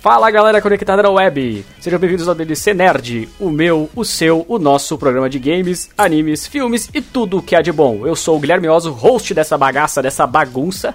Fala 0.00 0.30
galera 0.30 0.60
conectada 0.62 1.02
na 1.02 1.10
web! 1.10 1.64
Sejam 1.80 1.98
bem-vindos 1.98 2.28
ao 2.28 2.34
DLC 2.34 2.72
Nerd, 2.72 3.28
o 3.40 3.50
meu, 3.50 3.90
o 3.96 4.04
seu, 4.04 4.44
o 4.48 4.58
nosso 4.58 4.96
programa 4.96 5.28
de 5.28 5.38
games, 5.40 5.90
animes, 5.98 6.46
filmes 6.46 6.88
e 6.94 7.00
tudo 7.02 7.38
o 7.38 7.42
que 7.42 7.56
há 7.56 7.60
de 7.60 7.72
bom. 7.72 8.06
Eu 8.06 8.14
sou 8.14 8.36
o 8.36 8.40
Guilherme 8.40 8.68
Oso, 8.68 8.92
host 8.92 9.34
dessa 9.34 9.58
bagaça, 9.58 10.00
dessa 10.00 10.24
bagunça, 10.26 10.94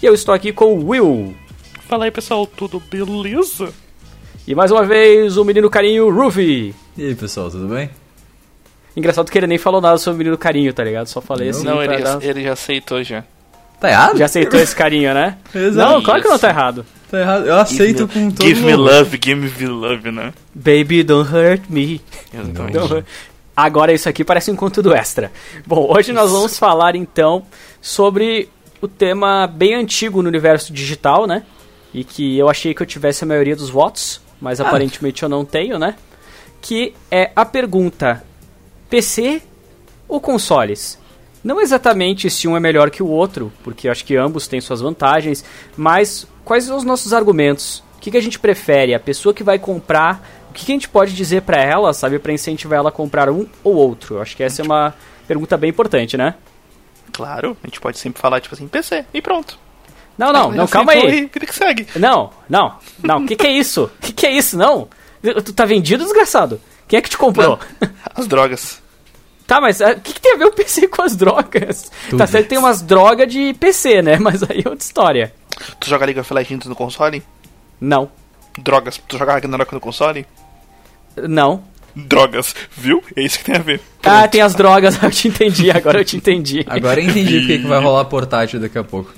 e 0.00 0.06
eu 0.06 0.14
estou 0.14 0.32
aqui 0.34 0.52
com 0.52 0.74
o 0.74 0.88
Will. 0.90 1.34
Fala 1.88 2.04
aí 2.04 2.10
pessoal, 2.10 2.46
tudo 2.46 2.80
beleza? 2.88 3.72
E 4.46 4.54
mais 4.54 4.70
uma 4.70 4.84
vez 4.84 5.36
o 5.36 5.44
menino 5.44 5.68
carinho 5.68 6.08
Ruby. 6.08 6.72
E 6.96 7.04
aí 7.04 7.14
pessoal, 7.16 7.50
tudo 7.50 7.66
bem? 7.66 7.90
Engraçado 8.96 9.30
que 9.30 9.36
ele 9.36 9.48
nem 9.48 9.58
falou 9.58 9.80
nada 9.80 9.98
sobre 9.98 10.14
o 10.14 10.18
menino 10.18 10.38
carinho, 10.38 10.72
tá 10.72 10.84
ligado? 10.84 11.08
Só 11.08 11.20
falei 11.20 11.48
assim. 11.50 11.64
Não, 11.64 11.82
ele, 11.82 11.98
dar- 11.98 12.22
ele 12.22 12.44
já 12.44 12.52
aceitou 12.52 13.02
já. 13.02 13.24
Tá 13.80 13.90
errado? 13.90 14.16
Já 14.16 14.24
aceitou 14.24 14.58
esse 14.58 14.74
carinho, 14.74 15.12
né? 15.12 15.36
Exato. 15.54 15.92
Não, 15.94 16.02
claro 16.02 16.22
que 16.22 16.28
não 16.28 16.38
tá 16.38 16.48
errado. 16.48 16.86
Tá 17.10 17.20
errado. 17.20 17.46
Eu 17.46 17.56
aceito 17.56 18.08
com 18.08 18.30
todo 18.30 18.46
Give 18.46 18.60
me 18.62 18.72
mundo. 18.72 18.82
love, 18.84 19.20
give 19.22 19.34
me 19.60 19.66
love, 19.66 20.10
né? 20.10 20.32
Baby, 20.54 21.02
don't 21.04 21.28
hurt 21.32 21.62
me. 21.68 22.00
Exatamente. 22.34 22.72
Don't 22.72 22.92
hurt- 22.92 23.06
Agora 23.56 23.92
isso 23.92 24.08
aqui 24.08 24.22
parece 24.24 24.50
um 24.50 24.56
conteúdo 24.56 24.92
extra. 24.92 25.32
Bom, 25.66 25.86
hoje 25.96 26.12
nós 26.12 26.30
vamos 26.30 26.58
falar 26.58 26.94
então 26.94 27.44
sobre 27.80 28.48
o 28.82 28.88
tema 28.88 29.46
bem 29.46 29.74
antigo 29.74 30.20
no 30.20 30.28
universo 30.28 30.72
digital, 30.72 31.26
né? 31.26 31.42
E 31.94 32.04
que 32.04 32.36
eu 32.36 32.50
achei 32.50 32.74
que 32.74 32.82
eu 32.82 32.86
tivesse 32.86 33.24
a 33.24 33.26
maioria 33.26 33.56
dos 33.56 33.70
votos, 33.70 34.20
mas 34.40 34.60
Ah. 34.60 34.66
aparentemente 34.66 35.22
eu 35.22 35.28
não 35.28 35.44
tenho, 35.44 35.78
né? 35.78 35.94
Que 36.60 36.92
é 37.10 37.30
a 37.34 37.46
pergunta: 37.46 38.22
PC 38.90 39.40
ou 40.06 40.20
consoles? 40.20 40.98
Não 41.46 41.60
exatamente 41.60 42.28
se 42.28 42.48
um 42.48 42.56
é 42.56 42.60
melhor 42.60 42.90
que 42.90 43.04
o 43.04 43.06
outro, 43.06 43.52
porque 43.62 43.88
acho 43.88 44.04
que 44.04 44.16
ambos 44.16 44.48
têm 44.48 44.60
suas 44.60 44.80
vantagens, 44.80 45.44
mas 45.76 46.26
quais 46.44 46.64
são 46.64 46.76
os 46.76 46.82
nossos 46.82 47.12
argumentos? 47.12 47.84
O 47.96 48.00
que, 48.00 48.10
que 48.10 48.16
a 48.16 48.20
gente 48.20 48.36
prefere? 48.36 48.92
A 48.92 48.98
pessoa 48.98 49.32
que 49.32 49.44
vai 49.44 49.56
comprar, 49.56 50.28
o 50.50 50.52
que, 50.52 50.66
que 50.66 50.72
a 50.72 50.74
gente 50.74 50.88
pode 50.88 51.14
dizer 51.14 51.42
pra 51.42 51.62
ela, 51.62 51.92
sabe, 51.92 52.18
Pra 52.18 52.32
incentivar 52.32 52.80
ela 52.80 52.88
a 52.88 52.92
comprar 52.92 53.30
um 53.30 53.46
ou 53.62 53.76
outro? 53.76 54.16
Eu 54.16 54.22
acho 54.22 54.36
que 54.36 54.42
essa 54.42 54.60
é 54.60 54.64
uma 54.64 54.92
pergunta 55.28 55.56
bem 55.56 55.70
importante, 55.70 56.16
né? 56.16 56.34
Claro, 57.12 57.56
a 57.62 57.66
gente 57.68 57.80
pode 57.80 57.96
sempre 57.96 58.20
falar, 58.20 58.40
tipo 58.40 58.56
assim, 58.56 58.66
PC, 58.66 59.04
e 59.14 59.22
pronto. 59.22 59.56
Não, 60.18 60.32
não, 60.32 60.50
não, 60.52 60.64
assim, 60.64 60.72
calma 60.72 60.94
pô, 60.94 60.98
aí. 60.98 61.28
que 61.28 61.54
segue. 61.54 61.86
Não, 61.94 62.32
não, 62.48 62.76
não. 63.00 63.18
O 63.18 63.26
que, 63.28 63.36
que 63.36 63.46
é 63.46 63.52
isso? 63.52 63.84
O 63.84 64.02
que, 64.02 64.12
que 64.12 64.26
é 64.26 64.32
isso? 64.32 64.58
Não. 64.58 64.88
Tu 65.22 65.52
tá 65.52 65.64
vendido, 65.64 66.02
desgraçado? 66.02 66.60
Quem 66.88 66.98
é 66.98 67.00
que 67.00 67.10
te 67.10 67.16
comprou? 67.16 67.56
As 68.16 68.26
drogas. 68.26 68.84
Tá, 69.46 69.60
mas 69.60 69.80
ah, 69.80 69.92
o 69.92 70.00
que, 70.00 70.12
que 70.14 70.20
tem 70.20 70.34
a 70.34 70.36
ver 70.38 70.46
o 70.46 70.52
PC 70.52 70.88
com 70.88 71.02
as 71.02 71.14
drogas? 71.14 71.90
Tudo. 72.10 72.18
Tá 72.18 72.26
certo 72.26 72.44
que 72.44 72.50
tem 72.50 72.58
umas 72.58 72.82
drogas 72.82 73.30
de 73.32 73.54
PC, 73.54 74.02
né? 74.02 74.18
Mas 74.20 74.42
aí 74.42 74.62
é 74.64 74.68
outra 74.68 74.84
história. 74.84 75.32
Tu 75.78 75.88
joga 75.88 76.04
League 76.04 76.18
of 76.20 76.34
Legends 76.34 76.66
no 76.66 76.74
console? 76.74 77.22
Não. 77.80 78.10
Drogas. 78.58 79.00
Tu 79.06 79.16
joga 79.16 79.34
Ragnarok 79.34 79.72
no 79.72 79.80
console? 79.80 80.26
Não. 81.16 81.62
Drogas, 81.94 82.54
viu? 82.76 83.02
É 83.14 83.22
isso 83.22 83.38
que 83.38 83.44
tem 83.44 83.54
a 83.56 83.60
ver. 83.60 83.80
Ah, 84.02 84.26
tem 84.28 84.42
as 84.42 84.54
drogas, 84.54 84.98
eu 85.02 85.10
te 85.10 85.28
entendi, 85.28 85.70
agora 85.70 86.00
eu 86.00 86.04
te 86.04 86.16
entendi. 86.16 86.64
Agora 86.68 87.00
eu 87.00 87.08
entendi 87.08 87.38
porque 87.38 87.58
que 87.60 87.66
vai 87.66 87.80
rolar 87.80 88.04
portátil 88.06 88.60
daqui 88.60 88.76
a 88.76 88.84
pouco. 88.84 89.14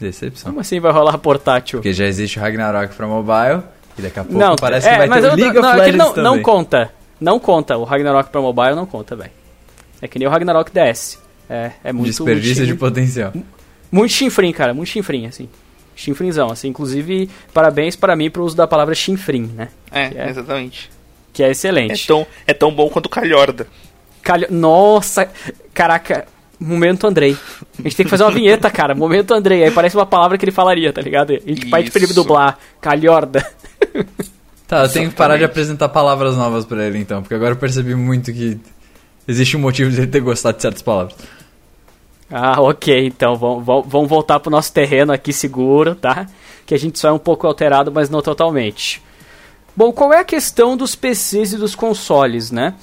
Decepção. 0.00 0.50
Como 0.52 0.60
assim 0.60 0.78
vai 0.80 0.92
rolar 0.92 1.18
portátil? 1.18 1.80
Porque 1.80 1.92
já 1.92 2.06
existe 2.06 2.38
Ragnarok 2.38 2.94
pra 2.94 3.06
mobile 3.06 3.62
e 3.98 4.02
daqui 4.02 4.20
a 4.20 4.24
pouco 4.24 4.38
Não, 4.38 4.54
parece 4.56 4.86
é, 4.88 4.92
que 4.92 4.98
vai 4.98 5.06
mas 5.08 5.22
ter 5.22 5.28
o 5.28 5.30
eu- 5.32 5.36
League 5.36 5.60
não, 5.60 5.68
of 5.68 5.76
é 5.78 5.82
Legends 5.82 5.98
não, 5.98 6.06
não 6.08 6.14
também. 6.30 6.42
conta. 6.42 6.92
Não 7.20 7.38
conta. 7.40 7.76
O 7.76 7.84
Ragnarok 7.84 8.30
pra 8.30 8.40
mobile 8.40 8.74
não 8.74 8.86
conta, 8.86 9.16
velho. 9.16 9.30
É 10.00 10.06
que 10.08 10.18
nem 10.18 10.28
o 10.28 10.30
Ragnarok 10.30 10.70
DS. 10.72 11.18
É, 11.50 11.72
é 11.84 11.92
muito. 11.92 12.08
Desperdício 12.10 12.64
de 12.64 12.72
muito, 12.72 12.80
potencial. 12.80 13.32
muito 13.90 14.12
chinfrim, 14.12 14.52
cara. 14.52 14.72
Muito 14.74 14.88
chinfrim, 14.90 15.26
assim. 15.26 15.48
Chinfrinzão, 15.96 16.50
assim. 16.50 16.68
Inclusive, 16.68 17.28
parabéns 17.52 17.96
para 17.96 18.14
mim 18.14 18.30
pro 18.30 18.44
uso 18.44 18.56
da 18.56 18.66
palavra 18.66 18.94
chinfrim, 18.94 19.50
né? 19.54 19.68
É, 19.90 20.12
É. 20.14 20.28
exatamente. 20.30 20.90
Que 21.32 21.42
é 21.42 21.48
É 21.48 21.50
excelente. 21.50 22.06
tão, 22.06 22.26
é 22.46 22.54
tão 22.54 22.72
bom 22.72 22.88
quanto 22.88 23.08
calhorda. 23.08 23.66
Calho... 24.22 24.46
Nossa, 24.50 25.28
caraca. 25.74 26.26
Momento 26.60 27.06
Andrei. 27.06 27.36
A 27.78 27.82
gente 27.82 27.96
tem 27.96 28.04
que 28.04 28.10
fazer 28.10 28.24
uma 28.24 28.32
vinheta, 28.32 28.68
cara. 28.70 28.94
Momento 28.94 29.32
Andrei. 29.32 29.62
Aí 29.64 29.70
parece 29.70 29.96
uma 29.96 30.06
palavra 30.06 30.36
que 30.36 30.44
ele 30.44 30.52
falaria, 30.52 30.92
tá 30.92 31.00
ligado? 31.00 31.30
A 31.32 31.34
gente 31.34 31.70
ele 31.98 32.04
Isso. 32.04 32.14
dublar. 32.14 32.58
Calhorda. 32.80 33.44
Tá, 34.68 34.82
eu 34.82 34.88
tenho 34.90 35.08
que 35.08 35.16
parar 35.16 35.38
de 35.38 35.44
apresentar 35.44 35.88
palavras 35.88 36.36
novas 36.36 36.66
pra 36.66 36.84
ele 36.84 36.98
então, 36.98 37.22
porque 37.22 37.34
agora 37.34 37.52
eu 37.52 37.56
percebi 37.56 37.94
muito 37.94 38.30
que 38.34 38.60
existe 39.26 39.56
um 39.56 39.60
motivo 39.60 39.90
de 39.90 40.02
ele 40.02 40.06
ter 40.06 40.20
gostado 40.20 40.56
de 40.56 40.62
certas 40.62 40.82
palavras. 40.82 41.16
Ah, 42.30 42.60
ok. 42.60 43.06
Então 43.06 43.34
vamos 43.34 43.64
vamos 43.64 44.08
voltar 44.08 44.38
pro 44.38 44.50
nosso 44.50 44.70
terreno 44.70 45.10
aqui 45.10 45.32
seguro, 45.32 45.94
tá? 45.94 46.26
Que 46.66 46.74
a 46.74 46.78
gente 46.78 46.98
só 46.98 47.08
é 47.08 47.12
um 47.12 47.18
pouco 47.18 47.46
alterado, 47.46 47.90
mas 47.90 48.10
não 48.10 48.20
totalmente. 48.20 49.02
Bom, 49.74 49.90
qual 49.90 50.12
é 50.12 50.18
a 50.18 50.24
questão 50.24 50.76
dos 50.76 50.94
PCs 50.94 51.54
e 51.54 51.56
dos 51.56 51.74
consoles, 51.74 52.50
né? 52.50 52.74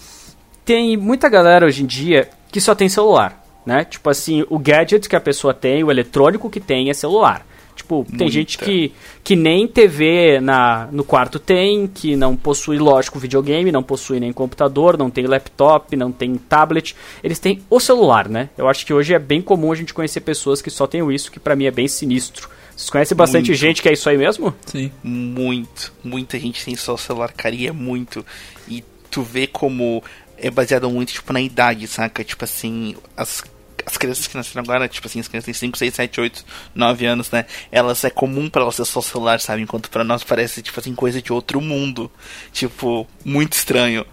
Tem 0.63 0.97
muita 0.97 1.29
galera 1.29 1.67
hoje 1.67 1.83
em 1.83 1.85
dia 1.85 2.29
que 2.51 2.59
só 2.59 2.73
tem 2.73 2.89
celular, 2.89 3.43
né? 3.63 3.85
Tipo 3.85 4.09
assim, 4.09 4.43
o 4.49 4.57
gadget 4.57 5.07
que 5.07 5.15
a 5.15 5.21
pessoa 5.21 5.53
tem, 5.53 5.83
o 5.83 5.91
eletrônico 5.91 6.49
que 6.49 6.59
tem 6.59 6.89
é 6.89 6.95
celular. 6.95 7.45
Tipo, 7.75 8.05
tem 8.05 8.19
Muita. 8.19 8.31
gente 8.31 8.57
que, 8.57 8.93
que 9.23 9.35
nem 9.35 9.67
TV 9.67 10.39
na, 10.39 10.87
no 10.91 11.03
quarto 11.03 11.37
tem, 11.37 11.87
que 11.87 12.15
não 12.15 12.35
possui, 12.35 12.77
lógico, 12.77 13.19
videogame, 13.19 13.71
não 13.71 13.83
possui 13.83 14.19
nem 14.19 14.31
computador, 14.31 14.97
não 14.97 15.09
tem 15.09 15.27
laptop, 15.27 15.95
não 15.95 16.11
tem 16.11 16.35
tablet. 16.35 16.95
Eles 17.21 17.37
têm 17.37 17.61
o 17.69 17.79
celular, 17.79 18.29
né? 18.29 18.49
Eu 18.57 18.69
acho 18.69 18.85
que 18.85 18.93
hoje 18.93 19.13
é 19.13 19.19
bem 19.19 19.41
comum 19.41 19.71
a 19.71 19.75
gente 19.75 19.93
conhecer 19.93 20.21
pessoas 20.21 20.61
que 20.61 20.69
só 20.69 20.87
têm 20.87 21.05
isso, 21.13 21.31
que 21.31 21.39
pra 21.39 21.55
mim 21.55 21.65
é 21.65 21.71
bem 21.71 21.87
sinistro. 21.87 22.49
Vocês 22.75 22.89
conhecem 22.89 23.15
bastante 23.15 23.47
Muito. 23.49 23.59
gente 23.59 23.81
que 23.81 23.89
é 23.89 23.93
isso 23.93 24.09
aí 24.09 24.17
mesmo? 24.17 24.53
Sim. 24.65 24.91
Muito. 25.03 25.93
Muita 26.03 26.37
gente 26.39 26.63
tem 26.63 26.75
só 26.75 26.93
o 26.95 26.97
celular, 26.97 27.31
cara, 27.31 27.55
e 27.55 27.67
é 27.67 27.71
muito. 27.71 28.25
E 28.67 28.83
tu 29.09 29.21
vê 29.21 29.47
como 29.47 30.03
é 30.37 30.49
baseado 30.49 30.89
muito, 30.89 31.13
tipo, 31.13 31.31
na 31.31 31.39
idade, 31.41 31.87
saca? 31.87 32.23
Tipo 32.23 32.43
assim, 32.43 32.95
as, 33.15 33.43
as 33.85 33.97
crianças 33.97 34.27
que 34.27 34.35
nasceram 34.35 34.63
agora, 34.63 34.87
tipo 34.87 35.07
assim, 35.07 35.19
as 35.19 35.27
crianças 35.27 35.45
têm 35.45 35.53
5, 35.53 35.77
6, 35.77 35.93
7, 35.93 36.21
8, 36.21 36.45
9 36.73 37.05
anos, 37.05 37.31
né? 37.31 37.45
Elas 37.71 38.03
é 38.03 38.09
comum 38.09 38.49
pra 38.49 38.61
elas 38.61 38.77
ter 38.77 38.85
só 38.85 39.01
celular, 39.01 39.39
sabe? 39.39 39.61
Enquanto 39.61 39.89
pra 39.89 40.03
nós 40.03 40.23
parece, 40.23 40.61
tipo 40.61 40.79
assim, 40.79 40.95
coisa 40.95 41.21
de 41.21 41.31
outro 41.31 41.61
mundo. 41.61 42.11
Tipo, 42.51 43.07
muito 43.23 43.53
estranho. 43.53 44.05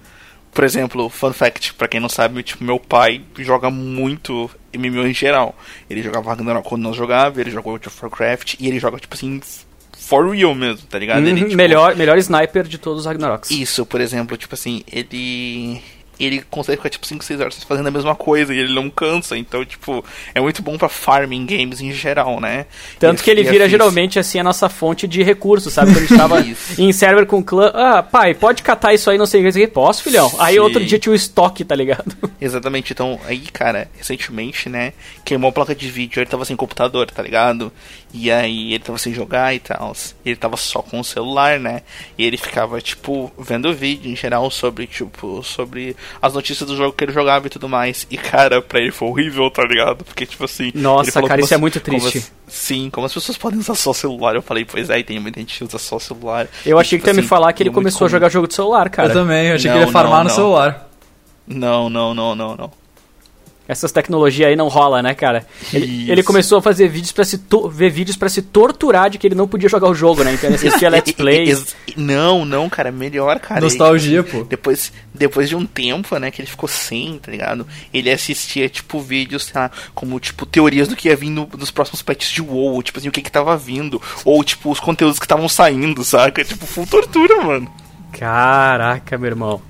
Por 0.52 0.64
exemplo, 0.64 1.08
fun 1.08 1.32
fact, 1.32 1.72
pra 1.74 1.88
quem 1.88 1.98
não 1.98 2.10
sabe, 2.10 2.42
tipo, 2.42 2.62
meu 2.62 2.78
pai 2.78 3.22
joga 3.38 3.70
muito 3.70 4.50
MMO 4.76 5.06
em 5.06 5.14
geral. 5.14 5.56
Ele 5.88 6.02
jogava 6.02 6.28
Ragnarok 6.30 6.68
quando 6.68 6.82
nós 6.82 6.94
jogava, 6.96 7.40
ele 7.40 7.50
jogou 7.50 7.72
World 7.72 7.88
of 7.88 7.98
Warcraft, 8.02 8.56
e 8.60 8.68
ele 8.68 8.78
joga, 8.78 8.98
tipo 8.98 9.14
assim, 9.14 9.40
for 9.96 10.28
real 10.28 10.54
mesmo, 10.54 10.86
tá 10.88 10.98
ligado? 10.98 11.26
Ele, 11.26 11.40
Uhum, 11.40 11.48
tipo, 11.48 11.56
melhor, 11.56 11.96
melhor 11.96 12.18
sniper 12.18 12.64
de 12.64 12.76
todos 12.76 13.00
os 13.00 13.06
Ragnaroks. 13.06 13.50
Isso, 13.50 13.86
por 13.86 14.00
exemplo, 14.00 14.36
tipo 14.36 14.54
assim, 14.54 14.82
ele. 14.92 15.80
Ele 16.24 16.42
consegue 16.50 16.76
ficar 16.76 16.90
tipo 16.90 17.06
5, 17.06 17.24
6 17.24 17.40
horas 17.40 17.64
fazendo 17.64 17.86
a 17.86 17.90
mesma 17.90 18.14
coisa 18.14 18.54
e 18.54 18.58
ele 18.58 18.74
não 18.74 18.88
cansa. 18.90 19.36
Então, 19.36 19.64
tipo, 19.64 20.04
é 20.34 20.40
muito 20.40 20.62
bom 20.62 20.78
pra 20.78 20.88
farming 20.88 21.46
games 21.46 21.80
em 21.80 21.92
geral, 21.92 22.40
né? 22.40 22.66
Tanto 22.98 23.20
E 23.20 23.24
que 23.24 23.30
ele 23.30 23.42
vira 23.42 23.68
geralmente 23.68 24.18
assim 24.18 24.38
a 24.38 24.44
nossa 24.44 24.68
fonte 24.68 25.06
de 25.06 25.22
recursos, 25.22 25.72
sabe? 25.72 25.92
Quando 25.92 26.04
a 26.04 26.06
gente 26.06 26.16
tava 26.16 26.44
em 26.78 26.92
server 26.92 27.26
com 27.26 27.42
clã, 27.42 27.70
ah, 27.74 28.02
pai, 28.02 28.34
pode 28.34 28.62
catar 28.62 28.94
isso 28.94 29.10
aí, 29.10 29.18
não 29.18 29.26
sei 29.26 29.46
o 29.46 29.52
que, 29.52 29.66
posso, 29.66 30.02
filhão? 30.02 30.32
Aí 30.38 30.54
Sim. 30.54 30.60
outro 30.60 30.84
dia 30.84 30.98
tinha 30.98 31.12
o 31.12 31.16
estoque, 31.16 31.64
tá 31.64 31.74
ligado? 31.74 32.16
Exatamente, 32.40 32.92
então 32.92 33.18
aí, 33.26 33.40
cara, 33.52 33.88
recentemente, 33.96 34.68
né, 34.68 34.92
queimou 35.24 35.50
a 35.50 35.52
placa 35.52 35.74
de 35.74 35.90
vídeo, 35.90 36.20
ele 36.20 36.30
tava 36.30 36.44
sem 36.44 36.56
computador, 36.56 37.10
tá 37.10 37.22
ligado? 37.22 37.72
E 38.14 38.30
aí 38.30 38.74
ele 38.74 38.84
tava 38.84 38.98
sem 38.98 39.14
jogar 39.14 39.54
e 39.54 39.58
tal. 39.58 39.94
Ele 40.24 40.36
tava 40.36 40.56
só 40.58 40.82
com 40.82 41.00
o 41.00 41.04
celular, 41.04 41.58
né? 41.58 41.80
E 42.18 42.24
ele 42.24 42.36
ficava, 42.36 42.78
tipo, 42.80 43.32
vendo 43.38 43.72
vídeo 43.72 44.12
em 44.12 44.14
geral 44.16 44.50
sobre, 44.50 44.86
tipo, 44.86 45.42
sobre 45.42 45.96
as 46.20 46.34
notícias 46.34 46.68
do 46.68 46.76
jogo 46.76 46.92
que 46.92 47.04
ele 47.04 47.12
jogava 47.12 47.46
e 47.46 47.50
tudo 47.50 47.68
mais. 47.70 48.06
E, 48.10 48.18
cara, 48.18 48.60
pra 48.60 48.80
ele 48.80 48.90
foi 48.90 49.08
horrível, 49.08 49.50
tá 49.50 49.64
ligado? 49.64 50.04
Porque, 50.04 50.26
tipo 50.26 50.44
assim. 50.44 50.70
Nossa, 50.74 51.04
ele 51.04 51.12
falou 51.12 51.28
cara, 51.28 51.38
como 51.40 51.44
isso 51.46 51.54
é 51.54 51.56
muito 51.56 51.80
como 51.80 51.98
triste. 52.00 52.18
as- 52.18 52.32
sim, 52.46 52.90
como 52.90 53.06
as 53.06 53.14
pessoas 53.14 53.38
podem 53.38 53.58
usar 53.58 53.74
só 53.74 53.92
o 53.92 53.94
celular. 53.94 54.34
Eu 54.34 54.42
falei, 54.42 54.66
pois 54.66 54.90
é, 54.90 54.98
e 54.98 55.04
tem 55.04 55.18
muita 55.18 55.40
gente 55.40 55.56
que 55.56 55.64
usa 55.64 55.78
só 55.78 55.96
o 55.96 56.00
celular. 56.00 56.48
Eu 56.66 56.76
E, 56.76 56.80
achei 56.80 56.98
tipo 56.98 57.04
que 57.04 57.04
tu 57.04 57.08
ia 57.08 57.14
me 57.14 57.20
assim, 57.20 57.28
falar 57.28 57.50
que 57.54 57.62
ele 57.62 57.70
começou 57.70 57.98
a 58.04 58.08
comum. 58.08 58.10
jogar 58.10 58.28
jogo 58.28 58.46
de 58.46 58.54
celular, 58.54 58.90
cara. 58.90 59.08
Eu 59.08 59.12
também, 59.14 59.46
eu 59.48 59.54
achei 59.54 59.70
Não, 59.70 59.78
que 59.78 59.82
ele 59.84 59.88
ia 59.88 59.92
farmar 59.92 60.16
não, 60.18 60.24
no 60.24 60.28
não. 60.28 60.34
celular. 60.36 60.88
Não, 61.46 61.88
não, 61.90 62.14
não, 62.14 62.34
não, 62.34 62.56
não. 62.56 62.81
Essas 63.72 63.90
tecnologias 63.92 64.48
aí 64.48 64.56
não 64.56 64.68
rola, 64.68 65.02
né, 65.02 65.14
cara? 65.14 65.46
Ele, 65.72 66.10
ele 66.10 66.22
começou 66.22 66.58
a 66.58 66.62
fazer 66.62 66.88
vídeos 66.88 67.12
para 67.12 67.24
se 67.24 67.40
ver 67.72 67.90
vídeos 67.90 68.16
pra 68.16 68.28
se 68.28 68.40
torturar 68.42 69.10
de 69.10 69.18
que 69.18 69.26
ele 69.26 69.34
não 69.34 69.48
podia 69.48 69.68
jogar 69.68 69.88
o 69.88 69.94
jogo, 69.94 70.22
né? 70.22 70.34
Então 70.34 70.48
ele 70.48 70.56
assistia 70.56 70.88
let's 70.90 71.12
play. 71.12 71.44
Não, 71.96 72.44
não, 72.44 72.68
cara, 72.70 72.92
melhor, 72.92 73.38
cara. 73.40 73.60
Nostalgia, 73.60 74.20
Ele, 74.20 74.28
pô. 74.30 74.44
Depois, 74.44 74.92
depois 75.12 75.48
de 75.48 75.56
um 75.56 75.66
tempo, 75.66 76.16
né, 76.18 76.30
que 76.30 76.40
ele 76.40 76.48
ficou 76.48 76.68
sem, 76.68 77.18
tá 77.18 77.30
ligado? 77.30 77.66
Ele 77.92 78.10
assistia, 78.10 78.68
tipo, 78.68 79.00
vídeos, 79.00 79.44
sei 79.46 79.60
lá, 79.60 79.70
como, 79.94 80.18
tipo, 80.20 80.46
teorias 80.46 80.88
do 80.88 80.96
que 80.96 81.08
ia 81.08 81.16
vir 81.16 81.30
no- 81.30 81.48
nos 81.58 81.70
próximos 81.70 82.02
patches 82.02 82.30
de 82.30 82.40
WoW, 82.42 82.82
tipo 82.82 82.98
assim, 82.98 83.08
o 83.08 83.12
que 83.12 83.20
que 83.22 83.32
tava 83.32 83.56
vindo, 83.56 84.00
ou, 84.24 84.42
tipo, 84.44 84.70
os 84.70 84.80
conteúdos 84.80 85.18
que 85.18 85.24
estavam 85.24 85.48
saindo, 85.48 86.04
saca? 86.04 86.44
Tipo, 86.44 86.66
full 86.66 86.86
tortura, 86.86 87.42
mano. 87.42 87.70
Caraca, 88.18 89.16
meu 89.18 89.28
irmão. 89.30 89.60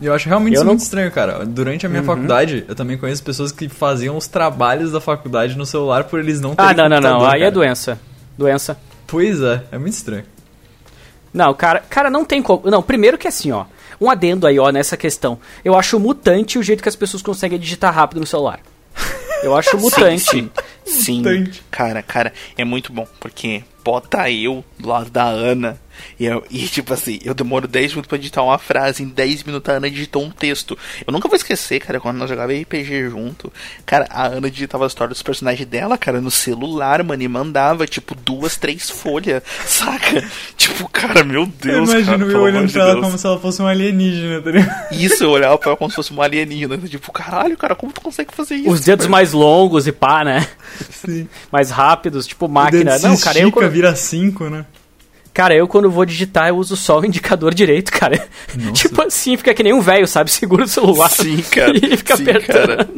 Eu 0.00 0.12
acho 0.12 0.28
realmente 0.28 0.54
Eu 0.54 0.58
isso 0.58 0.64
não- 0.64 0.72
muito 0.72 0.82
estranho, 0.82 1.10
cara. 1.10 1.44
Durante 1.46 1.86
a 1.86 1.88
minha 1.88 2.02
faculdade, 2.02 2.64
eu 2.68 2.74
também 2.74 2.98
conheço 2.98 3.22
pessoas 3.22 3.50
que 3.50 3.68
faziam 3.68 4.16
os 4.16 4.26
trabalhos 4.26 4.92
da 4.92 5.00
faculdade 5.00 5.56
no 5.56 5.64
celular 5.64 6.04
por 6.04 6.20
eles 6.20 6.40
não 6.40 6.54
terem 6.54 6.70
Ah, 6.70 6.74
não, 6.74 6.88
não, 6.88 7.00
não. 7.00 7.24
Aí 7.26 7.36
é 7.36 7.44
cara. 7.44 7.50
doença. 7.50 7.98
Doença. 8.36 8.78
Pois 9.06 9.40
é, 9.40 9.62
é 9.72 9.78
muito 9.78 9.94
estranho. 9.94 10.24
Não, 11.32 11.52
cara, 11.54 11.80
cara, 11.80 12.10
não 12.10 12.24
tem 12.24 12.42
como. 12.42 12.70
Não, 12.70 12.82
primeiro 12.82 13.16
que 13.18 13.28
assim, 13.28 13.52
ó. 13.52 13.64
Um 14.00 14.10
adendo 14.10 14.46
aí, 14.46 14.58
ó, 14.58 14.70
nessa 14.70 14.96
questão. 14.96 15.38
Eu 15.64 15.74
acho 15.74 15.98
mutante 15.98 16.58
o 16.58 16.62
jeito 16.62 16.82
que 16.82 16.88
as 16.88 16.96
pessoas 16.96 17.22
conseguem 17.22 17.58
digitar 17.58 17.94
rápido 17.94 18.20
no 18.20 18.26
celular. 18.26 18.60
Eu 19.42 19.56
acho 19.56 19.76
mutante. 19.80 20.20
Sim, 20.20 20.50
sim. 20.84 21.18
Mutante. 21.18 21.62
Cara, 21.70 22.02
cara, 22.02 22.32
é 22.58 22.64
muito 22.64 22.92
bom, 22.92 23.06
porque 23.20 23.64
bota 23.84 24.30
eu 24.30 24.62
do 24.78 24.88
lado 24.88 25.10
da 25.10 25.24
Ana. 25.24 25.78
E, 26.18 26.26
eu- 26.26 26.44
e, 26.50 26.66
tipo 26.68 26.92
assim, 26.94 27.18
eu 27.24 27.34
demoro 27.34 27.66
10 27.68 27.92
minutos 27.92 28.08
pra 28.08 28.18
digitar 28.18 28.44
uma 28.44 28.58
frase, 28.58 29.02
em 29.02 29.08
10 29.08 29.42
minutos 29.44 29.68
a 29.72 29.76
Ana 29.76 29.90
digitou 29.90 30.22
um 30.24 30.30
texto. 30.30 30.76
Eu 31.06 31.12
nunca 31.12 31.28
vou 31.28 31.36
esquecer, 31.36 31.80
cara, 31.80 32.00
quando 32.00 32.16
nós 32.18 32.28
jogávamos 32.28 32.60
RPG 32.62 33.08
junto. 33.10 33.52
Cara, 33.84 34.06
a 34.10 34.26
Ana 34.26 34.50
digitava 34.50 34.84
a 34.84 34.86
história 34.86 35.12
dos 35.12 35.22
personagens 35.22 35.68
dela, 35.68 35.96
cara, 35.98 36.20
no 36.20 36.30
celular, 36.30 37.02
mano, 37.02 37.22
e 37.22 37.28
mandava, 37.28 37.86
tipo, 37.86 38.14
duas, 38.14 38.56
três 38.56 38.88
folhas, 38.90 39.42
saca? 39.66 40.24
Tipo, 40.56 40.88
cara, 40.88 41.22
meu 41.24 41.42
Eu 41.42 41.46
Deus, 41.46 41.88
cara, 41.90 42.00
imagino 42.00 42.24
eu 42.24 42.28
pelo 42.30 42.42
olhando 42.42 42.56
amor 42.58 42.66
de 42.68 42.72
pra 42.72 42.82
ela 42.82 42.92
Deus. 42.94 43.04
como 43.06 43.18
se 43.18 43.26
ela 43.26 43.38
fosse 43.40 43.62
um 43.62 43.66
alienígena, 43.66 44.40
tá 44.42 44.50
ligado? 44.50 44.92
Isso, 44.92 45.24
eu 45.24 45.30
olhava 45.30 45.58
pra 45.58 45.68
ela 45.70 45.76
como 45.76 45.90
se 45.90 45.96
fosse 45.96 46.10
uma 46.12 46.24
alienígena. 46.24 46.78
Tipo, 46.78 47.12
caralho, 47.12 47.56
cara, 47.56 47.74
como 47.74 47.92
tu 47.92 48.00
consegue 48.00 48.32
fazer 48.34 48.56
isso? 48.56 48.70
Os 48.70 48.80
dedos 48.80 49.06
mais 49.06 49.32
longos 49.32 49.86
e 49.86 49.92
pá, 49.92 50.24
né? 50.24 50.46
Sim. 50.90 51.28
Mais 51.52 51.70
rápidos, 51.70 52.26
tipo 52.26 52.46
O 52.46 52.48
máquina. 52.48 52.84
dedo 52.92 52.98
se 53.00 53.08
Não, 53.08 53.16
cara, 53.18 53.38
eu 53.38 53.70
vira 53.70 53.94
cinco, 53.96 54.48
né? 54.48 54.64
Cara, 55.36 55.54
eu 55.54 55.68
quando 55.68 55.90
vou 55.90 56.06
digitar, 56.06 56.48
eu 56.48 56.56
uso 56.56 56.74
só 56.74 56.98
o 56.98 57.04
indicador 57.04 57.52
direito, 57.52 57.92
cara. 57.92 58.26
Nossa. 58.54 58.72
Tipo 58.88 59.02
assim, 59.02 59.36
fica 59.36 59.52
que 59.52 59.62
nem 59.62 59.74
um 59.74 59.82
velho, 59.82 60.08
sabe? 60.08 60.30
Segura 60.30 60.64
o 60.64 60.66
celular. 60.66 61.10
Sim, 61.10 61.42
cara. 61.42 61.76
E 61.76 61.94
fica 61.94 62.16
sim, 62.16 62.22
apertando. 62.22 62.68
cara. 62.68 62.88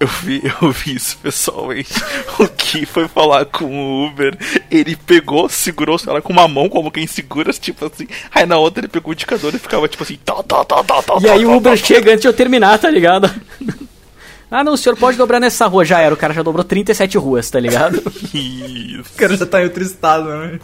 Eu 0.00 0.08
vi, 0.08 0.42
eu 0.60 0.72
vi 0.72 0.96
isso 0.96 1.16
pessoalmente. 1.22 1.94
O 2.40 2.48
que 2.48 2.84
foi 2.84 3.06
falar 3.06 3.44
com 3.44 3.66
o 3.66 4.06
Uber, 4.08 4.36
ele 4.68 4.96
pegou, 4.96 5.48
segurou 5.48 5.94
o 5.94 5.98
celular 5.98 6.20
com 6.20 6.32
uma 6.32 6.48
mão, 6.48 6.68
como 6.68 6.90
quem 6.90 7.06
segura, 7.06 7.52
tipo 7.52 7.86
assim. 7.86 8.08
Aí 8.34 8.44
na 8.44 8.58
outra 8.58 8.80
ele 8.80 8.88
pegou 8.88 9.10
o 9.10 9.12
indicador 9.12 9.54
e 9.54 9.58
ficava 9.60 9.86
tipo 9.86 10.02
assim, 10.02 10.18
tá, 10.24 10.42
tá, 10.42 10.64
tá, 10.64 10.82
tá, 10.82 11.00
tá. 11.00 11.18
E 11.20 11.28
aí 11.28 11.46
o 11.46 11.56
Uber 11.56 11.76
chega 11.76 12.10
antes 12.10 12.22
de 12.22 12.28
eu 12.28 12.32
terminar, 12.32 12.76
tá 12.78 12.90
ligado? 12.90 13.30
Ah, 14.50 14.64
não, 14.64 14.72
o 14.72 14.76
senhor 14.76 14.96
pode 14.96 15.16
dobrar 15.16 15.38
nessa 15.38 15.66
rua. 15.66 15.84
Já 15.84 16.00
era, 16.00 16.12
o 16.12 16.16
cara 16.16 16.34
já 16.34 16.42
dobrou 16.42 16.64
37 16.64 17.16
ruas, 17.18 17.48
tá 17.48 17.60
ligado? 17.60 18.02
Isso. 18.34 19.12
O 19.14 19.16
cara 19.16 19.36
já 19.36 19.46
tá 19.46 19.62
estado, 19.62 20.28
né? 20.28 20.58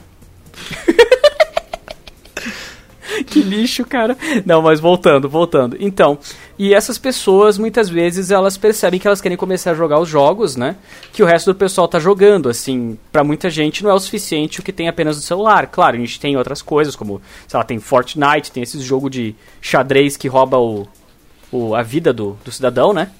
Que 3.31 3.41
lixo, 3.43 3.85
cara. 3.85 4.17
Não, 4.45 4.61
mas 4.61 4.81
voltando, 4.81 5.29
voltando. 5.29 5.77
Então, 5.81 6.19
e 6.59 6.75
essas 6.75 6.99
pessoas, 6.99 7.57
muitas 7.57 7.89
vezes, 7.89 8.31
elas 8.31 8.57
percebem 8.57 8.99
que 9.01 9.07
elas 9.07 9.21
querem 9.21 9.37
começar 9.39 9.71
a 9.71 9.75
jogar 9.75 9.99
os 10.01 10.09
jogos, 10.09 10.57
né? 10.57 10.77
Que 11.13 11.23
o 11.23 11.27
resto 11.27 11.53
do 11.53 11.59
pessoal 11.59 11.87
tá 11.89 11.99
jogando, 11.99 12.49
assim. 12.49 12.99
Pra 13.13 13.23
muita 13.25 13.49
gente 13.49 13.83
não 13.83 13.91
é 13.91 13.95
o 13.95 14.01
suficiente 14.01 14.61
o 14.61 14.63
que 14.63 14.73
tem 14.73 14.89
apenas 14.89 15.17
no 15.17 15.23
celular. 15.23 15.67
Claro, 15.69 15.97
a 15.97 16.01
gente 16.01 16.19
tem 16.21 16.37
outras 16.37 16.61
coisas, 16.61 16.95
como, 16.97 17.23
sei 17.49 17.57
lá, 17.59 17.65
tem 17.65 17.79
Fortnite, 17.79 18.53
tem 18.53 18.63
esses 18.63 18.83
jogo 18.83 19.09
de 19.09 19.35
xadrez 19.61 20.17
que 20.17 20.29
rouba 20.29 20.59
o, 20.59 20.87
o, 21.51 21.75
a 21.75 21.83
vida 21.83 22.13
do, 22.13 22.37
do 22.45 22.51
cidadão, 22.53 22.93
né? 22.93 23.11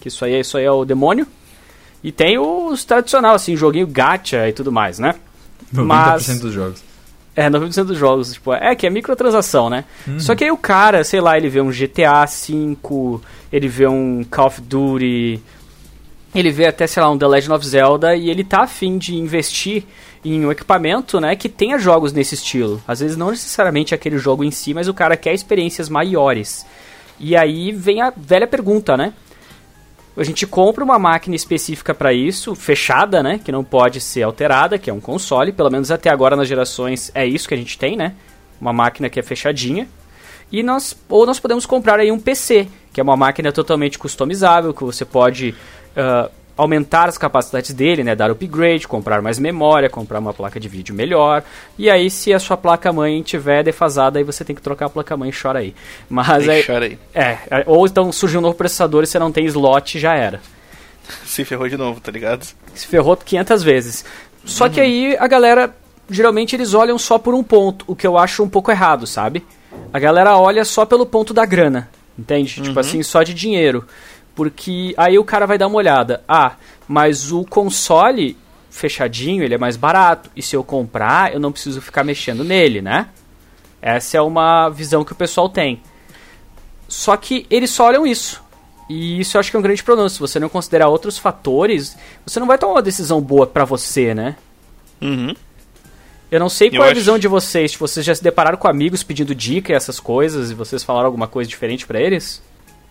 Que 0.00 0.08
isso 0.08 0.24
aí, 0.24 0.38
isso 0.40 0.56
aí 0.56 0.64
é 0.64 0.70
o 0.70 0.84
demônio. 0.84 1.26
E 2.04 2.12
tem 2.12 2.38
os 2.38 2.84
tradicional, 2.84 3.34
assim, 3.34 3.56
joguinho 3.56 3.86
gacha 3.86 4.48
e 4.48 4.52
tudo 4.52 4.70
mais, 4.70 4.98
né? 4.98 5.14
90% 5.74 5.84
Mas- 5.84 6.38
dos 6.40 6.52
jogos. 6.52 6.85
É, 7.36 7.50
90% 7.50 7.84
dos 7.84 7.98
jogos, 7.98 8.32
tipo, 8.32 8.54
é 8.54 8.74
que 8.74 8.86
é 8.86 8.90
microtransação, 8.90 9.68
né? 9.68 9.84
Só 10.18 10.34
que 10.34 10.42
aí 10.42 10.50
o 10.50 10.56
cara, 10.56 11.04
sei 11.04 11.20
lá, 11.20 11.36
ele 11.36 11.50
vê 11.50 11.60
um 11.60 11.70
GTA 11.70 12.24
V, 12.24 13.20
ele 13.52 13.68
vê 13.68 13.86
um 13.86 14.24
Call 14.24 14.46
of 14.46 14.62
Duty, 14.62 15.42
ele 16.34 16.50
vê 16.50 16.66
até, 16.66 16.86
sei 16.86 17.02
lá, 17.02 17.10
um 17.10 17.18
The 17.18 17.26
Legend 17.26 17.52
of 17.52 17.66
Zelda 17.66 18.16
e 18.16 18.30
ele 18.30 18.42
tá 18.42 18.62
afim 18.62 18.96
de 18.96 19.14
investir 19.16 19.84
em 20.24 20.44
um 20.44 20.50
equipamento, 20.50 21.20
né, 21.20 21.36
que 21.36 21.48
tenha 21.48 21.78
jogos 21.78 22.12
nesse 22.12 22.34
estilo. 22.34 22.82
Às 22.86 23.00
vezes 23.00 23.16
não 23.16 23.30
necessariamente 23.30 23.94
aquele 23.94 24.18
jogo 24.18 24.42
em 24.42 24.50
si, 24.50 24.74
mas 24.74 24.88
o 24.88 24.94
cara 24.94 25.16
quer 25.16 25.34
experiências 25.34 25.88
maiores. 25.88 26.66
E 27.18 27.36
aí 27.36 27.70
vem 27.70 28.02
a 28.02 28.12
velha 28.14 28.46
pergunta, 28.46 28.96
né? 28.96 29.12
A 30.16 30.24
gente 30.24 30.46
compra 30.46 30.82
uma 30.82 30.98
máquina 30.98 31.36
específica 31.36 31.94
para 31.94 32.12
isso, 32.12 32.54
fechada, 32.54 33.22
né? 33.22 33.38
Que 33.42 33.52
não 33.52 33.62
pode 33.62 34.00
ser 34.00 34.22
alterada, 34.22 34.78
que 34.78 34.88
é 34.88 34.92
um 34.92 35.00
console. 35.00 35.52
Pelo 35.52 35.70
menos 35.70 35.90
até 35.90 36.08
agora 36.08 36.34
nas 36.34 36.48
gerações 36.48 37.10
é 37.14 37.26
isso 37.26 37.46
que 37.46 37.54
a 37.54 37.56
gente 37.56 37.78
tem, 37.78 37.96
né? 37.96 38.14
Uma 38.58 38.72
máquina 38.72 39.10
que 39.10 39.20
é 39.20 39.22
fechadinha. 39.22 39.86
E 40.50 40.62
nós, 40.62 40.96
ou 41.08 41.26
nós 41.26 41.38
podemos 41.38 41.66
comprar 41.66 42.00
aí 42.00 42.10
um 42.10 42.18
PC, 42.18 42.66
que 42.92 43.00
é 43.00 43.02
uma 43.02 43.16
máquina 43.16 43.52
totalmente 43.52 43.98
customizável, 43.98 44.72
que 44.72 44.84
você 44.84 45.04
pode 45.04 45.54
ah, 45.94 46.30
aumentar 46.56 47.08
as 47.08 47.18
capacidades 47.18 47.72
dele, 47.72 48.02
né? 48.02 48.14
Dar 48.14 48.30
upgrade, 48.30 48.88
comprar 48.88 49.20
mais 49.20 49.38
memória, 49.38 49.90
comprar 49.90 50.18
uma 50.18 50.32
placa 50.32 50.58
de 50.58 50.68
vídeo 50.68 50.94
melhor. 50.94 51.42
E 51.78 51.90
aí, 51.90 52.08
se 52.10 52.32
a 52.32 52.38
sua 52.38 52.56
placa-mãe 52.56 53.22
tiver 53.22 53.62
defasada, 53.62 54.18
aí 54.18 54.24
você 54.24 54.44
tem 54.44 54.56
que 54.56 54.62
trocar 54.62 54.86
a 54.86 54.90
placa-mãe 54.90 55.30
e 55.30 55.32
chora 55.32 55.58
aí. 55.58 55.74
Mas 56.08 56.48
Aí 56.48 56.56
aí, 56.56 56.62
chora 56.64 56.84
aí. 56.86 56.98
é, 57.14 57.38
é, 57.50 57.64
ou 57.66 57.86
então 57.86 58.10
surgiu 58.10 58.38
um 58.40 58.42
novo 58.42 58.54
processador 58.56 59.02
e 59.04 59.06
você 59.06 59.18
não 59.18 59.30
tem 59.30 59.44
slot, 59.46 59.98
já 59.98 60.14
era. 60.14 60.40
Se 61.24 61.44
ferrou 61.44 61.68
de 61.68 61.76
novo, 61.76 62.00
tá 62.00 62.10
ligado? 62.10 62.46
Se 62.74 62.86
ferrou 62.86 63.16
500 63.16 63.62
vezes. 63.62 64.04
Só 64.44 64.68
que 64.68 64.80
aí 64.80 65.16
a 65.18 65.26
galera, 65.26 65.74
geralmente 66.08 66.54
eles 66.56 66.72
olham 66.72 66.98
só 66.98 67.18
por 67.18 67.34
um 67.34 67.42
ponto, 67.42 67.84
o 67.88 67.94
que 67.96 68.06
eu 68.06 68.16
acho 68.16 68.42
um 68.42 68.48
pouco 68.48 68.70
errado, 68.70 69.06
sabe? 69.06 69.44
A 69.92 69.98
galera 69.98 70.36
olha 70.38 70.64
só 70.64 70.86
pelo 70.86 71.04
ponto 71.04 71.34
da 71.34 71.44
grana, 71.44 71.88
entende? 72.18 72.62
Tipo 72.62 72.78
assim, 72.80 73.02
só 73.02 73.22
de 73.22 73.34
dinheiro. 73.34 73.84
Porque 74.36 74.94
aí 74.96 75.18
o 75.18 75.24
cara 75.24 75.46
vai 75.46 75.58
dar 75.58 75.66
uma 75.66 75.78
olhada. 75.78 76.22
Ah, 76.28 76.52
mas 76.86 77.32
o 77.32 77.42
console 77.44 78.36
fechadinho, 78.70 79.42
ele 79.42 79.54
é 79.54 79.58
mais 79.58 79.76
barato. 79.76 80.30
E 80.36 80.42
se 80.42 80.54
eu 80.54 80.62
comprar, 80.62 81.32
eu 81.34 81.40
não 81.40 81.50
preciso 81.50 81.80
ficar 81.80 82.04
mexendo 82.04 82.44
nele, 82.44 82.80
né? 82.80 83.08
Essa 83.82 84.18
é 84.18 84.20
uma 84.20 84.68
visão 84.68 85.02
que 85.04 85.12
o 85.12 85.16
pessoal 85.16 85.48
tem. 85.48 85.80
Só 86.86 87.16
que 87.16 87.46
eles 87.50 87.70
só 87.70 87.86
olham 87.86 88.06
isso. 88.06 88.42
E 88.88 89.18
isso 89.18 89.36
eu 89.36 89.40
acho 89.40 89.50
que 89.50 89.56
é 89.56 89.58
um 89.58 89.62
grande 89.62 89.82
problema. 89.82 90.08
Se 90.08 90.20
você 90.20 90.38
não 90.38 90.48
considerar 90.48 90.88
outros 90.88 91.18
fatores, 91.18 91.96
você 92.24 92.38
não 92.38 92.46
vai 92.46 92.58
tomar 92.58 92.74
uma 92.74 92.82
decisão 92.82 93.20
boa 93.20 93.46
pra 93.46 93.64
você, 93.64 94.14
né? 94.14 94.36
Uhum. 95.00 95.34
Eu 96.30 96.40
não 96.40 96.48
sei 96.48 96.68
Eu 96.68 96.72
qual 96.72 96.82
é 96.84 96.88
a 96.88 96.90
acho- 96.92 97.00
visão 97.00 97.18
de 97.18 97.26
vocês. 97.26 97.72
Tipo, 97.72 97.88
vocês 97.88 98.04
já 98.04 98.14
se 98.14 98.22
depararam 98.22 98.58
com 98.58 98.68
amigos 98.68 99.02
pedindo 99.02 99.34
dica 99.34 99.72
e 99.72 99.74
essas 99.76 99.98
coisas 99.98 100.50
e 100.50 100.54
vocês 100.54 100.84
falaram 100.84 101.06
alguma 101.06 101.26
coisa 101.26 101.48
diferente 101.48 101.86
pra 101.86 102.00
eles? 102.00 102.42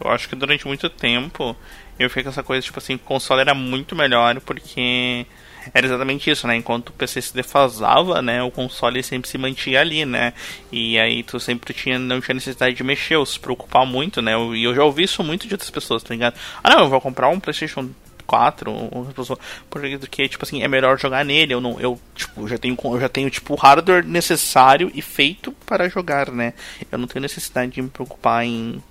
Eu 0.03 0.11
acho 0.11 0.27
que 0.27 0.35
durante 0.35 0.67
muito 0.67 0.89
tempo 0.89 1.55
eu 1.97 2.09
fiquei 2.09 2.23
com 2.23 2.29
essa 2.29 2.43
coisa, 2.43 2.61
tipo 2.61 2.77
assim, 2.79 2.95
o 2.95 2.99
console 2.99 3.41
era 3.41 3.53
muito 3.53 3.95
melhor 3.95 4.39
porque 4.41 5.25
era 5.73 5.85
exatamente 5.87 6.29
isso, 6.29 6.45
né? 6.45 6.55
Enquanto 6.57 6.89
o 6.89 6.93
PC 6.93 7.21
se 7.21 7.33
defasava, 7.33 8.21
né? 8.21 8.43
O 8.43 8.51
console 8.51 9.01
sempre 9.01 9.29
se 9.29 9.37
mantinha 9.37 9.79
ali, 9.81 10.05
né? 10.05 10.33
E 10.71 10.99
aí 10.99 11.23
tu 11.23 11.39
sempre 11.39 11.73
tinha, 11.73 11.97
não 11.97 12.19
tinha 12.21 12.35
necessidade 12.35 12.75
de 12.75 12.83
mexer 12.83 13.15
ou 13.15 13.25
se 13.25 13.39
preocupar 13.39 13.85
muito, 13.85 14.21
né? 14.21 14.33
E 14.55 14.63
eu 14.63 14.75
já 14.75 14.83
ouvi 14.83 15.03
isso 15.03 15.23
muito 15.23 15.47
de 15.47 15.53
outras 15.53 15.69
pessoas, 15.71 16.03
tá 16.03 16.13
ligado? 16.13 16.35
Ah 16.63 16.69
não, 16.69 16.81
eu 16.81 16.89
vou 16.89 16.99
comprar 17.01 17.29
um 17.29 17.39
Playstation 17.39 17.89
4, 18.27 18.71
ou- 18.71 18.89
ou- 18.93 19.39
porque 19.69 19.97
porque, 19.97 20.27
tipo 20.27 20.43
assim, 20.43 20.61
é 20.61 20.67
melhor 20.67 20.99
jogar 20.99 21.23
nele. 21.23 21.53
Eu 21.53 21.61
não, 21.61 21.79
eu 21.79 21.99
tipo, 22.15 22.47
já 22.47 22.57
tenho, 22.57 22.77
eu 22.83 22.99
já 22.99 23.07
tenho 23.09 23.29
tipo 23.29 23.53
o 23.53 23.57
hardware 23.57 24.05
necessário 24.05 24.91
e 24.93 25.01
feito 25.01 25.51
para 25.65 25.87
jogar, 25.89 26.29
né? 26.31 26.53
Eu 26.91 26.97
não 26.97 27.07
tenho 27.07 27.21
necessidade 27.21 27.71
de 27.71 27.81
me 27.81 27.89
preocupar 27.89 28.43
em 28.45 28.83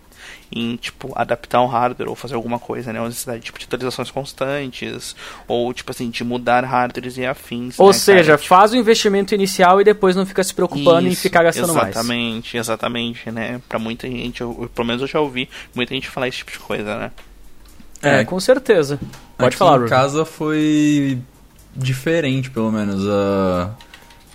em 0.56 0.76
tipo 0.76 1.12
adaptar 1.16 1.60
o 1.62 1.66
hardware 1.66 2.08
ou 2.08 2.14
fazer 2.14 2.34
alguma 2.36 2.58
coisa, 2.60 2.92
né? 2.92 3.00
Uma 3.00 3.08
necessidade 3.08 3.40
tipo, 3.40 3.58
de 3.58 3.64
atualizações 3.64 4.10
constantes 4.10 5.16
ou 5.48 5.74
tipo 5.74 5.90
assim 5.90 6.08
de 6.10 6.22
mudar 6.22 6.64
hardwares 6.64 7.16
e 7.18 7.26
afins. 7.26 7.78
Ou 7.78 7.88
né, 7.88 7.92
seja, 7.92 8.36
cara? 8.36 8.48
faz 8.48 8.72
o 8.72 8.76
investimento 8.76 9.34
inicial 9.34 9.80
e 9.80 9.84
depois 9.84 10.14
não 10.14 10.24
fica 10.24 10.44
se 10.44 10.54
preocupando 10.54 11.08
em 11.08 11.10
Isso, 11.10 11.22
ficar 11.22 11.42
gastando 11.42 11.74
mais. 11.74 11.88
Exatamente, 11.88 12.56
exatamente, 12.56 13.30
né? 13.32 13.60
Pra 13.68 13.78
muita 13.78 14.06
gente, 14.06 14.40
eu, 14.40 14.56
eu- 14.62 14.68
pelo 14.68 14.86
menos 14.86 15.02
eu 15.02 15.08
já 15.08 15.18
ouvi 15.20 15.48
muita 15.74 15.92
gente 15.92 16.08
falar 16.08 16.28
esse 16.28 16.38
tipo 16.38 16.52
de 16.52 16.58
coisa, 16.60 16.96
né? 16.98 17.10
É, 18.00 18.20
É. 18.20 18.24
com 18.24 18.38
certeza. 18.38 19.00
Pode 19.36 19.48
Aqui 19.48 19.56
falar, 19.56 19.72
em 19.72 19.74
Ruben. 19.76 19.88
casa 19.90 20.24
foi 20.24 21.18
diferente, 21.74 22.50
pelo 22.50 22.70
menos, 22.70 23.02
ah, 23.08 23.70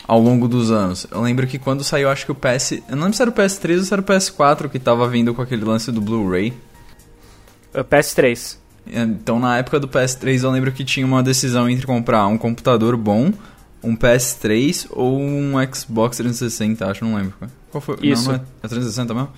ao 0.10 0.20
longo 0.20 0.48
dos 0.48 0.72
anos. 0.72 1.06
Eu 1.12 1.22
lembro 1.22 1.46
que 1.46 1.60
quando 1.60 1.84
saiu, 1.84 2.10
acho 2.10 2.26
que 2.26 2.32
o 2.32 2.36
PS... 2.36 2.72
Eu 2.90 2.96
não 2.96 3.04
lembro 3.04 3.14
se 3.14 3.22
era 3.22 3.30
o 3.30 3.34
PS3 3.34 3.78
ou 3.78 3.84
se 3.84 3.94
era 3.94 4.02
o 4.02 4.04
PS4 4.04 4.68
que 4.68 4.80
tava 4.80 5.08
vindo 5.08 5.36
com 5.36 5.42
aquele 5.44 5.64
lance 5.64 5.92
do 5.92 6.02
Blu-ray. 6.02 6.52
Uh, 7.72 7.84
PS3. 7.84 8.58
Então, 8.88 9.40
na 9.40 9.60
época 9.60 9.80
do 9.80 9.88
PS3, 9.88 10.44
eu 10.44 10.50
lembro 10.50 10.72
que 10.72 10.84
tinha 10.84 11.06
uma 11.06 11.22
decisão 11.22 11.70
entre 11.70 11.86
comprar 11.86 12.26
um 12.26 12.40
computador 12.40 12.98
bom, 12.98 13.32
um 13.84 13.96
PS3 13.96 14.88
ou 14.90 15.20
um 15.22 15.54
Xbox 15.72 16.18
360, 16.18 16.90
acho, 16.90 17.06
não 17.06 17.14
lembro. 17.14 17.36
Qual 17.70 17.80
foi? 17.80 17.98
Isso. 18.02 18.32
Não, 18.32 18.38
não 18.38 18.44
é, 18.64 18.64
é 18.64 18.68
360 18.68 19.14
mesmo? 19.14 19.30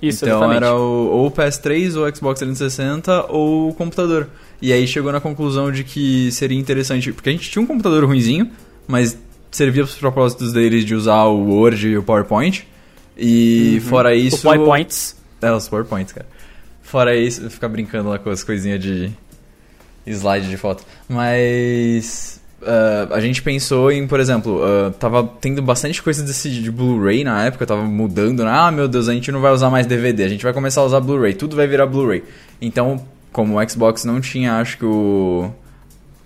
Isso, 0.00 0.24
então 0.24 0.38
exatamente. 0.38 0.64
era 0.64 0.76
o, 0.76 1.08
ou 1.08 1.26
o 1.26 1.30
PS3 1.32 1.96
ou 1.96 2.08
o 2.08 2.14
Xbox 2.14 2.38
360 2.38 3.26
ou 3.28 3.70
o 3.70 3.74
computador. 3.74 4.28
E 4.60 4.72
aí 4.72 4.86
chegou 4.86 5.10
na 5.10 5.20
conclusão 5.20 5.72
de 5.72 5.82
que 5.82 6.30
seria 6.30 6.58
interessante, 6.58 7.12
porque 7.12 7.28
a 7.28 7.32
gente 7.32 7.50
tinha 7.50 7.60
um 7.60 7.66
computador 7.66 8.04
ruinzinho, 8.04 8.48
mas 8.86 9.18
servia 9.52 9.84
para 9.84 9.90
os 9.90 9.98
propósitos 9.98 10.52
deles 10.52 10.84
de 10.84 10.94
usar 10.94 11.24
o 11.24 11.44
Word 11.46 11.86
e 11.86 11.96
o 11.96 12.02
PowerPoint. 12.02 12.66
E 13.16 13.80
fora 13.88 14.14
isso... 14.14 14.36
O 14.36 14.40
PowerPoints. 14.40 15.16
É, 15.40 15.52
os 15.52 15.68
PowerPoints, 15.68 16.12
cara. 16.12 16.26
Fora 16.82 17.14
isso, 17.16 17.48
ficar 17.48 17.68
brincando 17.68 18.08
lá 18.08 18.18
com 18.18 18.30
as 18.30 18.42
coisinhas 18.42 18.80
de 18.82 19.10
slide 20.06 20.48
de 20.48 20.56
foto. 20.56 20.84
Mas 21.08 22.42
Uh, 22.62 23.12
a 23.12 23.18
gente 23.18 23.42
pensou 23.42 23.90
em, 23.90 24.06
por 24.06 24.20
exemplo, 24.20 24.62
uh, 24.62 24.92
tava 24.92 25.28
tendo 25.40 25.60
bastante 25.60 26.00
coisa 26.00 26.22
desse 26.22 26.48
de 26.48 26.70
Blu-ray 26.70 27.24
na 27.24 27.44
época, 27.46 27.66
tava 27.66 27.82
mudando, 27.82 28.44
né? 28.44 28.52
Ah, 28.54 28.70
meu 28.70 28.86
Deus, 28.86 29.08
a 29.08 29.12
gente 29.12 29.32
não 29.32 29.40
vai 29.40 29.50
usar 29.50 29.68
mais 29.68 29.84
DVD, 29.84 30.22
a 30.22 30.28
gente 30.28 30.44
vai 30.44 30.52
começar 30.52 30.80
a 30.80 30.84
usar 30.84 31.00
Blu-ray, 31.00 31.34
tudo 31.34 31.56
vai 31.56 31.66
virar 31.66 31.86
Blu-ray. 31.86 32.22
Então, 32.60 33.04
como 33.32 33.58
o 33.58 33.68
Xbox 33.68 34.04
não 34.04 34.20
tinha, 34.20 34.60
acho 34.60 34.78
que 34.78 34.84
o, 34.84 35.50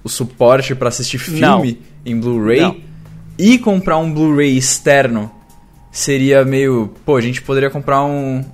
o 0.05 0.11
suporte 0.11 0.75
para 0.75 0.91
assistir 0.91 1.17
filme 1.17 1.41
não. 1.41 1.65
em 2.05 2.21
Blu-ray 2.21 2.85
e 3.39 3.59
comprar 3.59 3.99
um 3.99 4.13
Blu-ray 4.13 4.57
externo 4.57 5.31
seria 5.91 6.45
meio, 6.45 6.93
pô, 7.05 7.17
a 7.17 7.21
gente 7.21 7.43
poderia 7.43 7.71
comprar 7.71 8.05
um, 8.05 8.45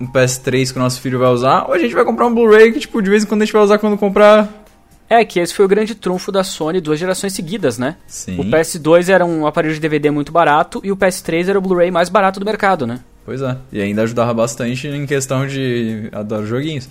um 0.00 0.06
PS3 0.06 0.72
que 0.72 0.78
o 0.78 0.82
nosso 0.82 1.00
filho 1.00 1.18
vai 1.18 1.28
usar, 1.30 1.64
ou 1.66 1.74
a 1.74 1.78
gente 1.78 1.94
vai 1.94 2.04
comprar 2.04 2.26
um 2.26 2.34
Blu-ray 2.34 2.72
que, 2.72 2.80
tipo, 2.80 3.00
de 3.00 3.10
vez 3.10 3.24
em 3.24 3.26
quando 3.26 3.42
a 3.42 3.44
gente 3.44 3.52
vai 3.52 3.62
usar 3.62 3.78
quando 3.78 3.96
comprar 3.96 4.64
é, 5.08 5.24
que 5.24 5.38
esse 5.38 5.54
foi 5.54 5.64
o 5.64 5.68
grande 5.68 5.94
trunfo 5.94 6.32
da 6.32 6.42
Sony 6.42 6.80
duas 6.80 6.98
gerações 6.98 7.32
seguidas, 7.32 7.78
né? 7.78 7.96
Sim. 8.06 8.40
O 8.40 8.44
PS2 8.44 9.08
era 9.08 9.24
um 9.24 9.46
aparelho 9.46 9.74
de 9.74 9.80
DVD 9.80 10.10
muito 10.10 10.32
barato 10.32 10.80
e 10.82 10.90
o 10.90 10.96
PS3 10.96 11.48
era 11.48 11.58
o 11.58 11.62
Blu-ray 11.62 11.90
mais 11.90 12.08
barato 12.08 12.40
do 12.40 12.46
mercado, 12.46 12.86
né? 12.86 13.00
Pois 13.24 13.40
é, 13.40 13.56
e 13.72 13.80
ainda 13.80 14.02
ajudava 14.02 14.34
bastante 14.34 14.86
em 14.86 15.06
questão 15.06 15.46
de 15.46 16.08
adoro 16.12 16.46
joguinhos. 16.46 16.88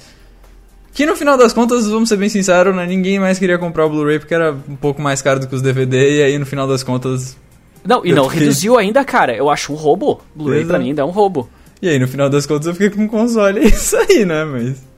Que 0.93 1.05
no 1.07 1.15
final 1.15 1.35
das 1.35 1.51
contas, 1.51 1.87
vamos 1.87 2.07
ser 2.07 2.17
bem 2.17 2.29
sinceros, 2.29 2.75
né? 2.75 2.85
ninguém 2.85 3.19
mais 3.19 3.39
queria 3.39 3.57
comprar 3.57 3.87
o 3.87 3.89
Blu-ray 3.89 4.19
porque 4.19 4.33
era 4.33 4.51
um 4.69 4.75
pouco 4.75 5.01
mais 5.01 5.21
caro 5.23 5.39
do 5.39 5.47
que 5.47 5.55
os 5.55 5.61
DVD 5.61 6.19
e 6.19 6.23
aí 6.23 6.37
no 6.37 6.45
final 6.45 6.67
das 6.67 6.83
contas. 6.83 7.35
Não, 7.83 8.05
e 8.05 8.13
não, 8.13 8.25
fiquei... 8.29 8.41
reduziu 8.41 8.77
ainda, 8.77 9.03
cara. 9.03 9.35
Eu 9.35 9.49
acho 9.49 9.73
um 9.73 9.75
roubo. 9.75 10.21
Blu-ray 10.35 10.65
pra 10.65 10.77
mim 10.77 10.89
ainda 10.89 11.01
é 11.01 11.05
um 11.05 11.09
roubo. 11.09 11.49
E 11.81 11.89
aí 11.89 11.97
no 11.97 12.07
final 12.07 12.29
das 12.29 12.45
contas 12.45 12.67
eu 12.67 12.73
fiquei 12.73 12.91
com 12.91 13.01
um 13.01 13.07
console, 13.07 13.59
é 13.65 13.65
isso 13.65 13.97
aí, 13.97 14.23
né? 14.23 14.45
Mas. 14.45 14.93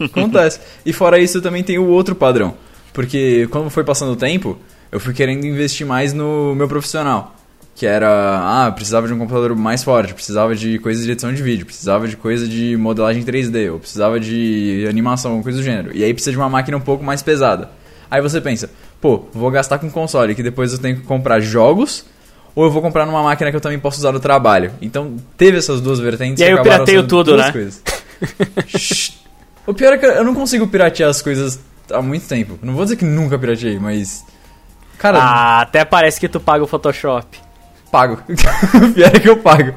Acontece. 0.00 0.60
E 0.86 0.92
fora 0.92 1.18
isso, 1.18 1.42
também 1.42 1.64
tem 1.64 1.78
o 1.78 1.88
outro 1.88 2.14
padrão. 2.14 2.54
Porque 2.92 3.48
quando 3.50 3.70
foi 3.70 3.84
passando 3.84 4.12
o 4.12 4.16
tempo, 4.16 4.56
eu 4.90 5.00
fui 5.00 5.12
querendo 5.12 5.44
investir 5.44 5.86
mais 5.86 6.12
no 6.12 6.54
meu 6.54 6.68
profissional. 6.68 7.34
Que 7.78 7.86
era, 7.86 8.08
ah, 8.66 8.72
precisava 8.72 9.06
de 9.06 9.12
um 9.14 9.18
computador 9.18 9.54
mais 9.54 9.84
forte, 9.84 10.12
precisava 10.12 10.52
de 10.56 10.80
coisas 10.80 11.04
de 11.04 11.12
edição 11.12 11.32
de 11.32 11.40
vídeo, 11.40 11.64
precisava 11.64 12.08
de 12.08 12.16
coisa 12.16 12.48
de 12.48 12.76
modelagem 12.76 13.22
3D, 13.22 13.72
ou 13.72 13.78
precisava 13.78 14.18
de 14.18 14.84
animação, 14.90 15.40
coisa 15.44 15.58
do 15.58 15.64
gênero. 15.64 15.96
E 15.96 16.02
aí 16.02 16.12
precisa 16.12 16.32
de 16.32 16.36
uma 16.36 16.48
máquina 16.48 16.76
um 16.76 16.80
pouco 16.80 17.04
mais 17.04 17.22
pesada. 17.22 17.70
Aí 18.10 18.20
você 18.20 18.40
pensa, 18.40 18.68
pô, 19.00 19.26
vou 19.32 19.48
gastar 19.52 19.78
com 19.78 19.88
console, 19.88 20.34
que 20.34 20.42
depois 20.42 20.72
eu 20.72 20.80
tenho 20.80 20.96
que 20.96 21.02
comprar 21.02 21.38
jogos, 21.38 22.04
ou 22.52 22.64
eu 22.64 22.70
vou 22.72 22.82
comprar 22.82 23.06
numa 23.06 23.22
máquina 23.22 23.50
que 23.50 23.56
eu 23.56 23.60
também 23.60 23.78
posso 23.78 23.98
usar 23.98 24.10
no 24.10 24.18
trabalho. 24.18 24.72
Então 24.82 25.14
teve 25.36 25.58
essas 25.58 25.80
duas 25.80 26.00
vertentes. 26.00 26.40
E 26.40 26.44
aí 26.44 26.50
eu 26.50 26.62
pirateio 26.62 27.06
tudo, 27.06 27.36
né? 27.36 27.52
O 29.68 29.74
pior 29.74 29.92
é 29.92 29.98
que 29.98 30.06
eu 30.06 30.24
não 30.24 30.34
consigo 30.34 30.66
piratear 30.66 31.10
as 31.10 31.20
coisas 31.20 31.60
há 31.92 32.00
muito 32.00 32.26
tempo. 32.26 32.58
Não 32.62 32.72
vou 32.72 32.84
dizer 32.84 32.96
que 32.96 33.04
nunca 33.04 33.38
pirateei, 33.38 33.78
mas. 33.78 34.24
Cara. 34.96 35.18
Ah, 35.18 35.60
até 35.60 35.84
parece 35.84 36.18
que 36.18 36.26
tu 36.26 36.40
paga 36.40 36.64
o 36.64 36.66
Photoshop. 36.66 37.38
Pago. 37.90 38.18
o 38.28 38.92
pior 38.92 39.10
é 39.14 39.20
que 39.20 39.28
eu 39.28 39.36
pago. 39.36 39.74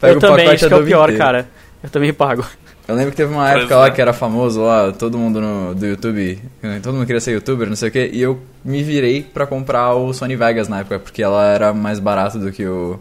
Pego 0.00 0.14
eu 0.14 0.20
também, 0.20 0.48
acho 0.48 0.66
que 0.66 0.72
é 0.72 0.76
o 0.76 0.84
pior, 0.84 1.04
inteiro. 1.04 1.18
cara. 1.18 1.48
Eu 1.82 1.90
também 1.90 2.12
pago. 2.12 2.44
Eu 2.88 2.96
lembro 2.96 3.12
que 3.12 3.16
teve 3.16 3.32
uma 3.32 3.48
época 3.48 3.76
lá 3.76 3.90
que 3.90 4.00
era 4.00 4.12
famoso 4.12 4.62
lá, 4.62 4.90
todo 4.90 5.16
mundo 5.16 5.40
no, 5.40 5.74
do 5.76 5.86
YouTube, 5.86 6.40
todo 6.82 6.94
mundo 6.94 7.06
queria 7.06 7.20
ser 7.20 7.32
youtuber, 7.32 7.68
não 7.68 7.76
sei 7.76 7.88
o 7.88 7.92
que, 7.92 8.10
e 8.12 8.20
eu 8.20 8.40
me 8.64 8.82
virei 8.82 9.22
pra 9.22 9.46
comprar 9.46 9.94
o 9.94 10.12
Sony 10.12 10.34
Vegas 10.34 10.66
na 10.66 10.80
época, 10.80 10.98
porque 10.98 11.22
ela 11.22 11.46
era 11.46 11.72
mais 11.72 12.00
barata 12.00 12.36
do 12.36 12.50
que 12.50 12.66
o. 12.66 12.98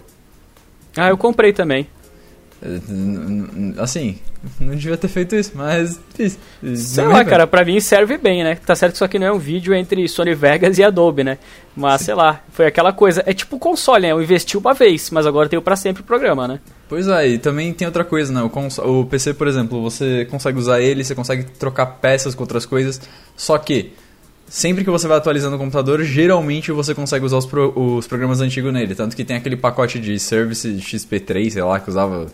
Ah, 0.95 1.09
eu 1.09 1.17
comprei 1.17 1.53
também. 1.53 1.87
Assim, 3.77 4.17
não 4.59 4.75
devia 4.75 4.97
ter 4.97 5.07
feito 5.07 5.33
isso, 5.35 5.51
mas 5.55 5.99
fiz. 6.13 6.37
Sei 6.75 7.05
lá, 7.05 7.23
cara, 7.23 7.47
pra 7.47 7.63
mim 7.63 7.79
serve 7.79 8.17
bem, 8.17 8.43
né? 8.43 8.55
Tá 8.55 8.75
certo 8.75 8.93
que 8.93 8.97
isso 8.97 9.05
aqui 9.05 9.17
não 9.17 9.27
é 9.27 9.31
um 9.31 9.39
vídeo 9.39 9.73
entre 9.73 10.05
Sony 10.09 10.35
Vegas 10.35 10.77
e 10.77 10.83
Adobe, 10.83 11.23
né? 11.23 11.37
Mas, 11.75 12.01
Sim. 12.01 12.05
sei 12.05 12.15
lá, 12.15 12.43
foi 12.51 12.65
aquela 12.65 12.91
coisa. 12.91 13.23
É 13.25 13.33
tipo 13.33 13.55
o 13.55 13.59
console, 13.59 14.01
né? 14.01 14.11
Eu 14.11 14.21
investi 14.21 14.57
uma 14.57 14.73
vez, 14.73 15.09
mas 15.09 15.25
agora 15.25 15.47
tenho 15.47 15.61
para 15.61 15.77
sempre 15.77 16.01
o 16.01 16.05
programa, 16.05 16.47
né? 16.47 16.59
Pois 16.89 17.07
é, 17.07 17.29
e 17.29 17.37
também 17.37 17.73
tem 17.73 17.87
outra 17.87 18.03
coisa, 18.03 18.33
né? 18.33 18.41
O, 18.41 18.99
o 18.99 19.05
PC, 19.05 19.33
por 19.35 19.47
exemplo, 19.47 19.81
você 19.81 20.25
consegue 20.25 20.57
usar 20.57 20.81
ele, 20.81 21.03
você 21.03 21.15
consegue 21.15 21.43
trocar 21.43 21.85
peças 21.85 22.35
com 22.35 22.43
outras 22.43 22.65
coisas, 22.65 22.99
só 23.37 23.57
que 23.57 23.93
sempre 24.49 24.83
que 24.83 24.89
você 24.89 25.07
vai 25.07 25.17
atualizando 25.17 25.55
o 25.55 25.59
computador, 25.59 26.03
geralmente 26.03 26.71
você 26.71 26.93
consegue 26.93 27.23
usar 27.23 27.37
os, 27.37 27.45
pro, 27.45 27.71
os 27.75 28.07
programas 28.07 28.41
antigos 28.41 28.73
nele. 28.73 28.95
Tanto 28.95 29.15
que 29.15 29.23
tem 29.23 29.37
aquele 29.37 29.55
pacote 29.55 29.99
de 29.99 30.19
Service 30.19 30.67
XP3, 30.67 31.51
sei 31.51 31.63
lá, 31.63 31.79
que 31.79 31.89
usava 31.89 32.27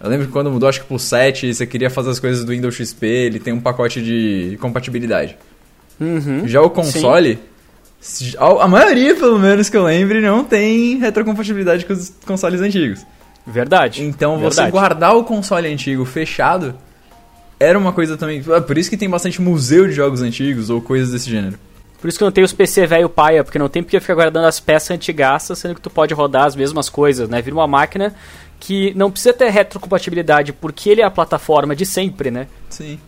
eu 0.00 0.08
lembro 0.08 0.26
que 0.26 0.32
quando 0.32 0.50
mudou, 0.50 0.68
acho 0.68 0.80
que 0.80 0.86
pro 0.86 0.98
7, 0.98 1.52
você 1.52 1.66
queria 1.66 1.90
fazer 1.90 2.10
as 2.10 2.20
coisas 2.20 2.44
do 2.44 2.52
Windows 2.52 2.74
XP, 2.74 3.06
ele 3.06 3.40
tem 3.40 3.52
um 3.52 3.60
pacote 3.60 4.00
de 4.00 4.56
compatibilidade. 4.60 5.36
Uhum, 6.00 6.46
Já 6.46 6.62
o 6.62 6.70
console, 6.70 7.38
sim. 8.00 8.34
a 8.38 8.68
maioria, 8.68 9.16
pelo 9.16 9.38
menos 9.38 9.68
que 9.68 9.76
eu 9.76 9.82
lembre, 9.82 10.20
não 10.20 10.44
tem 10.44 10.98
retrocompatibilidade 10.98 11.84
com 11.84 11.92
os 11.92 12.12
consoles 12.24 12.60
antigos. 12.60 13.04
Verdade. 13.44 14.04
Então 14.04 14.38
verdade. 14.38 14.54
você 14.54 14.70
guardar 14.70 15.16
o 15.16 15.24
console 15.24 15.66
antigo 15.66 16.04
fechado 16.04 16.74
era 17.58 17.78
uma 17.78 17.92
coisa 17.92 18.16
também. 18.16 18.42
É 18.54 18.60
por 18.60 18.78
isso 18.78 18.88
que 18.88 18.96
tem 18.96 19.08
bastante 19.08 19.40
museu 19.40 19.88
de 19.88 19.92
jogos 19.92 20.22
antigos 20.22 20.70
ou 20.70 20.80
coisas 20.80 21.10
desse 21.10 21.28
gênero. 21.28 21.58
Por 22.00 22.08
isso 22.08 22.16
que 22.16 22.24
não 22.24 22.30
tem 22.30 22.44
os 22.44 22.52
PC 22.52 22.86
velho 22.86 23.08
paia, 23.08 23.42
porque 23.42 23.58
não 23.58 23.68
tem 23.68 23.82
porque 23.82 23.98
ficar 23.98 24.14
guardando 24.14 24.46
as 24.46 24.60
peças 24.60 24.92
antigaças, 24.92 25.58
sendo 25.58 25.74
que 25.74 25.80
tu 25.80 25.90
pode 25.90 26.14
rodar 26.14 26.44
as 26.44 26.54
mesmas 26.54 26.88
coisas, 26.88 27.28
né? 27.28 27.42
Vira 27.42 27.56
uma 27.56 27.66
máquina 27.66 28.14
que 28.60 28.92
não 28.94 29.10
precisa 29.10 29.32
ter 29.32 29.50
retrocompatibilidade 29.50 30.52
porque 30.52 30.90
ele 30.90 31.00
é 31.00 31.04
a 31.04 31.10
plataforma 31.10 31.74
de 31.76 31.86
sempre, 31.86 32.30
né? 32.30 32.48
Sim. 32.68 32.98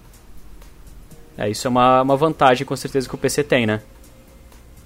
É, 1.37 1.49
isso 1.49 1.66
é 1.66 1.71
uma, 1.71 2.02
uma 2.02 2.16
vantagem 2.16 2.66
com 2.66 2.76
certeza 2.76 3.09
que 3.09 3.14
o 3.14 3.19
PC 3.19 3.42
tem, 3.42 3.66
né? 3.66 3.80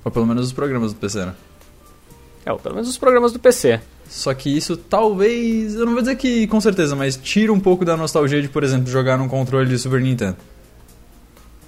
Ou 0.04 0.10
pelo 0.10 0.26
menos 0.26 0.46
os 0.46 0.52
programas 0.52 0.92
do 0.92 0.98
PC, 0.98 1.24
né? 1.24 1.34
É, 2.46 2.52
ou 2.52 2.58
pelo 2.58 2.74
menos 2.74 2.88
os 2.88 2.98
programas 2.98 3.32
do 3.32 3.38
PC. 3.38 3.80
Só 4.08 4.32
que 4.34 4.54
isso 4.54 4.76
talvez, 4.76 5.74
eu 5.74 5.86
não 5.86 5.94
vou 5.94 6.02
dizer 6.02 6.16
que 6.16 6.46
com 6.46 6.60
certeza, 6.60 6.94
mas 6.94 7.16
tira 7.16 7.52
um 7.52 7.58
pouco 7.58 7.84
da 7.84 7.96
nostalgia 7.96 8.40
de, 8.40 8.48
por 8.48 8.62
exemplo, 8.62 8.86
jogar 8.90 9.16
num 9.16 9.28
controle 9.28 9.68
de 9.68 9.78
Super 9.78 10.00
Nintendo. 10.00 10.36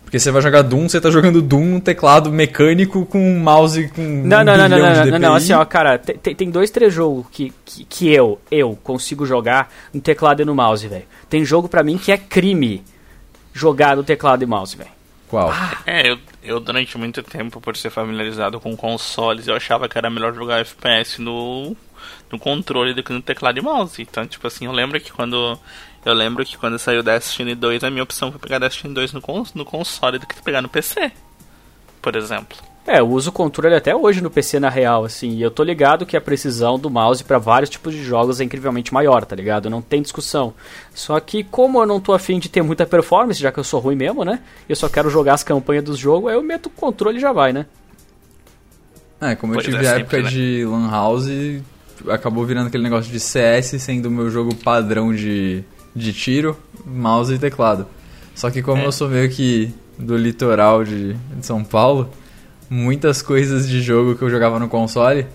Porque 0.07 0.21
você 0.21 0.31
vai 0.31 0.41
jogar 0.41 0.63
Doom, 0.63 0.89
você 0.89 1.01
tá 1.01 1.11
jogando 1.11 1.43
Doom 1.43 1.75
um 1.75 1.81
teclado 1.81 2.31
mecânico 2.31 3.05
com 3.05 3.19
um 3.19 3.41
mouse 3.41 3.89
com 3.89 4.01
não, 4.01 4.41
um 4.41 4.45
não, 4.45 4.57
não, 4.57 4.69
não, 4.69 4.79
não, 4.79 5.07
não, 5.07 5.19
não, 5.19 5.35
assim, 5.35 5.53
ó, 5.53 5.65
cara, 5.65 5.99
tem, 5.99 6.33
tem 6.33 6.49
dois, 6.49 6.71
três 6.71 6.95
jogos 6.95 7.27
que, 7.33 7.53
que, 7.65 7.85
que, 7.85 8.13
eu, 8.13 8.41
eu 8.49 8.79
consigo 8.85 9.27
jogar 9.27 9.69
no 9.93 10.01
teclado 10.01 10.43
e 10.43 10.45
no 10.45 10.55
mouse, 10.55 10.87
velho. 10.87 11.03
Tem 11.29 11.45
jogo 11.45 11.69
para 11.69 11.83
mim 11.83 11.99
que 11.99 12.13
é 12.13 12.17
crime 12.17 12.85
jogar 13.53 13.97
no 13.97 14.05
teclado 14.05 14.45
e 14.45 14.47
mouse, 14.47 14.77
velho. 14.77 14.91
Qual? 15.27 15.51
Ah. 15.51 15.79
É, 15.85 16.09
eu, 16.09 16.19
eu 16.41 16.61
durante 16.61 16.97
muito 16.97 17.21
tempo, 17.25 17.61
por 17.61 17.77
ser 17.77 17.91
familiarizado 17.91 18.61
com 18.61 18.77
consoles, 18.77 19.49
eu 19.49 19.57
achava 19.57 19.89
que 19.89 19.99
era 19.99 20.09
melhor 20.09 20.33
jogar 20.33 20.61
FPS 20.61 21.21
no, 21.21 21.77
no 22.31 22.39
controle 22.39 22.95
do 22.95 23.03
que 23.03 23.13
no 23.13 23.21
teclado 23.21 23.59
e 23.59 23.61
mouse. 23.61 24.01
Então, 24.01 24.25
tipo 24.25 24.47
assim, 24.47 24.67
eu 24.67 24.73
lembro 24.73 25.01
que 25.01 25.11
quando 25.11 25.59
eu 26.07 26.15
lembro 26.15 26.45
que 26.45 26.57
quando 26.57 26.79
saiu 26.79 27.03
Destiny 27.03 27.57
2, 27.57 27.83
a 27.83 27.91
minha 27.91 28.05
opção 28.05 28.31
foi 28.31 28.39
pegar 28.39 28.61
Destiny 28.61 28.95
2 28.95 29.13
no, 29.13 29.21
cons 29.21 29.53
no 29.55 29.65
console 29.65 30.21
do 30.21 30.27
que 30.27 30.41
pegar 30.41 30.63
no 30.63 30.69
PC. 30.69 31.11
Por 32.01 32.15
exemplo. 32.15 32.57
É, 32.87 33.01
eu 33.01 33.09
uso 33.11 33.31
o 33.31 33.33
controle 33.33 33.75
até 33.75 33.93
hoje 33.93 34.21
no 34.21 34.31
PC 34.31 34.61
na 34.61 34.69
real, 34.69 35.05
assim, 35.05 35.31
e 35.31 35.43
eu 35.43 35.51
tô 35.51 35.65
ligado 35.65 36.07
que 36.07 36.17
a 36.17 36.21
precisão 36.21 36.79
do 36.79 36.89
mouse 36.89 37.25
para 37.25 37.39
vários 37.39 37.69
tipos 37.69 37.93
de 37.93 38.05
jogos 38.05 38.41
é 38.41 38.45
incrivelmente 38.45 38.95
maior, 38.95 39.25
tá 39.25 39.35
ligado? 39.35 39.69
Não 39.69 39.83
tem 39.83 40.01
discussão. 40.01 40.55
Só 40.95 41.19
que 41.19 41.43
como 41.43 41.83
eu 41.83 41.87
não 41.87 42.01
tô 42.01 42.13
afim 42.13 42.39
de 42.39 42.49
ter 42.49 42.63
muita 42.63 42.87
performance, 42.87 43.41
já 43.41 43.51
que 43.51 43.59
eu 43.59 43.65
sou 43.65 43.81
ruim 43.81 43.97
mesmo, 43.97 44.25
né? 44.25 44.39
Eu 44.69 44.77
só 44.77 44.89
quero 44.89 45.11
jogar 45.11 45.35
as 45.35 45.43
campanhas 45.43 45.83
dos 45.83 45.99
jogos, 45.99 46.31
aí 46.31 46.37
eu 46.37 46.43
meto 46.45 46.67
o 46.67 46.71
controle 46.71 47.19
e 47.19 47.21
já 47.21 47.33
vai, 47.33 47.53
né? 47.53 47.67
É, 49.21 49.35
como 49.35 49.57
eu 49.57 49.61
tive 49.61 49.85
é, 49.85 49.89
a 49.89 49.99
época 49.99 50.23
né? 50.23 50.29
de 50.29 50.65
Lan 50.65 50.89
House, 50.89 51.27
acabou 52.09 52.47
virando 52.47 52.69
aquele 52.69 52.85
negócio 52.85 53.11
de 53.11 53.19
CS 53.19 53.83
sendo 53.83 54.07
o 54.07 54.11
meu 54.13 54.31
jogo 54.31 54.55
padrão 54.55 55.13
de 55.13 55.65
de 55.97 56.13
tiro, 56.13 56.57
mouse 56.85 57.35
e 57.35 57.39
teclado. 57.39 57.87
Só 58.35 58.51
que 58.51 58.63
como 58.63 58.83
é. 58.83 58.87
eu 58.87 58.93
sou 58.93 59.09
meio 59.09 59.29
que 59.31 59.73
do 59.99 60.17
litoral 60.17 60.85
de, 60.85 61.15
de 61.15 61.47
São 61.47 61.65
Paulo, 61.65 62.11
muitas 62.69 63.23
coisas 63.23 63.67
de 63.67 63.81
jogo 63.81 64.15
que 64.15 64.23
eu 64.23 64.29
jogava 64.31 64.59
no 64.61 64.69
console 64.69 65.27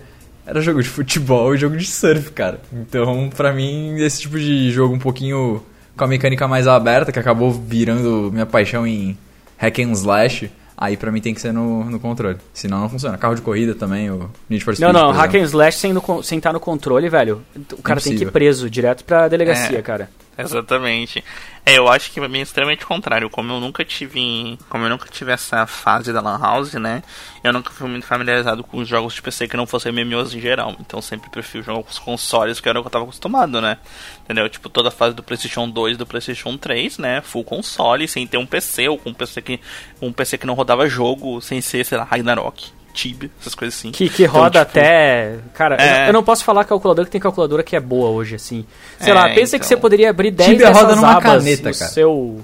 era 0.46 0.60
jogo 0.60 0.82
de 0.82 0.88
futebol 0.88 1.54
e 1.54 1.58
jogo 1.58 1.76
de 1.76 1.86
surf, 1.86 2.30
cara. 2.30 2.60
Então, 2.72 3.28
pra 3.36 3.52
mim, 3.52 3.96
esse 3.98 4.22
tipo 4.22 4.38
de 4.38 4.70
jogo 4.70 4.94
um 4.94 4.98
pouquinho 4.98 5.62
com 5.96 6.04
a 6.04 6.06
mecânica 6.06 6.46
mais 6.48 6.66
aberta, 6.66 7.12
que 7.12 7.18
acabou 7.18 7.52
virando 7.52 8.30
minha 8.32 8.46
paixão 8.46 8.86
em 8.86 9.16
hack 9.56 9.78
and 9.80 9.92
slash, 9.92 10.50
aí 10.76 10.96
pra 10.96 11.12
mim 11.12 11.20
tem 11.20 11.34
que 11.34 11.40
ser 11.40 11.52
no, 11.52 11.84
no 11.84 12.00
controle. 12.00 12.38
Senão 12.52 12.80
não 12.80 12.88
funciona. 12.88 13.16
Carro 13.18 13.34
de 13.34 13.42
corrida 13.42 13.74
também, 13.74 14.10
o 14.10 14.30
Need 14.48 14.64
for 14.64 14.74
Speed. 14.74 14.92
Não, 14.92 15.00
não, 15.00 15.10
hack 15.12 15.34
and 15.34 15.44
slash 15.44 15.78
sem, 15.78 15.92
no, 15.92 16.22
sem 16.22 16.38
estar 16.38 16.52
no 16.52 16.60
controle, 16.60 17.08
velho. 17.08 17.42
O 17.72 17.82
cara 17.82 18.00
tem 18.00 18.16
que 18.16 18.24
ir 18.24 18.30
preso 18.32 18.68
direto 18.68 19.04
pra 19.04 19.28
delegacia, 19.28 19.78
é. 19.78 19.82
cara. 19.82 20.08
Exatamente. 20.38 21.22
É, 21.64 21.78
eu 21.78 21.88
acho 21.88 22.10
que 22.10 22.18
é 22.18 22.38
extremamente 22.38 22.84
contrário. 22.84 23.28
Como 23.30 23.52
eu 23.52 23.60
nunca 23.60 23.84
tive. 23.84 24.58
Como 24.68 24.84
eu 24.84 24.90
nunca 24.90 25.08
tive 25.08 25.30
essa 25.30 25.66
fase 25.66 26.12
da 26.12 26.20
Lan 26.20 26.38
House, 26.38 26.72
né? 26.74 27.02
Eu 27.44 27.52
nunca 27.52 27.70
fui 27.70 27.88
muito 27.88 28.06
familiarizado 28.06 28.64
com 28.64 28.78
os 28.78 28.88
jogos 28.88 29.14
de 29.14 29.22
PC 29.22 29.46
que 29.46 29.56
não 29.56 29.66
fossem 29.66 29.92
MMOs 29.92 30.34
em 30.34 30.40
geral. 30.40 30.74
Então 30.80 31.00
sempre 31.00 31.30
prefiro 31.30 31.62
jogar 31.62 31.82
com 31.82 31.90
os 31.90 31.98
consoles 31.98 32.60
que 32.60 32.68
era 32.68 32.80
o 32.80 32.82
que 32.82 32.88
eu 32.88 32.90
tava 32.90 33.04
acostumado, 33.04 33.60
né? 33.60 33.78
Entendeu? 34.24 34.48
Tipo, 34.48 34.68
toda 34.68 34.88
a 34.88 34.92
fase 34.92 35.14
do 35.14 35.22
Playstation 35.22 35.68
2 35.68 35.94
e 35.94 35.98
do 35.98 36.06
Playstation 36.06 36.56
3, 36.56 36.98
né? 36.98 37.20
Full 37.20 37.44
console, 37.44 38.08
sem 38.08 38.26
ter 38.26 38.38
um 38.38 38.46
PC, 38.46 38.88
ou 38.88 38.98
com 38.98 39.10
um 39.10 39.14
PC 39.14 39.42
que. 39.42 39.60
Um 40.00 40.12
PC 40.12 40.38
que 40.38 40.46
não 40.46 40.54
rodava 40.54 40.88
jogo, 40.88 41.40
sem 41.40 41.60
ser, 41.60 41.84
sei 41.84 41.98
lá, 41.98 42.04
Ragnarok. 42.04 42.72
Tibia, 42.92 43.30
essas 43.40 43.54
coisas 43.54 43.78
assim. 43.78 43.90
Que, 43.90 44.08
que 44.08 44.24
roda 44.24 44.60
Então, 44.60 44.64
tipo, 44.66 44.78
até. 44.78 45.38
Cara, 45.54 45.76
eu 45.76 45.80
É. 45.80 45.98
não- 46.00 46.06
eu 46.08 46.12
não 46.12 46.22
posso 46.22 46.44
falar 46.44 46.64
calculadora 46.64 47.06
que 47.06 47.12
tem 47.12 47.20
calculadora 47.20 47.62
que 47.62 47.74
é 47.74 47.80
boa 47.80 48.10
hoje, 48.10 48.34
assim. 48.36 48.64
Sei 49.00 49.10
É, 49.10 49.14
lá, 49.14 49.28
pensa 49.30 49.58
que 49.58 49.64
então. 49.64 49.68
você 49.68 49.76
poderia 49.76 50.10
abrir 50.10 50.30
10 50.30 50.50
Tibia 50.50 50.66
dessas 50.68 50.82
roda 50.82 50.96
numa 50.96 51.12
abas 51.12 51.22
caneta, 51.24 51.68
no 51.70 51.74
cara. 51.78 51.90
seu. 51.90 52.40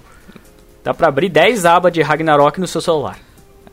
Dá 0.82 0.94
pra 0.94 1.08
abrir 1.08 1.28
10 1.28 1.64
abas 1.66 1.92
de 1.92 2.00
Ragnarok 2.02 2.58
no 2.60 2.66
seu 2.66 2.80
celular. 2.80 3.18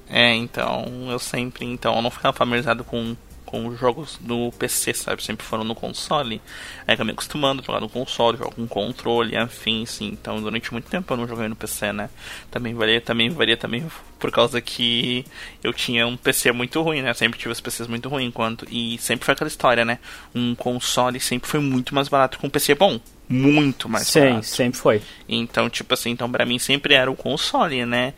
É, 0.09 0.33
então, 0.35 0.85
eu 1.09 1.17
sempre, 1.17 1.65
então, 1.65 1.95
eu 1.95 2.01
não 2.01 2.11
ficava 2.11 2.31
familiarizado 2.35 2.83
com, 2.83 3.15
com 3.55 3.67
os 3.67 3.79
jogos 3.79 4.19
no 4.19 4.51
PC, 4.51 4.93
sabe? 4.93 5.23
Sempre 5.23 5.45
foram 5.45 5.63
no 5.63 5.73
console. 5.73 6.41
Aí 6.85 6.93
acabei 6.93 7.13
acostumando 7.13 7.61
a 7.61 7.65
jogar 7.65 7.79
no 7.79 7.87
console, 7.87 8.37
jogar 8.37 8.53
com 8.53 8.67
controle, 8.67 9.37
afim, 9.37 9.85
sim. 9.85 10.07
Então, 10.07 10.41
durante 10.41 10.73
muito 10.73 10.89
tempo 10.89 11.13
eu 11.13 11.17
não 11.17 11.25
joguei 11.25 11.47
no 11.47 11.55
PC, 11.55 11.93
né? 11.93 12.09
Também 12.51 12.73
varia, 12.73 12.99
também 12.99 13.29
varia 13.29 13.55
também 13.55 13.85
por 14.19 14.29
causa 14.29 14.59
que 14.59 15.25
eu 15.63 15.71
tinha 15.71 16.05
um 16.05 16.17
PC 16.17 16.51
muito 16.51 16.81
ruim, 16.81 17.01
né? 17.01 17.13
Sempre 17.13 17.39
tive 17.39 17.53
os 17.53 17.61
PCs 17.61 17.87
muito 17.87 18.09
ruins, 18.09 18.27
enquanto 18.27 18.67
e 18.69 18.97
sempre 18.97 19.25
foi 19.25 19.33
aquela 19.33 19.47
história, 19.47 19.85
né? 19.85 19.99
Um 20.33 20.53
console 20.53 21.19
sempre 21.21 21.49
foi 21.49 21.61
muito 21.61 21.95
mais 21.95 22.09
barato 22.09 22.37
que 22.37 22.45
um 22.45 22.49
PC 22.49 22.75
bom. 22.75 22.99
Muito 23.27 23.89
mais 23.89 24.07
Sim, 24.07 24.19
barato. 24.19 24.45
sempre 24.45 24.79
foi. 24.79 25.01
Então, 25.27 25.69
tipo 25.69 25.93
assim, 25.93 26.11
então 26.11 26.29
pra 26.31 26.45
mim 26.45 26.59
sempre 26.59 26.93
era 26.93 27.09
o 27.09 27.15
console, 27.15 27.85
né? 27.85 28.13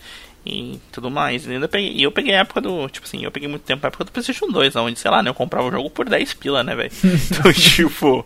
E 0.50 0.80
tudo 0.94 1.12
mais. 1.12 1.46
E 1.46 1.52
ainda 1.52 1.68
peguei, 1.68 1.94
eu 2.00 2.10
peguei 2.10 2.34
a 2.34 2.40
época 2.40 2.62
do. 2.62 2.88
Tipo 2.88 3.06
assim, 3.06 3.22
eu 3.22 3.32
peguei 3.32 3.50
muito 3.50 3.64
tempo 3.64 3.86
a 3.86 3.90
época 3.90 4.06
do 4.06 4.12
PlayStation 4.12 4.48
2, 4.48 4.76
onde, 4.78 4.98
sei 4.98 5.12
lá, 5.12 5.22
né? 5.22 5.30
Eu 5.30 5.34
comprava 5.34 5.68
o 5.68 5.72
jogo 5.72 5.90
por 5.90 6.08
10 6.08 6.34
pila, 6.36 6.64
né, 6.64 6.74
velho? 6.74 6.92
Então, 7.30 7.52
tipo. 7.52 8.26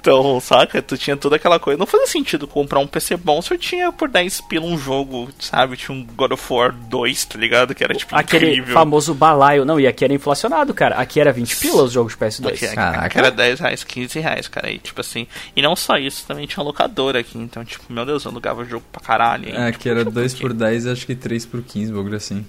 Então, 0.00 0.40
saca? 0.40 0.80
Tu 0.80 0.96
tinha 0.96 1.16
toda 1.16 1.36
aquela 1.36 1.58
coisa. 1.58 1.76
Não 1.78 1.86
fazia 1.86 2.06
sentido 2.06 2.46
comprar 2.46 2.78
um 2.78 2.86
PC 2.86 3.16
bom 3.16 3.42
se 3.42 3.52
eu 3.52 3.58
tinha 3.58 3.90
por 3.90 4.08
10 4.08 4.40
pila 4.42 4.64
um 4.64 4.78
jogo, 4.78 5.28
sabe? 5.40 5.76
Tinha 5.76 5.96
um 5.96 6.04
God 6.04 6.32
of 6.32 6.52
War 6.52 6.72
2, 6.72 7.24
tá 7.24 7.38
ligado? 7.38 7.74
Que 7.74 7.82
era, 7.84 7.94
tipo, 7.94 8.14
Aquele 8.14 8.50
incrível. 8.50 8.72
famoso 8.74 9.12
balaio. 9.12 9.64
Não, 9.64 9.78
e 9.78 9.86
aqui 9.86 10.04
era 10.04 10.14
inflacionado, 10.14 10.72
cara. 10.72 10.94
Aqui 10.96 11.20
era 11.20 11.32
20 11.32 11.56
pila 11.56 11.82
os 11.82 11.92
jogos 11.92 12.12
de 12.12 12.18
PS2. 12.18 12.46
Aqui, 12.48 12.74
Caraca. 12.74 13.06
aqui 13.06 13.18
era 13.18 13.30
10 13.30 13.60
reais, 13.60 13.84
15 13.84 14.20
reais, 14.20 14.48
cara. 14.48 14.70
E 14.70 14.78
tipo 14.78 15.00
assim. 15.00 15.26
E 15.56 15.60
não 15.60 15.74
só 15.74 15.96
isso, 15.98 16.24
também 16.26 16.46
tinha 16.46 16.62
locadora 16.62 17.18
aqui. 17.18 17.36
Então, 17.36 17.64
tipo, 17.64 17.92
meu 17.92 18.06
Deus, 18.06 18.24
eu 18.24 18.30
alugava 18.30 18.64
jogo 18.64 18.84
pra 18.92 19.00
caralho. 19.00 19.48
É, 19.48 19.66
tipo, 19.72 19.82
que 19.82 19.88
era 19.88 19.98
tipo, 20.00 20.10
2 20.12 20.32
aqui. 20.32 20.40
por 20.42 20.52
10 20.52 20.86
acho 20.86 21.06
que 21.06 21.14
3 21.14 21.44
por 21.44 21.60
15, 21.62 21.92
bagulho 21.92 22.16
assim. 22.16 22.46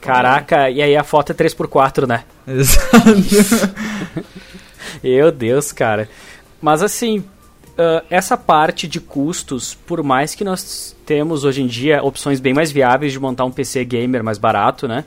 Caraca, 0.00 0.70
e 0.70 0.80
aí 0.80 0.94
a 0.96 1.02
foto 1.02 1.32
é 1.32 1.34
3x4, 1.34 2.06
né? 2.06 2.22
Exato. 2.46 2.94
Meu 5.02 5.30
Deus, 5.32 5.72
cara. 5.72 6.08
Mas 6.60 6.82
assim, 6.82 7.24
ah, 7.78 8.02
essa 8.10 8.36
parte 8.36 8.88
de 8.88 8.98
custos, 9.00 9.72
por 9.86 10.02
mais 10.02 10.34
que 10.34 10.42
nós 10.42 10.96
temos 11.06 11.44
hoje 11.44 11.62
em 11.62 11.66
dia 11.68 12.02
opções 12.02 12.40
bem 12.40 12.52
mais 12.52 12.72
viáveis 12.72 13.12
de 13.12 13.20
montar 13.20 13.44
um 13.44 13.52
PC 13.52 13.84
gamer 13.84 14.24
mais 14.24 14.36
barato, 14.36 14.88
né? 14.88 15.04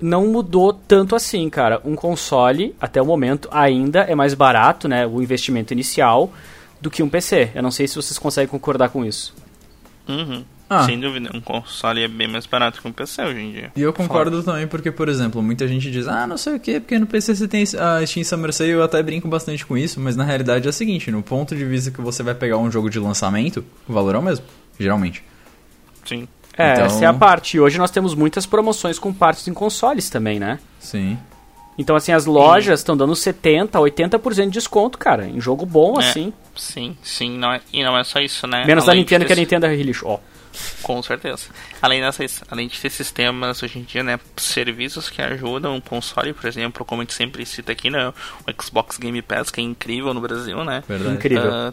Não 0.00 0.26
mudou 0.26 0.72
tanto 0.72 1.14
assim, 1.14 1.48
cara. 1.50 1.80
Um 1.84 1.94
console, 1.94 2.74
até 2.80 3.00
o 3.00 3.04
momento, 3.04 3.48
ainda 3.52 4.00
é 4.00 4.14
mais 4.14 4.34
barato, 4.34 4.88
né? 4.88 5.06
O 5.06 5.22
investimento 5.22 5.72
inicial, 5.72 6.32
do 6.80 6.90
que 6.90 7.02
um 7.02 7.08
PC. 7.08 7.50
Eu 7.54 7.62
não 7.62 7.70
sei 7.70 7.86
se 7.86 7.94
vocês 7.94 8.18
conseguem 8.18 8.48
concordar 8.48 8.88
com 8.88 9.04
isso. 9.04 9.32
Uhum. 10.08 10.44
Ah. 10.74 10.84
Sem 10.84 10.98
dúvida, 10.98 11.30
um 11.34 11.40
console 11.40 12.02
é 12.02 12.08
bem 12.08 12.26
mais 12.28 12.46
barato 12.46 12.80
que 12.80 12.88
um 12.88 12.92
PC 12.92 13.22
hoje 13.22 13.40
em 13.40 13.52
dia. 13.52 13.72
E 13.76 13.82
eu 13.82 13.92
concordo 13.92 14.42
também 14.42 14.66
porque, 14.66 14.90
por 14.90 15.08
exemplo, 15.08 15.42
muita 15.42 15.66
gente 15.68 15.90
diz, 15.90 16.08
ah, 16.08 16.26
não 16.26 16.36
sei 16.38 16.54
o 16.56 16.60
que, 16.60 16.80
porque 16.80 16.98
no 16.98 17.06
PC 17.06 17.34
você 17.34 17.46
tem 17.48 17.62
a 17.78 18.06
Steam 18.06 18.24
Summer 18.24 18.52
Sale, 18.52 18.70
eu 18.70 18.82
até 18.82 19.02
brinco 19.02 19.28
bastante 19.28 19.66
com 19.66 19.76
isso, 19.76 20.00
mas 20.00 20.16
na 20.16 20.24
realidade 20.24 20.66
é 20.66 20.70
o 20.70 20.72
seguinte, 20.72 21.10
no 21.10 21.22
ponto 21.22 21.54
de 21.54 21.64
vista 21.64 21.90
que 21.90 22.00
você 22.00 22.22
vai 22.22 22.34
pegar 22.34 22.56
um 22.58 22.70
jogo 22.70 22.88
de 22.88 22.98
lançamento, 22.98 23.64
o 23.88 23.92
valor 23.92 24.14
é 24.14 24.18
o 24.18 24.22
mesmo, 24.22 24.44
geralmente. 24.78 25.22
Sim. 26.04 26.26
É, 26.56 26.72
Então- 26.74 26.84
essa 26.86 27.04
é 27.04 27.08
a 27.08 27.14
parte. 27.14 27.56
E 27.56 27.60
hoje 27.60 27.78
nós 27.78 27.90
temos 27.90 28.14
muitas 28.14 28.44
promoções 28.46 28.98
com 28.98 29.12
partes 29.12 29.46
em 29.48 29.54
consoles 29.54 30.10
também, 30.10 30.38
né? 30.38 30.58
Sim. 30.78 31.18
Então, 31.78 31.96
assim, 31.96 32.12
as 32.12 32.26
lojas 32.26 32.80
estão 32.80 32.94
dando 32.94 33.14
70%, 33.16 33.80
80% 33.80 34.44
de 34.44 34.50
desconto, 34.50 34.98
cara. 34.98 35.26
Em 35.26 35.40
jogo 35.40 35.64
bom, 35.64 35.98
É. 35.98 36.04
assim. 36.04 36.32
Sim, 36.54 36.94
sim, 37.02 37.38
não 37.38 37.50
é, 37.52 37.60
e 37.72 37.82
não 37.82 37.96
é 37.96 38.04
só 38.04 38.20
isso, 38.20 38.46
né? 38.46 38.64
Menos 38.66 38.84
da 38.84 38.92
Além 38.92 39.02
de 39.02 39.10
Nintendo, 39.10 39.24
que 39.26 39.32
a 39.32 39.36
Nintendo 39.36 39.66
é 39.66 39.74
lixo. 39.76 40.06
Ó. 40.06 40.18
Com 40.82 41.02
certeza. 41.02 41.46
Além, 41.80 42.00
dessas, 42.00 42.42
além 42.50 42.68
de 42.68 42.80
ter 42.80 42.90
sistemas 42.90 43.62
hoje 43.62 43.78
em 43.78 43.82
dia, 43.82 44.02
né? 44.02 44.18
Serviços 44.36 45.08
que 45.08 45.22
ajudam 45.22 45.76
o 45.76 45.82
console, 45.82 46.32
por 46.32 46.46
exemplo, 46.46 46.84
como 46.84 47.02
a 47.02 47.04
gente 47.04 47.14
sempre 47.14 47.44
cita 47.46 47.72
aqui, 47.72 47.90
né? 47.90 48.08
O 48.08 48.62
Xbox 48.62 48.98
Game 48.98 49.20
Pass, 49.22 49.50
que 49.50 49.60
é 49.60 49.64
incrível 49.64 50.12
no 50.12 50.20
Brasil, 50.20 50.64
né? 50.64 50.82
Verdade. 50.86 51.14
Incrível. 51.14 51.52
Ah, 51.52 51.72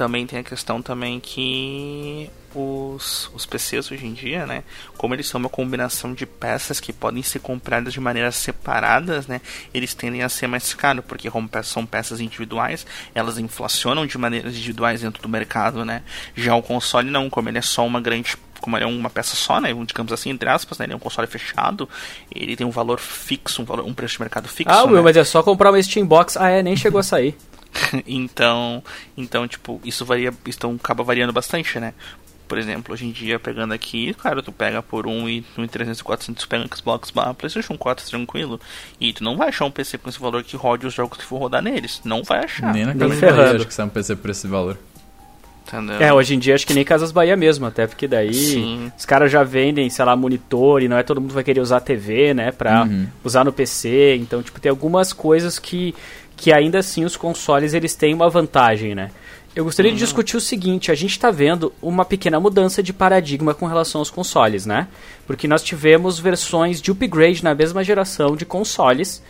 também 0.00 0.26
tem 0.26 0.38
a 0.38 0.42
questão 0.42 0.80
também 0.80 1.20
que 1.20 2.30
os, 2.54 3.30
os 3.34 3.44
PCs 3.44 3.92
hoje 3.92 4.06
em 4.06 4.14
dia, 4.14 4.46
né? 4.46 4.64
Como 4.96 5.14
eles 5.14 5.28
são 5.28 5.38
uma 5.38 5.50
combinação 5.50 6.14
de 6.14 6.24
peças 6.24 6.80
que 6.80 6.90
podem 6.90 7.22
ser 7.22 7.40
compradas 7.40 7.92
de 7.92 8.00
maneiras 8.00 8.36
separadas, 8.36 9.26
né? 9.26 9.42
Eles 9.74 9.92
tendem 9.92 10.22
a 10.22 10.30
ser 10.30 10.46
mais 10.46 10.72
caros, 10.72 11.04
porque 11.06 11.30
como 11.30 11.50
são 11.62 11.84
peças 11.84 12.18
individuais, 12.18 12.86
elas 13.14 13.36
inflacionam 13.36 14.06
de 14.06 14.16
maneiras 14.16 14.54
individuais 14.54 15.02
dentro 15.02 15.20
do 15.20 15.28
mercado, 15.28 15.84
né? 15.84 16.02
Já 16.34 16.54
o 16.54 16.62
console 16.62 17.10
não, 17.10 17.28
como 17.28 17.50
ele 17.50 17.58
é 17.58 17.62
só 17.62 17.86
uma 17.86 18.00
grande 18.00 18.38
como 18.58 18.76
ele 18.76 18.84
é 18.84 18.86
uma 18.86 19.08
peça 19.08 19.34
só, 19.34 19.58
né, 19.58 19.72
digamos 19.86 20.12
assim, 20.12 20.28
entre 20.28 20.46
aspas, 20.46 20.78
né, 20.78 20.84
ele 20.84 20.92
é 20.92 20.96
um 20.96 20.98
console 20.98 21.26
fechado, 21.26 21.88
ele 22.30 22.54
tem 22.54 22.66
um 22.66 22.70
valor 22.70 23.00
fixo, 23.00 23.62
um, 23.62 23.64
valor, 23.64 23.86
um 23.86 23.94
preço 23.94 24.16
de 24.16 24.20
mercado 24.20 24.48
fixo, 24.48 24.70
Ah, 24.70 24.84
né? 24.84 24.92
Will, 24.92 25.02
mas 25.02 25.16
é 25.16 25.24
só 25.24 25.42
comprar 25.42 25.70
uma 25.70 25.82
Steam 25.82 26.06
Box. 26.06 26.36
Ah, 26.36 26.50
é, 26.50 26.62
nem 26.62 26.76
chegou 26.76 27.00
a 27.00 27.02
sair. 27.02 27.34
então, 28.06 28.82
então, 29.16 29.46
tipo, 29.46 29.80
isso 29.84 30.04
varia, 30.04 30.32
então 30.46 30.76
acaba 30.82 31.02
variando 31.02 31.32
bastante, 31.32 31.78
né? 31.78 31.94
Por 32.48 32.58
exemplo, 32.58 32.92
hoje 32.92 33.06
em 33.06 33.12
dia, 33.12 33.38
pegando 33.38 33.72
aqui, 33.72 34.12
cara, 34.14 34.42
tu 34.42 34.50
pega 34.50 34.82
por 34.82 35.06
1 35.06 35.28
e 35.28 35.44
1 35.56 35.64
e 35.64 35.68
300 35.68 36.02
400, 36.02 36.42
tu 36.42 36.48
pega 36.48 36.66
Xbox 36.74 37.10
barra 37.12 37.32
PlayStation 37.32 37.78
4 37.78 38.04
tranquilo, 38.04 38.60
e 39.00 39.12
tu 39.12 39.22
não 39.22 39.36
vai 39.36 39.50
achar 39.50 39.66
um 39.66 39.70
PC 39.70 39.98
com 39.98 40.08
esse 40.08 40.18
valor 40.18 40.42
que 40.42 40.56
rode 40.56 40.84
os 40.84 40.92
jogos 40.92 41.16
que 41.18 41.24
for 41.24 41.38
rodar 41.38 41.62
neles. 41.62 42.00
Não 42.04 42.24
vai 42.24 42.44
achar. 42.44 42.72
Nem 42.72 42.84
na 42.86 42.92
nem 42.94 43.08
Casa 43.20 43.54
acho 43.54 43.66
que 43.68 43.74
sai 43.74 43.86
um 43.86 43.88
PC 43.88 44.16
por 44.16 44.30
esse 44.30 44.48
valor. 44.48 44.76
Entendeu? 45.68 46.00
É, 46.00 46.12
hoje 46.12 46.34
em 46.34 46.38
dia 46.40 46.56
acho 46.56 46.66
que 46.66 46.74
nem 46.74 46.84
Casas 46.84 47.12
Bahia 47.12 47.36
mesmo, 47.36 47.64
até 47.66 47.86
porque 47.86 48.08
daí 48.08 48.34
Sim. 48.34 48.90
os 48.98 49.04
caras 49.04 49.30
já 49.30 49.44
vendem, 49.44 49.88
sei 49.88 50.04
lá, 50.04 50.16
monitor 50.16 50.82
e 50.82 50.88
não 50.88 50.98
é 50.98 51.04
todo 51.04 51.20
mundo 51.20 51.32
vai 51.32 51.44
querer 51.44 51.60
usar 51.60 51.76
a 51.76 51.80
TV, 51.80 52.34
né, 52.34 52.50
pra 52.50 52.82
Uhum. 52.82 53.06
usar 53.22 53.44
no 53.44 53.52
PC. 53.52 54.16
Então, 54.16 54.42
tipo, 54.42 54.58
tem 54.60 54.68
algumas 54.70 55.12
coisas 55.12 55.60
que, 55.60 55.94
que 56.40 56.54
ainda 56.54 56.78
assim 56.78 57.04
os 57.04 57.18
consoles 57.18 57.74
eles 57.74 57.94
têm 57.94 58.14
uma 58.14 58.30
vantagem, 58.30 58.94
né. 58.94 59.10
Eu 59.54 59.62
gostaria 59.62 59.92
de 59.92 59.98
discutir 59.98 60.38
o 60.38 60.40
seguinte, 60.40 60.90
a 60.90 60.94
gente 60.94 61.10
está 61.10 61.30
vendo 61.30 61.70
uma 61.82 62.02
pequena 62.02 62.40
mudança 62.40 62.82
de 62.82 62.94
paradigma 62.94 63.52
com 63.52 63.66
relação 63.66 64.00
aos 64.00 64.10
consoles, 64.10 64.64
né? 64.64 64.88
Porque 65.26 65.46
nós 65.46 65.62
tivemos 65.62 66.18
versões 66.18 66.80
de 66.80 66.90
upgrade 66.90 67.44
na 67.44 67.54
mesma 67.54 67.84
geração 67.84 68.34
de 68.34 68.46
consoles 68.46 69.22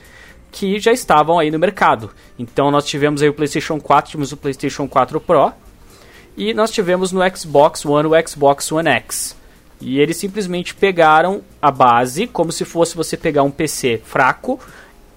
que 0.53 0.79
já 0.79 0.92
estavam 0.92 1.37
aí 1.37 1.51
no 1.51 1.59
mercado. 1.59 2.12
Então 2.38 2.70
nós 2.70 2.85
tivemos 2.85 3.23
aí 3.23 3.29
o 3.29 3.35
PlayStation 3.35 3.81
4, 3.81 4.12
tivemos 4.12 4.31
o 4.31 4.37
PlayStation 4.37 4.87
4 4.87 5.20
Pro, 5.20 5.53
e 6.37 6.55
nós 6.55 6.70
tivemos 6.70 7.11
no 7.11 7.20
Xbox 7.37 7.85
One 7.85 8.07
o 8.07 8.29
Xbox 8.29 8.70
One 8.70 8.88
X. 8.88 9.37
E 9.81 9.99
eles 9.99 10.16
simplesmente 10.16 10.77
pegaram 10.77 11.42
a 11.61 11.73
base, 11.73 12.29
como 12.29 12.53
se 12.53 12.64
fosse 12.64 12.94
você 12.94 13.16
pegar 13.16 13.42
um 13.42 13.51
PC 13.51 14.01
fraco 14.05 14.61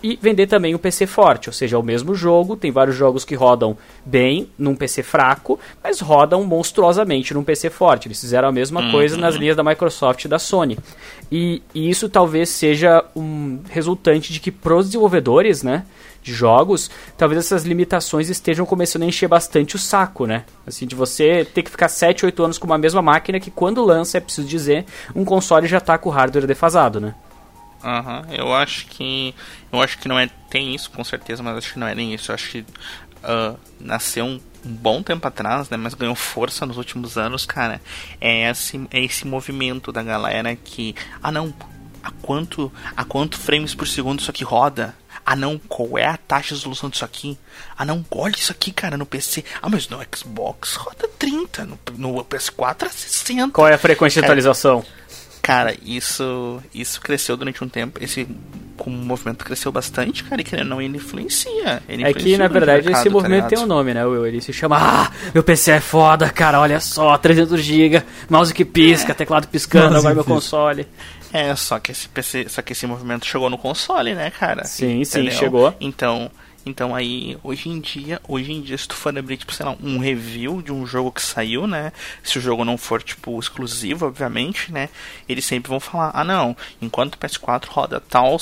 e 0.03 0.19
vender 0.21 0.47
também 0.47 0.75
um 0.75 0.77
PC 0.77 1.07
forte. 1.07 1.47
Ou 1.47 1.53
seja, 1.53 1.77
é 1.77 1.79
o 1.79 1.83
mesmo 1.83 2.13
jogo, 2.13 2.57
tem 2.57 2.71
vários 2.71 2.95
jogos 2.95 3.23
que 3.23 3.33
rodam 3.33 3.77
bem 4.05 4.49
num 4.57 4.75
PC 4.75 5.01
fraco, 5.01 5.57
mas 5.81 6.01
rodam 6.01 6.43
monstruosamente 6.43 7.33
num 7.33 7.43
PC 7.43 7.69
forte. 7.69 8.09
Eles 8.09 8.19
fizeram 8.19 8.49
a 8.49 8.51
mesma 8.51 8.91
coisa 8.91 9.15
nas 9.15 9.35
linhas 9.35 9.55
da 9.55 9.63
Microsoft 9.63 10.25
e 10.25 10.27
da 10.27 10.37
Sony. 10.37 10.77
E, 11.31 11.63
e 11.73 11.89
isso 11.89 12.09
talvez 12.09 12.49
seja 12.49 13.03
um 13.15 13.59
resultante 13.69 14.33
de 14.33 14.41
que 14.41 14.51
pros 14.51 14.87
desenvolvedores, 14.87 15.63
né? 15.63 15.85
de 16.21 16.33
jogos, 16.33 16.89
talvez 17.17 17.37
essas 17.37 17.65
limitações 17.65 18.29
estejam 18.29 18.65
começando 18.65 19.03
a 19.03 19.05
encher 19.05 19.27
bastante 19.27 19.75
o 19.75 19.79
saco, 19.79 20.25
né? 20.25 20.45
Assim, 20.65 20.87
de 20.87 20.95
você 20.95 21.45
ter 21.53 21.63
que 21.63 21.69
ficar 21.69 21.89
7, 21.89 22.25
8 22.25 22.43
anos 22.43 22.57
com 22.57 22.65
uma 22.65 22.77
mesma 22.77 23.01
máquina 23.01 23.41
que 23.41 23.51
quando 23.51 23.83
lança, 23.83 24.17
é 24.17 24.21
preciso 24.21 24.47
dizer, 24.47 24.85
um 25.13 25.25
console 25.25 25.67
já 25.67 25.81
tá 25.81 25.97
com 25.97 26.07
o 26.07 26.11
hardware 26.13 26.47
defasado, 26.47 27.01
né? 27.01 27.13
Aham, 27.83 28.25
eu 28.31 28.53
acho 28.53 28.87
que. 28.87 29.35
Eu 29.71 29.81
acho 29.81 29.97
que 29.97 30.07
não 30.07 30.17
é. 30.17 30.29
Tem 30.49 30.73
isso 30.73 30.89
com 30.91 31.03
certeza, 31.03 31.43
mas 31.43 31.57
acho 31.57 31.73
que 31.73 31.79
não 31.79 31.87
é 31.87 31.93
nem 31.93 32.13
isso. 32.13 32.31
Eu 32.31 32.35
acho 32.35 32.49
que 32.49 32.65
ah, 33.23 33.55
nasceu 33.79 34.25
um, 34.25 34.39
um 34.65 34.73
bom 34.73 35.01
tempo 35.01 35.25
atrás, 35.27 35.69
né? 35.69 35.77
Mas 35.77 35.93
ganhou 35.93 36.15
força 36.15 36.65
nos 36.65 36.77
últimos 36.77 37.17
anos, 37.17 37.45
cara. 37.45 37.81
É 38.19 38.49
esse, 38.49 38.81
é 38.91 39.01
esse 39.01 39.25
movimento 39.25 39.91
da 39.91 40.03
galera 40.03 40.55
que. 40.55 40.93
Ah 41.21 41.31
não, 41.31 41.53
a 42.03 42.11
quanto, 42.11 42.71
a 42.95 43.05
quanto 43.05 43.37
frames 43.37 43.73
por 43.73 43.87
segundo 43.87 44.19
isso 44.19 44.29
aqui 44.29 44.43
roda? 44.43 44.93
Ah 45.25 45.37
não, 45.37 45.57
qual 45.57 45.97
é 45.97 46.05
a 46.05 46.17
taxa 46.17 46.49
de 46.49 46.55
resolução 46.55 46.89
disso 46.89 47.05
aqui? 47.05 47.37
Ah 47.77 47.85
não, 47.85 48.05
olha 48.11 48.35
isso 48.35 48.51
aqui, 48.51 48.73
cara, 48.73 48.97
no 48.97 49.05
PC. 49.05 49.45
Ah, 49.61 49.69
mas 49.69 49.87
no 49.87 49.99
Xbox 50.13 50.75
roda 50.75 51.07
30, 51.17 51.65
no, 51.65 51.79
no 51.95 52.25
PS4 52.25 52.87
é 52.87 52.89
60. 52.89 53.53
Qual 53.53 53.67
é 53.67 53.73
a 53.73 53.77
frequência 53.77 54.15
de 54.15 54.27
Cara, 54.27 54.33
atualização? 54.33 54.85
Cara, 55.43 55.75
isso 55.85 56.59
isso 56.73 56.99
cresceu 57.01 57.35
durante 57.37 57.61
um 57.63 57.67
tempo. 57.69 58.01
Esse 58.01 58.25
como 58.77 58.97
o 58.97 59.05
movimento 59.05 59.45
cresceu 59.45 59.71
bastante, 59.71 60.23
cara, 60.23 60.41
e 60.41 60.43
querendo 60.43 60.63
ou 60.63 60.69
não, 60.71 60.81
ele 60.81 60.97
influencia. 60.97 61.83
Ele 61.87 62.01
É 62.03 62.05
que, 62.11 62.19
influencia 62.19 62.37
na 62.39 62.45
o 62.45 62.49
verdade, 62.49 62.83
mercado, 62.85 62.95
esse 63.01 63.03
tá 63.09 63.11
movimento 63.11 63.35
ligado? 63.35 63.49
tem 63.49 63.59
um 63.59 63.67
nome, 63.67 63.93
né, 63.93 64.03
Will? 64.05 64.25
Ele 64.25 64.41
se 64.41 64.51
chama 64.51 64.77
Ah, 64.79 65.11
meu 65.33 65.43
PC 65.43 65.71
é 65.71 65.79
foda, 65.79 66.29
cara, 66.29 66.59
olha 66.59 66.79
só, 66.79 67.15
300GB, 67.17 68.01
mouse 68.29 68.53
que 68.53 68.65
pisca, 68.65 69.13
teclado 69.13 69.47
piscando, 69.47 69.97
agora 69.97 70.01
que 70.09 70.15
meu 70.15 70.23
pisca. 70.23 70.33
console. 70.33 70.87
É, 71.31 71.55
só 71.55 71.77
que 71.79 71.91
esse 71.91 72.07
PC, 72.09 72.47
só 72.49 72.61
que 72.61 72.73
esse 72.73 72.87
movimento 72.87 73.25
chegou 73.25 73.49
no 73.49 73.57
console, 73.57 74.13
né, 74.15 74.31
cara? 74.31 74.63
Sim, 74.63 75.03
sim, 75.03 75.19
Entendeu? 75.21 75.37
chegou. 75.39 75.75
Então, 75.79 76.31
então 76.65 76.95
aí, 76.95 77.37
hoje 77.43 77.69
em 77.69 77.79
dia, 77.79 78.21
hoje 78.27 78.51
em 78.53 78.61
dia, 78.61 78.77
se 78.77 78.87
tu 78.87 78.95
for 78.95 79.17
abrir, 79.17 79.37
tipo, 79.37 79.53
sei 79.53 79.65
lá, 79.65 79.75
um 79.83 79.97
review 79.99 80.61
de 80.61 80.71
um 80.71 80.85
jogo 80.85 81.11
que 81.11 81.21
saiu, 81.21 81.67
né? 81.67 81.91
Se 82.23 82.37
o 82.37 82.41
jogo 82.41 82.63
não 82.63 82.77
for, 82.77 83.01
tipo, 83.03 83.37
exclusivo, 83.39 84.05
obviamente, 84.07 84.71
né? 84.71 84.89
Eles 85.27 85.45
sempre 85.45 85.69
vão 85.69 85.79
falar, 85.79 86.11
ah 86.13 86.23
não, 86.23 86.55
enquanto 86.81 87.15
o 87.15 87.17
PS4 87.17 87.65
roda 87.67 88.01
tal, 88.09 88.39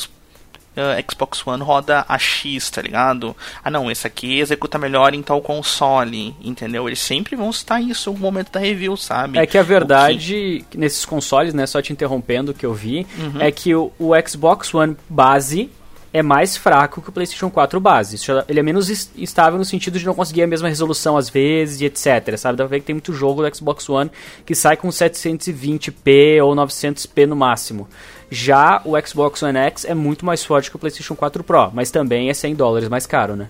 eh, 0.76 1.04
Xbox 1.10 1.46
One 1.46 1.62
roda 1.64 2.06
a 2.08 2.18
X, 2.18 2.70
tá 2.70 2.82
ligado? 2.82 3.36
Ah 3.64 3.70
não, 3.70 3.92
esse 3.92 4.06
aqui 4.08 4.40
executa 4.40 4.78
melhor 4.78 5.14
em 5.14 5.22
tal 5.22 5.42
console, 5.42 6.34
entendeu? 6.42 6.88
Eles 6.88 7.00
sempre 7.00 7.36
vão 7.36 7.52
citar 7.52 7.82
isso 7.84 8.12
no 8.14 8.20
momento 8.20 8.52
da 8.52 8.60
review, 8.60 8.96
sabe? 8.96 9.38
É 9.40 9.46
que 9.46 9.58
a 9.58 9.64
verdade, 9.64 10.64
nesses 10.74 11.04
consoles, 11.06 11.54
né, 11.54 11.66
só 11.66 11.82
te 11.82 11.92
interrompendo, 11.92 12.54
que 12.54 12.66
eu 12.66 12.74
vi, 12.74 13.06
Uhum. 13.18 13.42
é 13.42 13.52
que 13.52 13.74
o, 13.76 13.92
o 14.00 14.12
Xbox 14.28 14.74
One 14.74 14.96
base 15.10 15.70
é 16.14 16.22
mais 16.22 16.58
fraco 16.58 17.02
que 17.02 17.10
o 17.10 17.12
PlayStation 17.12 17.50
4 17.50 17.80
base. 17.80 18.18
Ele 18.48 18.60
é 18.60 18.64
menos 18.64 18.90
estável 19.16 19.58
no 19.58 19.66
sentido 19.66 19.98
de 19.98 20.06
não 20.06 20.14
conseguir 20.14 20.44
a 20.44 20.48
mesma 20.48 20.68
resolução 20.68 21.18
às 21.18 21.30
vezes 21.30 21.80
e 21.82 21.86
etc. 21.86 22.38
Sabe? 22.38 22.58
Dá 22.58 22.66
pra 22.66 22.68
ver 22.68 22.80
que 22.82 22.88
tem 22.88 22.96
muito 22.96 23.14
jogo 23.14 23.42
do 23.42 23.56
Xbox 23.56 23.88
One 23.90 24.12
que 24.46 24.54
sai 24.54 24.76
com 24.76 24.90
720p 24.90 26.44
ou 26.44 26.56
900p 26.56 27.26
no 27.26 27.36
máximo. 27.36 27.88
Já 28.30 28.82
o 28.86 29.00
Xbox 29.06 29.42
One 29.44 29.58
X 29.58 29.86
é 29.86 29.94
muito 29.94 30.26
mais 30.26 30.44
forte 30.44 30.70
que 30.70 30.76
o 30.76 30.80
PlayStation 30.80 31.16
4 31.16 31.44
Pro, 31.44 31.72
mas 31.74 31.92
também 31.92 32.30
é 32.30 32.34
100 32.34 32.56
dólares 32.56 32.90
mais 32.90 33.06
caro, 33.06 33.36
né? 33.36 33.50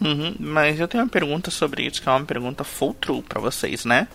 Uhum, 0.00 0.34
mas 0.40 0.80
eu 0.80 0.88
tenho 0.88 1.04
uma 1.04 1.10
pergunta 1.10 1.50
sobre 1.50 1.84
isso, 1.86 2.02
que 2.02 2.08
é 2.08 2.12
uma 2.12 2.24
pergunta 2.24 2.64
full 2.64 2.94
true 2.94 3.22
pra 3.22 3.40
vocês, 3.40 3.84
né? 3.84 4.08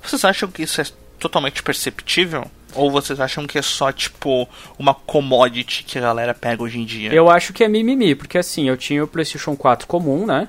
Vocês 0.00 0.24
acham 0.24 0.48
que 0.48 0.62
isso 0.62 0.80
é 0.80 0.84
totalmente 1.18 1.62
perceptível? 1.62 2.48
Ou 2.74 2.90
vocês 2.90 3.18
acham 3.20 3.46
que 3.46 3.58
é 3.58 3.62
só, 3.62 3.90
tipo, 3.90 4.48
uma 4.78 4.94
commodity 4.94 5.84
que 5.84 5.98
a 5.98 6.02
galera 6.02 6.34
pega 6.34 6.62
hoje 6.62 6.78
em 6.78 6.84
dia? 6.84 7.12
Eu 7.12 7.30
acho 7.30 7.52
que 7.52 7.64
é 7.64 7.68
mimimi, 7.68 8.14
porque 8.14 8.38
assim, 8.38 8.68
eu 8.68 8.76
tinha 8.76 9.02
o 9.02 9.08
PlayStation 9.08 9.56
4 9.56 9.86
comum, 9.86 10.26
né? 10.26 10.48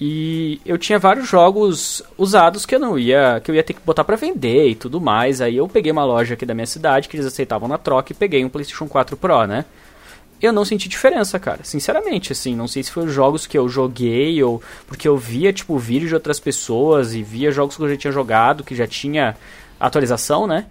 E 0.00 0.60
eu 0.66 0.76
tinha 0.76 0.98
vários 0.98 1.28
jogos 1.28 2.02
usados 2.18 2.66
que 2.66 2.74
eu 2.74 2.80
não 2.80 2.98
ia, 2.98 3.40
que 3.42 3.50
eu 3.50 3.54
ia 3.54 3.62
ter 3.62 3.74
que 3.74 3.80
botar 3.80 4.02
pra 4.02 4.16
vender 4.16 4.68
e 4.68 4.74
tudo 4.74 5.00
mais. 5.00 5.40
Aí 5.40 5.56
eu 5.56 5.68
peguei 5.68 5.92
uma 5.92 6.04
loja 6.04 6.34
aqui 6.34 6.44
da 6.44 6.54
minha 6.54 6.66
cidade 6.66 7.08
que 7.08 7.16
eles 7.16 7.26
aceitavam 7.26 7.68
na 7.68 7.78
troca 7.78 8.12
e 8.12 8.16
peguei 8.16 8.44
um 8.44 8.48
PlayStation 8.48 8.88
4 8.88 9.16
Pro, 9.16 9.46
né? 9.46 9.64
Eu 10.42 10.52
não 10.52 10.64
senti 10.64 10.88
diferença, 10.88 11.38
cara. 11.38 11.60
Sinceramente, 11.62 12.32
assim, 12.32 12.56
não 12.56 12.66
sei 12.66 12.82
se 12.82 12.90
foi 12.90 13.06
os 13.06 13.12
jogos 13.12 13.46
que 13.46 13.56
eu 13.56 13.68
joguei 13.68 14.42
ou 14.42 14.60
porque 14.86 15.06
eu 15.06 15.16
via 15.16 15.52
tipo 15.52 15.78
vídeo 15.78 16.08
de 16.08 16.14
outras 16.14 16.40
pessoas 16.40 17.14
e 17.14 17.22
via 17.22 17.52
jogos 17.52 17.76
que 17.76 17.82
eu 17.82 17.88
já 17.88 17.96
tinha 17.96 18.12
jogado, 18.12 18.64
que 18.64 18.74
já 18.74 18.86
tinha 18.86 19.36
atualização, 19.78 20.46
né? 20.46 20.66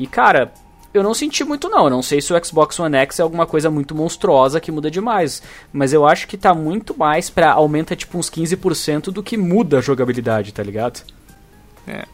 E 0.00 0.06
cara, 0.06 0.50
eu 0.94 1.02
não 1.02 1.12
senti 1.12 1.44
muito 1.44 1.68
não. 1.68 1.84
Eu 1.84 1.90
não 1.90 2.02
sei 2.02 2.22
se 2.22 2.32
o 2.32 2.44
Xbox 2.44 2.80
One 2.80 2.96
X 2.96 3.18
é 3.18 3.22
alguma 3.22 3.46
coisa 3.46 3.70
muito 3.70 3.94
monstruosa 3.94 4.60
que 4.60 4.72
muda 4.72 4.90
demais, 4.90 5.42
mas 5.70 5.92
eu 5.92 6.06
acho 6.06 6.26
que 6.26 6.38
tá 6.38 6.54
muito 6.54 6.96
mais 6.96 7.28
pra 7.28 7.52
aumenta 7.52 7.94
tipo 7.94 8.16
uns 8.16 8.30
15% 8.30 9.10
do 9.12 9.22
que 9.22 9.36
muda 9.36 9.78
a 9.78 9.82
jogabilidade, 9.82 10.52
tá 10.52 10.62
ligado? 10.62 11.02
É. 11.86 12.06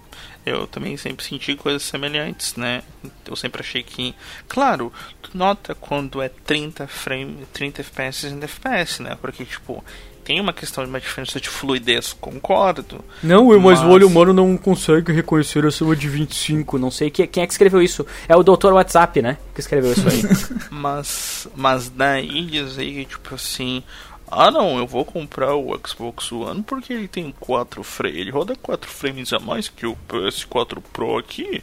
Eu 0.44 0.66
também 0.66 0.96
sempre 0.96 1.24
senti 1.24 1.56
coisas 1.56 1.82
semelhantes, 1.82 2.54
né? 2.54 2.82
Eu 3.26 3.34
sempre 3.34 3.62
achei 3.62 3.82
que. 3.82 4.14
Claro, 4.48 4.92
tu 5.20 5.36
nota 5.36 5.74
quando 5.74 6.22
é 6.22 6.28
30 6.28 6.86
frame, 6.86 7.46
30 7.52 7.82
FPS 7.82 8.18
e 8.18 8.30
60 8.30 8.44
FPS, 8.44 9.02
né? 9.02 9.18
Porque, 9.20 9.44
tipo, 9.44 9.84
tem 10.26 10.40
uma 10.40 10.52
questão 10.52 10.82
de 10.82 10.90
uma 10.90 10.98
diferença 10.98 11.40
de 11.40 11.48
fluidez, 11.48 12.12
concordo. 12.12 13.04
Não, 13.22 13.56
mas 13.60 13.80
o 13.80 13.88
olho 13.88 14.08
humano 14.08 14.32
não 14.32 14.56
consegue 14.56 15.12
reconhecer 15.12 15.64
acima 15.64 15.94
de 15.94 16.08
25. 16.08 16.78
Não 16.78 16.90
sei 16.90 17.10
quem, 17.10 17.24
é 17.24 17.46
que 17.46 17.52
escreveu 17.52 17.80
isso. 17.80 18.04
É 18.28 18.34
o 18.34 18.42
Dr. 18.42 18.72
WhatsApp, 18.72 19.22
né? 19.22 19.38
Que 19.54 19.60
escreveu 19.60 19.92
isso 19.92 20.06
aí. 20.08 20.22
Mas, 20.70 21.48
mas 21.54 21.88
daí 21.88 22.44
dizer 22.46 22.84
que, 22.84 23.04
tipo 23.04 23.34
assim, 23.34 23.82
ah 24.28 24.50
não, 24.50 24.78
eu 24.78 24.86
vou 24.86 25.04
comprar 25.04 25.54
o 25.54 25.78
Xbox 25.86 26.32
One 26.32 26.62
porque 26.62 26.92
ele 26.92 27.08
tem 27.08 27.32
4 27.38 27.82
frames, 27.82 28.20
ele 28.20 28.30
roda 28.30 28.56
4 28.56 28.90
frames 28.90 29.32
a 29.32 29.38
mais 29.38 29.68
que 29.68 29.86
o 29.86 29.96
PS4 30.08 30.82
Pro 30.92 31.18
aqui. 31.18 31.62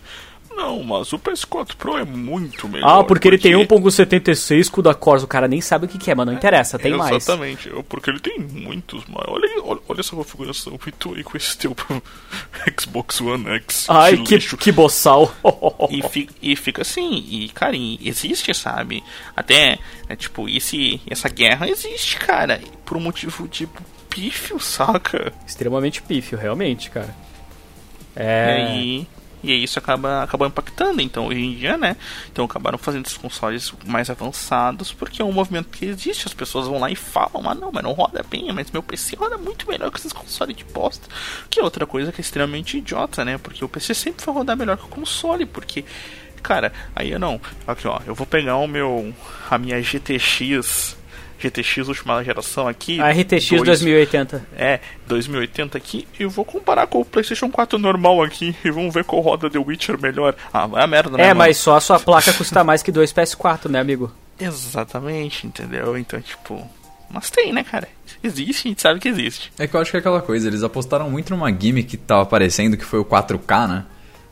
Não, 0.55 0.83
mas 0.83 1.11
o 1.13 1.19
PS4 1.19 1.75
Pro 1.75 1.97
é 1.97 2.03
muito 2.05 2.67
melhor. 2.69 2.99
ah, 2.99 3.03
porque 3.03 3.27
ele 3.27 3.37
tem 3.37 3.53
1.76 3.53 4.69
com 4.69 4.79
o 4.79 4.83
da 4.83 4.93
Corsa. 4.93 5.25
O 5.25 5.27
cara 5.27 5.47
nem 5.47 5.59
sabe 5.61 5.85
o 5.85 5.89
que, 5.89 5.97
que 5.97 6.11
é, 6.11 6.15
mas 6.15 6.25
não 6.25 6.33
interessa, 6.33 6.77
tem 6.79 6.95
mais. 6.95 7.15
Exatamente, 7.15 7.69
porque 7.89 8.09
ele 8.09 8.19
tem 8.19 8.39
muitos 8.39 9.03
mais. 9.05 9.25
Olha, 9.27 9.49
olha, 9.63 9.79
olha 9.87 9.99
essa 9.99 10.15
configuração, 10.15 10.79
e 10.87 10.91
tu 10.91 11.13
aí 11.15 11.23
com 11.23 11.35
esse 11.35 11.57
teu 11.57 11.75
Xbox 12.79 13.19
One 13.21 13.47
X. 13.57 13.85
Ai, 13.89 14.17
que, 14.17 14.35
lixo. 14.35 14.57
que 14.57 14.71
boçal. 14.71 15.33
E 15.89 16.01
fica, 16.09 16.33
e 16.41 16.55
fica 16.55 16.81
assim, 16.81 17.13
e 17.29 17.49
cara, 17.49 17.75
e 17.75 17.99
existe, 18.03 18.53
sabe? 18.53 19.03
Até, 19.35 19.77
é, 20.07 20.15
tipo, 20.15 20.47
esse, 20.47 21.01
essa 21.09 21.27
guerra 21.29 21.67
existe, 21.69 22.17
cara, 22.17 22.59
por 22.85 22.97
um 22.97 22.99
motivo, 22.99 23.47
tipo, 23.47 23.81
pífio, 24.09 24.59
saca? 24.59 25.31
Extremamente 25.45 26.01
pífio, 26.01 26.37
realmente, 26.37 26.89
cara. 26.89 27.13
E 28.15 28.19
É. 28.21 28.67
aí, 28.67 29.07
e 29.43 29.63
isso 29.63 29.77
acaba, 29.77 30.23
acaba 30.23 30.47
impactando, 30.47 31.01
então, 31.01 31.27
hoje 31.27 31.41
em 31.41 31.55
dia, 31.55 31.77
né? 31.77 31.97
Então 32.31 32.45
acabaram 32.45 32.77
fazendo 32.77 33.05
esses 33.05 33.17
consoles 33.17 33.73
mais 33.85 34.09
avançados, 34.09 34.93
porque 34.93 35.21
é 35.21 35.25
um 35.25 35.33
movimento 35.33 35.67
que 35.67 35.85
existe, 35.85 36.27
as 36.27 36.33
pessoas 36.33 36.65
vão 36.65 36.79
lá 36.79 36.89
e 36.89 36.95
falam, 36.95 37.49
ah 37.49 37.53
não, 37.53 37.71
mas 37.71 37.83
não 37.83 37.91
roda 37.91 38.23
bem, 38.29 38.51
mas 38.53 38.71
meu 38.71 38.81
PC 38.81 39.17
roda 39.17 39.37
muito 39.37 39.67
melhor 39.67 39.91
que 39.91 39.99
esses 39.99 40.13
consoles 40.13 40.55
de 40.55 40.63
bosta. 40.63 41.07
Que 41.49 41.59
é 41.59 41.63
outra 41.63 41.85
coisa 41.85 42.11
que 42.11 42.21
é 42.21 42.23
extremamente 42.23 42.77
idiota, 42.77 43.25
né? 43.25 43.37
Porque 43.37 43.63
o 43.65 43.69
PC 43.69 43.93
sempre 43.93 44.25
vai 44.25 44.33
rodar 44.33 44.55
melhor 44.55 44.77
que 44.77 44.85
o 44.85 44.87
console, 44.87 45.45
porque. 45.45 45.83
Cara, 46.41 46.73
aí 46.95 47.11
eu 47.11 47.19
não. 47.19 47.39
Aqui 47.65 47.87
ó, 47.87 47.99
eu 48.05 48.13
vou 48.13 48.27
pegar 48.27 48.57
o 48.57 48.67
meu. 48.67 49.13
a 49.49 49.57
minha 49.57 49.81
GTX. 49.81 50.97
GTX 51.43 51.87
última 51.87 52.23
geração 52.23 52.67
aqui. 52.67 52.99
A 53.01 53.09
RTX 53.11 53.49
dois- 53.49 53.63
2080. 53.63 54.45
é, 54.55 54.79
2080 55.07 55.77
aqui, 55.77 56.07
e 56.19 56.23
eu 56.23 56.29
vou 56.29 56.43
comparar 56.45 56.87
com 56.87 57.01
o 57.01 57.05
PlayStation 57.05 57.49
4 57.49 57.77
normal 57.77 58.23
aqui, 58.23 58.55
e 58.63 58.71
vamos 58.71 58.93
ver 58.93 59.03
qual 59.03 59.21
roda 59.21 59.49
The 59.49 59.59
Witcher 59.59 59.99
melhor. 60.01 60.35
Ah, 60.53 60.65
vai 60.67 60.83
a 60.83 60.87
merda, 60.87 61.17
né? 61.17 61.23
É, 61.23 61.27
mano? 61.27 61.39
mas 61.39 61.57
só 61.57 61.75
a 61.77 61.81
sua 61.81 61.99
placa 61.99 62.31
custa 62.33 62.63
mais 62.63 62.81
que 62.81 62.91
dois 62.91 63.11
PS4, 63.13 63.69
né, 63.69 63.79
amigo? 63.79 64.11
Exatamente, 64.39 65.45
entendeu? 65.47 65.97
Então, 65.97 66.19
tipo. 66.21 66.67
Mas 67.09 67.29
tem, 67.29 67.53
né, 67.53 67.63
cara? 67.63 67.87
Existe, 68.23 68.67
a 68.67 68.69
gente 68.69 68.81
sabe 68.81 68.99
que 68.99 69.07
existe. 69.07 69.51
É 69.59 69.67
que 69.67 69.75
eu 69.75 69.79
acho 69.81 69.91
que 69.91 69.97
é 69.97 69.99
aquela 69.99 70.21
coisa, 70.21 70.47
eles 70.47 70.63
apostaram 70.63 71.09
muito 71.11 71.29
numa 71.29 71.51
gimmick 71.51 71.89
que 71.89 71.97
tava 71.97 72.23
aparecendo, 72.23 72.75
que 72.75 72.83
foi 72.85 72.99
o 72.99 73.05
4K, 73.05 73.67
né? 73.67 73.85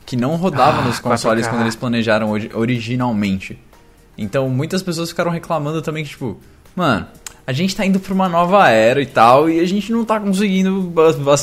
Que 0.05 0.15
não 0.15 0.35
rodava 0.35 0.79
Ah, 0.81 0.85
nos 0.85 0.99
consoles 0.99 1.45
4K. 1.45 1.49
quando 1.49 1.61
eles 1.61 1.75
planejaram 1.75 2.31
ori- 2.31 2.49
originalmente. 2.53 3.59
Então 4.17 4.49
muitas 4.49 4.81
pessoas 4.81 5.09
ficaram 5.09 5.29
reclamando 5.29 5.81
também 5.81 6.03
que, 6.03 6.09
tipo, 6.09 6.39
mano, 6.75 7.07
a 7.45 7.53
gente 7.53 7.75
tá 7.75 7.85
indo 7.85 7.99
pra 7.99 8.13
uma 8.13 8.29
nova 8.29 8.69
era 8.69 9.01
e 9.01 9.05
tal, 9.05 9.49
e 9.49 9.59
a 9.59 9.65
gente 9.67 9.91
não 9.91 10.05
tá 10.05 10.19
conseguindo 10.19 10.93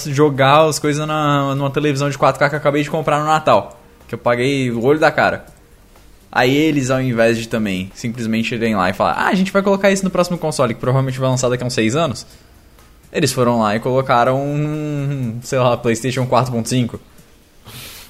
jogar 0.07 0.67
as 0.67 0.79
coisas 0.79 1.07
na, 1.07 1.55
numa 1.55 1.71
televisão 1.71 2.09
de 2.09 2.17
4K 2.19 2.49
que 2.49 2.55
eu 2.55 2.59
acabei 2.59 2.83
de 2.83 2.91
comprar 2.91 3.19
no 3.21 3.27
Natal. 3.27 3.79
Que 4.07 4.14
eu 4.14 4.19
paguei 4.19 4.71
o 4.71 4.83
olho 4.85 4.99
da 4.99 5.11
cara. 5.11 5.45
Aí 6.31 6.55
eles, 6.55 6.91
ao 6.91 7.01
invés 7.01 7.38
de 7.38 7.49
também 7.49 7.91
simplesmente 7.95 8.55
irem 8.55 8.75
lá 8.77 8.88
e 8.91 8.93
falar, 8.93 9.12
ah, 9.12 9.29
a 9.29 9.35
gente 9.35 9.51
vai 9.53 9.62
colocar 9.62 9.91
isso 9.91 10.05
no 10.05 10.11
próximo 10.11 10.38
console, 10.38 10.75
que 10.75 10.81
provavelmente 10.81 11.19
vai 11.19 11.29
lançar 11.29 11.49
daqui 11.49 11.62
a 11.64 11.67
uns 11.67 11.75
6 11.75 11.97
anos. 11.97 12.27
Eles 13.12 13.33
foram 13.33 13.61
lá 13.61 13.75
e 13.77 13.81
colocaram 13.81 14.38
um, 14.43 15.38
sei 15.43 15.59
lá, 15.59 15.77
PlayStation 15.77 16.27
4.5. 16.27 16.99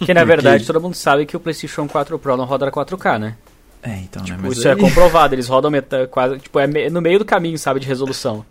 Que 0.00 0.12
na 0.14 0.20
Porque- 0.20 0.24
verdade 0.26 0.66
todo 0.66 0.81
mundo 0.81 0.94
sabe 0.94 1.26
que 1.26 1.37
o 1.37 1.40
PlayStation 1.40 1.87
4 1.88 2.18
Pro 2.18 2.37
não 2.37 2.44
roda 2.44 2.70
4K, 2.70 3.18
né? 3.18 3.35
É, 3.82 3.96
então, 3.98 4.22
né? 4.22 4.28
Tipo, 4.30 4.42
Mas 4.42 4.58
isso 4.58 4.66
aí- 4.68 4.74
é 4.74 4.76
comprovado, 4.76 5.34
eles 5.34 5.46
rodam 5.48 5.70
meta, 5.70 6.06
quase, 6.08 6.38
tipo, 6.38 6.58
é 6.58 6.66
me- 6.66 6.90
no 6.90 7.00
meio 7.00 7.18
do 7.18 7.24
caminho, 7.24 7.58
sabe, 7.58 7.80
de 7.80 7.86
resolução. 7.86 8.44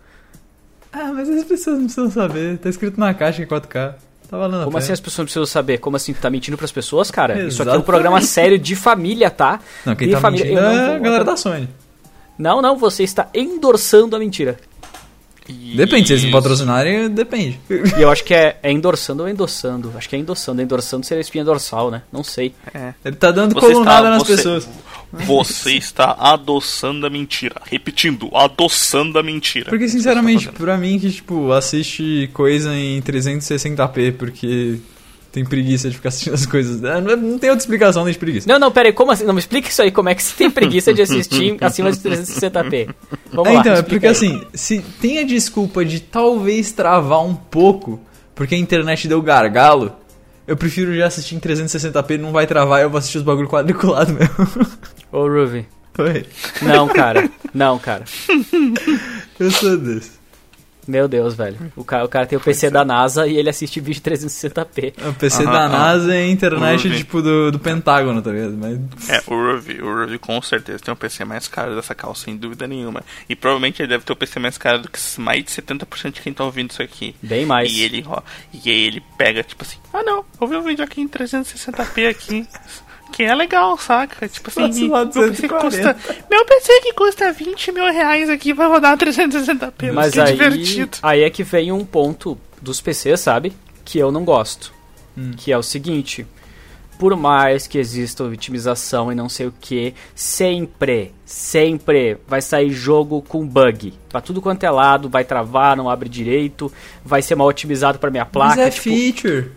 Ah, 0.92 1.12
mas 1.14 1.28
as 1.28 1.44
pessoas 1.44 1.76
não 1.78 1.84
precisam 1.84 2.10
saber. 2.10 2.58
Tá 2.58 2.68
escrito 2.70 2.98
na 2.98 3.12
caixa 3.12 3.36
que 3.38 3.42
é 3.42 3.46
4K. 3.46 3.94
Tá 4.30 4.36
valendo 4.38 4.62
a 4.62 4.64
Como 4.64 4.76
assim 4.78 4.92
as 4.92 5.00
pessoas 5.00 5.18
não 5.18 5.24
precisam 5.26 5.46
saber? 5.46 5.78
Como 5.78 5.96
assim, 5.96 6.12
tu 6.14 6.20
tá 6.20 6.30
mentindo 6.30 6.56
pras 6.56 6.72
pessoas, 6.72 7.10
cara? 7.10 7.34
Isso 7.34 7.40
aqui 7.40 7.44
é 7.44 7.44
um 7.44 7.48
Exatamente. 7.76 7.84
programa 7.86 8.20
sério 8.22 8.58
de 8.58 8.74
família, 8.76 9.30
tá? 9.30 9.60
Não, 9.84 9.94
quem 9.94 10.08
de 10.08 10.14
tá 10.14 10.20
família. 10.20 10.44
mentindo 10.46 10.60
é 10.66 10.96
a 10.96 10.98
galera 10.98 11.24
da 11.24 11.36
Sony. 11.36 11.68
Não, 12.38 12.62
não, 12.62 12.76
você 12.76 13.02
está 13.04 13.28
endossando 13.34 14.14
a 14.16 14.18
mentira. 14.18 14.56
Depende, 15.74 16.06
se 16.08 16.12
eles 16.12 16.24
me 16.24 16.30
patrocinarem, 16.30 17.08
depende. 17.08 17.58
E 17.70 18.02
eu 18.02 18.10
acho 18.10 18.22
que 18.22 18.34
é, 18.34 18.58
é 18.62 18.70
endossando 18.70 19.22
ou 19.22 19.28
endossando. 19.30 19.92
Acho 19.96 20.06
que 20.06 20.14
é 20.14 20.18
endossando. 20.18 20.60
Endossando 20.60 21.06
seria 21.06 21.22
espinha 21.22 21.42
dorsal, 21.42 21.90
né? 21.90 22.02
Não 22.12 22.22
sei. 22.22 22.54
É. 22.74 22.92
Ele 23.02 23.16
tá 23.16 23.30
dando 23.30 23.54
Você 23.54 23.60
colunada 23.72 23.98
está- 23.98 24.10
nas 24.10 24.22
você- 24.24 24.36
pessoas. 24.36 24.68
Você 25.12 25.72
está 25.72 26.16
adoçando 26.18 27.06
a 27.06 27.10
mentira. 27.10 27.56
Repetindo, 27.64 28.30
adoçando 28.34 29.18
a 29.18 29.22
mentira. 29.22 29.70
Porque, 29.70 29.88
sinceramente, 29.88 30.46
tá 30.46 30.52
pra 30.52 30.76
mim 30.76 30.98
que, 30.98 31.10
tipo, 31.10 31.50
assiste 31.52 32.28
coisa 32.34 32.74
em 32.76 33.00
360p, 33.00 34.12
porque 34.12 34.78
tem 35.32 35.44
preguiça 35.44 35.88
de 35.88 35.96
ficar 35.96 36.08
assistindo 36.10 36.34
as 36.34 36.44
coisas. 36.46 36.82
É, 36.82 37.00
Não, 37.00 37.16
não 37.16 37.38
tem 37.38 37.48
outra 37.50 37.62
explicação 37.62 38.04
nem 38.04 38.12
de 38.12 38.18
preguiça. 38.18 38.50
Não, 38.50 38.58
não, 38.58 38.70
pera 38.72 38.88
aí, 38.88 38.92
como 38.92 39.10
assim? 39.12 39.24
Não, 39.24 39.32
me 39.34 39.40
explica 39.40 39.68
isso 39.68 39.80
aí, 39.82 39.90
como 39.90 40.08
é 40.08 40.14
que 40.14 40.22
você 40.22 40.34
tem 40.36 40.50
preguiça 40.50 40.92
de 40.92 41.00
assistir 41.02 41.56
acima 41.62 41.90
de 41.92 41.98
360p? 41.98 42.88
Vamos 43.32 43.50
É, 43.50 43.54
lá, 43.54 43.60
então, 43.60 43.72
é 43.74 43.82
porque 43.82 44.06
aí. 44.06 44.12
assim, 44.12 44.42
se 44.54 44.80
tem 45.00 45.18
a 45.20 45.24
desculpa 45.24 45.84
de 45.84 46.00
talvez 46.00 46.72
travar 46.72 47.24
um 47.24 47.34
pouco, 47.34 48.00
porque 48.34 48.54
a 48.54 48.58
internet 48.58 49.06
deu 49.08 49.20
gargalo, 49.22 49.92
eu 50.48 50.56
prefiro 50.56 50.96
já 50.96 51.06
assistir 51.06 51.36
em 51.36 51.40
360p, 51.40 52.18
não 52.18 52.32
vai 52.32 52.46
travar, 52.46 52.80
eu 52.82 52.90
vou 52.90 52.98
assistir 52.98 53.18
os 53.18 53.24
bagulho 53.24 53.48
quadriculado 53.48 54.12
mesmo. 54.12 54.34
Ô, 55.12 55.28
Ruby. 55.28 55.68
Oi, 55.98 56.26
Não, 56.62 56.88
cara. 56.88 57.28
Não, 57.52 57.78
cara. 57.78 58.04
eu 59.38 59.50
sou 59.50 59.76
desse. 59.76 60.17
Meu 60.88 61.06
Deus, 61.06 61.34
velho. 61.34 61.56
O 61.76 61.84
cara, 61.84 62.04
o 62.04 62.08
cara 62.08 62.26
tem 62.26 62.38
o 62.38 62.40
PC 62.40 62.70
da 62.70 62.82
NASA 62.84 63.26
e 63.26 63.36
ele 63.36 63.50
assiste 63.50 63.78
vídeo 63.78 64.00
360p. 64.02 64.94
O 65.06 65.12
PC 65.12 65.42
Aham, 65.44 65.52
da. 65.52 65.68
NASA 65.68 66.14
é 66.14 66.18
a 66.22 66.26
internet, 66.28 66.84
Ruby. 66.88 66.96
tipo, 66.96 67.20
do, 67.22 67.52
do 67.52 67.58
Pentágono, 67.58 68.22
tá 68.22 68.30
ligado? 68.30 68.56
Mas 68.56 69.08
É, 69.10 69.22
o 69.26 69.34
Ruby, 69.34 69.82
o 69.82 70.00
Ruby 70.00 70.18
com 70.18 70.40
certeza 70.40 70.78
tem 70.78 70.92
um 70.92 70.96
PC 70.96 71.24
mais 71.26 71.46
caro 71.46 71.74
dessa 71.76 71.94
calça, 71.94 72.24
sem 72.24 72.36
dúvida 72.36 72.66
nenhuma. 72.66 73.02
E 73.28 73.36
provavelmente 73.36 73.82
ele 73.82 73.88
deve 73.88 74.04
ter 74.04 74.12
um 74.14 74.16
PC 74.16 74.40
mais 74.40 74.56
caro 74.56 74.78
do 74.80 74.88
que 74.90 74.98
mais 75.20 75.44
de 75.44 75.50
70% 75.50 76.12
de 76.12 76.20
quem 76.22 76.32
tá 76.32 76.42
ouvindo 76.44 76.70
isso 76.70 76.82
aqui. 76.82 77.14
Bem 77.22 77.44
mais. 77.44 77.70
E 77.70 77.82
ele, 77.82 78.02
ó, 78.08 78.22
e 78.52 78.70
aí 78.70 78.86
ele 78.86 79.02
pega, 79.18 79.42
tipo 79.42 79.62
assim, 79.64 79.76
ah 79.92 80.02
não, 80.02 80.24
eu 80.40 80.46
vi 80.48 80.56
um 80.56 80.62
vídeo 80.62 80.82
aqui 80.82 81.02
em 81.02 81.08
360p 81.08 82.08
aqui. 82.08 82.46
Que 83.12 83.24
é 83.24 83.34
legal, 83.34 83.76
saca? 83.78 84.28
Tipo 84.28 84.48
assim, 84.48 84.88
lá 84.88 85.04
meu 85.04 85.08
PC, 85.08 85.42
que 85.42 85.48
240. 85.48 85.94
custa, 85.94 86.24
meu 86.30 86.44
PC 86.44 86.80
que 86.82 86.92
custa 86.92 87.32
20 87.32 87.72
mil 87.72 87.84
reais 87.84 88.28
aqui 88.30 88.52
vai 88.52 88.68
rodar 88.68 88.96
360p. 88.96 89.92
Mas 89.92 90.12
que 90.12 90.20
aí, 90.20 90.32
divertido. 90.32 90.98
aí 91.02 91.22
é 91.22 91.30
que 91.30 91.42
vem 91.42 91.72
um 91.72 91.84
ponto 91.84 92.38
dos 92.60 92.80
PCs, 92.80 93.20
sabe? 93.20 93.52
Que 93.84 93.98
eu 93.98 94.12
não 94.12 94.24
gosto. 94.24 94.72
Que 95.36 95.50
é 95.50 95.58
o 95.58 95.62
seguinte. 95.62 96.26
Por 96.98 97.16
mais 97.16 97.66
que 97.66 97.78
exista 97.78 98.24
otimização 98.24 99.10
e 99.12 99.14
não 99.14 99.28
sei 99.28 99.46
o 99.46 99.54
que, 99.60 99.94
sempre, 100.14 101.12
sempre 101.24 102.18
vai 102.26 102.42
sair 102.42 102.70
jogo 102.70 103.22
com 103.22 103.46
bug. 103.46 103.94
Pra 104.08 104.20
tudo 104.20 104.42
quanto 104.42 104.64
é 104.64 104.70
lado, 104.70 105.08
vai 105.08 105.24
travar, 105.24 105.76
não 105.76 105.88
abre 105.88 106.08
direito, 106.08 106.72
vai 107.04 107.22
ser 107.22 107.36
mal 107.36 107.46
otimizado 107.46 108.00
pra 108.00 108.10
minha 108.10 108.26
placa. 108.26 108.56
Mas 108.56 108.66
é 108.66 108.70
tipo, 108.70 108.96
feature. 108.96 109.50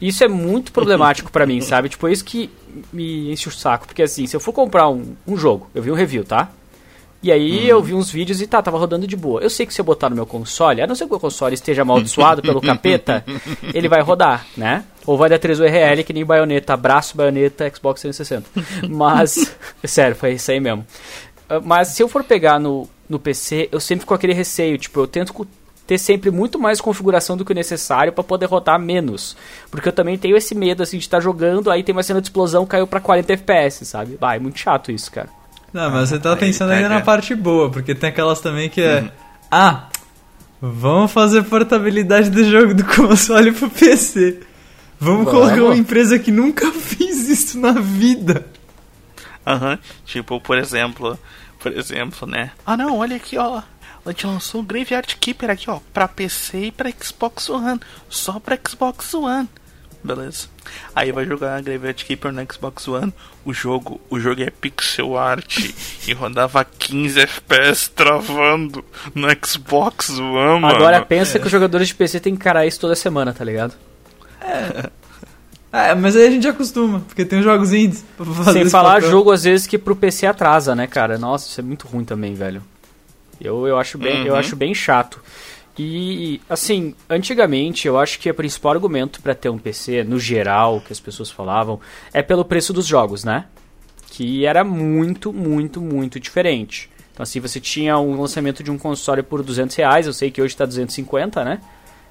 isso 0.00 0.24
é 0.24 0.28
muito 0.28 0.72
problemático 0.72 1.30
pra 1.30 1.44
mim, 1.44 1.60
sabe? 1.60 1.90
Tipo, 1.90 2.08
é 2.08 2.12
isso 2.12 2.24
que 2.24 2.50
me 2.92 3.32
enche 3.32 3.48
o 3.48 3.52
saco. 3.52 3.86
Porque 3.86 4.02
assim, 4.02 4.26
se 4.26 4.34
eu 4.36 4.40
for 4.40 4.52
comprar 4.52 4.88
um, 4.88 5.14
um 5.26 5.36
jogo, 5.36 5.68
eu 5.74 5.82
vi 5.82 5.90
um 5.90 5.94
review, 5.94 6.24
tá? 6.24 6.50
E 7.22 7.30
aí 7.30 7.68
eu 7.68 7.82
vi 7.82 7.92
uns 7.92 8.10
vídeos 8.10 8.40
e 8.40 8.46
tá, 8.46 8.62
tava 8.62 8.78
rodando 8.78 9.06
de 9.06 9.14
boa. 9.14 9.42
Eu 9.42 9.50
sei 9.50 9.66
que 9.66 9.74
se 9.74 9.80
eu 9.80 9.84
botar 9.84 10.08
no 10.08 10.16
meu 10.16 10.24
console, 10.24 10.80
a 10.80 10.86
não 10.86 10.94
ser 10.94 11.04
que 11.04 11.10
o 11.10 11.12
meu 11.12 11.20
console 11.20 11.54
esteja 11.54 11.82
amaldiçoado 11.82 12.40
pelo 12.40 12.62
capeta, 12.62 13.22
ele 13.74 13.88
vai 13.88 14.00
rodar, 14.00 14.46
né? 14.56 14.84
Ou 15.04 15.18
vai 15.18 15.28
dar 15.28 15.38
3 15.38 15.60
URL 15.60 16.02
que 16.02 16.14
nem 16.14 16.24
baioneta, 16.24 16.72
abraço, 16.72 17.14
baioneta, 17.16 17.70
Xbox 17.74 18.00
360. 18.00 18.88
Mas, 18.88 19.54
sério, 19.84 20.16
foi 20.16 20.32
isso 20.32 20.50
aí 20.50 20.60
mesmo. 20.60 20.86
Ah, 21.46 21.60
Mas 21.62 21.88
se 21.88 22.02
eu 22.02 22.08
for 22.08 22.24
pegar 22.24 22.58
no, 22.58 22.88
no 23.06 23.18
PC, 23.18 23.68
eu 23.70 23.80
sempre 23.80 24.00
fico 24.00 24.08
com 24.08 24.14
aquele 24.14 24.32
receio, 24.32 24.78
tipo, 24.78 25.00
eu 25.00 25.06
tento 25.06 25.34
ter 25.90 25.98
sempre 25.98 26.30
muito 26.30 26.56
mais 26.56 26.80
configuração 26.80 27.36
do 27.36 27.44
que 27.44 27.50
o 27.50 27.54
necessário 27.54 28.12
pra 28.12 28.22
poder 28.22 28.46
rodar 28.46 28.78
menos. 28.78 29.36
Porque 29.72 29.88
eu 29.88 29.92
também 29.92 30.16
tenho 30.16 30.36
esse 30.36 30.54
medo, 30.54 30.84
assim, 30.84 30.98
de 30.98 31.02
estar 31.02 31.18
jogando, 31.18 31.68
aí 31.68 31.82
tem 31.82 31.92
uma 31.92 32.04
cena 32.04 32.20
de 32.20 32.28
explosão, 32.28 32.64
caiu 32.64 32.86
pra 32.86 33.00
40 33.00 33.32
FPS, 33.32 33.84
sabe? 33.84 34.16
Vai, 34.20 34.36
é 34.36 34.38
muito 34.38 34.56
chato 34.56 34.92
isso, 34.92 35.10
cara. 35.10 35.28
Não, 35.72 35.90
mas 35.90 36.08
você 36.08 36.20
tá 36.20 36.36
pensando 36.36 36.70
ainda 36.70 36.88
na 36.88 37.00
parte 37.00 37.34
boa, 37.34 37.68
porque 37.70 37.92
tem 37.92 38.08
aquelas 38.08 38.40
também 38.40 38.68
que 38.68 38.80
é. 38.80 39.10
Ah, 39.50 39.88
vamos 40.62 41.10
fazer 41.10 41.42
portabilidade 41.42 42.30
do 42.30 42.44
jogo 42.48 42.72
do 42.72 42.84
console 42.84 43.50
pro 43.50 43.68
PC. 43.68 44.38
Vamos, 45.00 45.24
Vamos. 45.24 45.40
colocar 45.40 45.64
uma 45.64 45.76
empresa 45.76 46.20
que 46.20 46.30
nunca 46.30 46.70
fez 46.70 47.28
isso 47.28 47.58
na 47.58 47.72
vida. 47.72 48.46
Aham, 49.44 49.76
tipo, 50.04 50.40
por 50.40 50.56
exemplo, 50.56 51.18
por 51.58 51.72
exemplo, 51.72 52.28
né? 52.28 52.52
Ah 52.64 52.76
não, 52.76 52.98
olha 52.98 53.16
aqui, 53.16 53.36
ó. 53.36 53.60
A 54.04 54.10
gente 54.10 54.26
lançou 54.26 54.60
o 54.60 54.64
Graveyard 54.64 55.16
Keeper 55.16 55.50
aqui, 55.50 55.68
ó, 55.70 55.78
pra 55.92 56.08
PC 56.08 56.66
e 56.66 56.72
pra 56.72 56.90
Xbox 56.90 57.48
One. 57.50 57.80
Só 58.08 58.38
pra 58.40 58.58
Xbox 58.66 59.12
One. 59.14 59.48
Beleza. 60.02 60.48
Aí 60.96 61.12
vai 61.12 61.26
jogar 61.26 61.60
Graveyard 61.60 62.04
Keeper 62.06 62.32
no 62.32 62.42
Xbox 62.50 62.88
One. 62.88 63.12
O 63.44 63.52
jogo, 63.52 64.00
o 64.08 64.18
jogo 64.18 64.42
é 64.42 64.48
pixel 64.50 65.18
art 65.18 65.58
e 66.08 66.12
rodava 66.14 66.64
15 66.64 67.20
FPS 67.20 67.90
travando 67.90 68.82
no 69.14 69.28
Xbox 69.44 70.08
One, 70.18 70.60
mano. 70.60 70.74
Agora 70.74 71.04
pensa 71.04 71.38
que 71.38 71.44
os 71.44 71.52
jogadores 71.52 71.88
de 71.88 71.94
PC 71.94 72.20
têm 72.20 72.34
que 72.34 72.40
encarar 72.40 72.66
isso 72.66 72.80
toda 72.80 72.94
semana, 72.94 73.32
tá 73.34 73.44
ligado? 73.44 73.74
É, 75.72 75.94
mas 75.94 76.16
aí 76.16 76.26
a 76.26 76.30
gente 76.32 76.48
acostuma, 76.48 76.98
porque 76.98 77.24
tem 77.24 77.38
os 77.38 77.44
jogos 77.44 77.72
indies 77.72 78.04
pra 78.16 78.26
fazer 78.26 78.52
Sem 78.54 78.68
falar 78.68 78.94
papel. 78.94 79.10
jogo, 79.10 79.30
às 79.30 79.44
vezes, 79.44 79.68
que 79.68 79.78
pro 79.78 79.94
PC 79.94 80.26
atrasa, 80.26 80.74
né, 80.74 80.88
cara? 80.88 81.16
Nossa, 81.16 81.48
isso 81.48 81.60
é 81.60 81.62
muito 81.62 81.86
ruim 81.86 82.04
também, 82.04 82.34
velho. 82.34 82.60
Eu, 83.40 83.66
eu, 83.66 83.78
acho, 83.78 83.96
bem, 83.98 84.26
eu 84.26 84.32
Uhum. 84.34 84.38
acho 84.38 84.54
bem 84.56 84.74
chato. 84.74 85.20
E, 85.78 86.40
assim, 86.48 86.94
antigamente, 87.08 87.86
eu 87.88 87.98
acho 87.98 88.18
que 88.18 88.28
o 88.30 88.34
principal 88.34 88.72
argumento 88.72 89.22
pra 89.22 89.34
ter 89.34 89.48
um 89.48 89.56
PC, 89.58 90.04
no 90.04 90.18
geral, 90.18 90.80
que 90.80 90.92
as 90.92 91.00
pessoas 91.00 91.30
falavam, 91.30 91.80
é 92.12 92.20
pelo 92.22 92.44
preço 92.44 92.72
dos 92.72 92.86
jogos, 92.86 93.24
né? 93.24 93.46
Que 94.10 94.44
era 94.44 94.62
muito, 94.62 95.32
muito, 95.32 95.80
muito 95.80 96.20
diferente. 96.20 96.90
Então, 97.12 97.22
assim, 97.22 97.40
você 97.40 97.58
tinha 97.60 97.96
um 97.98 98.20
lançamento 98.20 98.62
de 98.62 98.70
um 98.70 98.76
console 98.76 99.22
por 99.22 99.42
200 99.42 99.74
reais, 99.76 100.06
eu 100.06 100.12
sei 100.12 100.30
que 100.30 100.42
hoje 100.42 100.54
tá 100.56 100.66
250, 100.66 101.44
né? 101.44 101.60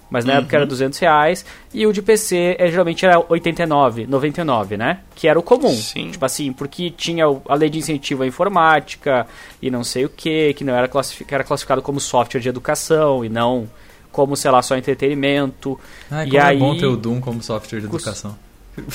Mas 0.09 0.25
na 0.25 0.33
época 0.33 0.55
era 0.55 0.65
200 0.65 0.97
reais. 0.99 1.45
E 1.73 1.85
o 1.85 1.93
de 1.93 2.01
PC 2.01 2.55
é, 2.57 2.69
geralmente 2.69 3.05
era 3.05 3.23
89, 3.29 4.07
99, 4.07 4.77
né? 4.77 4.99
Que 5.15 5.27
era 5.27 5.37
o 5.37 5.43
comum. 5.43 5.73
Sim. 5.73 6.09
Tipo 6.11 6.25
assim, 6.25 6.51
porque 6.51 6.89
tinha 6.89 7.25
a 7.25 7.55
lei 7.55 7.69
de 7.69 7.77
incentivo 7.77 8.23
à 8.23 8.27
informática 8.27 9.27
e 9.61 9.69
não 9.69 9.83
sei 9.83 10.05
o 10.05 10.09
que, 10.09 10.53
que 10.53 10.63
não 10.63 10.73
era, 10.73 10.87
que 10.87 11.33
era 11.33 11.43
classificado 11.43 11.81
como 11.81 11.99
software 11.99 12.41
de 12.41 12.49
educação 12.49 13.23
e 13.23 13.29
não 13.29 13.67
como, 14.11 14.35
sei 14.35 14.49
lá, 14.51 14.61
só 14.61 14.75
entretenimento. 14.75 15.79
Ai, 16.09 16.27
e 16.27 16.31
como 16.31 16.43
aí, 16.43 16.55
é 16.55 16.59
bom 16.59 16.77
ter 16.77 16.87
o 16.87 16.97
Doom 16.97 17.21
como 17.21 17.43
software 17.43 17.79
de 17.79 17.85
educação. 17.85 18.35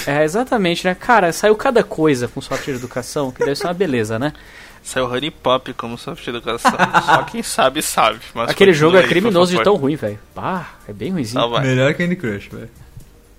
É, 0.07 0.25
exatamente, 0.25 0.85
né? 0.85 0.95
Cara, 0.95 1.33
saiu 1.33 1.55
cada 1.57 1.83
coisa 1.83 2.27
com 2.27 2.41
software 2.41 2.75
de 2.75 2.79
educação, 2.79 3.31
que 3.31 3.41
deve 3.41 3.55
ser 3.55 3.67
uma 3.67 3.75
beleza, 3.75 4.19
né? 4.19 4.33
Saiu 4.85 5.07
Honey 5.07 5.31
Pop 5.31 5.73
como 5.75 5.97
software 5.97 6.31
de 6.33 6.39
educação. 6.39 6.71
Só 7.07 7.23
quem 7.25 7.43
sabe, 7.43 7.81
sabe. 7.83 8.21
Mas 8.35 8.51
Aquele 8.51 8.73
jogo 8.75 8.97
é 8.99 9.01
aí, 9.01 9.09
criminoso 9.09 9.57
de 9.57 9.63
tão 9.65 9.77
ruim, 9.77 9.97
velho. 9.97 10.19
Ah, 10.37 10.67
é 10.87 10.93
bem 10.93 11.11
ruimzinho. 11.11 11.49
Vai. 11.49 11.67
Melhor 11.67 11.93
que 11.95 12.03
Candy 12.05 12.17
Crush, 12.17 12.49
velho. 12.53 12.71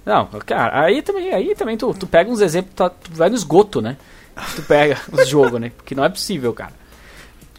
Não, 0.04 0.26
cara, 0.46 0.82
aí 0.86 1.02
também, 1.02 1.32
aí 1.34 1.56
também 1.56 1.78
tu, 1.78 1.94
tu 1.94 2.06
pega 2.08 2.30
uns 2.30 2.42
exemplos, 2.42 2.74
tá- 2.76 2.90
tu 2.90 3.12
vai 3.14 3.30
no 3.30 3.36
esgoto, 3.36 3.82
né? 3.82 3.96
Tu 4.56 4.62
pega 4.64 5.00
os 5.12 5.28
jogos, 5.30 5.60
né? 5.62 5.72
Porque 5.76 5.96
não 5.96 6.04
é 6.04 6.10
possível, 6.10 6.52
cara. 6.54 6.74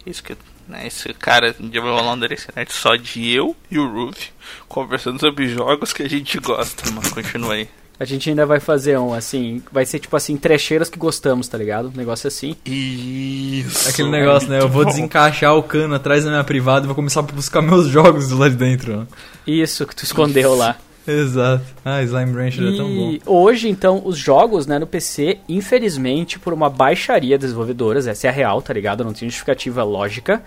Isso 0.04 0.22
que, 0.22 0.36
né, 0.68 0.86
esse 0.86 1.12
cara, 1.14 1.54
um 1.60 1.68
dia 1.68 1.80
vai 1.80 1.90
rolar 1.90 2.12
um 2.12 2.16
internet 2.16 2.72
só 2.72 2.94
de 2.96 3.32
eu 3.32 3.56
e 3.70 3.78
o 3.78 3.88
Ruth 3.88 4.28
conversando 4.68 5.18
sobre 5.18 5.48
jogos 5.48 5.92
que 5.92 6.02
a 6.04 6.08
gente 6.08 6.38
gosta, 6.38 6.88
mas 6.92 7.10
continua 7.12 7.54
aí. 7.54 7.68
A 7.98 8.04
gente 8.04 8.28
ainda 8.28 8.44
vai 8.44 8.60
fazer 8.60 8.98
um, 8.98 9.14
assim, 9.14 9.62
vai 9.72 9.86
ser 9.86 9.98
tipo 9.98 10.14
assim, 10.16 10.36
trecheiras 10.36 10.90
que 10.90 10.98
gostamos, 10.98 11.48
tá 11.48 11.56
ligado? 11.56 11.88
Um 11.88 11.96
negócio 11.96 12.28
assim. 12.28 12.54
Isso. 12.66 13.88
Aquele 13.88 14.10
negócio, 14.10 14.48
né? 14.48 14.60
Eu 14.60 14.68
vou 14.68 14.84
desencaixar 14.84 15.56
o 15.56 15.62
cano 15.62 15.94
atrás 15.94 16.24
da 16.24 16.30
minha 16.30 16.44
privada 16.44 16.84
e 16.84 16.86
vou 16.86 16.94
começar 16.94 17.20
a 17.20 17.22
buscar 17.22 17.62
meus 17.62 17.86
jogos 17.88 18.28
do 18.28 18.38
lado 18.38 18.50
de 18.50 18.56
dentro. 18.56 18.98
Né? 18.98 19.06
Isso 19.46 19.86
que 19.86 19.96
tu 19.96 20.04
escondeu 20.04 20.54
lá. 20.54 20.76
Exato. 21.06 21.64
Ah, 21.84 22.02
Slime 22.02 22.32
Rancher 22.32 22.64
é 22.64 22.76
tão 22.76 22.88
bom. 22.88 23.10
E 23.12 23.22
hoje, 23.24 23.68
então, 23.68 24.02
os 24.04 24.18
jogos, 24.18 24.66
né, 24.66 24.78
no 24.78 24.86
PC, 24.86 25.38
infelizmente, 25.48 26.38
por 26.38 26.52
uma 26.52 26.68
baixaria 26.68 27.38
das 27.38 27.50
desenvolvedoras, 27.50 28.06
essa 28.06 28.26
é 28.26 28.30
a 28.30 28.32
real, 28.32 28.60
tá 28.60 28.72
ligado? 28.72 29.04
Não 29.04 29.12
tem 29.12 29.28
justificativa 29.28 29.84
lógica, 29.84 30.42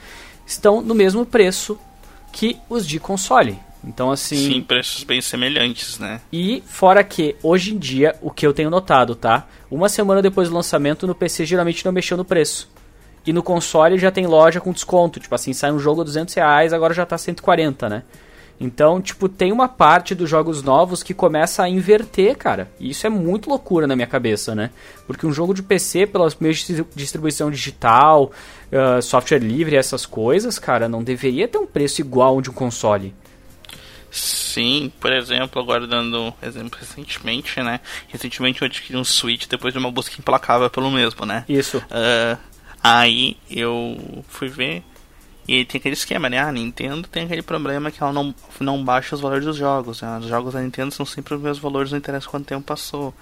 estão 0.46 0.82
no 0.82 0.94
mesmo 0.94 1.26
preço 1.26 1.80
que 2.32 2.58
os 2.70 2.86
de 2.86 3.00
console. 3.00 3.58
Então, 3.84 4.12
assim. 4.12 4.36
Sim, 4.54 4.62
preços 4.62 5.04
bem 5.04 5.22
semelhantes, 5.22 5.98
né? 6.00 6.20
E 6.34 6.62
fora 6.66 7.04
que, 7.04 7.36
hoje 7.42 7.74
em 7.74 7.78
dia, 7.78 8.16
o 8.22 8.30
que 8.30 8.46
eu 8.46 8.54
tenho 8.54 8.70
notado, 8.70 9.16
tá? 9.16 9.48
Uma 9.72 9.88
semana 9.88 10.22
depois 10.22 10.50
do 10.50 10.56
lançamento, 10.56 11.08
no 11.08 11.16
PC 11.16 11.46
geralmente 11.46 11.86
não 11.86 11.92
mexeu 11.92 12.18
no 12.18 12.26
preço. 12.26 12.70
E 13.26 13.32
no 13.32 13.42
console 13.44 13.98
já 13.98 14.12
tem 14.12 14.26
loja 14.28 14.60
com 14.60 14.72
desconto. 14.74 15.20
Tipo 15.20 15.34
assim, 15.36 15.54
sai 15.54 15.72
um 15.72 15.80
jogo 15.80 16.02
a 16.02 16.04
200 16.04 16.34
reais, 16.34 16.74
agora 16.74 16.94
já 16.94 17.06
tá 17.06 17.18
140, 17.18 17.88
né? 17.88 18.04
Então, 18.62 19.00
tipo, 19.00 19.30
tem 19.30 19.54
uma 19.54 19.70
parte 19.70 20.14
dos 20.14 20.30
jogos 20.30 20.62
novos 20.62 21.02
que 21.02 21.14
começa 21.14 21.64
a 21.64 21.70
inverter, 21.70 22.36
cara. 22.38 22.70
E 22.78 22.90
isso 22.90 23.08
é 23.08 23.10
muito 23.10 23.50
loucura 23.50 23.88
na 23.88 23.96
minha 23.96 24.08
cabeça, 24.08 24.54
né? 24.54 24.72
Porque 25.08 25.26
um 25.26 25.32
jogo 25.32 25.54
de 25.54 25.64
PC, 25.64 26.06
pelos 26.08 26.36
meios 26.36 26.58
de 26.58 26.66
distri- 26.74 26.86
distribuição 26.94 27.50
digital, 27.50 28.32
ah, 28.74 29.02
software 29.02 29.40
livre, 29.40 29.78
essas 29.78 30.06
coisas, 30.06 30.60
cara, 30.60 30.90
não 30.90 31.02
deveria 31.02 31.48
ter 31.48 31.58
um 31.58 31.66
preço 31.66 32.02
igual 32.02 32.36
ao 32.36 32.42
de 32.42 32.50
um 32.50 32.54
console. 32.54 33.14
Sim, 34.12 34.92
por 35.00 35.12
exemplo, 35.14 35.62
agora 35.62 35.86
dando 35.86 36.34
exemplo 36.42 36.80
recentemente, 36.80 37.62
né? 37.62 37.80
Recentemente 38.08 38.62
eu 38.62 38.66
adquiri 38.66 38.98
um 38.98 39.04
Switch 39.04 39.48
depois 39.48 39.74
de 39.74 39.80
uma 39.80 39.92
busca 39.92 40.16
implacável 40.20 40.70
pelo 40.70 40.90
mesmo, 40.90 41.26
né? 41.26 41.46
Isso. 41.48 41.82
Ah, 41.92 42.38
aí 42.84 43.38
eu 43.50 44.24
fui 44.30 44.48
ver 44.48 44.84
E 45.48 45.66
tem 45.66 45.80
aquele 45.80 45.94
esquema, 45.94 46.30
né? 46.30 46.40
A 46.40 46.52
Nintendo 46.52 47.08
tem 47.08 47.26
aquele 47.26 47.42
problema 47.42 47.92
que 47.92 48.02
ela 48.02 48.14
não, 48.14 48.34
não 48.60 48.84
baixa 48.84 49.16
os 49.16 49.22
valores 49.22 49.46
dos 49.46 49.58
jogos. 49.58 50.02
Né? 50.02 50.20
Os 50.20 50.28
jogos 50.28 50.54
da 50.54 50.62
Nintendo 50.62 50.94
são 50.94 51.06
sempre 51.06 51.36
os 51.36 51.42
mesmos 51.42 51.60
valores, 51.60 51.92
não 51.92 51.98
interessa 51.98 52.28
quanto 52.28 52.46
tempo 52.46 52.66
passou. 52.66 53.14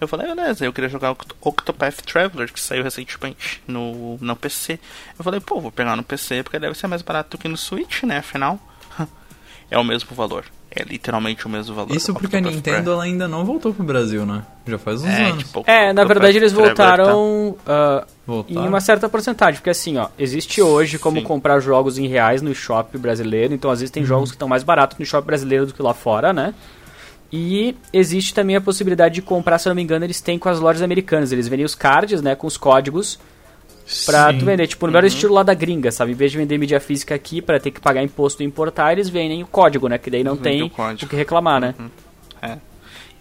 Eu 0.00 0.06
falei, 0.06 0.32
beleza, 0.32 0.64
eu 0.64 0.72
queria 0.72 0.88
jogar 0.88 1.16
Octopath 1.40 2.02
Traveler, 2.02 2.52
que 2.52 2.60
saiu 2.60 2.84
recentemente 2.84 3.60
no, 3.66 4.16
no 4.20 4.36
PC. 4.36 4.78
Eu 5.18 5.24
falei, 5.24 5.40
pô, 5.40 5.60
vou 5.60 5.72
pegar 5.72 5.96
no 5.96 6.04
PC 6.04 6.44
porque 6.44 6.58
deve 6.58 6.78
ser 6.78 6.86
mais 6.86 7.02
barato 7.02 7.36
do 7.36 7.40
que 7.40 7.48
no 7.48 7.56
Switch, 7.56 8.04
né? 8.04 8.18
Afinal, 8.18 8.60
é 9.70 9.78
o 9.78 9.84
mesmo 9.84 10.14
valor. 10.14 10.44
É 10.70 10.82
literalmente 10.82 11.46
o 11.46 11.48
mesmo 11.48 11.74
valor. 11.74 11.94
Isso 11.94 12.12
porque 12.12 12.36
a 12.36 12.40
Nintendo 12.40 12.92
ela 12.92 13.04
ainda 13.04 13.26
não 13.26 13.44
voltou 13.44 13.72
pro 13.72 13.82
Brasil, 13.82 14.26
né? 14.26 14.42
Já 14.66 14.78
faz 14.78 15.02
uns 15.02 15.08
é, 15.08 15.30
anos. 15.30 15.44
Tipo, 15.44 15.64
é, 15.66 15.92
na 15.92 16.04
verdade 16.04 16.36
eles 16.36 16.52
voltaram, 16.52 17.56
tá... 17.64 18.06
uh, 18.26 18.44
em 18.48 18.58
uma 18.58 18.80
certa 18.80 19.08
porcentagem. 19.08 19.60
Porque 19.60 19.70
assim, 19.70 19.96
ó, 19.96 20.08
existe 20.18 20.60
hoje 20.60 20.98
como 20.98 21.18
Sim. 21.18 21.24
comprar 21.24 21.58
jogos 21.60 21.96
em 21.96 22.06
reais 22.06 22.42
no 22.42 22.54
shopping 22.54 22.98
brasileiro. 22.98 23.54
Então 23.54 23.70
às 23.70 23.80
vezes 23.80 23.90
tem 23.90 24.02
uhum. 24.02 24.08
jogos 24.08 24.30
que 24.30 24.36
estão 24.36 24.48
mais 24.48 24.62
baratos 24.62 24.98
no 24.98 25.06
shopping 25.06 25.26
brasileiro 25.26 25.66
do 25.66 25.72
que 25.72 25.82
lá 25.82 25.94
fora, 25.94 26.32
né? 26.32 26.54
E 27.32 27.74
existe 27.92 28.32
também 28.32 28.56
a 28.56 28.60
possibilidade 28.60 29.16
de 29.16 29.22
comprar, 29.22 29.58
se 29.58 29.68
eu 29.68 29.70
não 29.70 29.76
me 29.76 29.82
engano, 29.82 30.04
eles 30.04 30.20
têm 30.20 30.38
com 30.38 30.48
as 30.48 30.60
lojas 30.60 30.82
americanas. 30.82 31.32
Eles 31.32 31.48
vendem 31.48 31.64
os 31.64 31.74
cards, 31.74 32.22
né, 32.22 32.34
com 32.34 32.46
os 32.46 32.56
códigos 32.56 33.18
pra 34.04 34.32
Sim. 34.32 34.38
tu 34.38 34.44
vender. 34.44 34.66
Tipo, 34.66 34.86
no 34.86 34.92
melhor 34.92 35.04
uhum. 35.04 35.08
estilo 35.08 35.34
lá 35.34 35.42
da 35.42 35.54
gringa, 35.54 35.90
sabe? 35.90 36.12
Em 36.12 36.14
vez 36.14 36.32
de 36.32 36.38
vender 36.38 36.58
mídia 36.58 36.80
física 36.80 37.14
aqui 37.14 37.40
para 37.40 37.58
ter 37.58 37.70
que 37.70 37.80
pagar 37.80 38.02
imposto 38.02 38.42
e 38.42 38.46
importar, 38.46 38.92
eles 38.92 39.08
vendem 39.08 39.42
o 39.42 39.46
código, 39.46 39.88
né? 39.88 39.98
Que 39.98 40.10
daí 40.10 40.22
não 40.22 40.36
tem 40.36 40.62
o, 40.62 40.66
o, 40.66 41.08
que 41.08 41.16
reclamar, 41.16 41.60
né? 41.60 41.74
Uhum. 41.78 41.90
É. 42.42 42.58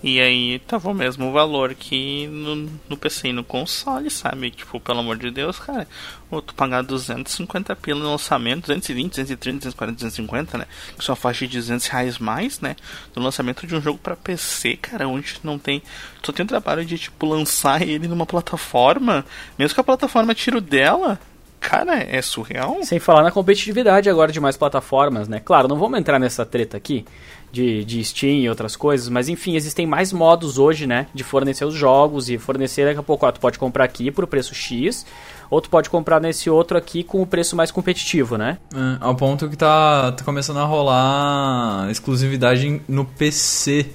E 0.07 0.21
aí 0.21 0.59
tava 0.59 0.89
o 0.89 0.93
mesmo 0.93 1.33
valor 1.33 1.75
que 1.75 2.27
no, 2.27 2.69
no 2.87 2.95
PC 2.95 3.27
e 3.27 3.33
no 3.33 3.43
console, 3.43 4.09
sabe? 4.09 4.51
Tipo, 4.51 4.79
pelo 4.79 5.01
amor 5.01 5.17
de 5.17 5.29
Deus, 5.29 5.59
cara. 5.59 5.85
Ou 6.31 6.41
tu 6.41 6.55
pagar 6.55 6.81
250 6.81 7.75
pila 7.75 7.99
no 7.99 8.11
lançamento, 8.11 8.67
220, 8.67 9.09
230, 9.09 9.57
240, 9.57 9.95
250, 9.95 10.57
né? 10.59 10.65
Que 10.97 11.11
a 11.11 11.13
faixa 11.13 11.45
de 11.45 11.57
200 11.57 11.87
reais 11.87 12.19
mais, 12.19 12.61
né? 12.61 12.77
No 13.13 13.21
lançamento 13.21 13.67
de 13.67 13.75
um 13.75 13.81
jogo 13.81 13.99
para 13.99 14.15
PC, 14.15 14.77
cara, 14.77 15.09
onde 15.09 15.35
não 15.43 15.59
tem. 15.59 15.83
Tu 16.21 16.31
tem 16.31 16.45
o 16.45 16.47
trabalho 16.47 16.85
de, 16.85 16.97
tipo, 16.97 17.25
lançar 17.25 17.81
ele 17.81 18.07
numa 18.07 18.25
plataforma, 18.25 19.25
mesmo 19.59 19.75
que 19.75 19.81
a 19.81 19.83
plataforma 19.83 20.33
tire 20.33 20.55
o 20.55 20.61
dela, 20.61 21.19
Cara, 21.59 21.97
é 21.97 22.21
surreal. 22.21 22.77
Sem 22.83 22.99
falar 22.99 23.23
na 23.23 23.31
competitividade 23.31 24.09
agora 24.09 24.31
de 24.31 24.39
mais 24.39 24.55
plataformas, 24.55 25.27
né? 25.27 25.41
Claro, 25.43 25.67
não 25.67 25.75
vamos 25.75 25.99
entrar 25.99 26.19
nessa 26.19 26.45
treta 26.45 26.77
aqui 26.77 27.03
de, 27.51 27.83
de 27.83 28.03
Steam 28.03 28.39
e 28.39 28.49
outras 28.49 28.75
coisas, 28.75 29.09
mas 29.09 29.29
enfim, 29.29 29.55
existem 29.55 29.87
mais 29.87 30.11
modos 30.11 30.57
hoje, 30.57 30.85
né? 30.85 31.07
De 31.13 31.23
fornecer 31.23 31.65
os 31.65 31.73
jogos 31.73 32.29
e 32.29 32.37
fornecer 32.37 32.85
daqui 32.85 32.99
a 32.99 33.03
pouco, 33.03 33.25
ó, 33.25 33.31
tu 33.31 33.39
pode 33.39 33.57
comprar 33.57 33.83
aqui 33.83 34.11
por 34.11 34.27
preço 34.27 34.53
X, 34.53 35.05
ou 35.49 35.61
tu 35.61 35.69
pode 35.69 35.89
comprar 35.89 36.19
nesse 36.19 36.49
outro 36.49 36.77
aqui 36.77 37.03
com 37.03 37.21
o 37.21 37.25
preço 37.25 37.55
mais 37.55 37.71
competitivo, 37.71 38.37
né? 38.37 38.57
É, 38.73 38.97
ao 38.99 39.15
ponto 39.15 39.49
que 39.49 39.55
tá, 39.55 40.11
tá 40.11 40.23
começando 40.23 40.57
a 40.57 40.65
rolar 40.65 41.89
exclusividade 41.89 42.81
no 42.87 43.05
PC. 43.05 43.87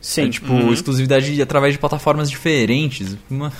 Sim. 0.00 0.26
É, 0.26 0.28
tipo, 0.30 0.52
uhum. 0.52 0.72
exclusividade 0.72 1.40
através 1.40 1.74
de 1.74 1.78
plataformas 1.78 2.30
diferentes. 2.30 3.16
Uma... 3.28 3.52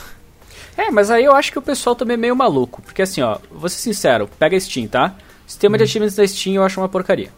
É, 0.76 0.90
mas 0.90 1.10
aí 1.10 1.24
eu 1.24 1.34
acho 1.34 1.50
que 1.50 1.58
o 1.58 1.62
pessoal 1.62 1.96
também 1.96 2.14
é 2.14 2.18
meio 2.18 2.36
maluco. 2.36 2.82
Porque 2.82 3.02
assim, 3.02 3.20
ó, 3.20 3.38
vou 3.50 3.68
ser 3.68 3.78
sincero, 3.78 4.28
pega 4.38 4.56
a 4.56 4.60
Steam, 4.60 4.86
tá? 4.86 5.14
Sistema 5.46 5.76
de 5.76 5.82
uhum. 5.82 5.88
achievements 5.88 6.16
da 6.16 6.26
Steam 6.26 6.54
eu 6.54 6.62
acho 6.62 6.80
uma 6.80 6.88
porcaria. 6.88 7.30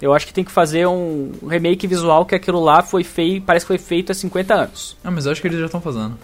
Eu 0.00 0.14
acho 0.14 0.26
que 0.26 0.32
tem 0.32 0.44
que 0.44 0.50
fazer 0.50 0.86
um 0.86 1.32
remake 1.46 1.86
visual 1.86 2.24
que 2.24 2.34
aquilo 2.34 2.60
lá 2.60 2.82
foi 2.82 3.04
feito, 3.04 3.44
parece 3.44 3.64
que 3.64 3.68
foi 3.68 3.78
feito 3.78 4.12
há 4.12 4.14
50 4.14 4.54
anos. 4.54 4.96
Ah, 5.04 5.10
mas 5.10 5.26
eu 5.26 5.32
acho 5.32 5.40
que 5.40 5.48
eles 5.48 5.58
já 5.58 5.66
estão 5.66 5.80
fazendo. 5.80 6.18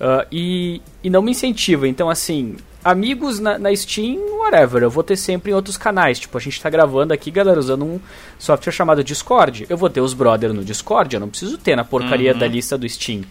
Uh, 0.00 0.24
e, 0.30 0.80
e 1.02 1.10
não 1.10 1.20
me 1.20 1.32
incentiva. 1.32 1.88
Então, 1.88 2.08
assim, 2.08 2.56
amigos 2.84 3.40
na, 3.40 3.58
na, 3.58 3.74
Steam, 3.74 4.18
whatever. 4.38 4.82
Eu 4.82 4.90
vou 4.90 5.02
ter 5.02 5.16
sempre 5.16 5.50
em 5.50 5.54
outros 5.54 5.76
canais. 5.76 6.18
Tipo, 6.18 6.38
a 6.38 6.40
gente 6.40 6.60
tá 6.60 6.70
gravando 6.70 7.12
aqui, 7.12 7.30
galera, 7.30 7.58
usando 7.58 7.84
um 7.84 8.00
software 8.38 8.72
chamado 8.72 9.02
Discord. 9.02 9.66
Eu 9.68 9.76
vou 9.76 9.90
ter 9.90 10.00
os 10.00 10.14
brother 10.14 10.52
no 10.52 10.64
Discord, 10.64 11.14
eu 11.14 11.20
não 11.20 11.28
preciso 11.28 11.58
ter 11.58 11.76
na 11.76 11.84
porcaria 11.84 12.32
uhum. 12.32 12.38
da 12.38 12.46
lista 12.46 12.78
do 12.78 12.88
Steam. 12.88 13.22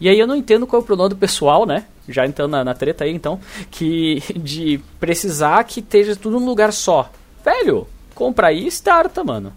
E 0.00 0.08
aí 0.08 0.18
eu 0.18 0.26
não 0.26 0.34
entendo 0.34 0.66
qual 0.66 0.80
é 0.80 0.82
o 0.82 0.86
problema 0.86 1.08
do 1.08 1.16
pessoal, 1.16 1.64
né? 1.64 1.84
Já 2.08 2.26
entrando 2.26 2.50
na, 2.50 2.64
na 2.64 2.74
treta 2.74 3.04
aí, 3.04 3.12
então, 3.12 3.40
que 3.70 4.22
de 4.36 4.80
precisar 4.98 5.62
que 5.64 5.80
esteja 5.80 6.16
tudo 6.16 6.40
num 6.40 6.46
lugar 6.46 6.72
só. 6.72 7.10
Velho, 7.44 7.86
compra 8.16 8.48
aí 8.48 8.64
e 8.64 8.68
starta, 8.68 9.22
mano. 9.22 9.52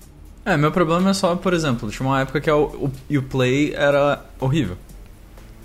É, 0.46 0.58
meu 0.58 0.72
problema 0.72 1.10
é 1.10 1.14
só, 1.14 1.36
por 1.36 1.54
exemplo, 1.54 1.90
tinha 1.90 2.08
uma 2.08 2.22
época 2.22 2.42
que 2.42 2.52
o, 2.52 2.92
o 3.10 3.22
Play 3.24 3.74
era 3.74 4.24
horrível. 4.40 4.78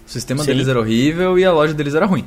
O 0.06 0.10
sistema 0.10 0.40
Sim. 0.40 0.46
deles 0.46 0.68
era 0.68 0.78
horrível 0.78 1.38
e 1.38 1.44
a 1.44 1.52
loja 1.52 1.74
deles 1.74 1.94
era 1.94 2.06
ruim. 2.06 2.24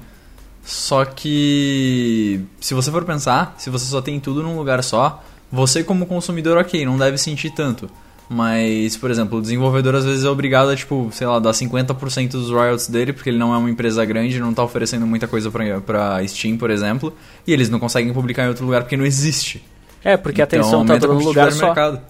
Só 0.64 1.06
que, 1.06 2.42
se 2.60 2.74
você 2.74 2.92
for 2.92 3.06
pensar, 3.06 3.56
se 3.58 3.70
você 3.70 3.86
só 3.86 4.02
tem 4.02 4.20
tudo 4.20 4.44
num 4.44 4.58
lugar 4.58 4.84
só, 4.84 5.24
você 5.50 5.84
como 5.84 6.06
consumidor, 6.06 6.58
ok, 6.58 6.86
não 6.86 6.98
deve 6.98 7.18
sentir 7.18 7.52
tanto. 7.52 7.90
Mas, 8.30 8.98
por 8.98 9.10
exemplo, 9.10 9.38
o 9.38 9.42
desenvolvedor 9.42 9.96
às 9.96 10.04
vezes 10.04 10.26
é 10.26 10.30
obrigado 10.30 10.70
a, 10.70 10.76
tipo, 10.76 11.10
sei 11.14 11.26
lá, 11.26 11.40
dar 11.40 11.52
50% 11.52 12.32
dos 12.32 12.50
royalties 12.50 12.90
dele, 12.90 13.14
porque 13.14 13.30
ele 13.30 13.38
não 13.38 13.54
é 13.54 13.58
uma 13.58 13.70
empresa 13.70 14.04
grande, 14.04 14.38
não 14.40 14.50
está 14.50 14.64
oferecendo 14.64 15.08
muita 15.08 15.28
coisa 15.28 15.50
pra, 15.50 15.80
pra 15.80 16.28
Steam, 16.28 16.58
por 16.58 16.70
exemplo, 16.70 17.14
e 17.46 17.54
eles 17.54 17.70
não 17.70 17.80
conseguem 17.80 18.12
publicar 18.12 18.44
em 18.44 18.50
outro 18.50 18.66
lugar 18.66 18.82
porque 18.82 18.98
não 18.98 19.06
existe. 19.06 19.64
É, 20.04 20.16
porque 20.18 20.42
então, 20.42 20.60
a 20.60 20.62
atenção 20.62 20.86
tá 20.86 21.00
toda 21.00 21.14
no 21.14 21.20
lugar 21.20 21.52
só. 21.52 21.68
Mercado. 21.68 22.02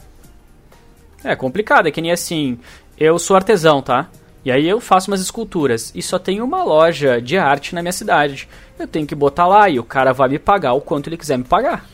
É 1.24 1.36
complicado, 1.36 1.88
é 1.88 1.92
que 1.92 2.02
nem 2.02 2.12
assim, 2.12 2.60
eu 2.98 3.18
sou 3.18 3.36
artesão, 3.36 3.82
tá? 3.82 4.08
E 4.46 4.52
aí 4.52 4.68
eu 4.68 4.80
faço 4.80 5.12
umas 5.12 5.20
esculturas 5.20 5.92
e 5.94 6.02
só 6.02 6.18
tem 6.18 6.42
uma 6.42 6.64
loja 6.64 7.22
de 7.22 7.38
arte 7.38 7.76
na 7.76 7.82
minha 7.82 7.92
cidade. 7.92 8.48
Eu 8.80 8.88
tenho 8.88 9.06
que 9.06 9.16
botar 9.16 9.46
lá 9.46 9.70
e 9.70 9.80
o 9.80 9.84
cara 9.84 10.14
vai 10.14 10.30
me 10.30 10.40
pagar 10.40 10.74
o 10.74 10.82
quanto 10.82 11.10
ele 11.10 11.18
quiser 11.18 11.38
me 11.38 11.44
pagar. 11.44 11.86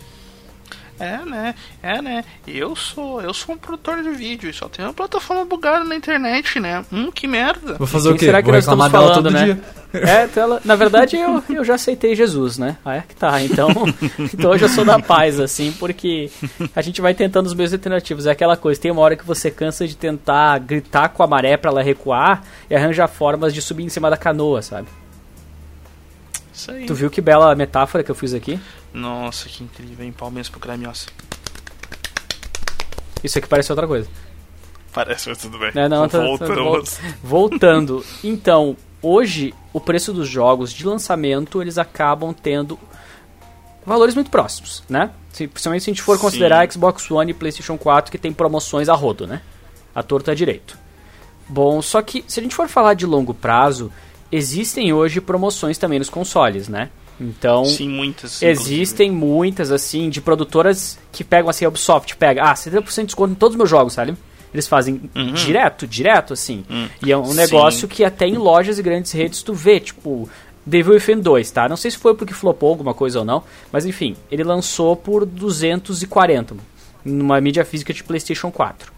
É, 0.99 1.17
né? 1.25 1.55
É, 1.81 2.01
né? 2.01 2.23
Eu 2.47 2.75
sou, 2.75 3.21
eu 3.21 3.33
sou 3.33 3.55
um 3.55 3.57
produtor 3.57 4.03
de 4.03 4.09
vídeo 4.11 4.49
e 4.49 4.53
só 4.53 4.67
tenho 4.67 4.87
uma 4.87 4.93
plataforma 4.93 5.43
bugada 5.45 5.83
na 5.83 5.95
internet, 5.95 6.59
né? 6.59 6.85
Hum, 6.91 7.11
que 7.11 7.27
merda. 7.27 7.75
Vou 7.75 7.87
fazer 7.87 8.09
o 8.09 8.15
quê? 8.15 8.25
Será 8.25 8.41
que 8.41 8.45
Vou 8.45 8.53
nós 8.53 8.63
estamos 8.63 8.87
falando, 8.89 9.13
todo 9.15 9.31
né? 9.31 9.45
dia. 9.45 9.59
É, 9.93 10.25
então 10.25 10.43
ela, 10.43 10.61
na 10.63 10.75
verdade 10.75 11.17
eu, 11.17 11.43
eu 11.49 11.63
já 11.63 11.75
aceitei 11.75 12.15
Jesus, 12.15 12.57
né? 12.57 12.77
Ah, 12.85 12.97
é 12.97 13.03
que 13.07 13.15
tá. 13.15 13.41
Então, 13.41 13.69
então 14.33 14.51
hoje 14.51 14.63
eu 14.63 14.69
sou 14.69 14.85
da 14.85 14.99
paz, 14.99 15.39
assim, 15.39 15.71
porque 15.73 16.29
a 16.75 16.81
gente 16.81 17.01
vai 17.01 17.13
tentando 17.13 17.47
os 17.47 17.53
meios 17.53 17.73
alternativos. 17.73 18.25
É 18.25 18.31
aquela 18.31 18.55
coisa, 18.55 18.79
tem 18.79 18.91
uma 18.91 19.01
hora 19.01 19.15
que 19.15 19.25
você 19.25 19.49
cansa 19.49 19.87
de 19.87 19.95
tentar 19.95 20.59
gritar 20.59 21.09
com 21.09 21.23
a 21.23 21.27
maré 21.27 21.57
para 21.57 21.71
ela 21.71 21.83
recuar 21.83 22.43
e 22.69 22.75
arranja 22.75 23.07
formas 23.07 23.53
de 23.53 23.61
subir 23.61 23.83
em 23.83 23.89
cima 23.89 24.09
da 24.09 24.17
canoa, 24.17 24.61
sabe? 24.61 24.87
Isso 26.53 26.71
aí. 26.71 26.85
Tu 26.85 26.93
viu 26.93 27.09
que 27.09 27.19
bela 27.19 27.53
metáfora 27.55 28.03
que 28.03 28.11
eu 28.11 28.15
fiz 28.15 28.33
aqui? 28.33 28.59
Nossa, 28.93 29.49
que 29.49 29.63
incrível, 29.63 30.05
hein? 30.05 30.11
Palmeiras 30.11 30.49
pro 30.49 30.59
Gramiosa. 30.59 31.07
Isso 33.23 33.37
aqui 33.37 33.47
parece 33.47 33.71
outra 33.71 33.87
coisa. 33.87 34.07
Parece, 34.93 35.29
mas 35.29 35.39
tudo 35.39 35.57
bem. 35.57 35.71
É, 35.73 35.89
não, 35.89 36.07
tá, 36.07 36.19
Voltamos. 36.19 36.93
Tá, 36.93 37.03
voltando. 37.23 38.05
Então, 38.23 38.77
hoje, 39.01 39.53
o 39.71 39.81
preço 39.81 40.13
dos 40.13 40.27
jogos 40.27 40.71
de 40.71 40.85
lançamento, 40.85 41.61
eles 41.61 41.77
acabam 41.79 42.33
tendo 42.33 42.77
valores 43.85 44.13
muito 44.13 44.29
próximos, 44.29 44.83
né? 44.87 45.09
Principalmente 45.31 45.83
se 45.83 45.89
a 45.89 45.93
gente 45.93 46.03
for 46.03 46.17
Sim. 46.17 46.21
considerar 46.21 46.71
Xbox 46.71 47.09
One 47.09 47.31
e 47.31 47.33
PlayStation 47.33 47.77
4, 47.77 48.11
que 48.11 48.19
tem 48.19 48.31
promoções 48.31 48.87
a 48.87 48.93
rodo, 48.93 49.25
né? 49.25 49.41
A 49.95 50.03
torta 50.03 50.35
direito. 50.35 50.77
Bom, 51.49 51.81
só 51.81 52.01
que 52.01 52.23
se 52.27 52.39
a 52.39 52.43
gente 52.43 52.55
for 52.55 52.67
falar 52.67 52.93
de 52.93 53.05
longo 53.05 53.33
prazo, 53.33 53.91
existem 54.33 54.91
hoje 54.91 55.21
promoções 55.21 55.77
também 55.77 55.99
nos 55.99 56.09
consoles, 56.09 56.67
né? 56.67 56.89
Então, 57.21 57.63
Sim, 57.65 57.89
muitas. 57.89 58.41
Existem 58.41 59.07
inclusive. 59.09 59.33
muitas, 59.33 59.71
assim, 59.71 60.09
de 60.09 60.19
produtoras 60.19 60.97
que 61.11 61.23
pegam, 61.23 61.49
assim, 61.49 61.63
a 61.63 61.69
Ubisoft 61.69 62.15
pega, 62.15 62.43
ah, 62.43 62.53
70% 62.53 62.95
de 62.95 63.05
desconto 63.05 63.31
em 63.33 63.35
todos 63.35 63.53
os 63.53 63.57
meus 63.57 63.69
jogos, 63.69 63.93
sabe? 63.93 64.15
Eles 64.51 64.67
fazem 64.67 65.01
uhum. 65.15 65.33
direto, 65.33 65.87
direto, 65.87 66.33
assim. 66.33 66.65
Uhum. 66.69 66.87
E 67.05 67.11
é 67.11 67.17
um 67.17 67.33
negócio 67.33 67.87
que 67.87 68.03
até 68.03 68.27
em 68.27 68.35
lojas 68.35 68.79
e 68.79 68.83
grandes 68.83 69.11
redes 69.11 69.43
tu 69.43 69.53
vê, 69.53 69.79
tipo, 69.79 70.27
Devil 70.65 70.93
Within 70.93 71.19
2, 71.21 71.51
tá? 71.51 71.69
Não 71.69 71.77
sei 71.77 71.91
se 71.91 71.97
foi 71.97 72.15
porque 72.15 72.33
flopou 72.33 72.69
alguma 72.69 72.93
coisa 72.93 73.19
ou 73.19 73.25
não, 73.25 73.43
mas 73.71 73.85
enfim, 73.85 74.15
ele 74.31 74.43
lançou 74.43 74.95
por 74.95 75.25
240 75.25 76.55
numa 77.05 77.39
mídia 77.39 77.65
física 77.65 77.93
de 77.93 78.03
PlayStation 78.03 78.51
4. 78.51 78.91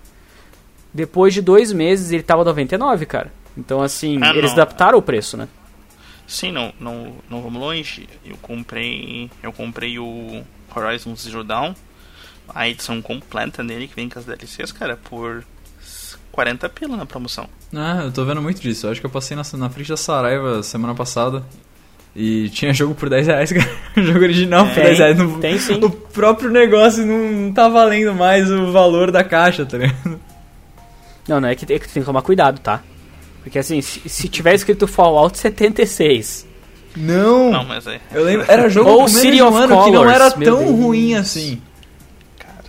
Depois 0.93 1.33
de 1.33 1.41
dois 1.41 1.73
meses 1.73 2.11
ele 2.11 2.23
tava 2.23 2.43
99, 2.43 3.05
cara. 3.05 3.31
Então, 3.57 3.81
assim, 3.81 4.19
ah, 4.21 4.35
eles 4.35 4.51
adaptaram 4.51 4.97
o 4.97 5.01
preço, 5.01 5.37
né? 5.37 5.47
Sim, 6.27 6.51
não, 6.51 6.73
não, 6.79 7.13
não 7.29 7.41
vamos 7.41 7.61
longe. 7.61 8.07
Eu 8.25 8.35
comprei, 8.37 9.29
eu 9.43 9.53
comprei 9.53 9.99
o 9.99 10.43
Horizon 10.75 11.15
Zero 11.15 11.43
Dawn, 11.43 11.73
a 12.49 12.67
edição 12.67 13.01
completa 13.01 13.63
dele 13.63 13.87
que 13.87 13.95
vem 13.95 14.09
com 14.09 14.19
as 14.19 14.25
DLCs, 14.25 14.71
cara, 14.71 14.97
por 14.97 15.45
40 16.31 16.67
pila 16.69 16.97
na 16.97 17.05
promoção. 17.05 17.47
Ah, 17.73 18.01
eu 18.03 18.11
tô 18.11 18.25
vendo 18.25 18.41
muito 18.41 18.59
disso. 18.59 18.87
Eu 18.87 18.91
acho 18.91 18.99
que 18.99 19.05
eu 19.05 19.11
passei 19.11 19.37
na, 19.37 19.43
na 19.53 19.69
frente 19.69 19.89
da 19.89 19.97
Saraiva 19.97 20.63
semana 20.63 20.95
passada 20.95 21.43
e 22.15 22.49
tinha 22.49 22.73
jogo 22.73 22.95
por 22.95 23.09
10 23.09 23.27
reais, 23.27 23.51
cara. 23.53 23.69
jogo 23.97 24.19
original 24.19 24.65
é, 24.65 24.73
por 24.73 24.83
10 24.83 24.97
reais. 24.97 25.17
No, 25.17 25.39
tem 25.39 25.59
sim. 25.59 25.83
O 25.83 25.89
próprio 25.89 26.49
negócio 26.49 27.05
não, 27.05 27.31
não 27.31 27.53
tá 27.53 27.69
valendo 27.69 28.15
mais 28.15 28.49
o 28.49 28.71
valor 28.71 29.11
da 29.11 29.23
caixa, 29.23 29.65
tá 29.65 29.77
ligado? 29.77 30.19
Não, 31.27 31.39
não, 31.39 31.49
é 31.49 31.55
que, 31.55 31.65
é 31.71 31.79
que 31.79 31.87
tem 31.87 32.01
que 32.01 32.05
tomar 32.05 32.21
cuidado, 32.21 32.59
tá? 32.59 32.81
Porque 33.45 33.59
assim, 33.59 33.79
se, 33.79 34.09
se 34.09 34.27
tiver 34.27 34.55
escrito 34.55 34.87
Fallout 34.87 35.37
76 35.37 36.47
Não! 36.95 37.51
Não, 37.51 37.63
mas 37.63 37.85
é. 37.85 38.01
Eu 38.11 38.23
lembro, 38.23 38.43
era 38.49 38.67
jogo 38.67 38.89
Ou 38.89 38.95
com 38.95 39.05
menos 39.05 39.21
City 39.21 39.39
of 39.39 39.55
ano 39.55 39.67
que 39.83 39.91
não 39.91 39.99
Colors, 39.99 40.15
era 40.15 40.31
tão 40.31 40.57
Deus. 40.57 40.71
ruim 40.71 41.13
assim. 41.13 41.61
Cara, 42.39 42.63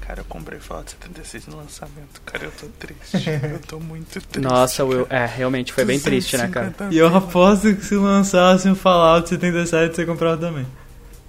cara, 0.00 0.20
eu 0.20 0.24
comprei 0.26 0.60
Fallout 0.60 0.92
76 0.92 1.48
no 1.48 1.56
lançamento. 1.56 2.22
Cara, 2.24 2.44
eu 2.44 2.52
tô 2.52 2.66
triste. 2.78 3.28
eu 3.52 3.58
tô 3.66 3.80
muito 3.80 4.20
triste. 4.20 4.38
Nossa, 4.38 4.84
Will, 4.84 5.08
é, 5.10 5.26
realmente 5.26 5.72
foi 5.72 5.84
bem 5.84 5.98
triste, 5.98 6.36
né, 6.36 6.46
cara? 6.46 6.66
250 6.66 6.94
E 6.94 6.98
eu 6.98 7.16
aposto 7.16 7.74
que 7.74 7.84
se 7.84 7.96
lançasse 7.96 8.68
um 8.68 8.76
Fallout 8.76 9.28
77 9.28 9.96
você 9.96 10.06
comprava 10.06 10.36
também. 10.36 10.66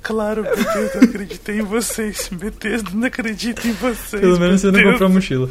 Claro, 0.04 0.44
porque 0.44 0.78
eu 0.78 0.92
não 1.02 1.10
acreditei 1.10 1.60
em 1.62 1.64
vocês. 1.64 2.30
Bethesda 2.32 2.92
não 2.94 3.08
acredita 3.08 3.68
em 3.68 3.74
vocês. 3.74 4.22
Pelo 4.22 4.40
menos 4.40 4.62
você 4.62 4.70
não 4.72 4.84
comprou 4.84 5.10
a 5.10 5.12
mochila. 5.12 5.50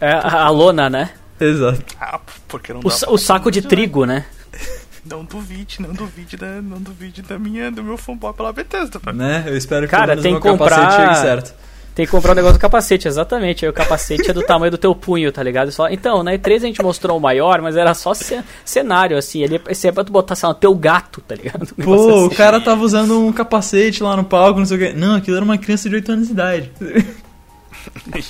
É, 0.00 0.10
a 0.10 0.42
a 0.46 0.50
lona, 0.50 0.90
né? 0.90 1.10
Exato. 1.40 1.82
Ah, 2.00 2.20
porque 2.48 2.72
não 2.72 2.80
O, 2.84 2.90
sa- 2.90 3.10
o 3.10 3.16
saco 3.18 3.50
de 3.50 3.62
trigo, 3.62 4.04
né? 4.04 4.24
Não 5.08 5.24
duvide, 5.24 5.80
não 5.80 5.94
duvide 5.94 6.36
da, 6.36 6.60
não 6.60 6.76
duvide 6.78 7.22
da 7.22 7.38
minha, 7.38 7.70
do 7.70 7.82
meu 7.82 7.96
fanboy 7.96 8.34
pela 8.34 8.52
Bethesda, 8.52 8.98
velho. 9.02 9.16
Né? 9.16 9.42
Eu 9.46 9.56
espero 9.56 9.86
que 9.86 9.90
Cara, 9.90 10.14
tem 10.14 10.32
meu 10.32 10.40
que 10.42 10.46
comprar- 10.48 10.68
capacete 10.76 11.02
chegue 11.02 11.14
certo. 11.20 11.54
Tem 11.94 12.04
que 12.04 12.12
comprar 12.12 12.32
um 12.32 12.34
negócio 12.34 12.58
do 12.58 12.60
capacete, 12.60 13.08
exatamente. 13.08 13.64
Aí 13.64 13.70
o 13.70 13.72
capacete 13.72 14.30
é 14.30 14.34
do 14.34 14.42
tamanho 14.42 14.70
do 14.70 14.76
teu 14.76 14.94
punho, 14.94 15.32
tá 15.32 15.42
ligado? 15.42 15.72
Só, 15.72 15.88
então, 15.88 16.22
na 16.22 16.32
E3 16.34 16.56
a 16.56 16.58
gente 16.58 16.82
mostrou 16.82 17.16
o 17.16 17.20
maior, 17.20 17.62
mas 17.62 17.74
era 17.74 17.94
só 17.94 18.12
ce- 18.12 18.44
cenário, 18.66 19.16
assim. 19.16 19.42
Ele, 19.42 19.58
esse 19.70 19.88
é 19.88 19.92
pra 19.92 20.04
tu 20.04 20.12
botar, 20.12 20.34
sei 20.34 20.46
lá, 20.48 20.54
teu 20.54 20.74
gato, 20.74 21.22
tá 21.22 21.34
ligado? 21.36 21.66
Um 21.78 21.82
Pô, 21.84 21.96
o 22.24 22.26
assim. 22.26 22.36
cara 22.36 22.60
tava 22.60 22.82
usando 22.84 23.18
um 23.18 23.32
capacete 23.32 24.02
lá 24.02 24.14
no 24.14 24.24
palco, 24.24 24.58
não 24.58 24.66
sei 24.66 24.76
o 24.76 24.80
quê. 24.80 24.92
Não, 24.94 25.14
aquilo 25.14 25.36
era 25.38 25.44
uma 25.44 25.56
criança 25.56 25.88
de 25.88 25.94
8 25.94 26.12
anos 26.12 26.26
de 26.26 26.32
idade. 26.34 26.70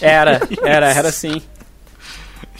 Era, 0.01 0.41
era, 0.65 0.93
era 0.93 1.09
assim. 1.09 1.43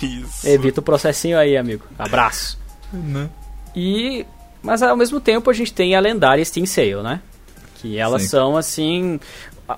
Isso. 0.03 0.47
Evita 0.49 0.81
o 0.81 0.83
processinho 0.83 1.39
aí, 1.39 1.57
amigo. 1.57 1.85
Abraço. 1.99 2.59
Né? 2.93 3.29
E. 3.75 4.25
Mas 4.63 4.83
ao 4.83 4.97
mesmo 4.97 5.21
tempo 5.21 5.51
a 5.51 5.53
gente 5.53 5.73
tem 5.73 5.95
a 5.95 6.01
lendária 6.01 6.45
Steam 6.45 6.67
Sale, 6.67 7.03
né? 7.03 7.21
Que 7.77 7.99
elas 7.99 8.23
Sim. 8.23 8.29
são 8.29 8.57
assim. 8.57 9.21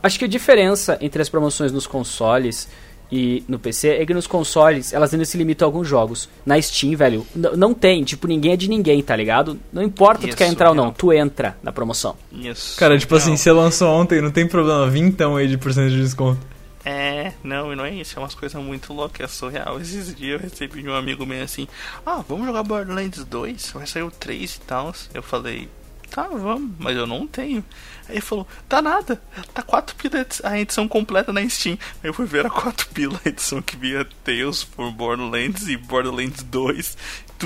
Acho 0.02 0.18
que 0.18 0.24
a 0.24 0.28
diferença 0.28 0.96
entre 1.00 1.20
as 1.20 1.28
promoções 1.28 1.72
nos 1.72 1.86
consoles 1.86 2.68
e 3.12 3.42
no 3.48 3.58
PC 3.58 3.88
é 3.88 4.06
que 4.06 4.14
nos 4.14 4.26
consoles 4.26 4.92
elas 4.92 5.12
ainda 5.12 5.24
se 5.24 5.36
limitam 5.36 5.66
a 5.66 5.68
alguns 5.68 5.88
jogos. 5.88 6.28
Na 6.46 6.60
Steam, 6.62 6.96
velho, 6.96 7.26
não 7.34 7.74
tem. 7.74 8.04
Tipo, 8.04 8.28
ninguém 8.28 8.52
é 8.52 8.56
de 8.56 8.68
ninguém, 8.68 9.02
tá 9.02 9.16
ligado? 9.16 9.58
Não 9.72 9.82
importa 9.82 10.22
tu 10.22 10.28
Isso, 10.28 10.36
quer 10.36 10.46
entrar 10.46 10.68
ou 10.70 10.74
não, 10.74 10.84
real. 10.84 10.94
tu 10.96 11.12
entra 11.12 11.56
na 11.62 11.72
promoção. 11.72 12.14
Isso. 12.32 12.78
Cara, 12.78 12.96
tipo 12.96 13.14
assim, 13.16 13.30
Não. 13.30 13.36
você 13.36 13.50
lançou 13.52 13.88
ontem, 13.90 14.20
não 14.20 14.30
tem 14.30 14.46
problema, 14.46 14.88
vintão 14.88 15.36
aí 15.36 15.48
de 15.48 15.58
porcento 15.58 15.90
de 15.90 16.00
desconto. 16.00 16.40
É, 16.84 17.32
não, 17.44 17.72
e 17.72 17.76
não 17.76 17.84
é 17.84 17.94
isso, 17.94 18.18
é 18.18 18.22
umas 18.22 18.34
coisas 18.34 18.60
muito 18.62 18.92
loucas, 18.92 19.20
é 19.20 19.28
surreal. 19.28 19.80
Esses 19.80 20.14
dias 20.14 20.40
eu 20.40 20.48
recebi 20.48 20.82
de 20.82 20.88
um 20.88 20.94
amigo 20.94 21.26
meu 21.26 21.42
assim: 21.42 21.68
Ah, 22.04 22.24
vamos 22.26 22.46
jogar 22.46 22.62
Borderlands 22.62 23.24
2? 23.24 23.72
Vai 23.72 23.86
sair 23.86 24.02
o 24.02 24.10
3 24.10 24.56
e 24.56 24.60
tal. 24.60 24.94
Eu 25.12 25.22
falei: 25.22 25.68
Tá, 26.10 26.26
vamos, 26.26 26.72
mas 26.78 26.96
eu 26.96 27.06
não 27.06 27.26
tenho. 27.26 27.64
Aí 28.08 28.16
ele 28.16 28.20
falou: 28.20 28.46
Tá 28.68 28.80
nada, 28.82 29.22
tá 29.54 29.62
4 29.62 29.94
pila 29.94 30.26
a 30.42 30.58
edição 30.58 30.88
completa 30.88 31.32
na 31.32 31.46
Steam. 31.48 31.78
Aí 32.02 32.10
eu 32.10 32.14
fui 32.14 32.26
ver 32.26 32.46
a 32.46 32.50
4 32.50 32.88
pila 32.88 33.20
a 33.24 33.28
edição 33.28 33.62
que 33.62 33.76
via 33.76 34.06
Tales 34.24 34.62
for 34.62 34.90
Borderlands 34.90 35.68
e 35.68 35.76
Borderlands 35.76 36.42
2, 36.42 36.96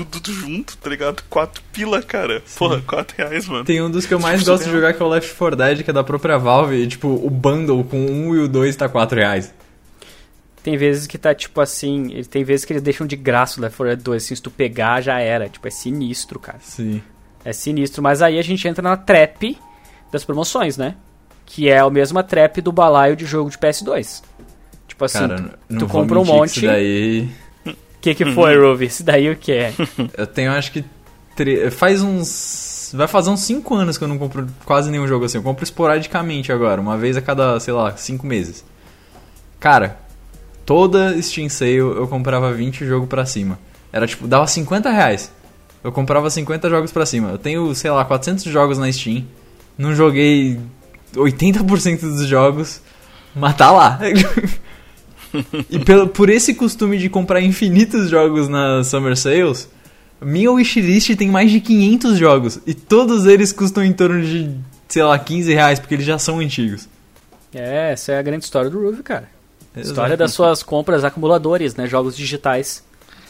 tudo, 0.03 0.33
junto, 0.33 0.75
tá 0.77 0.89
ligado? 0.89 1.23
4 1.29 1.63
pila, 1.71 2.01
cara. 2.01 2.41
Porra, 2.57 2.81
4 2.81 3.15
reais, 3.17 3.47
mano. 3.47 3.63
Tem 3.63 3.81
um 3.81 3.89
dos 3.89 4.05
que 4.05 4.13
eu 4.13 4.19
mais 4.19 4.39
Tipo, 4.41 4.51
gosto 4.51 4.65
de 4.65 4.71
jogar 4.71 4.93
que 4.93 5.01
é 5.01 5.05
o 5.05 5.09
Left 5.09 5.33
4 5.33 5.55
Dead, 5.55 5.83
que 5.83 5.89
é 5.89 5.93
da 5.93 6.03
própria 6.03 6.37
Valve, 6.37 6.75
e 6.75 6.87
tipo, 6.87 7.07
o 7.07 7.29
bundle 7.29 7.83
com 7.83 7.97
um 8.05 8.35
e 8.35 8.39
o 8.39 8.47
2 8.47 8.75
tá 8.75 8.89
4 8.89 9.17
reais. 9.17 9.53
Tem 10.63 10.77
vezes 10.77 11.05
que 11.05 11.17
tá 11.17 11.33
tipo 11.33 11.61
assim. 11.61 12.11
ele- 12.11 12.25
Tem 12.25 12.43
vezes 12.43 12.65
que 12.65 12.73
eles 12.73 12.81
deixam 12.81 13.05
de 13.05 13.15
graça 13.15 13.59
o 13.59 13.61
Left 13.63 13.77
4 13.77 13.95
Dead 13.95 14.03
2. 14.03 14.23
Assim, 14.23 14.35
se 14.35 14.41
tu 14.41 14.49
pegar, 14.49 14.99
já 15.01 15.19
era. 15.19 15.47
Tipo, 15.47 15.67
é 15.67 15.71
sinistro, 15.71 16.39
cara. 16.39 16.57
Sim. 16.61 17.01
É 17.43 17.53
sinistro, 17.53 18.01
mas 18.01 18.21
aí 18.23 18.39
a 18.39 18.41
gente 18.41 18.67
entra 18.67 18.81
na 18.81 18.97
trap 18.97 19.55
das 20.11 20.23
promoções, 20.25 20.75
né? 20.77 20.95
Que 21.45 21.69
é 21.69 21.77
a 21.77 21.89
mesma 21.91 22.23
trap 22.23 22.59
do 22.61 22.71
balaio 22.71 23.15
de 23.15 23.25
jogo 23.25 23.51
de 23.51 23.57
PS2. 23.59 24.23
Tipo 24.87 25.05
assim, 25.05 25.19
Cara, 25.19 25.59
tu, 25.69 25.77
tu 25.77 25.87
compra 25.87 26.19
um 26.19 26.25
monte. 26.25 26.57
Isso 26.57 26.65
daí. 26.65 27.29
O 28.11 28.15
que 28.15 28.23
que 28.25 28.31
foi, 28.33 28.55
Ruby? 28.57 28.85
Isso 28.85 29.03
daí 29.03 29.29
o 29.31 29.35
que 29.35 29.51
é? 29.51 29.73
Eu 30.17 30.27
tenho, 30.27 30.51
acho 30.51 30.71
que. 30.71 30.83
tre- 31.35 31.71
Faz 31.71 32.01
uns. 32.01 32.91
Vai 32.93 33.07
fazer 33.07 33.29
uns 33.29 33.41
5 33.41 33.73
anos 33.75 33.97
que 33.97 34.03
eu 34.03 34.07
não 34.07 34.17
compro 34.17 34.47
quase 34.63 34.89
nenhum 34.91 35.07
jogo 35.07 35.25
assim. 35.25 35.37
Eu 35.37 35.43
compro 35.43 35.63
esporadicamente 35.63 36.51
agora, 36.51 36.79
uma 36.79 36.97
vez 36.97 37.17
a 37.17 37.21
cada, 37.21 37.59
sei 37.59 37.73
lá, 37.73 37.97
5 37.97 38.25
meses. 38.25 38.63
Cara, 39.59 39.97
toda 40.65 41.19
Steam 41.21 41.49
Sale 41.49 41.75
eu 41.77 42.07
comprava 42.07 42.53
20 42.53 42.85
jogos 42.85 43.09
pra 43.09 43.25
cima. 43.25 43.57
Era 43.91 44.05
tipo, 44.07 44.27
dava 44.27 44.45
50 44.47 44.89
reais. 44.91 45.31
Eu 45.83 45.91
comprava 45.91 46.29
50 46.29 46.69
jogos 46.69 46.91
pra 46.91 47.05
cima. 47.05 47.29
Eu 47.31 47.37
tenho, 47.37 47.73
sei 47.75 47.91
lá, 47.91 48.05
400 48.05 48.43
jogos 48.45 48.77
na 48.77 48.91
Steam. 48.91 49.25
Não 49.77 49.93
joguei 49.95 50.59
80% 51.15 51.99
dos 52.01 52.27
jogos, 52.27 52.81
mas 53.35 53.55
tá 53.57 53.71
lá. 53.71 53.99
e 55.69 55.79
pelo, 55.79 56.07
por 56.07 56.29
esse 56.29 56.53
costume 56.53 56.97
de 56.97 57.09
comprar 57.09 57.41
infinitos 57.41 58.09
jogos 58.09 58.47
nas 58.47 58.87
Summer 58.87 59.15
Sales, 59.17 59.69
minha 60.21 60.51
wishlist 60.51 61.15
tem 61.15 61.29
mais 61.29 61.51
de 61.51 61.59
500 61.59 62.17
jogos. 62.17 62.59
E 62.65 62.73
todos 62.73 63.25
eles 63.25 63.51
custam 63.51 63.83
em 63.83 63.93
torno 63.93 64.21
de, 64.21 64.51
sei 64.87 65.03
lá, 65.03 65.17
15 65.17 65.53
reais, 65.53 65.79
porque 65.79 65.95
eles 65.95 66.05
já 66.05 66.17
são 66.17 66.39
antigos. 66.39 66.87
É, 67.53 67.91
essa 67.93 68.11
é 68.11 68.19
a 68.19 68.21
grande 68.21 68.43
história 68.43 68.69
do 68.69 68.81
Ruby, 68.81 69.03
cara. 69.03 69.29
Exato. 69.75 69.89
História 69.89 70.17
das 70.17 70.31
suas 70.33 70.63
compras 70.63 71.03
acumuladores, 71.03 71.75
né? 71.75 71.87
Jogos 71.87 72.15
digitais. 72.15 72.83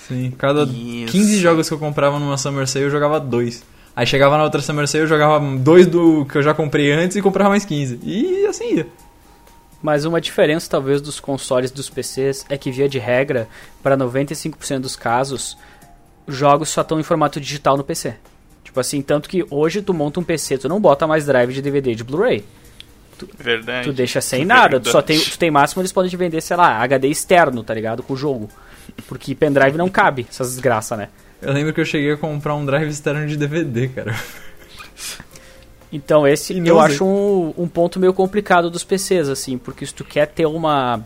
Sim, 0.07 0.31
cada 0.37 0.63
Isso. 0.63 1.11
15 1.11 1.39
jogos 1.39 1.67
que 1.67 1.73
eu 1.73 1.79
comprava 1.79 2.19
numa 2.19 2.37
Summer 2.37 2.67
Sale, 2.67 2.85
eu 2.85 2.91
jogava 2.91 3.19
dois. 3.19 3.63
Aí 3.95 4.05
chegava 4.05 4.37
na 4.37 4.43
outra 4.43 4.61
Summer 4.61 4.87
Sale, 4.87 5.05
eu 5.05 5.07
jogava 5.07 5.39
dois 5.57 5.87
do 5.87 6.25
que 6.25 6.37
eu 6.37 6.43
já 6.43 6.53
comprei 6.53 6.91
antes 6.91 7.17
e 7.17 7.21
comprava 7.21 7.49
mais 7.49 7.65
15. 7.65 7.99
E 8.03 8.45
assim 8.45 8.75
ia. 8.75 8.87
Mas 9.85 10.03
uma 10.03 10.19
diferença, 10.19 10.67
talvez, 10.67 10.99
dos 10.99 11.19
consoles 11.19 11.69
dos 11.69 11.91
PCs 11.91 12.43
é 12.49 12.57
que, 12.57 12.71
via 12.71 12.89
de 12.89 12.97
regra, 12.97 13.47
para 13.83 13.95
95% 13.95 14.79
dos 14.79 14.95
casos, 14.95 15.55
os 16.25 16.35
jogos 16.35 16.69
só 16.69 16.81
estão 16.81 16.99
em 16.99 17.03
formato 17.03 17.39
digital 17.39 17.77
no 17.77 17.83
PC. 17.83 18.15
Tipo 18.63 18.79
assim, 18.79 19.03
tanto 19.03 19.29
que 19.29 19.45
hoje 19.47 19.83
tu 19.83 19.93
monta 19.93 20.19
um 20.19 20.23
PC, 20.23 20.57
tu 20.57 20.67
não 20.67 20.81
bota 20.81 21.05
mais 21.05 21.27
drive 21.27 21.53
de 21.53 21.61
DVD 21.61 21.91
e 21.91 21.95
de 21.95 22.03
Blu-ray. 22.03 22.43
Verdade. 23.37 23.87
Tu 23.87 23.93
deixa 23.93 24.19
sem 24.21 24.39
Verdade. 24.39 24.59
nada, 24.59 24.79
tu 24.79 24.89
só 24.89 25.03
tem, 25.03 25.19
tu 25.19 25.37
tem 25.37 25.51
máximo 25.51 25.83
eles 25.83 25.91
podem 25.91 26.09
te 26.09 26.17
vender, 26.17 26.41
sei 26.41 26.57
lá, 26.57 26.81
HD 26.81 27.07
externo, 27.07 27.63
tá 27.63 27.75
ligado? 27.75 28.01
Com 28.01 28.15
o 28.15 28.17
jogo. 28.17 28.49
Porque 29.07 29.35
pendrive 29.35 29.77
não 29.77 29.87
cabe, 29.87 30.25
essas 30.27 30.49
desgraças, 30.49 30.97
né? 30.97 31.09
Eu 31.39 31.53
lembro 31.53 31.71
que 31.71 31.79
eu 31.79 31.85
cheguei 31.85 32.11
a 32.11 32.17
comprar 32.17 32.55
um 32.55 32.65
drive 32.65 32.89
externo 32.89 33.27
de 33.27 33.37
DVD, 33.37 33.87
cara. 33.89 34.15
Então 35.95 36.27
esse 36.27 36.57
eu 36.67 36.77
acho 36.77 37.05
um, 37.05 37.53
um 37.57 37.67
ponto 37.69 38.01
meio 38.01 38.13
complicado 38.13 38.69
dos 38.69 38.83
PCs, 38.83 39.29
assim, 39.29 39.57
porque 39.57 39.85
se 39.85 39.93
tu 39.93 40.03
quer 40.03 40.27
ter 40.27 40.45
uma, 40.45 40.97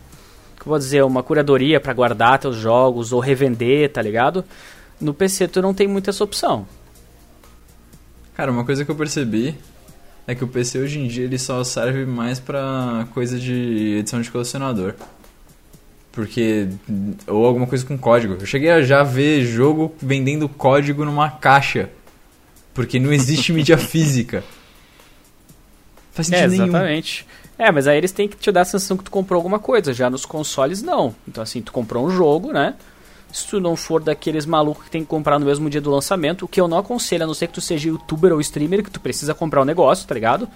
como 0.58 0.72
vou 0.72 0.80
dizer, 0.80 1.04
uma 1.04 1.22
curadoria 1.22 1.80
pra 1.80 1.94
guardar 1.94 2.40
teus 2.40 2.56
jogos 2.56 3.14
ou 3.14 3.20
revender, 3.20 3.92
tá 3.92 4.02
ligado? 4.02 4.44
No 5.00 5.14
PC 5.14 5.48
tu 5.48 5.62
não 5.62 5.76
tem 5.76 5.88
muita 5.88 6.10
essa 6.10 6.24
opção. 6.24 6.66
Cara, 8.34 8.52
uma 8.52 8.66
coisa 8.66 8.84
que 8.84 8.90
eu 8.90 8.96
percebi 8.96 9.56
é 10.26 10.34
que 10.34 10.44
o 10.44 10.48
PC 10.48 10.80
hoje 10.80 11.00
em 11.00 11.08
dia 11.08 11.26
ele 11.26 11.38
só 11.38 11.64
serve 11.64 12.04
mais 12.04 12.40
pra 12.40 13.08
coisa 13.14 13.38
de 13.38 13.98
edição 14.00 14.20
de 14.20 14.32
colecionador. 14.32 14.96
Porque. 16.12 16.68
Ou 17.28 17.46
alguma 17.46 17.68
coisa 17.68 17.86
com 17.86 17.96
código. 17.96 18.38
Eu 18.40 18.46
cheguei 18.46 18.72
a 18.72 18.82
já 18.82 19.04
ver 19.04 19.46
jogo 19.46 19.94
vendendo 20.02 20.50
código 20.50 21.06
numa 21.06 21.30
caixa. 21.30 21.92
Porque 22.74 23.00
não 23.00 23.14
existe 23.14 23.54
mídia 23.54 23.78
física. 23.78 24.44
Faz 26.24 26.32
É, 26.32 26.38
sentido 26.38 26.52
nenhum. 26.52 26.68
exatamente. 26.68 27.26
É, 27.58 27.72
mas 27.72 27.88
aí 27.88 27.98
eles 27.98 28.12
têm 28.12 28.28
que 28.28 28.38
te 28.38 28.52
dar 28.52 28.62
a 28.62 28.66
sensação 28.66 28.96
que 28.96 29.04
tu 29.04 29.12
comprou 29.12 29.38
alguma 29.38 29.60
coisa. 29.60 29.94
Já 29.94 30.10
nos 30.10 30.26
consoles, 30.26 30.82
não. 30.82 31.14
Então, 31.28 31.44
assim, 31.44 31.62
tu 31.62 31.72
comprou 31.74 32.06
um 32.06 32.10
jogo, 32.10 32.52
né? 32.54 32.76
Se 33.32 33.46
tu 33.48 33.60
não 33.60 33.76
for 33.76 34.02
daqueles 34.02 34.46
malucos 34.46 34.86
que 34.86 34.90
tem 34.90 35.02
que 35.04 35.08
comprar 35.08 35.38
no 35.38 35.46
mesmo 35.46 35.70
dia 35.70 35.80
do 35.82 35.92
lançamento, 35.92 36.46
o 36.46 36.48
que 36.48 36.60
eu 36.60 36.68
não 36.68 36.78
aconselho, 36.80 37.26
a 37.26 37.28
não 37.28 37.34
ser 37.34 37.48
que 37.48 37.54
tu 37.54 37.62
seja 37.62 37.90
youtuber 37.90 38.32
ou 38.34 38.40
streamer, 38.42 38.84
que 38.84 38.90
tu 38.90 39.00
precisa 39.00 39.34
comprar 39.36 39.62
um 39.62 39.66
negócio, 39.66 40.08
tá 40.08 40.16
ligado? 40.16 40.48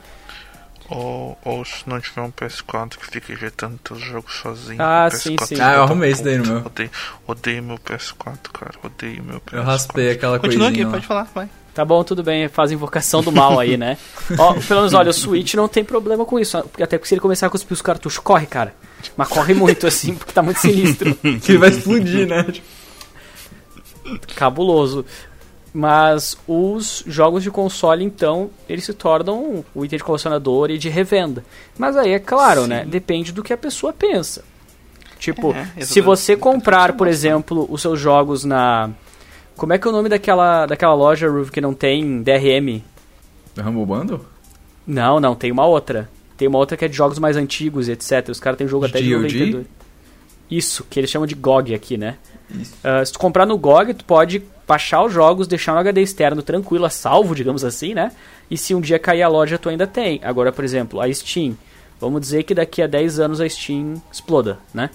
Ou, 0.90 1.38
ou 1.46 1.64
se 1.66 1.88
não 1.88 2.00
tiver 2.00 2.22
um 2.22 2.32
PS4 2.32 2.98
que 2.98 3.06
fica 3.06 3.32
injetando 3.34 3.78
teus 3.84 4.02
jogos 4.02 4.34
sozinho. 4.36 4.82
Ah, 4.82 5.08
o 5.12 5.16
sim, 5.16 5.36
PS4 5.36 5.46
sim. 5.48 5.62
Ah, 5.62 5.74
eu 5.76 5.84
arrumei 5.84 6.12
isso 6.12 6.24
daí 6.24 6.38
no 6.38 6.46
meu. 6.46 6.58
Odeio, 6.66 6.90
odeio 7.28 7.64
meu 7.64 7.78
PS4, 7.78 8.38
cara. 8.54 8.74
Odeio 8.84 9.24
meu 9.24 9.40
PS4. 9.40 9.54
Eu 9.58 9.64
raspei 9.64 10.12
aquela 10.12 10.40
Continua 10.40 10.68
coisinha 10.68 10.84
aqui, 10.84 10.86
lá. 10.86 10.92
pode 10.92 11.06
falar, 11.08 11.28
vai. 11.34 11.50
Tá 11.74 11.84
bom, 11.84 12.04
tudo 12.04 12.22
bem, 12.22 12.48
faz 12.48 12.72
invocação 12.72 13.24
do 13.24 13.32
mal 13.32 13.60
aí, 13.60 13.78
né? 13.78 13.98
Ó, 14.38 14.54
pelo 14.54 14.82
menos, 14.82 14.94
olha, 14.94 15.10
o 15.10 15.14
Switch 15.14 15.56
não 15.56 15.68
tem 15.68 15.84
problema 15.84 16.24
com 16.24 16.40
isso. 16.40 16.58
Até 16.58 16.98
porque 16.98 17.08
se 17.08 17.16
ele 17.16 17.22
começar 17.22 17.48
a 17.48 17.50
cuspir 17.50 17.74
os 17.74 17.82
cartuchos, 17.82 18.20
corre, 18.20 18.46
cara. 18.46 18.76
Mas 19.18 19.28
corre 19.28 19.54
muito, 19.54 19.88
assim, 19.88 20.14
porque 20.16 20.32
tá 20.32 20.44
muito 20.44 20.60
sinistro. 20.60 21.16
Que 21.42 21.58
vai 21.58 21.70
explodir, 21.70 22.28
né? 22.28 22.46
Cabuloso. 24.36 25.06
Mas 25.74 26.38
os 26.48 27.04
jogos 27.08 27.42
de 27.42 27.50
console, 27.50 28.04
então, 28.04 28.52
eles 28.70 28.86
se 28.86 28.94
tornam 28.94 29.66
o 29.74 29.84
item 29.84 29.98
de 29.98 30.04
colecionador 30.04 30.70
e 30.70 30.78
de 30.78 30.88
revenda. 30.90 31.44
Mas 31.76 31.98
aí, 31.98 32.12
é 32.12 32.20
claro, 32.20 32.64
Sim. 32.64 32.68
né? 32.68 32.86
Depende 32.86 33.32
do 33.32 33.42
que 33.42 33.52
a 33.52 33.58
pessoa 33.58 33.92
pensa. 33.92 34.44
Tipo, 35.18 35.56
É, 35.76 35.84
se 35.84 36.02
você 36.02 36.36
comprar, 36.38 36.94
por 36.94 37.08
exemplo, 37.08 37.66
os 37.72 37.82
seus 37.82 38.00
jogos 38.00 38.44
na 38.44 38.92
Como 39.56 39.74
é 39.74 39.78
que 39.78 39.88
é 39.88 39.90
o 39.90 39.94
nome 39.94 40.10
daquela, 40.10 40.66
daquela 40.66 40.94
loja, 40.94 41.30
Ruve, 41.30 41.52
que 41.52 41.62
não 41.62 41.74
tem 41.74 42.22
DRM? 42.22 42.82
Humble 43.58 43.86
Bundle? 43.86 44.26
Não, 44.86 45.20
não, 45.20 45.36
tem 45.36 45.52
uma 45.52 45.66
outra. 45.66 46.10
Tem 46.36 46.48
uma 46.48 46.58
outra 46.58 46.76
que 46.76 46.84
é 46.84 46.88
de 46.88 46.96
jogos 46.96 47.20
mais 47.20 47.38
antigos 47.38 47.88
e 47.88 47.92
etc. 47.92 48.30
Os 48.30 48.40
caras 48.40 48.58
têm 48.58 48.68
jogo 48.68 48.86
até 48.86 49.00
de 49.00 49.10
GOG? 49.14 49.24
92. 49.24 49.66
Isso, 50.50 50.86
que 50.90 51.00
eles 51.00 51.10
chamam 51.10 51.28
de 51.28 51.36
GOG 51.36 51.74
aqui, 51.74 51.98
né? 51.98 52.18
Ah, 52.84 53.04
se 53.06 53.14
tu 53.14 53.20
comprar 53.20 53.46
no 53.46 53.58
GOG, 53.58 53.94
tu 53.94 54.06
pode 54.06 54.44
baixar 54.68 55.04
os 55.04 55.14
jogos, 55.14 55.48
deixar 55.48 55.74
no 55.74 55.80
HD 55.80 56.02
externo 56.02 56.42
tranquilo, 56.42 56.86
a 56.86 56.90
salvo, 56.90 57.36
digamos 57.36 57.64
assim, 57.64 57.94
né? 57.94 58.12
E 58.50 58.58
se 58.58 58.76
um 58.76 58.82
dia 58.82 59.00
cair 59.00 59.24
a 59.24 59.28
loja, 59.28 59.58
tu 59.58 59.70
ainda 59.70 59.88
tem. 59.88 60.20
Agora, 60.24 60.52
por 60.52 60.64
exemplo, 60.64 61.00
a 61.00 61.12
Steam. 61.12 61.58
Vamos 62.00 62.22
dizer 62.22 62.44
que 62.44 62.54
daqui 62.54 62.82
a 62.82 62.88
10 62.88 63.20
anos 63.20 63.42
a 63.42 63.48
Steam 63.48 64.02
exploda, 64.12 64.60
né? 64.74 64.90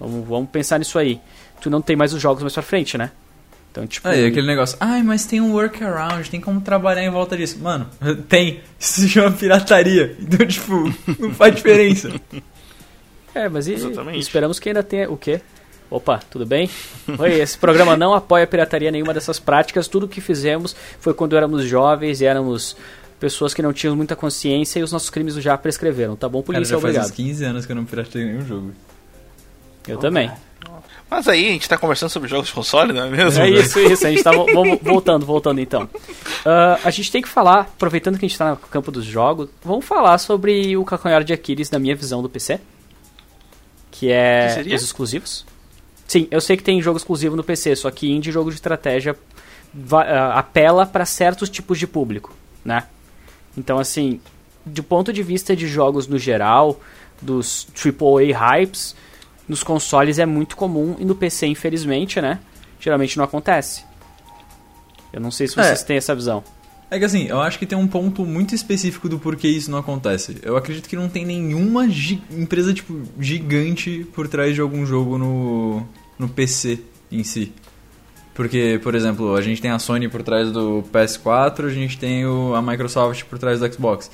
Vamos, 0.00 0.26
vamos 0.26 0.50
pensar 0.50 0.78
nisso 0.78 0.98
aí. 0.98 1.20
Tu 1.60 1.68
não 1.68 1.82
tem 1.82 1.96
mais 1.96 2.12
os 2.12 2.20
jogos 2.20 2.42
mais 2.42 2.52
pra 2.52 2.62
frente, 2.62 2.96
né? 2.96 3.10
Então, 3.74 3.88
tipo... 3.88 4.06
Aí, 4.06 4.24
aquele 4.24 4.46
negócio, 4.46 4.76
ai, 4.78 5.02
mas 5.02 5.26
tem 5.26 5.40
um 5.40 5.52
workaround, 5.52 6.30
tem 6.30 6.40
como 6.40 6.60
trabalhar 6.60 7.02
em 7.02 7.10
volta 7.10 7.36
disso. 7.36 7.58
Mano, 7.58 7.88
tem. 8.28 8.60
Isso 8.78 9.00
se 9.00 9.08
chama 9.08 9.32
pirataria. 9.32 10.16
Então, 10.20 10.46
tipo, 10.46 10.94
não 11.18 11.34
faz 11.34 11.56
diferença. 11.56 12.08
É, 13.34 13.48
mas 13.48 13.66
e, 13.66 13.72
Exatamente. 13.72 14.20
esperamos 14.20 14.60
que 14.60 14.68
ainda 14.68 14.84
tenha 14.84 15.10
o 15.10 15.16
quê? 15.16 15.40
Opa, 15.90 16.20
tudo 16.30 16.46
bem? 16.46 16.70
Oi, 17.18 17.40
esse 17.40 17.58
programa 17.58 17.96
não 17.96 18.14
apoia 18.14 18.46
pirataria 18.46 18.92
nenhuma 18.92 19.12
dessas 19.12 19.40
práticas. 19.40 19.88
Tudo 19.88 20.06
que 20.06 20.20
fizemos 20.20 20.76
foi 21.00 21.12
quando 21.12 21.36
éramos 21.36 21.64
jovens 21.64 22.20
e 22.20 22.26
éramos 22.26 22.76
pessoas 23.18 23.52
que 23.52 23.60
não 23.60 23.72
tinham 23.72 23.96
muita 23.96 24.14
consciência 24.14 24.78
e 24.78 24.84
os 24.84 24.92
nossos 24.92 25.10
crimes 25.10 25.34
já 25.34 25.58
prescreveram. 25.58 26.14
Tá 26.14 26.28
bom, 26.28 26.42
Cara, 26.44 26.58
polícia? 26.58 26.76
já 26.76 26.80
faz 26.80 26.94
obrigado. 26.94 27.06
uns 27.06 27.16
15 27.16 27.44
anos 27.44 27.66
que 27.66 27.72
eu 27.72 27.76
não 27.76 27.84
piratei 27.84 28.24
nenhum 28.24 28.46
jogo. 28.46 28.72
Eu 29.88 29.98
também. 29.98 30.30
Mas 31.14 31.28
aí, 31.28 31.48
a 31.48 31.52
gente 31.52 31.68
tá 31.68 31.78
conversando 31.78 32.10
sobre 32.10 32.28
jogos 32.28 32.48
de 32.48 32.52
console, 32.52 32.92
não 32.92 33.04
é 33.04 33.08
mesmo? 33.10 33.40
É 33.40 33.48
isso, 33.48 33.78
isso. 33.78 34.04
A 34.04 34.10
gente 34.10 34.22
tá 34.24 34.32
vamos- 34.32 34.80
voltando, 34.82 35.24
voltando 35.24 35.60
então. 35.60 35.88
Ah, 36.44 36.80
a 36.82 36.90
gente 36.90 37.12
tem 37.12 37.22
que 37.22 37.28
falar, 37.28 37.60
aproveitando 37.60 38.18
que 38.18 38.26
a 38.26 38.28
gente 38.28 38.36
tá 38.36 38.50
no 38.50 38.56
campo 38.56 38.90
dos 38.90 39.04
jogos, 39.04 39.48
vamos 39.64 39.84
falar 39.84 40.18
sobre 40.18 40.76
o 40.76 40.84
calcanhar 40.84 41.22
de 41.22 41.32
Aquiles 41.32 41.70
na 41.70 41.78
minha 41.78 41.94
visão 41.94 42.20
do 42.20 42.28
PC. 42.28 42.58
Que 43.92 44.10
é 44.10 44.60
Que 44.64 44.74
os 44.74 44.82
exclusivos. 44.82 45.46
Sim, 46.08 46.26
eu 46.32 46.40
sei 46.40 46.56
que 46.56 46.64
tem 46.64 46.82
jogo 46.82 46.96
exclusivo 46.98 47.36
no 47.36 47.44
PC, 47.44 47.76
só 47.76 47.90
que 47.92 48.10
indie 48.10 48.32
jogo 48.32 48.50
de 48.50 48.56
estratégia 48.56 49.16
ah, 49.92 50.38
apela 50.38 50.84
para 50.84 51.06
certos 51.06 51.48
tipos 51.48 51.78
de 51.78 51.86
público, 51.86 52.34
né? 52.64 52.84
Então, 53.56 53.78
assim, 53.78 54.20
do 54.66 54.82
ponto 54.82 55.12
de 55.12 55.22
vista 55.22 55.54
de 55.54 55.68
jogos 55.68 56.08
no 56.08 56.18
geral, 56.18 56.80
dos 57.22 57.68
AAA 57.74 58.36
hypes, 58.36 58.96
nos 59.48 59.62
consoles 59.62 60.18
é 60.18 60.26
muito 60.26 60.56
comum 60.56 60.96
e 60.98 61.04
no 61.04 61.14
PC, 61.14 61.46
infelizmente, 61.46 62.20
né? 62.20 62.38
Geralmente 62.80 63.16
não 63.16 63.24
acontece. 63.24 63.84
Eu 65.12 65.20
não 65.20 65.30
sei 65.30 65.46
se 65.46 65.58
É. 65.58 65.62
vocês 65.62 65.82
têm 65.82 65.96
essa 65.96 66.14
visão. 66.14 66.42
É 66.90 66.98
que 66.98 67.04
assim, 67.04 67.24
eu 67.26 67.40
acho 67.40 67.58
que 67.58 67.66
tem 67.66 67.76
um 67.76 67.86
ponto 67.88 68.24
muito 68.24 68.54
específico 68.54 69.08
do 69.08 69.18
porquê 69.18 69.48
isso 69.48 69.70
não 69.70 69.78
acontece. 69.78 70.36
Eu 70.42 70.56
acredito 70.56 70.88
que 70.88 70.94
não 70.96 71.08
tem 71.08 71.24
nenhuma 71.24 71.86
empresa, 72.30 72.72
tipo, 72.74 73.00
gigante 73.18 74.06
por 74.14 74.28
trás 74.28 74.54
de 74.54 74.60
algum 74.60 74.84
jogo 74.86 75.18
no, 75.18 75.82
no 76.18 76.28
PC 76.28 76.78
em 77.10 77.24
si. 77.24 77.52
Porque, 78.34 78.80
por 78.82 78.94
exemplo, 78.94 79.34
a 79.34 79.40
gente 79.40 79.62
tem 79.62 79.70
a 79.70 79.78
Sony 79.78 80.08
por 80.08 80.22
trás 80.22 80.50
do 80.52 80.82
PS4, 80.92 81.66
a 81.66 81.70
gente 81.70 81.96
tem 81.96 82.26
o- 82.26 82.54
a 82.54 82.60
Microsoft 82.62 83.24
por 83.24 83.38
trás 83.38 83.60
do 83.60 83.72
Xbox. 83.72 84.10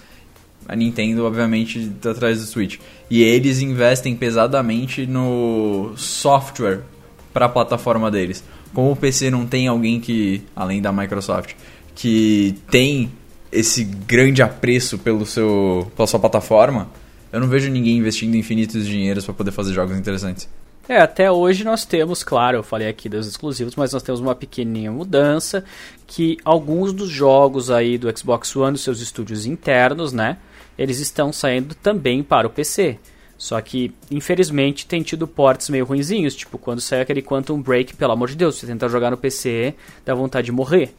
A 0.68 0.76
Nintendo, 0.76 1.24
obviamente, 1.24 1.90
tá 2.00 2.12
atrás 2.12 2.38
do 2.38 2.46
Switch. 2.46 2.78
E 3.10 3.22
eles 3.22 3.60
investem 3.60 4.14
pesadamente 4.14 5.06
no 5.06 5.92
software 5.96 6.82
para 7.32 7.46
a 7.46 7.48
plataforma 7.48 8.10
deles. 8.10 8.44
Como 8.72 8.92
o 8.92 8.96
PC 8.96 9.30
não 9.30 9.46
tem 9.46 9.66
alguém 9.66 10.00
que, 10.00 10.42
além 10.54 10.80
da 10.80 10.92
Microsoft, 10.92 11.54
que 11.94 12.54
tem 12.70 13.10
esse 13.50 13.84
grande 13.84 14.42
apreço 14.42 14.98
pelo 14.98 15.26
seu, 15.26 15.90
pela 15.96 16.06
sua 16.06 16.20
plataforma, 16.20 16.88
eu 17.32 17.40
não 17.40 17.48
vejo 17.48 17.70
ninguém 17.70 17.96
investindo 17.96 18.36
infinitos 18.36 18.86
dinheiros 18.86 19.24
para 19.24 19.34
poder 19.34 19.50
fazer 19.50 19.72
jogos 19.72 19.96
interessantes. 19.96 20.48
É, 20.88 21.00
até 21.00 21.30
hoje 21.30 21.62
nós 21.62 21.84
temos, 21.84 22.24
claro, 22.24 22.58
eu 22.58 22.62
falei 22.64 22.88
aqui 22.88 23.08
dos 23.08 23.28
exclusivos, 23.28 23.76
mas 23.76 23.92
nós 23.92 24.02
temos 24.02 24.20
uma 24.20 24.34
pequenininha 24.34 24.90
mudança 24.90 25.64
que 26.06 26.36
alguns 26.44 26.92
dos 26.92 27.08
jogos 27.08 27.70
aí 27.70 27.96
do 27.96 28.16
Xbox 28.16 28.56
One, 28.56 28.72
dos 28.72 28.82
seus 28.82 29.00
estúdios 29.00 29.46
internos, 29.46 30.12
né, 30.12 30.36
eles 30.80 30.98
estão 30.98 31.30
saindo 31.30 31.74
também 31.74 32.22
para 32.22 32.46
o 32.46 32.50
PC. 32.50 32.98
Só 33.36 33.60
que, 33.60 33.92
infelizmente, 34.10 34.86
tem 34.86 35.02
tido 35.02 35.28
ports 35.28 35.68
meio 35.68 35.84
ruinzinhos, 35.84 36.34
tipo 36.34 36.56
quando 36.56 36.80
sai 36.80 37.02
aquele 37.02 37.20
Quantum 37.20 37.60
Break, 37.60 37.94
pelo 37.96 38.12
amor 38.12 38.28
de 38.30 38.36
Deus, 38.36 38.56
você 38.56 38.66
tentar 38.66 38.88
jogar 38.88 39.10
no 39.10 39.16
PC, 39.18 39.74
dá 40.06 40.14
vontade 40.14 40.46
de 40.46 40.52
morrer. 40.52 40.94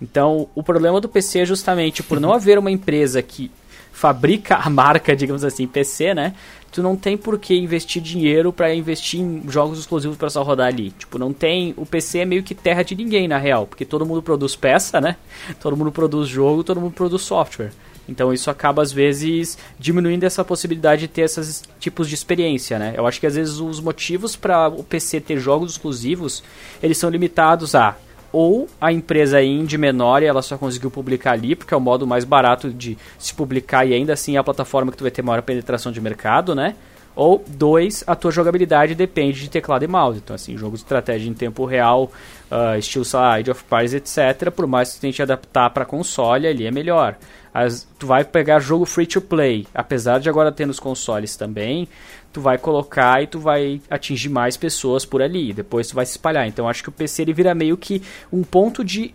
Então, 0.00 0.48
o 0.54 0.62
problema 0.62 1.02
do 1.02 1.08
PC 1.08 1.40
é 1.40 1.44
justamente 1.44 2.02
por 2.02 2.18
não 2.18 2.32
haver 2.34 2.58
uma 2.58 2.70
empresa 2.70 3.20
que 3.20 3.50
fabrica 3.92 4.56
a 4.56 4.70
marca, 4.70 5.14
digamos 5.14 5.44
assim, 5.44 5.66
PC, 5.66 6.14
né? 6.14 6.34
Tu 6.72 6.82
não 6.82 6.96
tem 6.96 7.16
por 7.16 7.38
que 7.38 7.54
investir 7.54 8.00
dinheiro 8.00 8.54
pra 8.54 8.74
investir 8.74 9.20
em 9.20 9.42
jogos 9.48 9.78
exclusivos 9.78 10.16
pra 10.16 10.30
só 10.30 10.42
rodar 10.42 10.68
ali. 10.68 10.90
Tipo, 10.92 11.18
não 11.18 11.32
tem. 11.32 11.74
O 11.76 11.84
PC 11.84 12.20
é 12.20 12.24
meio 12.24 12.42
que 12.42 12.54
terra 12.54 12.82
de 12.82 12.94
ninguém, 12.94 13.28
na 13.28 13.38
real, 13.38 13.66
porque 13.66 13.84
todo 13.84 14.04
mundo 14.04 14.22
produz 14.22 14.56
peça, 14.56 14.98
né? 14.98 15.16
Todo 15.60 15.76
mundo 15.76 15.92
produz 15.92 16.26
jogo, 16.26 16.64
todo 16.64 16.80
mundo 16.80 16.92
produz 16.92 17.22
software. 17.22 17.72
Então 18.08 18.32
isso 18.32 18.50
acaba 18.50 18.82
às 18.82 18.92
vezes 18.92 19.58
diminuindo 19.78 20.24
essa 20.24 20.44
possibilidade 20.44 21.02
de 21.02 21.08
ter 21.08 21.22
esses 21.22 21.64
tipos 21.80 22.08
de 22.08 22.14
experiência, 22.14 22.78
né? 22.78 22.94
Eu 22.96 23.06
acho 23.06 23.20
que 23.20 23.26
às 23.26 23.34
vezes 23.34 23.58
os 23.58 23.80
motivos 23.80 24.36
para 24.36 24.68
o 24.68 24.82
PC 24.84 25.20
ter 25.20 25.38
jogos 25.38 25.72
exclusivos, 25.72 26.42
eles 26.82 26.98
são 26.98 27.10
limitados 27.10 27.74
a 27.74 27.96
ou 28.32 28.68
a 28.80 28.92
empresa 28.92 29.42
indie 29.42 29.78
menor 29.78 30.22
e 30.22 30.26
ela 30.26 30.42
só 30.42 30.58
conseguiu 30.58 30.90
publicar 30.90 31.32
ali, 31.32 31.54
porque 31.54 31.72
é 31.72 31.76
o 31.76 31.80
modo 31.80 32.06
mais 32.06 32.24
barato 32.24 32.70
de 32.70 32.98
se 33.18 33.32
publicar 33.32 33.86
e 33.86 33.94
ainda 33.94 34.12
assim 34.12 34.36
é 34.36 34.38
a 34.38 34.44
plataforma 34.44 34.90
que 34.92 34.98
tu 34.98 35.04
vai 35.04 35.10
ter 35.10 35.22
maior 35.22 35.40
penetração 35.42 35.90
de 35.90 36.00
mercado, 36.00 36.54
né? 36.54 36.74
Ou 37.16 37.42
dois, 37.48 38.04
a 38.06 38.14
tua 38.14 38.30
jogabilidade 38.30 38.94
depende 38.94 39.40
de 39.40 39.48
teclado 39.48 39.82
e 39.82 39.88
mouse. 39.88 40.18
Então, 40.22 40.36
assim, 40.36 40.54
jogo 40.54 40.76
de 40.76 40.82
estratégia 40.82 41.30
em 41.30 41.32
tempo 41.32 41.64
real, 41.64 42.12
ah, 42.50 42.76
estilo, 42.76 43.06
sei 43.06 43.18
lá, 43.18 43.34
Age 43.36 43.50
of 43.50 43.64
Empires, 43.64 43.94
etc. 43.94 44.50
Por 44.50 44.66
mais 44.66 44.90
que 44.90 44.98
tu 44.98 45.00
tente 45.00 45.22
adaptar 45.22 45.70
para 45.70 45.86
console, 45.86 46.46
ali 46.46 46.66
é 46.66 46.70
melhor. 46.70 47.16
As, 47.64 47.86
tu 47.98 48.06
vai 48.06 48.22
pegar 48.24 48.58
jogo 48.60 48.84
free 48.84 49.06
to 49.06 49.20
play, 49.20 49.66
apesar 49.74 50.18
de 50.20 50.28
agora 50.28 50.52
ter 50.52 50.66
nos 50.66 50.78
consoles 50.78 51.36
também, 51.36 51.88
tu 52.32 52.40
vai 52.40 52.58
colocar 52.58 53.22
e 53.22 53.26
tu 53.26 53.38
vai 53.40 53.80
atingir 53.88 54.28
mais 54.28 54.56
pessoas 54.56 55.04
por 55.06 55.22
ali. 55.22 55.52
Depois 55.52 55.88
tu 55.88 55.94
vai 55.94 56.04
se 56.04 56.12
espalhar. 56.12 56.46
Então, 56.46 56.68
acho 56.68 56.82
que 56.82 56.88
o 56.90 56.92
PC 56.92 57.22
ele 57.22 57.32
vira 57.32 57.54
meio 57.54 57.76
que 57.76 58.02
um 58.32 58.42
ponto 58.42 58.84
de 58.84 59.14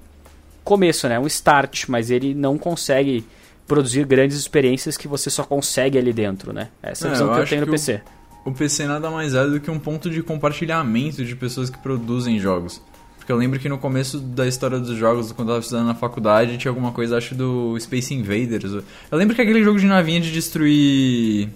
começo, 0.64 1.08
né? 1.08 1.20
Um 1.20 1.28
start, 1.28 1.86
mas 1.88 2.10
ele 2.10 2.34
não 2.34 2.58
consegue 2.58 3.24
produzir 3.68 4.06
grandes 4.06 4.38
experiências 4.38 4.98
que 4.98 5.08
você 5.08 5.30
só 5.30 5.44
consegue 5.44 5.98
ali 5.98 6.12
dentro, 6.12 6.52
né? 6.52 6.70
Essa 6.82 7.06
é 7.06 7.08
a 7.08 7.10
É, 7.10 7.14
visão 7.14 7.28
eu 7.28 7.34
que 7.36 7.40
eu 7.42 7.48
tenho 7.48 7.62
no 7.62 7.68
que 7.68 7.70
o- 7.70 7.74
PC. 7.74 8.02
O 8.44 8.52
PC 8.52 8.88
nada 8.88 9.10
mais 9.12 9.36
é 9.36 9.46
do 9.46 9.60
que 9.60 9.70
um 9.70 9.78
ponto 9.78 10.10
de 10.10 10.24
compartilhamento 10.24 11.24
de 11.24 11.36
pessoas 11.36 11.70
que 11.70 11.78
produzem 11.78 12.40
jogos. 12.40 12.82
Porque 13.22 13.32
eu 13.32 13.36
lembro 13.36 13.60
que 13.60 13.70
no 13.70 13.78
começo 13.78 14.18
da 14.18 14.48
história 14.48 14.80
dos 14.80 14.98
jogos, 14.98 15.32
quando 15.32 15.50
eu 15.50 15.54
tava 15.54 15.64
estudando 15.64 15.86
na 15.86 15.94
faculdade, 15.94 16.58
tinha 16.58 16.72
alguma 16.72 16.92
coisa, 16.92 17.18
acho, 17.18 17.36
do 17.36 17.80
Space 17.80 18.12
Invaders. 18.12 18.74
Eu 18.74 18.84
lembro 19.12 19.36
que 19.36 19.42
aquele 19.44 19.64
jogo 19.64 19.80
de 19.80 19.86
navinha 19.86 20.20
de 20.20 20.32
destruir 20.32 21.48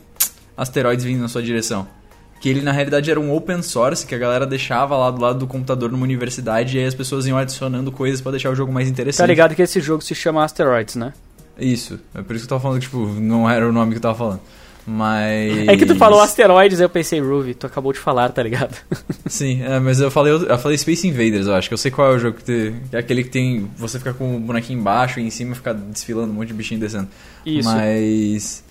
asteroides 0.55 1.03
vindo 1.03 1.22
na 1.22 1.28
sua 1.28 1.41
direção. 1.41 1.88
Que 2.39 2.49
ele 2.49 2.61
na 2.61 2.72
realidade 2.72 3.09
era 3.09 3.20
um 3.20 3.36
open 3.36 3.63
source 3.63 4.05
que 4.05 4.13
a 4.13 4.18
galera 4.20 4.45
deixava 4.45 4.95
lá 4.95 5.09
do 5.09 5.20
lado 5.20 5.39
do 5.39 5.47
computador 5.47 5.91
numa 5.91 6.03
universidade 6.03 6.78
e 6.78 6.82
aí 6.82 6.86
as 6.86 6.93
pessoas 6.93 7.26
iam 7.26 7.36
adicionando 7.36 7.91
coisas 7.91 8.22
pra 8.22 8.30
deixar 8.30 8.51
o 8.51 8.55
jogo 8.55 8.72
mais 8.72 8.88
interessante. 8.88 9.26
Tá 9.26 9.26
ligado 9.26 9.55
que 9.55 9.61
esse 9.63 9.82
jogo 9.82 10.03
se 10.03 10.13
chama 10.13 10.43
Asteroids, 10.43 10.95
né? 10.95 11.13
Isso. 11.57 11.99
É 12.13 12.22
por 12.22 12.36
isso 12.36 12.45
que 12.45 12.53
eu 12.53 12.57
tava 12.57 12.61
falando 12.61 12.80
que, 12.80 12.86
tipo, 12.86 13.07
não 13.07 13.49
era 13.49 13.68
o 13.68 13.72
nome 13.72 13.93
que 13.93 13.97
eu 13.97 14.01
tava 14.03 14.16
falando. 14.16 14.41
Mas. 14.88 15.67
É 15.67 15.75
que 15.75 15.86
tu 15.86 15.95
falou 15.95 16.21
Asteroids, 16.21 16.79
eu 16.79 16.89
pensei, 16.89 17.19
Ruby, 17.19 17.53
tu 17.55 17.65
acabou 17.65 17.91
de 17.91 17.99
falar, 17.99 18.29
tá 18.29 18.43
ligado? 18.43 18.75
Sim, 19.25 19.63
é, 19.63 19.79
mas 19.79 19.99
eu 19.99 20.11
falei, 20.11 20.33
eu 20.33 20.57
falei 20.59 20.77
Space 20.77 21.07
Invaders, 21.07 21.47
eu 21.47 21.55
acho 21.55 21.67
que 21.67 21.73
eu 21.73 21.77
sei 21.77 21.89
qual 21.91 22.13
é 22.13 22.15
o 22.15 22.19
jogo 22.19 22.38
que, 22.38 22.43
te, 22.43 22.73
que 22.89 22.95
é 22.95 22.99
aquele 22.99 23.23
que 23.23 23.29
tem. 23.31 23.69
Você 23.77 23.97
fica 23.97 24.13
com 24.13 24.36
o 24.36 24.39
bonequinho 24.39 24.79
embaixo 24.79 25.19
e 25.19 25.23
em 25.23 25.29
cima 25.29 25.55
fica 25.55 25.73
desfilando 25.73 26.31
um 26.31 26.36
monte 26.36 26.49
de 26.49 26.53
bichinho 26.53 26.79
descendo. 26.79 27.07
Isso. 27.45 27.67
Mas. 27.67 28.63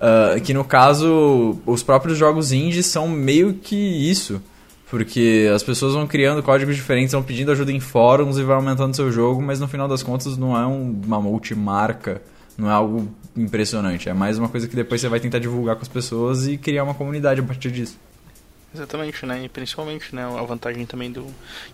ah, 0.00 0.38
que 0.40 0.52
no 0.52 0.64
caso, 0.64 1.58
os 1.64 1.82
próprios 1.82 2.18
jogos 2.18 2.52
indies 2.52 2.86
são 2.86 3.08
meio 3.08 3.54
que 3.54 3.76
isso. 3.76 4.42
Porque 4.90 5.50
as 5.54 5.62
pessoas 5.62 5.94
vão 5.94 6.06
criando 6.06 6.42
códigos 6.42 6.76
diferentes, 6.76 7.12
vão 7.12 7.22
pedindo 7.22 7.50
ajuda 7.50 7.72
em 7.72 7.80
fóruns 7.80 8.36
e 8.36 8.42
vai 8.42 8.56
aumentando 8.56 8.94
seu 8.94 9.10
jogo, 9.10 9.40
mas 9.40 9.58
no 9.58 9.66
final 9.66 9.88
das 9.88 10.02
contas 10.02 10.36
não 10.36 10.54
é 10.54 10.66
um- 10.66 11.00
uma 11.06 11.18
multimarca, 11.18 12.20
não 12.58 12.68
é 12.68 12.74
algo 12.74 13.08
impressionante. 13.36 14.08
É 14.08 14.14
mais 14.14 14.38
uma 14.38 14.48
coisa 14.48 14.68
que 14.68 14.76
depois 14.76 15.00
você 15.00 15.08
vai 15.08 15.20
tentar 15.20 15.38
divulgar 15.38 15.76
com 15.76 15.82
as 15.82 15.88
pessoas 15.88 16.46
e 16.46 16.56
criar 16.56 16.84
uma 16.84 16.94
comunidade 16.94 17.40
a 17.40 17.44
partir 17.44 17.70
disso. 17.70 17.98
Exatamente, 18.74 19.26
né? 19.26 19.44
E 19.44 19.48
principalmente, 19.50 20.14
né? 20.14 20.24
A 20.24 20.42
vantagem 20.42 20.86
também 20.86 21.12
do, 21.12 21.26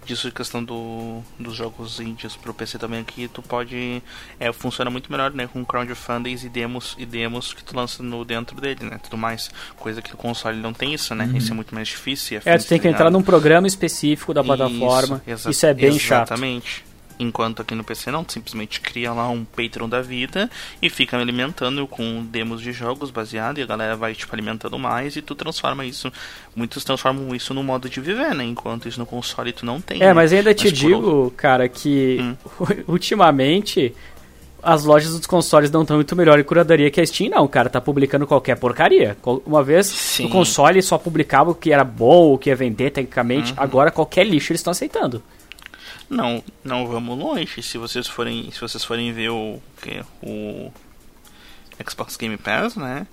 disso, 0.04 0.32
questão 0.32 0.62
do, 0.62 1.22
dos 1.38 1.54
jogos 1.54 2.00
indies 2.00 2.34
pro 2.34 2.52
PC 2.52 2.76
também 2.76 3.00
aqui, 3.00 3.28
tu 3.28 3.40
pode. 3.40 4.02
É, 4.40 4.52
funciona 4.52 4.90
muito 4.90 5.10
melhor, 5.10 5.32
né? 5.32 5.46
Com 5.46 5.64
crowdfunding 5.64 6.36
e 6.44 6.48
demos, 6.48 6.96
e 6.98 7.06
demos 7.06 7.54
que 7.54 7.62
tu 7.62 7.76
lança 7.76 8.02
no 8.02 8.24
dentro 8.24 8.60
dele, 8.60 8.84
né? 8.84 8.98
Tudo 9.00 9.16
mais. 9.16 9.48
Coisa 9.76 10.02
que 10.02 10.12
o 10.12 10.16
console 10.16 10.58
não 10.58 10.72
tem 10.72 10.92
isso, 10.92 11.14
né? 11.14 11.26
Uhum. 11.26 11.36
Isso 11.36 11.52
é 11.52 11.54
muito 11.54 11.72
mais 11.72 11.86
difícil. 11.86 12.40
É, 12.44 12.58
tu 12.58 12.66
tem 12.66 12.80
que 12.80 12.88
entrar 12.88 13.10
num 13.10 13.22
programa 13.22 13.68
específico 13.68 14.34
da 14.34 14.42
plataforma. 14.42 15.22
Isso, 15.24 15.50
isso 15.50 15.66
é 15.66 15.74
bem 15.74 15.86
exatamente. 15.86 16.04
chato. 16.04 16.32
Exatamente. 16.32 16.87
Enquanto 17.18 17.62
aqui 17.62 17.74
no 17.74 17.82
PC 17.82 18.10
não, 18.10 18.22
tu 18.22 18.32
simplesmente 18.32 18.80
cria 18.80 19.12
lá 19.12 19.28
um 19.28 19.44
Patreon 19.44 19.88
da 19.88 20.00
vida 20.00 20.50
e 20.80 20.88
fica 20.88 21.18
alimentando 21.18 21.86
com 21.86 22.24
demos 22.24 22.60
de 22.60 22.72
jogos 22.72 23.10
baseado 23.10 23.58
e 23.58 23.62
a 23.62 23.66
galera 23.66 23.96
vai 23.96 24.14
tipo 24.14 24.34
alimentando 24.34 24.78
mais 24.78 25.16
e 25.16 25.22
tu 25.22 25.34
transforma 25.34 25.84
isso. 25.84 26.12
Muitos 26.54 26.84
transformam 26.84 27.34
isso 27.34 27.52
no 27.52 27.62
modo 27.62 27.88
de 27.88 28.00
viver, 28.00 28.34
né? 28.34 28.44
Enquanto 28.44 28.88
isso 28.88 29.00
no 29.00 29.06
console 29.06 29.52
tu 29.52 29.66
não 29.66 29.80
tem. 29.80 30.02
É, 30.02 30.06
né? 30.06 30.12
mas 30.12 30.32
ainda 30.32 30.54
te 30.54 30.70
digo, 30.70 31.32
cara, 31.36 31.68
que 31.68 32.18
Hum. 32.18 32.36
ultimamente 32.86 33.94
as 34.62 34.84
lojas 34.84 35.12
dos 35.12 35.26
consoles 35.26 35.70
não 35.70 35.82
estão 35.82 35.96
muito 35.96 36.16
melhor 36.16 36.38
em 36.38 36.42
curadoria 36.42 36.90
que 36.90 37.00
a 37.00 37.06
Steam, 37.06 37.30
não, 37.30 37.46
cara. 37.46 37.70
Tá 37.70 37.80
publicando 37.80 38.26
qualquer 38.26 38.56
porcaria. 38.56 39.16
Uma 39.46 39.62
vez 39.62 39.86
Sim. 39.86 40.26
o 40.26 40.28
console 40.28 40.82
só 40.82 40.98
publicava 40.98 41.50
o 41.50 41.54
que 41.54 41.72
era 41.72 41.84
bom, 41.84 42.34
o 42.34 42.38
que 42.38 42.50
ia 42.50 42.56
vender 42.56 42.90
tecnicamente. 42.90 43.52
Uhum. 43.52 43.58
Agora 43.58 43.90
qualquer 43.90 44.26
lixo 44.26 44.52
eles 44.52 44.60
estão 44.60 44.72
aceitando. 44.72 45.22
Não, 46.08 46.42
não 46.64 46.86
vamos 46.86 47.18
longe. 47.18 47.62
Se 47.62 47.76
vocês 47.76 48.06
forem, 48.06 48.50
se 48.50 48.60
vocês 48.60 48.82
forem 48.82 49.12
ver 49.12 49.30
o 49.30 49.60
que 49.82 50.02
o 50.22 50.72
Xbox 51.88 52.16
Game 52.16 52.36
Pass, 52.36 52.76
né? 52.76 53.06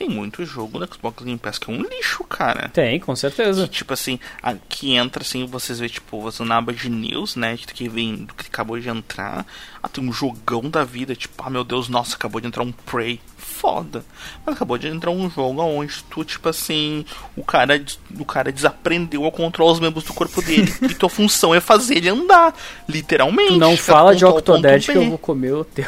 Tem 0.00 0.08
muito 0.08 0.46
jogo 0.46 0.78
no 0.78 0.88
Xbox 0.90 1.22
Game 1.22 1.36
Pass 1.38 1.58
que 1.58 1.70
é 1.70 1.74
um 1.74 1.82
lixo, 1.82 2.24
cara. 2.24 2.70
Tem, 2.70 2.98
com 2.98 3.12
Que, 3.12 3.20
certeza. 3.20 3.68
tipo 3.68 3.92
assim, 3.92 4.18
aqui 4.42 4.94
entra 4.96 5.22
assim, 5.22 5.44
vocês 5.44 5.78
vê, 5.78 5.90
tipo, 5.90 6.22
você 6.22 6.42
na 6.42 6.56
aba 6.56 6.72
de 6.72 6.88
news, 6.88 7.36
né? 7.36 7.54
Que 7.58 7.86
vem 7.86 8.16
do 8.24 8.32
que 8.32 8.46
acabou 8.46 8.80
de 8.80 8.88
entrar. 8.88 9.44
Ah, 9.82 9.88
tem 9.88 10.02
um 10.02 10.10
jogão 10.10 10.70
da 10.70 10.84
vida, 10.84 11.14
tipo, 11.14 11.42
ah 11.44 11.50
meu 11.50 11.62
Deus, 11.64 11.90
nossa, 11.90 12.16
acabou 12.16 12.40
de 12.40 12.46
entrar 12.46 12.62
um 12.62 12.72
Prey. 12.72 13.20
Foda. 13.36 14.02
Mas 14.46 14.56
acabou 14.56 14.78
de 14.78 14.88
entrar 14.88 15.10
um 15.10 15.28
jogo 15.28 15.60
onde 15.60 16.02
tu, 16.04 16.24
tipo 16.24 16.48
assim, 16.48 17.04
o 17.36 17.44
cara, 17.44 17.78
o 18.18 18.24
cara 18.24 18.50
desaprendeu 18.50 19.26
a 19.26 19.30
controlar 19.30 19.72
os 19.72 19.80
membros 19.80 20.04
do 20.04 20.14
corpo 20.14 20.40
dele. 20.40 20.72
e 20.80 20.94
tua 20.94 21.10
função 21.10 21.54
é 21.54 21.60
fazer 21.60 21.98
ele 21.98 22.08
andar. 22.08 22.54
Literalmente. 22.88 23.50
Tu 23.52 23.58
não 23.58 23.76
fala 23.76 24.16
de 24.16 24.24
A 24.24 24.30
Octodad 24.30 24.82
que 24.82 24.96
eu 24.96 25.10
vou 25.10 25.18
comer 25.18 25.52
o 25.52 25.62
teu. 25.62 25.84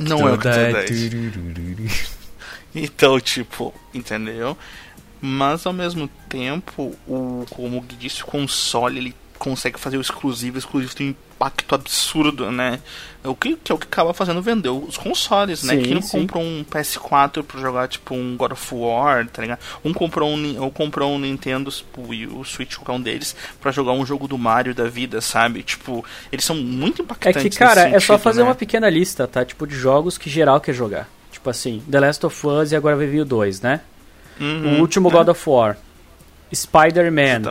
Não 0.00 0.28
é 0.28 0.32
o 0.32 0.34
Octodad. 0.34 0.86
Então, 2.76 3.18
tipo, 3.18 3.72
entendeu? 3.94 4.56
Mas 5.20 5.66
ao 5.66 5.72
mesmo 5.72 6.08
tempo, 6.28 6.94
o, 7.08 7.44
como 7.50 7.78
o 7.78 7.80
Gui 7.80 7.96
disse, 7.96 8.22
o 8.22 8.26
console 8.26 8.98
ele 8.98 9.14
consegue 9.38 9.78
fazer 9.78 9.96
o 9.96 10.00
exclusivo, 10.00 10.56
o 10.56 10.58
exclusivo 10.58 10.94
tem 10.94 11.08
um 11.08 11.10
impacto 11.10 11.74
absurdo, 11.74 12.50
né? 12.50 12.80
O 13.24 13.34
que, 13.34 13.56
que 13.56 13.70
é 13.70 13.74
o 13.74 13.78
que 13.78 13.86
acaba 13.86 14.14
fazendo 14.14 14.40
vender 14.40 14.68
os 14.70 14.96
consoles, 14.96 15.62
né? 15.62 15.74
Sim, 15.76 15.82
Quem 15.82 15.94
não 15.94 16.00
sim. 16.02 16.20
comprou 16.20 16.42
um 16.42 16.64
PS4 16.64 17.42
pra 17.42 17.60
jogar 17.60 17.88
tipo 17.88 18.14
um 18.14 18.36
God 18.36 18.52
of 18.52 18.74
War, 18.74 19.26
tá 19.28 19.42
ligado? 19.42 19.58
Um 19.84 19.92
comprou 19.92 20.30
um, 20.30 20.62
ou 20.62 20.70
comprou 20.70 21.12
um 21.14 21.18
Nintendo 21.18 21.70
o 21.98 22.08
Wii, 22.08 22.26
o 22.28 22.44
Switch, 22.44 22.76
qualquer 22.76 22.92
um 22.92 23.00
deles, 23.00 23.36
pra 23.60 23.70
jogar 23.72 23.92
um 23.92 24.06
jogo 24.06 24.26
do 24.28 24.38
Mario 24.38 24.74
da 24.74 24.84
vida, 24.88 25.20
sabe? 25.20 25.62
Tipo, 25.62 26.04
eles 26.32 26.44
são 26.44 26.56
muito 26.56 27.02
É 27.02 27.04
impactantes. 27.04 27.42
que, 27.42 27.50
cara, 27.50 27.82
é 27.88 28.00
só 28.00 28.14
sentido, 28.14 28.18
fazer 28.18 28.42
né? 28.42 28.48
uma 28.48 28.54
pequena 28.54 28.88
lista, 28.88 29.26
tá? 29.26 29.44
Tipo, 29.44 29.66
de 29.66 29.74
jogos 29.74 30.16
que 30.16 30.30
geral 30.30 30.60
quer 30.60 30.72
jogar. 30.72 31.08
Tipo 31.46 31.50
assim, 31.50 31.80
The 31.88 32.00
Last 32.00 32.26
of 32.26 32.46
Us 32.46 32.72
e 32.72 32.76
agora 32.76 32.96
vai 32.96 33.06
vir 33.06 33.20
o 33.20 33.24
2, 33.24 33.60
né? 33.60 33.80
Uhum, 34.40 34.78
o 34.78 34.80
último 34.80 35.08
é, 35.08 35.12
God 35.12 35.28
of 35.28 35.48
War. 35.48 35.76
Spider-Man. 36.52 37.42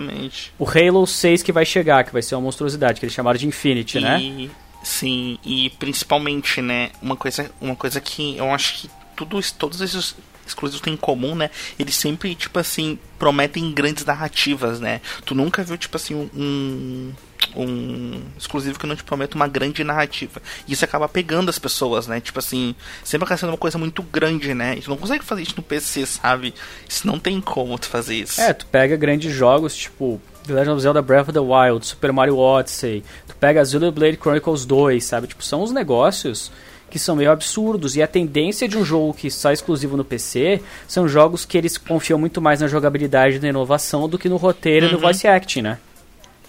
O 0.59 0.65
Halo 0.65 1.07
6 1.07 1.41
que 1.41 1.51
vai 1.53 1.65
chegar, 1.65 2.03
que 2.03 2.11
vai 2.11 2.21
ser 2.21 2.35
uma 2.35 2.41
monstruosidade, 2.41 2.99
que 2.99 3.05
eles 3.05 3.13
chamaram 3.13 3.37
de 3.37 3.47
Infinity, 3.47 4.01
né? 4.01 4.19
E, 4.19 4.51
sim, 4.83 5.39
e 5.45 5.69
principalmente, 5.79 6.61
né, 6.61 6.91
uma 7.01 7.15
coisa, 7.15 7.49
uma 7.61 7.75
coisa 7.75 8.01
que 8.01 8.35
eu 8.35 8.51
acho 8.51 8.81
que 8.81 8.89
tudo, 9.15 9.39
todos 9.57 9.79
esses 9.79 10.13
exclusivos 10.45 10.81
têm 10.81 10.93
em 10.93 10.97
comum, 10.97 11.35
né? 11.35 11.49
Eles 11.77 11.95
sempre, 11.95 12.35
tipo 12.35 12.59
assim, 12.59 12.99
prometem 13.17 13.71
grandes 13.71 14.05
narrativas, 14.05 14.79
né? 14.79 15.01
Tu 15.25 15.33
nunca 15.35 15.63
viu, 15.63 15.77
tipo 15.77 15.95
assim, 15.97 16.29
um. 16.35 17.13
Um 17.55 18.21
exclusivo 18.37 18.77
que 18.77 18.85
não 18.85 18.97
te 18.97 19.03
promete 19.03 19.35
uma 19.35 19.47
grande 19.47 19.81
narrativa. 19.83 20.41
E 20.67 20.73
isso 20.73 20.83
acaba 20.83 21.07
pegando 21.07 21.47
as 21.47 21.57
pessoas, 21.57 22.05
né? 22.05 22.19
Tipo 22.19 22.39
assim, 22.39 22.75
sempre 23.01 23.25
acaba 23.25 23.37
sendo 23.37 23.49
uma 23.49 23.57
coisa 23.57 23.77
muito 23.77 24.03
grande, 24.03 24.53
né? 24.53 24.75
E 24.77 24.81
tu 24.81 24.89
não 24.89 24.97
consegue 24.97 25.23
fazer 25.23 25.43
isso 25.43 25.53
no 25.55 25.63
PC, 25.63 26.05
sabe? 26.05 26.53
Isso 26.89 27.07
não 27.07 27.17
tem 27.17 27.39
como 27.39 27.77
tu 27.79 27.87
fazer 27.87 28.15
isso. 28.15 28.41
É, 28.41 28.51
tu 28.51 28.65
pega 28.65 28.97
grandes 28.97 29.33
jogos, 29.33 29.75
tipo 29.75 30.19
The 30.45 30.53
Legend 30.53 30.71
of 30.71 30.81
Zelda 30.81 31.01
Breath 31.01 31.29
of 31.29 31.33
the 31.33 31.39
Wild, 31.39 31.85
Super 31.85 32.11
Mario 32.11 32.37
Odyssey, 32.37 33.03
tu 33.27 33.35
pega 33.35 33.63
Zelda 33.63 33.91
Blade 33.91 34.17
Chronicles 34.17 34.65
2, 34.65 35.03
sabe? 35.03 35.27
Tipo, 35.27 35.43
são 35.43 35.63
uns 35.63 35.71
negócios 35.71 36.51
que 36.95 36.99
são 36.99 37.13
meio 37.13 37.29
absurdos. 37.29 37.97
E 37.97 38.01
a 38.01 38.07
tendência 38.07 38.69
de 38.69 38.77
um 38.77 38.85
jogo 38.85 39.13
que 39.13 39.29
sai 39.29 39.53
exclusivo 39.53 39.97
no 39.97 40.05
PC 40.05 40.61
são 40.87 41.09
jogos 41.09 41.43
que 41.43 41.57
eles 41.57 41.77
confiam 41.77 42.17
muito 42.17 42.41
mais 42.41 42.61
na 42.61 42.69
jogabilidade 42.69 43.35
e 43.35 43.39
na 43.39 43.49
inovação 43.49 44.07
do 44.07 44.17
que 44.17 44.29
no 44.29 44.37
roteiro 44.37 44.85
e 44.85 44.89
no 44.89 44.95
Uhum. 44.95 45.01
voice 45.01 45.27
acting, 45.27 45.61
né? 45.61 45.77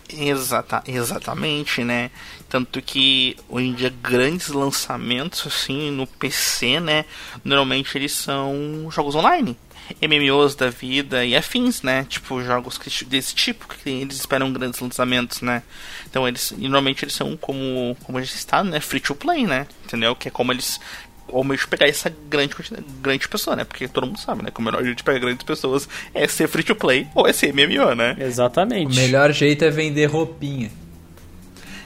Exata, 0.09 0.85
exatamente, 0.87 1.83
né? 1.83 2.13
Tanto 2.49 2.81
que 2.81 3.37
hoje 3.49 3.67
em 3.67 3.73
dia 3.75 3.93
grandes 4.01 4.47
lançamentos 4.51 5.45
assim 5.49 5.91
no 5.91 6.07
PC, 6.07 6.79
né? 6.79 7.05
Normalmente 7.45 7.99
eles 7.99 8.13
são 8.13 8.87
jogos 8.89 9.17
online. 9.17 9.59
MMOs 10.03 10.55
da 10.55 10.71
vida 10.71 11.25
e 11.25 11.37
afins, 11.37 11.83
né? 11.83 12.07
Tipo, 12.09 12.43
jogos 12.43 12.79
desse 13.07 13.35
tipo, 13.35 13.67
que 13.69 13.89
eles 13.89 14.17
esperam 14.17 14.53
grandes 14.53 14.81
lançamentos, 14.81 15.41
né? 15.41 15.63
Então 16.09 16.27
eles, 16.27 16.53
normalmente 16.57 17.05
eles 17.05 17.15
são 17.15 17.37
como, 17.37 17.97
como 18.05 18.19
a 18.19 18.23
gente 18.23 18.35
está, 18.35 18.63
né? 18.63 18.81
Free 18.81 19.01
to 19.01 19.15
play, 19.15 19.47
né? 19.47 19.67
Entendeu? 19.85 20.15
Que 20.15 20.29
é 20.29 20.31
como 20.31 20.53
eles 20.53 20.81
ou 21.29 21.43
meio 21.43 21.59
de 21.59 21.67
pegar 21.67 21.89
essa 21.89 22.13
grande 22.29 22.55
quantidade, 22.55 22.87
grande 23.01 23.29
pessoa, 23.29 23.57
né? 23.57 23.65
Porque 23.65 23.89
todo 23.89 24.07
mundo 24.07 24.19
sabe, 24.19 24.45
né? 24.45 24.51
Que 24.51 24.61
o 24.61 24.63
melhor 24.63 24.83
jeito 24.83 24.99
de 24.99 25.05
pegar 25.05 25.19
grandes 25.19 25.45
pessoas 25.45 25.89
é 26.15 26.27
ser 26.29 26.49
free 26.49 26.63
to 26.63 26.75
play 26.75 27.07
ou 27.15 27.27
é 27.27 27.33
ser 27.33 27.53
MMO, 27.53 27.95
né? 27.95 28.17
O 28.19 28.23
Exatamente. 28.23 28.97
melhor 28.97 29.33
jeito 29.33 29.65
é 29.65 29.71
vender 29.71 30.07
roupinha. 30.07 30.71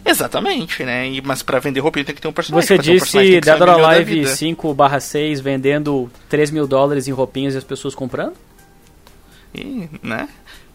Exatamente, 0.04 0.82
né? 0.84 1.08
E, 1.08 1.20
mas 1.20 1.42
pra 1.42 1.58
vender 1.58 1.80
roupinha 1.80 2.04
tem 2.04 2.14
que 2.14 2.20
ter 2.20 2.28
um 2.28 2.32
personagem. 2.32 2.66
Você 2.66 2.74
um 2.74 2.76
personagem 2.76 3.00
disse 3.00 3.10
ser 3.10 3.40
Dead 3.40 3.60
or 3.60 3.68
Alive 3.86 4.14
vida. 4.14 4.28
5 4.28 4.76
6 5.00 5.40
vendendo 5.40 6.10
3 6.28 6.50
mil 6.50 6.66
dólares 6.66 7.06
em 7.08 7.12
roupinhas 7.12 7.54
e 7.54 7.58
as 7.58 7.64
pessoas 7.64 7.94
comprando? 7.94 8.34
E, 9.54 9.88
né? 10.02 10.28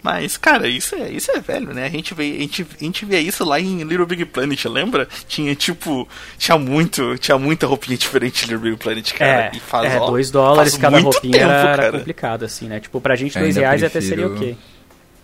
Mas, 0.04 0.38
cara, 0.38 0.68
isso 0.68 0.94
é, 0.94 1.10
isso 1.10 1.32
é 1.32 1.40
velho, 1.40 1.74
né? 1.74 1.86
A 1.86 1.90
gente, 1.90 2.14
vê, 2.14 2.36
a, 2.38 2.40
gente, 2.42 2.68
a 2.80 2.84
gente 2.84 3.06
via 3.06 3.20
isso 3.20 3.44
lá 3.44 3.60
em 3.60 3.82
Little 3.82 4.06
Big 4.06 4.24
Planet, 4.26 4.64
lembra? 4.66 5.08
Tinha, 5.28 5.56
tipo, 5.56 6.08
tinha 6.38 6.60
muito, 6.60 7.18
tinha 7.18 7.40
muita 7.40 7.66
roupinha 7.66 7.98
diferente 7.98 8.44
em 8.46 8.50
Little 8.50 8.70
Big 8.70 8.78
Planet, 8.84 9.12
cara. 9.14 9.46
é, 9.46 9.52
e 9.56 9.60
faz, 9.60 9.92
é, 9.92 9.98
ó, 10.00 10.06
2 10.12 10.30
dólares 10.30 10.74
faz 10.74 10.82
cada 10.82 11.00
roupinha 11.00 11.40
tempo, 11.40 11.52
era, 11.52 11.76
cara. 11.78 11.92
complicado, 11.98 12.46
assim, 12.46 12.68
né? 12.68 12.80
Tipo, 12.80 13.02
pra 13.02 13.16
gente 13.16 13.40
2 13.40 13.56
reais 13.56 13.82
até 13.82 13.94
prefiro- 14.00 14.16
seria 14.16 14.28
ok. 14.36 14.58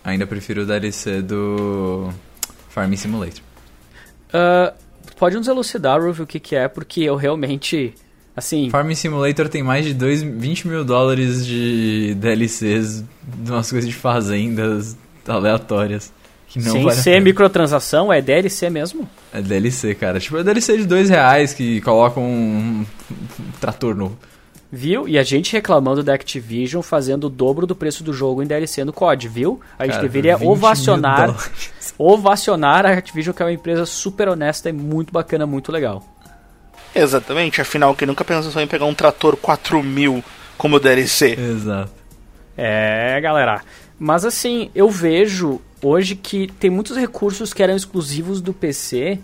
Ainda 0.03 0.25
prefiro 0.25 0.63
o 0.63 0.65
DLC 0.65 1.21
do 1.21 2.09
Farming 2.69 2.97
Simulator. 2.97 3.41
Ah, 4.33 4.73
pode 5.17 5.35
nos 5.35 5.47
elucidar, 5.47 6.01
Ruff, 6.01 6.21
o 6.21 6.27
que 6.27 6.39
que 6.39 6.55
é, 6.55 6.67
porque 6.67 7.01
eu 7.01 7.15
realmente, 7.15 7.93
assim... 8.35 8.69
Farming 8.69 8.95
Simulator 8.95 9.49
tem 9.49 9.63
mais 9.63 9.85
de 9.85 9.93
dois, 9.93 10.21
20 10.21 10.67
mil 10.67 10.83
dólares 10.83 11.45
de 11.45 12.15
DLCs 12.15 13.03
de 13.23 13.51
umas 13.51 13.69
coisas 13.69 13.89
de 13.89 13.95
fazendas 13.95 14.97
aleatórias. 15.27 16.11
Que 16.47 16.59
não 16.59 16.71
sem 16.71 16.83
vale 16.83 16.97
ser 16.97 17.11
pena. 17.11 17.23
microtransação, 17.23 18.11
é 18.11 18.21
DLC 18.21 18.69
mesmo? 18.69 19.09
É 19.33 19.41
DLC, 19.41 19.95
cara. 19.95 20.19
Tipo, 20.19 20.37
é 20.37 20.43
DLC 20.43 20.77
de 20.79 20.85
dois 20.85 21.09
reais 21.09 21.53
que 21.53 21.79
colocam 21.79 22.23
um, 22.23 22.85
trator 23.61 23.95
novo. 23.95 24.17
Viu? 24.71 25.05
E 25.07 25.17
a 25.17 25.23
gente 25.23 25.51
reclamando 25.51 26.01
da 26.01 26.13
Activision 26.13 26.81
fazendo 26.81 27.25
o 27.25 27.29
dobro 27.29 27.67
do 27.67 27.75
preço 27.75 28.03
do 28.05 28.13
jogo 28.13 28.41
em 28.41 28.47
DLC 28.47 28.85
no 28.85 28.93
COD, 28.93 29.27
viu? 29.27 29.59
A 29.77 29.83
gente 29.83 29.95
Cara, 29.95 30.03
deveria 30.03 30.37
20 30.37 30.41
mil 30.41 30.51
ovacionar, 30.51 31.35
ovacionar 31.99 32.85
a 32.85 32.93
Activision, 32.93 33.35
que 33.35 33.43
é 33.43 33.45
uma 33.45 33.51
empresa 33.51 33.85
super 33.85 34.29
honesta 34.29 34.69
e 34.69 34.73
muito 34.73 35.11
bacana, 35.11 35.45
muito 35.45 35.73
legal. 35.73 36.01
Exatamente, 36.95 37.59
afinal, 37.59 37.93
quem 37.95 38.07
nunca 38.07 38.23
pensou 38.23 38.61
em 38.61 38.67
pegar 38.67 38.85
um 38.85 38.93
trator 38.93 39.35
4000 39.35 40.23
como 40.57 40.79
DLC? 40.79 41.33
Exato. 41.33 41.91
É, 42.55 43.19
galera. 43.21 43.61
Mas 43.99 44.23
assim, 44.23 44.71
eu 44.73 44.89
vejo 44.89 45.61
hoje 45.81 46.15
que 46.15 46.47
tem 46.47 46.69
muitos 46.69 46.95
recursos 46.95 47.53
que 47.53 47.61
eram 47.61 47.75
exclusivos 47.75 48.39
do 48.39 48.53
PC 48.53 49.19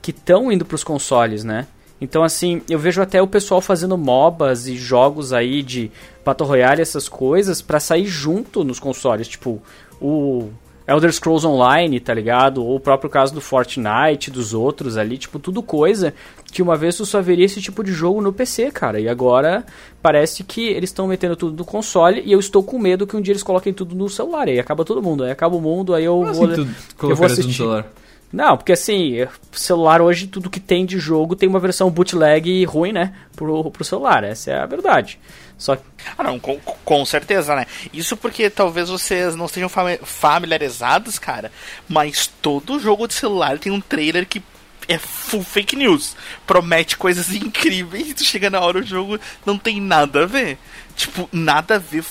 que 0.00 0.10
estão 0.10 0.50
indo 0.50 0.64
para 0.64 0.74
os 0.74 0.84
consoles, 0.84 1.44
né? 1.44 1.66
Então 2.00 2.22
assim, 2.22 2.60
eu 2.68 2.78
vejo 2.78 3.00
até 3.00 3.22
o 3.22 3.26
pessoal 3.26 3.60
fazendo 3.60 3.96
MOBAs 3.96 4.66
e 4.66 4.76
jogos 4.76 5.32
aí 5.32 5.62
de 5.62 5.90
Battle 6.24 6.48
Royale, 6.48 6.82
essas 6.82 7.08
coisas, 7.08 7.62
para 7.62 7.80
sair 7.80 8.06
junto 8.06 8.62
nos 8.64 8.78
consoles. 8.78 9.28
Tipo, 9.28 9.62
o 10.00 10.50
Elder 10.86 11.12
Scrolls 11.12 11.46
Online, 11.46 11.98
tá 11.98 12.14
ligado? 12.14 12.64
Ou 12.64 12.76
o 12.76 12.80
próprio 12.80 13.10
caso 13.10 13.34
do 13.34 13.40
Fortnite, 13.40 14.30
dos 14.30 14.54
outros 14.54 14.96
ali, 14.96 15.18
tipo, 15.18 15.38
tudo 15.38 15.62
coisa 15.62 16.14
que 16.52 16.62
uma 16.62 16.76
vez 16.76 16.96
tu 16.96 17.04
só 17.04 17.20
veria 17.20 17.44
esse 17.44 17.60
tipo 17.60 17.82
de 17.82 17.92
jogo 17.92 18.20
no 18.20 18.32
PC, 18.32 18.70
cara. 18.70 19.00
E 19.00 19.08
agora 19.08 19.64
parece 20.00 20.44
que 20.44 20.68
eles 20.68 20.90
estão 20.90 21.06
metendo 21.08 21.34
tudo 21.34 21.56
no 21.56 21.64
console 21.64 22.22
e 22.24 22.30
eu 22.30 22.38
estou 22.38 22.62
com 22.62 22.78
medo 22.78 23.06
que 23.06 23.16
um 23.16 23.20
dia 23.20 23.32
eles 23.32 23.42
coloquem 23.42 23.72
tudo 23.72 23.94
no 23.96 24.08
celular. 24.08 24.46
Aí 24.48 24.58
acaba 24.60 24.84
todo 24.84 25.02
mundo, 25.02 25.24
aí 25.24 25.30
acaba 25.30 25.56
o 25.56 25.60
mundo, 25.60 25.92
aí 25.94 26.04
eu 26.04 26.14
Como 26.14 26.32
vou. 26.34 26.50
assim, 26.50 26.60
eu 26.62 26.68
vou 26.98 27.08
tudo 27.08 27.18
no 27.18 27.24
assistir. 27.26 27.54
celular? 27.54 27.92
Não, 28.36 28.56
porque 28.56 28.72
assim, 28.72 29.26
celular 29.52 30.02
hoje, 30.02 30.26
tudo 30.26 30.50
que 30.50 30.60
tem 30.60 30.84
de 30.84 30.98
jogo 30.98 31.34
tem 31.34 31.48
uma 31.48 31.58
versão 31.58 31.90
bootleg 31.90 32.64
ruim, 32.66 32.92
né? 32.92 33.14
Pro, 33.34 33.70
pro 33.70 33.82
celular, 33.84 34.22
essa 34.24 34.50
é 34.50 34.58
a 34.60 34.66
verdade. 34.66 35.18
Só 35.56 35.74
que. 35.76 35.82
Ah, 36.18 36.22
não, 36.22 36.38
com, 36.38 36.58
com 36.84 37.06
certeza, 37.06 37.56
né? 37.56 37.64
Isso 37.92 38.14
porque 38.16 38.50
talvez 38.50 38.90
vocês 38.90 39.34
não 39.34 39.46
estejam 39.46 39.70
fami- 39.70 39.98
familiarizados, 40.02 41.18
cara, 41.18 41.50
mas 41.88 42.26
todo 42.42 42.78
jogo 42.78 43.08
de 43.08 43.14
celular 43.14 43.58
tem 43.58 43.72
um 43.72 43.80
trailer 43.80 44.26
que 44.26 44.42
é 44.86 44.98
full 44.98 45.42
fake 45.42 45.74
news. 45.74 46.14
Promete 46.46 46.96
coisas 46.98 47.32
incríveis 47.32 48.10
e 48.10 48.14
tu 48.14 48.22
chega 48.22 48.50
na 48.50 48.60
hora 48.60 48.80
o 48.80 48.82
jogo 48.82 49.18
não 49.46 49.56
tem 49.56 49.80
nada 49.80 50.24
a 50.24 50.26
ver. 50.26 50.58
Tipo, 50.94 51.26
nada 51.32 51.76
a 51.76 51.78
ver 51.78 52.04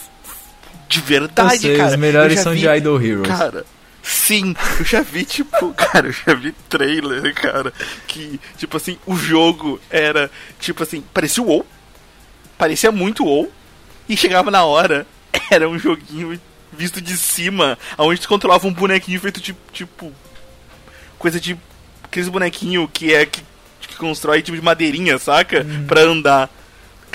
de 0.88 1.02
verdade, 1.02 1.60
sei, 1.62 1.78
cara. 1.78 1.90
os 1.90 1.96
melhores 1.96 2.40
são 2.40 2.54
vi- 2.54 2.60
de 2.60 2.68
Idol 2.68 3.02
Heroes. 3.02 3.28
Cara, 3.28 3.66
sim, 4.06 4.56
eu 4.80 4.86
já 4.86 5.02
vi, 5.02 5.26
tipo, 5.26 5.74
cara, 5.76 6.08
eu 6.08 6.12
já 6.12 6.34
vi 6.34 6.52
trailer, 6.70 7.34
cara, 7.34 7.74
que, 8.08 8.40
tipo 8.58 8.78
assim, 8.78 8.98
o 9.06 9.16
jogo 9.16 9.80
era, 9.90 10.30
tipo 10.60 10.84
assim, 10.84 11.04
parecia 11.14 11.42
o 11.42 11.48
WoW, 11.48 11.66
parecia 12.58 12.92
muito 12.92 13.26
WoW, 13.26 13.52
e 14.08 14.16
chegava 14.16 14.52
na 14.52 14.64
hora, 14.64 15.08
era 15.50 15.68
um 15.68 15.80
joguinho 15.80 16.40
visto 16.72 17.02
de 17.02 17.18
cima, 17.18 17.78
onde 17.98 18.22
tu 18.22 18.28
controlava 18.28 18.68
um 18.68 18.74
bonequinho 18.74 19.20
feito 19.20 19.40
tipo, 19.40 19.60
tipo 19.72 20.14
coisa 21.18 21.40
de 21.40 21.58
aqueles 22.04 22.30
bonequinho 22.30 22.88
que 22.88 23.14
é 23.14 23.26
que, 23.26 23.42
que 23.80 23.96
constrói 23.96 24.42
tipo 24.42 24.58
de 24.58 24.64
madeirinha, 24.64 25.18
saca? 25.18 25.66
Pra 25.88 26.02
andar. 26.02 26.50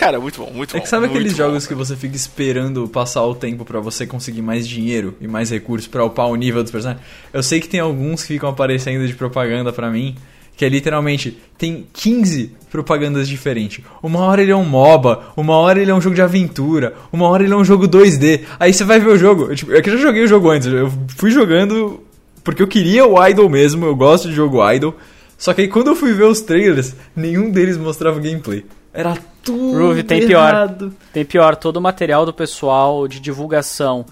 Cara, 0.00 0.18
muito 0.18 0.40
bom, 0.40 0.50
muito 0.50 0.74
É 0.74 0.78
bom. 0.78 0.82
que 0.82 0.88
sabe 0.88 1.04
aqueles 1.04 1.32
bom, 1.32 1.36
jogos 1.36 1.66
que 1.66 1.74
você 1.74 1.94
fica 1.94 2.16
esperando 2.16 2.88
passar 2.88 3.22
o 3.22 3.34
tempo 3.34 3.66
pra 3.66 3.80
você 3.80 4.06
conseguir 4.06 4.40
mais 4.40 4.66
dinheiro 4.66 5.14
e 5.20 5.28
mais 5.28 5.50
recursos 5.50 5.86
pra 5.86 6.02
upar 6.02 6.26
o 6.28 6.36
nível 6.36 6.62
dos 6.62 6.72
personagens? 6.72 7.04
Eu 7.34 7.42
sei 7.42 7.60
que 7.60 7.68
tem 7.68 7.80
alguns 7.80 8.22
que 8.22 8.28
ficam 8.32 8.48
aparecendo 8.48 9.06
de 9.06 9.12
propaganda 9.12 9.70
pra 9.74 9.90
mim, 9.90 10.16
que 10.56 10.64
é 10.64 10.70
literalmente 10.70 11.36
tem 11.58 11.86
15 11.92 12.50
propagandas 12.70 13.28
diferentes. 13.28 13.84
Uma 14.02 14.20
hora 14.20 14.40
ele 14.40 14.50
é 14.52 14.56
um 14.56 14.64
MOBA, 14.64 15.22
uma 15.36 15.56
hora 15.56 15.78
ele 15.82 15.90
é 15.90 15.94
um 15.94 16.00
jogo 16.00 16.14
de 16.14 16.22
aventura, 16.22 16.94
uma 17.12 17.28
hora 17.28 17.42
ele 17.44 17.52
é 17.52 17.56
um 17.56 17.64
jogo 17.64 17.86
2D. 17.86 18.40
Aí 18.58 18.72
você 18.72 18.84
vai 18.84 18.98
ver 19.00 19.08
o 19.10 19.18
jogo. 19.18 19.48
Eu, 19.50 19.54
tipo, 19.54 19.70
é 19.74 19.82
que 19.82 19.90
eu 19.90 19.98
já 19.98 20.02
joguei 20.02 20.24
o 20.24 20.26
jogo 20.28 20.48
antes, 20.48 20.66
eu 20.66 20.90
fui 21.08 21.30
jogando 21.30 22.02
porque 22.42 22.62
eu 22.62 22.66
queria 22.66 23.06
o 23.06 23.22
Idol 23.28 23.50
mesmo, 23.50 23.84
eu 23.84 23.94
gosto 23.94 24.28
de 24.28 24.34
jogo 24.34 24.66
Idol. 24.72 24.94
Só 25.36 25.52
que 25.52 25.60
aí 25.60 25.68
quando 25.68 25.88
eu 25.88 25.94
fui 25.96 26.14
ver 26.14 26.24
os 26.24 26.40
trailers, 26.40 26.94
nenhum 27.14 27.50
deles 27.50 27.76
mostrava 27.76 28.18
gameplay. 28.18 28.64
Era 28.94 29.14
tudo 29.42 29.78
Ruve, 29.78 30.02
tem 30.02 30.26
pior. 30.26 30.48
errado. 30.48 30.94
Tem 31.12 31.24
pior, 31.24 31.56
todo 31.56 31.76
o 31.76 31.80
material 31.80 32.24
do 32.24 32.32
pessoal 32.32 33.06
de 33.08 33.20
divulgação 33.20 34.04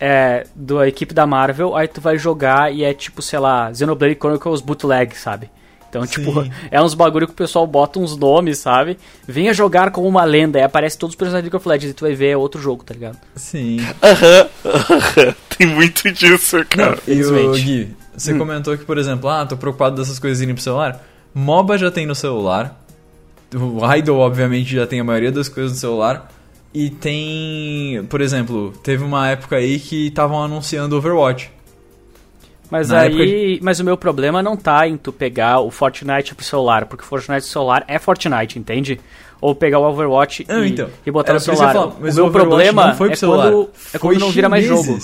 é 0.00 0.46
da 0.54 0.88
equipe 0.88 1.12
da 1.12 1.26
Marvel, 1.26 1.76
aí 1.76 1.86
tu 1.86 2.00
vai 2.00 2.16
jogar 2.16 2.72
e 2.72 2.82
é 2.82 2.94
tipo, 2.94 3.20
sei 3.20 3.38
lá, 3.38 3.72
Xenoblade 3.72 4.14
Chronicles 4.14 4.62
Bootleg, 4.62 5.14
sabe? 5.14 5.50
Então, 5.90 6.06
tipo, 6.06 6.44
Sim. 6.44 6.50
é 6.70 6.80
uns 6.80 6.94
bagulho 6.94 7.26
que 7.26 7.32
o 7.32 7.36
pessoal 7.36 7.66
bota 7.66 7.98
uns 7.98 8.16
nomes, 8.16 8.58
sabe? 8.58 8.96
Venha 9.26 9.52
jogar 9.52 9.90
como 9.90 10.08
uma 10.08 10.24
lenda, 10.24 10.58
aí 10.58 10.64
aparece 10.64 10.96
todos 10.96 11.12
os 11.12 11.18
personagens 11.18 11.44
de 11.44 11.50
League 11.50 11.56
of 11.56 11.68
Legends 11.68 11.90
e 11.90 11.94
tu 11.94 12.04
vai 12.04 12.14
ver 12.14 12.28
é 12.30 12.36
outro 12.36 12.62
jogo, 12.62 12.84
tá 12.84 12.94
ligado? 12.94 13.18
Sim. 13.34 13.80
Aham, 14.02 14.48
aham. 14.64 15.34
Tem 15.58 15.66
muito 15.66 16.10
disso, 16.12 16.64
cara. 16.70 16.96
Não, 17.06 17.14
e 17.14 17.24
o. 17.24 17.52
Gui, 17.52 17.94
você 18.16 18.32
comentou 18.34 18.78
que, 18.78 18.84
por 18.84 18.96
exemplo, 18.96 19.28
ah, 19.28 19.44
tô 19.44 19.56
preocupado 19.56 19.96
dessas 19.96 20.18
coisas 20.18 20.40
irem 20.40 20.54
pro 20.54 20.62
celular. 20.62 21.04
MOBA 21.34 21.76
já 21.76 21.90
tem 21.90 22.06
no 22.06 22.14
celular. 22.14 22.79
O 23.54 23.94
Idol, 23.94 24.18
obviamente, 24.18 24.74
já 24.74 24.86
tem 24.86 25.00
a 25.00 25.04
maioria 25.04 25.32
das 25.32 25.48
coisas 25.48 25.72
no 25.72 25.78
celular. 25.78 26.30
E 26.72 26.88
tem, 26.88 28.04
por 28.08 28.20
exemplo, 28.20 28.72
teve 28.82 29.02
uma 29.02 29.28
época 29.28 29.56
aí 29.56 29.80
que 29.80 30.06
estavam 30.06 30.42
anunciando 30.42 30.96
Overwatch. 30.96 31.50
Mas 32.70 32.88
Na 32.88 33.00
aí. 33.00 33.58
Mas 33.60 33.80
o 33.80 33.84
meu 33.84 33.96
problema 33.96 34.40
não 34.42 34.56
tá 34.56 34.86
em 34.86 34.96
tu 34.96 35.12
pegar 35.12 35.58
o 35.60 35.70
Fortnite 35.70 36.34
pro 36.34 36.44
celular, 36.44 36.86
porque 36.86 37.02
o 37.02 37.06
Fortnite 37.06 37.44
celular 37.44 37.84
é 37.88 37.98
Fortnite, 37.98 38.58
entende? 38.58 39.00
Ou 39.40 39.54
pegar 39.54 39.80
o 39.80 39.84
Overwatch 39.90 40.46
Não, 40.48 40.64
e, 40.64 40.70
então, 40.70 40.88
e 41.04 41.10
botar 41.10 41.32
no 41.32 41.40
celular. 41.40 41.72
falo, 41.72 41.96
mas 42.00 42.14
o 42.14 42.16
meu 42.16 42.26
Overwatch 42.26 42.48
problema 42.48 42.86
não 42.88 42.94
foi 42.94 43.08
pro 43.08 43.14
é, 43.14 43.16
celular, 43.16 43.50
quando, 43.50 43.70
é 43.92 43.98
quando 43.98 44.20
não 44.20 44.30
vira 44.30 44.48
mais 44.48 44.64
jogo. 44.64 44.98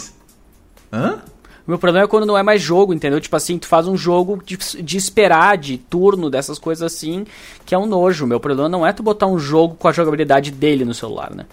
Hã? 0.93 1.19
O 1.67 1.71
meu 1.73 1.79
problema 1.79 2.05
é 2.05 2.09
quando 2.09 2.25
não 2.27 2.39
é 2.39 2.43
mais 2.45 2.63
jogo, 2.63 2.95
entendeu? 2.95 3.21
Tipo 3.21 3.35
assim, 3.35 3.59
tu 3.59 3.67
faz 3.67 3.89
um 3.89 3.97
jogo 3.97 4.41
de, 4.45 4.57
de 4.83 4.97
esperar, 4.97 5.57
de 5.59 5.77
turno, 5.77 6.31
dessas 6.31 6.59
coisas 6.59 6.93
assim, 6.95 7.27
que 7.65 7.75
é 7.75 7.79
um 7.79 7.87
nojo. 7.87 8.25
O 8.25 8.29
meu 8.29 8.39
problema 8.39 8.69
não 8.69 8.87
é 8.87 8.93
tu 8.93 9.03
botar 9.03 9.27
um 9.27 9.39
jogo 9.39 9.75
com 9.75 9.89
a 9.89 9.93
jogabilidade 9.93 10.51
dele 10.53 10.85
no 10.85 10.95
celular, 10.95 11.33
né? 11.35 11.45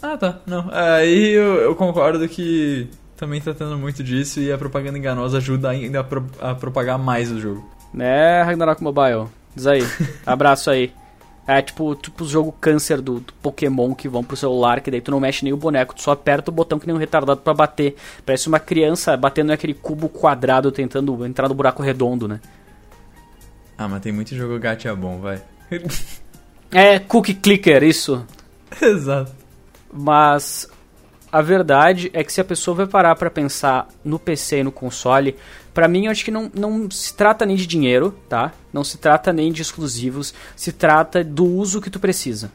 Ah, 0.00 0.16
tá. 0.16 0.38
Não. 0.46 0.68
Aí 0.70 1.30
eu, 1.32 1.54
eu 1.56 1.74
concordo 1.74 2.28
que 2.28 2.86
também 3.16 3.40
tá 3.40 3.52
tendo 3.54 3.76
muito 3.76 4.04
disso 4.04 4.38
e 4.40 4.52
a 4.52 4.58
propaganda 4.58 4.98
enganosa 4.98 5.38
ajuda 5.38 5.70
ainda 5.70 6.00
a, 6.00 6.04
pro- 6.04 6.26
a 6.40 6.54
propagar 6.54 6.96
mais 6.98 7.32
o 7.32 7.40
jogo. 7.40 7.68
Né, 7.92 8.42
Ragnarok 8.42 8.80
Mobile? 8.82 9.24
Diz 9.54 9.66
aí. 9.66 9.82
Abraço 10.24 10.70
aí. 10.70 10.92
É 11.46 11.62
tipo, 11.62 11.94
tipo 11.94 12.24
o 12.24 12.28
jogo 12.28 12.52
câncer 12.60 13.00
do, 13.00 13.20
do 13.20 13.32
Pokémon 13.34 13.94
que 13.94 14.08
vão 14.08 14.24
pro 14.24 14.36
celular, 14.36 14.80
que 14.80 14.90
daí 14.90 15.00
tu 15.00 15.12
não 15.12 15.20
mexe 15.20 15.44
nem 15.44 15.52
o 15.52 15.56
boneco, 15.56 15.94
tu 15.94 16.02
só 16.02 16.10
aperta 16.10 16.50
o 16.50 16.54
botão 16.54 16.78
que 16.78 16.86
nem 16.86 16.96
um 16.96 16.98
retardado 16.98 17.40
pra 17.40 17.54
bater. 17.54 17.94
Parece 18.24 18.48
uma 18.48 18.58
criança 18.58 19.16
batendo 19.16 19.48
naquele 19.48 19.74
cubo 19.74 20.08
quadrado 20.08 20.72
tentando 20.72 21.24
entrar 21.24 21.48
no 21.48 21.54
buraco 21.54 21.82
redondo, 21.82 22.26
né? 22.26 22.40
Ah, 23.78 23.86
mas 23.86 24.00
tem 24.02 24.10
muito 24.10 24.34
jogo 24.34 24.58
gacha 24.58 24.94
bom, 24.94 25.20
vai. 25.20 25.40
É, 26.68 26.98
cookie 26.98 27.32
clicker, 27.32 27.84
isso. 27.84 28.26
Exato. 28.82 29.32
Mas 29.92 30.68
a 31.30 31.42
verdade 31.42 32.10
é 32.12 32.22
que 32.22 32.32
se 32.32 32.40
a 32.40 32.44
pessoa 32.44 32.74
vai 32.74 32.86
parar 32.86 33.14
pra 33.16 33.30
pensar 33.30 33.88
no 34.04 34.18
PC 34.18 34.58
e 34.58 34.64
no 34.64 34.72
console, 34.72 35.36
pra 35.74 35.88
mim 35.88 36.06
eu 36.06 36.10
acho 36.10 36.24
que 36.24 36.30
não, 36.30 36.50
não 36.54 36.90
se 36.90 37.14
trata 37.14 37.44
nem 37.44 37.56
de 37.56 37.66
dinheiro, 37.66 38.14
tá? 38.28 38.52
Não 38.72 38.84
se 38.84 38.98
trata 38.98 39.32
nem 39.32 39.52
de 39.52 39.62
exclusivos, 39.62 40.32
se 40.54 40.72
trata 40.72 41.22
do 41.24 41.44
uso 41.44 41.80
que 41.80 41.90
tu 41.90 42.00
precisa. 42.00 42.50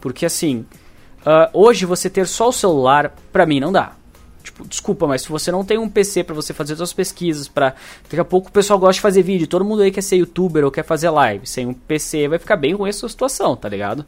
Porque 0.00 0.26
assim, 0.26 0.64
ah, 1.24 1.50
hoje 1.52 1.86
você 1.86 2.08
ter 2.08 2.26
só 2.26 2.48
o 2.48 2.52
celular, 2.52 3.14
pra 3.32 3.46
mim 3.46 3.60
não 3.60 3.72
dá. 3.72 3.92
Tipo, 4.42 4.66
desculpa, 4.66 5.06
mas 5.06 5.22
se 5.22 5.28
você 5.28 5.52
não 5.52 5.64
tem 5.64 5.78
um 5.78 5.88
PC 5.88 6.24
pra 6.24 6.34
você 6.34 6.54
fazer 6.54 6.74
suas 6.74 6.92
pesquisas, 6.92 7.46
pra 7.46 7.74
daqui 8.04 8.18
a 8.18 8.24
pouco 8.24 8.48
o 8.48 8.52
pessoal 8.52 8.78
gosta 8.78 8.94
de 8.94 9.00
fazer 9.00 9.22
vídeo, 9.22 9.46
todo 9.46 9.64
mundo 9.64 9.82
aí 9.82 9.90
quer 9.90 10.00
ser 10.00 10.16
youtuber 10.16 10.64
ou 10.64 10.70
quer 10.70 10.82
fazer 10.82 11.10
live, 11.10 11.46
sem 11.46 11.66
um 11.66 11.74
PC 11.74 12.26
vai 12.26 12.38
ficar 12.38 12.56
bem 12.56 12.74
ruim 12.74 12.88
a 12.88 12.92
sua 12.92 13.08
situação, 13.08 13.54
tá 13.54 13.68
ligado? 13.68 14.04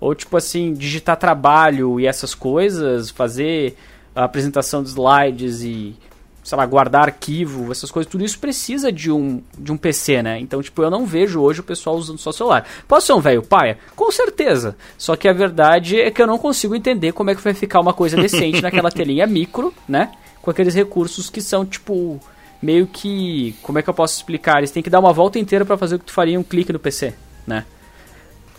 Ou 0.00 0.14
tipo 0.14 0.36
assim, 0.36 0.72
digitar 0.72 1.16
trabalho 1.16 1.98
e 1.98 2.06
essas 2.06 2.34
coisas, 2.34 3.10
fazer 3.10 3.76
a 4.14 4.24
apresentação 4.24 4.82
de 4.82 4.88
slides 4.90 5.62
e, 5.62 5.94
sei 6.42 6.58
lá, 6.58 6.66
guardar 6.66 7.02
arquivo, 7.02 7.70
essas 7.70 7.90
coisas, 7.90 8.10
tudo 8.10 8.24
isso 8.24 8.38
precisa 8.38 8.90
de 8.90 9.10
um, 9.10 9.42
de 9.56 9.70
um 9.70 9.76
PC, 9.76 10.22
né? 10.22 10.40
Então, 10.40 10.62
tipo, 10.62 10.82
eu 10.82 10.90
não 10.90 11.06
vejo 11.06 11.40
hoje 11.40 11.60
o 11.60 11.64
pessoal 11.64 11.96
usando 11.96 12.18
só 12.18 12.32
celular. 12.32 12.66
Posso 12.86 13.06
ser 13.06 13.12
um 13.12 13.20
velho 13.20 13.42
paia? 13.42 13.78
Com 13.94 14.10
certeza. 14.10 14.76
Só 14.96 15.14
que 15.14 15.28
a 15.28 15.32
verdade 15.32 16.00
é 16.00 16.10
que 16.10 16.20
eu 16.20 16.26
não 16.26 16.38
consigo 16.38 16.74
entender 16.74 17.12
como 17.12 17.30
é 17.30 17.34
que 17.34 17.42
vai 17.42 17.54
ficar 17.54 17.80
uma 17.80 17.92
coisa 17.92 18.16
decente 18.16 18.60
naquela 18.62 18.90
telinha 18.90 19.26
micro, 19.26 19.72
né? 19.88 20.12
Com 20.42 20.50
aqueles 20.50 20.74
recursos 20.74 21.28
que 21.28 21.40
são, 21.40 21.64
tipo, 21.66 22.20
meio 22.62 22.86
que. 22.86 23.54
Como 23.62 23.78
é 23.78 23.82
que 23.82 23.90
eu 23.90 23.94
posso 23.94 24.16
explicar? 24.16 24.58
Eles 24.58 24.70
têm 24.70 24.82
que 24.82 24.90
dar 24.90 25.00
uma 25.00 25.12
volta 25.12 25.38
inteira 25.38 25.64
pra 25.64 25.76
fazer 25.76 25.96
o 25.96 25.98
que 25.98 26.06
tu 26.06 26.12
faria 26.12 26.38
um 26.38 26.42
clique 26.44 26.72
no 26.72 26.78
PC, 26.78 27.14
né? 27.46 27.64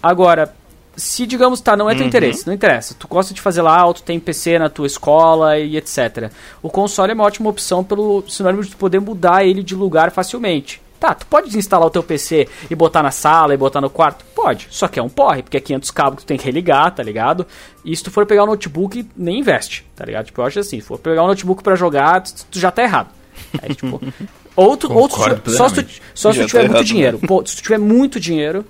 Agora, 0.02 0.54
se 0.96 1.26
digamos, 1.26 1.62
tá, 1.62 1.78
não 1.78 1.90
é 1.90 1.96
teu 1.96 2.06
interesse, 2.08 2.46
não 2.46 2.54
interessa. 2.54 2.94
Tu 2.98 3.08
gosta 3.08 3.34
de 3.34 3.40
fazer 3.42 3.62
lá, 3.62 3.92
tu 3.94 4.04
tem 4.04 4.20
PC 4.20 4.60
na 4.60 4.70
tua 4.70 4.88
escola 4.88 5.58
e 5.58 5.78
etc. 5.78 6.32
O 6.62 6.70
console 6.70 7.12
é 7.12 7.14
uma 7.16 7.24
ótima 7.24 7.50
opção 7.50 7.84
pelo 7.84 8.24
sinônimo 8.28 8.64
de 8.64 8.72
tu 8.72 8.78
poder 8.78 9.00
mudar 9.00 9.46
ele 9.46 9.64
de 9.64 9.76
lugar 9.76 10.12
facilmente. 10.12 10.82
Tá, 11.00 11.16
tu 11.16 11.26
pode 11.28 11.48
desinstalar 11.48 11.88
o 11.88 11.90
teu 11.90 12.04
PC 12.04 12.46
e 12.70 12.76
botar 12.76 13.02
na 13.02 13.10
sala 13.12 13.54
e 13.54 13.58
botar 13.58 13.80
no 13.80 13.90
quarto? 13.90 14.26
Pode, 14.36 14.68
só 14.70 14.86
que 14.90 15.00
é 15.00 15.02
um 15.02 15.08
porre, 15.08 15.42
porque 15.42 15.56
é 15.56 15.60
500 15.62 15.92
cabos 15.92 16.16
que 16.20 16.26
tu 16.26 16.28
tem 16.28 16.38
que 16.38 16.44
religar, 16.44 16.94
tá 16.94 17.02
ligado? 17.02 17.48
E 17.86 17.96
se 17.96 18.04
tu 18.04 18.12
for 18.12 18.26
pegar 18.26 18.44
o 18.44 18.48
notebook, 18.48 19.08
nem 19.16 19.40
investe, 19.40 19.86
tá 19.96 20.04
ligado? 20.04 20.26
Tipo, 20.26 20.42
eu 20.42 20.46
acho 20.46 20.60
assim, 20.60 20.82
se 20.82 20.86
for 20.86 21.00
pegar 21.00 21.24
um 21.24 21.28
notebook 21.28 21.64
pra 21.64 21.76
jogar, 21.78 22.22
tu, 22.22 22.34
tu 22.52 22.60
já 22.60 22.70
tá 22.70 22.84
errado. 22.84 23.08
Aí, 23.62 23.74
tipo, 23.74 24.02
ou 24.58 24.76
tu, 24.76 24.92
ou 24.92 25.08
tu- 25.08 25.16
Concordo 25.16 25.52
só 25.52 25.70
se 25.70 25.84
tu, 25.84 25.90
só 26.14 26.34
se 26.34 26.40
tu 26.42 26.48
tiver 26.48 26.64
tá 26.64 26.68
muito 26.68 26.74
errado, 26.76 26.86
dinheiro. 26.86 27.20
Pô, 27.20 27.46
se 27.46 27.56
tu 27.56 27.64
tiver 27.64 27.78
muito 27.80 28.20
dinheiro, 28.20 28.66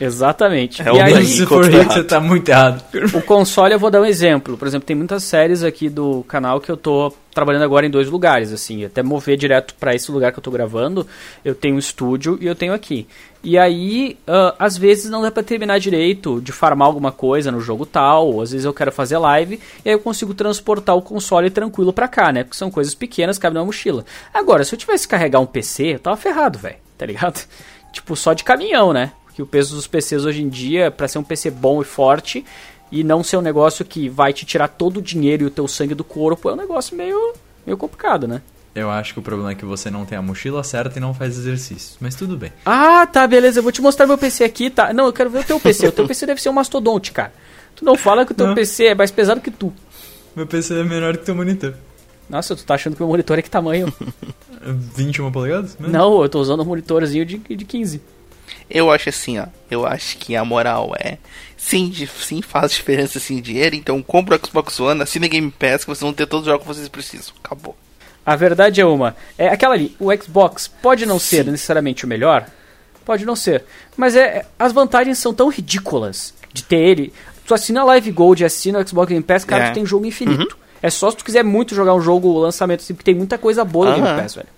Exatamente. 0.00 0.82
É 0.82 0.86
e 0.86 0.90
o 0.90 1.02
aí, 1.02 1.24
Se 1.26 1.46
for 1.46 1.72
errado. 1.72 1.92
você 1.92 2.04
tá 2.04 2.20
muito 2.20 2.48
errado. 2.48 2.82
o 3.14 3.22
console 3.22 3.74
eu 3.74 3.78
vou 3.78 3.90
dar 3.90 4.00
um 4.00 4.04
exemplo. 4.04 4.56
Por 4.56 4.66
exemplo, 4.66 4.86
tem 4.86 4.96
muitas 4.96 5.22
séries 5.22 5.62
aqui 5.62 5.88
do 5.88 6.24
canal 6.24 6.60
que 6.60 6.70
eu 6.70 6.76
tô 6.76 7.12
trabalhando 7.34 7.64
agora 7.64 7.84
em 7.84 7.90
dois 7.90 8.08
lugares, 8.08 8.52
assim, 8.52 8.84
até 8.84 9.02
mover 9.02 9.36
direto 9.36 9.74
pra 9.74 9.94
esse 9.94 10.10
lugar 10.12 10.32
que 10.32 10.38
eu 10.38 10.42
tô 10.42 10.52
gravando, 10.52 11.04
eu 11.44 11.52
tenho 11.52 11.74
um 11.74 11.78
estúdio 11.78 12.38
e 12.40 12.46
eu 12.46 12.54
tenho 12.54 12.72
aqui. 12.72 13.08
E 13.42 13.58
aí, 13.58 14.16
ah, 14.26 14.54
às 14.58 14.78
vezes 14.78 15.10
não 15.10 15.20
dá 15.20 15.30
pra 15.30 15.42
terminar 15.42 15.78
direito 15.80 16.40
de 16.40 16.52
farmar 16.52 16.86
alguma 16.86 17.10
coisa 17.10 17.50
no 17.50 17.60
jogo 17.60 17.84
tal, 17.84 18.32
ou 18.32 18.40
às 18.40 18.52
vezes 18.52 18.64
eu 18.64 18.72
quero 18.72 18.92
fazer 18.92 19.18
live, 19.18 19.60
e 19.84 19.88
aí 19.88 19.94
eu 19.94 19.98
consigo 19.98 20.32
transportar 20.32 20.96
o 20.96 21.02
console 21.02 21.50
tranquilo 21.50 21.92
pra 21.92 22.06
cá, 22.06 22.32
né? 22.32 22.44
Porque 22.44 22.56
são 22.56 22.70
coisas 22.70 22.94
pequenas, 22.94 23.36
cabem 23.36 23.58
na 23.58 23.64
mochila. 23.64 24.04
Agora, 24.32 24.64
se 24.64 24.72
eu 24.72 24.78
tivesse 24.78 25.06
que 25.06 25.10
carregar 25.10 25.40
um 25.40 25.46
PC, 25.46 25.94
eu 25.94 25.98
tava 25.98 26.16
ferrado, 26.16 26.58
velho, 26.58 26.76
tá 26.96 27.04
ligado? 27.04 27.44
Tipo, 27.92 28.16
só 28.16 28.32
de 28.32 28.42
caminhão, 28.42 28.92
né? 28.92 29.12
Porque 29.34 29.42
o 29.42 29.46
peso 29.46 29.74
dos 29.74 29.88
PCs 29.88 30.24
hoje 30.24 30.44
em 30.44 30.48
dia, 30.48 30.92
pra 30.92 31.08
ser 31.08 31.18
um 31.18 31.24
PC 31.24 31.50
bom 31.50 31.82
e 31.82 31.84
forte, 31.84 32.44
e 32.92 33.02
não 33.02 33.24
ser 33.24 33.36
um 33.36 33.40
negócio 33.40 33.84
que 33.84 34.08
vai 34.08 34.32
te 34.32 34.46
tirar 34.46 34.68
todo 34.68 34.98
o 34.98 35.02
dinheiro 35.02 35.42
e 35.42 35.46
o 35.46 35.50
teu 35.50 35.66
sangue 35.66 35.92
do 35.92 36.04
corpo, 36.04 36.48
é 36.48 36.52
um 36.52 36.56
negócio 36.56 36.96
meio, 36.96 37.32
meio 37.66 37.76
complicado, 37.76 38.28
né? 38.28 38.40
Eu 38.76 38.88
acho 38.88 39.12
que 39.12 39.18
o 39.18 39.22
problema 39.22 39.50
é 39.50 39.54
que 39.56 39.64
você 39.64 39.90
não 39.90 40.04
tem 40.04 40.16
a 40.16 40.22
mochila 40.22 40.62
certa 40.62 40.98
e 40.98 41.00
não 41.00 41.12
faz 41.12 41.36
exercício. 41.36 41.96
Mas 42.00 42.14
tudo 42.14 42.36
bem. 42.36 42.52
Ah, 42.64 43.04
tá, 43.08 43.26
beleza, 43.26 43.58
eu 43.58 43.62
vou 43.64 43.72
te 43.72 43.82
mostrar 43.82 44.06
meu 44.06 44.16
PC 44.16 44.44
aqui, 44.44 44.70
tá? 44.70 44.92
Não, 44.92 45.06
eu 45.06 45.12
quero 45.12 45.30
ver 45.30 45.40
o 45.40 45.44
teu 45.44 45.58
PC. 45.58 45.88
O 45.88 45.92
teu 45.92 46.06
PC 46.06 46.26
deve 46.26 46.40
ser 46.40 46.50
um 46.50 46.52
mastodonte, 46.52 47.10
cara. 47.10 47.32
Tu 47.74 47.84
não 47.84 47.96
fala 47.96 48.24
que 48.24 48.30
o 48.30 48.34
teu 48.36 48.46
Não. 48.46 48.54
PC 48.54 48.86
é 48.86 48.94
mais 48.94 49.10
pesado 49.10 49.40
que 49.40 49.50
tu. 49.50 49.72
Meu 50.36 50.46
PC 50.46 50.78
é 50.78 50.84
menor 50.84 51.16
que 51.16 51.24
teu 51.24 51.34
monitor. 51.34 51.74
Nossa, 52.30 52.54
tu 52.54 52.64
tá 52.64 52.74
achando 52.74 52.94
que 52.94 53.02
meu 53.02 53.08
monitor 53.08 53.36
é 53.36 53.42
que 53.42 53.50
tamanho? 53.50 53.92
21 54.62 55.32
polegadas? 55.32 55.76
Né? 55.76 55.88
não, 55.88 56.22
eu 56.22 56.28
tô 56.28 56.40
usando 56.40 56.62
um 56.62 56.64
monitorzinho 56.64 57.26
de, 57.26 57.38
de 57.38 57.64
15. 57.64 58.13
Eu 58.70 58.90
acho 58.90 59.08
assim, 59.08 59.38
ó. 59.38 59.46
Eu 59.70 59.86
acho 59.86 60.16
que 60.18 60.34
a 60.36 60.44
moral 60.44 60.94
é. 60.98 61.18
Sim, 61.56 61.88
de- 61.88 62.06
sim 62.06 62.42
faz 62.42 62.72
diferença 62.72 63.18
assim 63.18 63.40
dinheiro. 63.40 63.74
Então 63.76 64.02
compra 64.02 64.36
o 64.42 64.46
Xbox 64.46 64.78
One, 64.80 65.02
assina 65.02 65.28
Game 65.28 65.50
Pass, 65.50 65.82
que 65.84 65.86
vocês 65.90 66.00
vão 66.00 66.12
ter 66.12 66.26
todos 66.26 66.46
os 66.46 66.52
jogos 66.52 66.66
que 66.66 66.74
vocês 66.74 66.88
precisam. 66.88 67.34
Acabou. 67.42 67.76
A 68.24 68.36
verdade 68.36 68.80
é 68.80 68.86
uma. 68.86 69.14
É 69.36 69.48
aquela 69.48 69.74
ali, 69.74 69.94
o 70.00 70.10
Xbox 70.16 70.66
pode 70.66 71.04
não 71.06 71.18
ser 71.18 71.44
necessariamente 71.44 72.04
o 72.04 72.08
melhor, 72.08 72.46
pode 73.04 73.24
não 73.26 73.36
ser, 73.36 73.64
mas 73.96 74.16
é 74.16 74.38
é- 74.38 74.46
as 74.58 74.72
vantagens 74.72 75.18
são 75.18 75.34
tão 75.34 75.48
ridículas 75.50 76.32
de 76.52 76.62
ter 76.64 76.76
ele. 76.78 77.12
Tu 77.46 77.52
assina 77.52 77.82
a 77.82 77.84
Live 77.84 78.10
Gold 78.12 78.42
assina 78.44 78.78
o 78.78 78.88
Xbox 78.88 79.10
Game 79.10 79.22
Pass, 79.22 79.44
cara, 79.44 79.64
É. 79.64 79.70
tu 79.70 79.74
tem 79.74 79.84
jogo 79.86 80.06
infinito. 80.06 80.56
É 80.82 80.88
só 80.88 81.10
se 81.10 81.16
tu 81.18 81.24
quiser 81.24 81.44
muito 81.44 81.74
jogar 81.74 81.94
um 81.94 82.00
jogo 82.00 82.38
lançamento 82.38 82.80
assim, 82.80 82.94
porque 82.94 83.04
tem 83.10 83.14
muita 83.14 83.36
coisa 83.36 83.62
boa 83.64 83.86
no 83.90 83.94
Game 83.96 84.08
Aham. 84.08 84.22
Pass, 84.22 84.34
velho. 84.34 84.48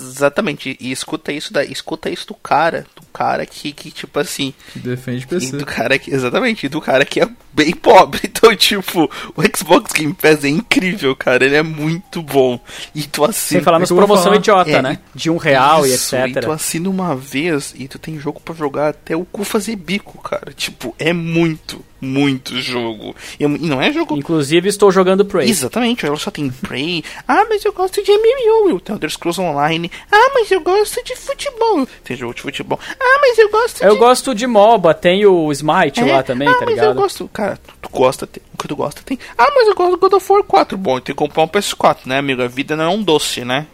Exatamente. 0.00 0.76
E 0.80 0.90
escuta 0.90 1.32
isso 1.32 1.52
da, 1.52 1.64
escuta 1.64 2.10
isso 2.10 2.26
do 2.26 2.34
cara, 2.34 2.86
do 2.94 3.02
cara 3.12 3.44
que, 3.46 3.72
que 3.72 3.90
tipo 3.90 4.18
assim, 4.18 4.52
Que 4.72 4.78
defende 4.78 5.26
PC. 5.26 5.56
do 5.56 5.66
cara 5.66 5.98
que 5.98 6.10
exatamente, 6.10 6.66
e 6.66 6.68
do 6.68 6.80
cara 6.80 7.04
que 7.04 7.20
é 7.20 7.28
bem 7.52 7.72
pobre. 7.72 8.20
Então, 8.38 8.54
tipo, 8.54 9.10
o 9.34 9.42
Xbox 9.56 9.92
Game 9.92 10.14
Pass 10.14 10.44
é 10.44 10.48
incrível, 10.48 11.16
cara. 11.16 11.44
Ele 11.44 11.56
é 11.56 11.62
muito 11.62 12.22
bom. 12.22 12.60
E 12.94 13.02
tu 13.02 13.24
assina 13.24 13.58
Sem 13.58 13.60
falar 13.62 13.78
é 13.78 13.80
nas 13.80 13.88
vou 13.88 13.98
promoção 13.98 14.24
falar. 14.26 14.36
idiota, 14.36 14.70
É, 14.70 14.80
né? 14.80 14.98
De 15.12 15.28
um 15.28 15.36
real 15.36 15.84
Isso, 15.84 16.14
e 16.14 16.18
E 16.28 16.32
tu 16.32 16.38
etc. 16.38 16.50
assina 16.50 16.88
uma 16.88 17.16
vez 17.16 17.74
e 17.76 17.88
tu 17.88 17.98
tem 17.98 18.16
jogo 18.20 18.40
pra 18.40 18.54
jogar 18.54 18.90
até 18.90 19.16
o 19.16 19.24
cu 19.24 19.42
fazer 19.42 19.74
bico, 19.74 20.22
cara. 20.22 20.52
Tipo, 20.52 20.94
é 21.00 21.12
muito, 21.12 21.84
muito 22.00 22.60
jogo. 22.60 23.14
E 23.38 23.44
e 23.44 23.48
não 23.48 23.80
é 23.80 23.92
jogo 23.92 24.16
Inclusive, 24.16 24.68
estou 24.68 24.90
jogando 24.92 25.24
Prey. 25.24 25.48
Exatamente, 25.48 26.04
ela 26.06 26.16
só 26.16 26.30
tem 26.30 26.48
Prey. 26.50 27.02
Ah, 27.26 27.44
mas 27.48 27.64
eu 27.64 27.72
gosto 27.72 28.02
de 28.02 28.10
MMO. 28.12 28.80
Tem 28.80 28.94
Elder 28.94 29.10
Scrolls 29.10 29.40
Online. 29.40 29.90
Ah, 30.10 30.30
mas 30.34 30.50
eu 30.50 30.60
gosto 30.60 31.02
de 31.04 31.16
futebol. 31.16 31.86
Tem 32.04 32.16
jogo 32.16 32.34
de 32.34 32.42
futebol. 32.42 32.78
Ah, 33.00 33.18
mas 33.20 33.38
eu 33.38 33.50
gosto 33.50 33.82
Eu 33.82 33.92
de... 33.94 33.98
gosto 33.98 34.34
de 34.34 34.46
MOBA, 34.46 34.94
tem 34.94 35.26
o 35.26 35.50
Smite 35.52 36.00
É, 36.00 36.12
lá 36.12 36.22
também, 36.22 36.46
ah, 36.48 36.52
tá 36.54 36.60
mas 36.60 36.68
eu 36.70 36.74
ligado? 36.74 36.94
gosto... 36.96 37.28
Cara, 37.32 37.58
tu, 37.66 37.74
tu 37.82 37.88
gosta, 37.90 38.26
tem... 38.26 38.42
o 38.54 38.58
que 38.58 38.68
tu 38.68 38.76
gosta 38.76 39.02
tem... 39.04 39.18
Ah, 39.36 39.50
mas 39.54 39.66
eu 39.68 39.74
gosto 39.74 39.90
do 39.92 39.98
God 39.98 40.12
of 40.14 40.32
War 40.32 40.42
4. 40.44 40.78
Bom, 40.78 40.94
tem 41.00 41.14
que 41.14 41.14
comprar 41.14 41.42
um 41.42 41.48
PS4, 41.48 41.98
né, 42.06 42.18
amigo? 42.18 42.42
A 42.42 42.48
vida 42.48 42.76
não 42.76 42.84
é 42.84 42.88
um 42.88 43.02
doce, 43.02 43.44
né? 43.44 43.66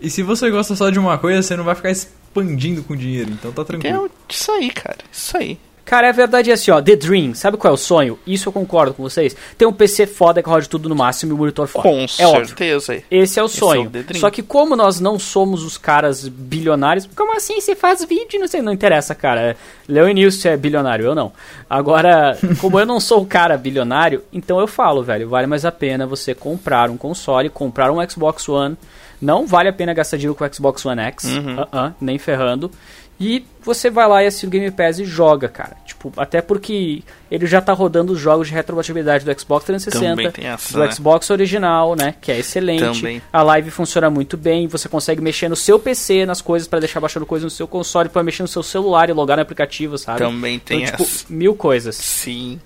E 0.00 0.10
se 0.10 0.22
você 0.22 0.50
gosta 0.50 0.74
só 0.76 0.90
de 0.90 0.98
uma 0.98 1.16
coisa, 1.18 1.40
você 1.42 1.56
não 1.56 1.64
vai 1.64 1.74
ficar 1.74 1.90
expandindo 1.90 2.82
com 2.82 2.94
dinheiro. 2.96 3.30
Então 3.30 3.52
tá 3.52 3.62
É 3.62 3.64
tranquilo. 3.64 4.10
isso 4.28 4.50
aí, 4.52 4.70
cara. 4.70 4.98
Isso 5.10 5.36
aí. 5.36 5.58
Cara, 5.84 6.08
a 6.08 6.12
verdade 6.12 6.50
é 6.50 6.54
assim, 6.54 6.70
ó, 6.70 6.80
The 6.80 6.96
Dream, 6.96 7.34
sabe 7.34 7.56
qual 7.58 7.70
é 7.70 7.74
o 7.74 7.76
sonho? 7.76 8.18
Isso 8.26 8.48
eu 8.48 8.52
concordo 8.52 8.94
com 8.94 9.02
vocês. 9.02 9.36
Tem 9.58 9.68
um 9.68 9.72
PC 9.72 10.06
foda 10.06 10.42
que 10.42 10.48
roda 10.48 10.64
tudo 10.66 10.88
no 10.88 10.94
máximo 10.96 11.32
e 11.32 11.34
um 11.34 11.38
monitor 11.38 11.66
foda. 11.68 11.82
Com 11.88 12.06
é 12.18 12.26
óbvio. 12.26 12.46
certeza. 12.46 13.02
Esse 13.10 13.38
é 13.38 13.42
o 13.42 13.46
Esse 13.46 13.56
é 13.56 13.60
sonho. 13.60 13.92
o. 14.10 14.16
Só 14.18 14.30
que 14.30 14.42
como 14.42 14.74
nós 14.76 14.98
não 14.98 15.18
somos 15.18 15.62
os 15.62 15.76
caras 15.76 16.26
bilionários, 16.26 17.06
como 17.14 17.36
assim 17.36 17.60
você 17.60 17.76
faz 17.76 18.02
vídeo 18.04 18.36
e 18.36 18.38
não 18.38 18.48
sei, 18.48 18.62
não 18.62 18.72
interessa, 18.72 19.14
cara. 19.14 19.56
Leo 19.86 20.08
Nilson 20.08 20.48
é 20.48 20.56
bilionário, 20.56 21.04
eu 21.04 21.14
não. 21.14 21.32
Agora, 21.68 22.38
como 22.60 22.80
eu 22.80 22.86
não 22.86 22.98
sou 22.98 23.20
o 23.22 23.26
cara 23.26 23.56
bilionário, 23.58 24.22
então 24.32 24.58
eu 24.58 24.66
falo, 24.66 25.02
velho, 25.02 25.28
vale 25.28 25.46
mais 25.46 25.64
a 25.64 25.72
pena 25.72 26.06
você 26.06 26.34
comprar 26.34 26.88
um 26.88 26.96
console, 26.96 27.50
comprar 27.50 27.92
um 27.92 28.08
Xbox 28.08 28.48
One. 28.48 28.76
Não 29.20 29.46
vale 29.46 29.68
a 29.68 29.72
pena 29.72 29.94
gastar 29.94 30.16
dinheiro 30.16 30.34
com 30.34 30.44
o 30.44 30.54
Xbox 30.54 30.84
One 30.84 31.00
X, 31.02 31.24
Uhum. 31.24 31.56
uh-uh, 31.60 31.94
nem 32.00 32.18
ferrando. 32.18 32.70
E 33.18 33.44
você 33.62 33.90
vai 33.90 34.08
lá 34.08 34.24
e 34.24 34.26
assina 34.26 34.48
o 34.48 34.50
Game 34.50 34.70
Pass 34.72 34.98
e 34.98 35.04
joga, 35.04 35.48
cara. 35.48 35.76
Tipo, 35.86 36.12
até 36.16 36.42
porque 36.42 37.02
ele 37.30 37.46
já 37.46 37.60
tá 37.60 37.72
rodando 37.72 38.12
os 38.12 38.18
jogos 38.18 38.48
de 38.48 38.54
retrocompatibilidade 38.54 39.24
do 39.24 39.40
Xbox 39.40 39.64
360, 39.66 40.10
Também 40.10 40.30
tem 40.32 40.46
essa, 40.46 40.72
do 40.72 40.80
né? 40.80 40.90
Xbox 40.90 41.30
original, 41.30 41.94
né, 41.94 42.14
que 42.20 42.32
é 42.32 42.38
excelente. 42.40 42.82
Também. 43.00 43.22
A 43.32 43.42
live 43.42 43.70
funciona 43.70 44.10
muito 44.10 44.36
bem, 44.36 44.66
você 44.66 44.88
consegue 44.88 45.22
mexer 45.22 45.48
no 45.48 45.54
seu 45.56 45.78
PC, 45.78 46.26
nas 46.26 46.40
coisas 46.40 46.66
pra 46.66 46.80
deixar 46.80 47.00
baixando 47.00 47.24
coisas 47.24 47.44
no 47.44 47.50
seu 47.50 47.68
console, 47.68 48.08
pra 48.08 48.22
mexer 48.22 48.42
no 48.42 48.48
seu 48.48 48.62
celular 48.62 49.08
e 49.08 49.12
logar 49.12 49.36
no 49.36 49.42
aplicativo, 49.42 49.96
sabe? 49.96 50.18
Também 50.18 50.58
tem 50.58 50.82
então, 50.82 50.90
tipo, 50.90 51.02
essa. 51.04 51.24
mil 51.30 51.54
coisas. 51.54 51.94
Sim. 51.96 52.60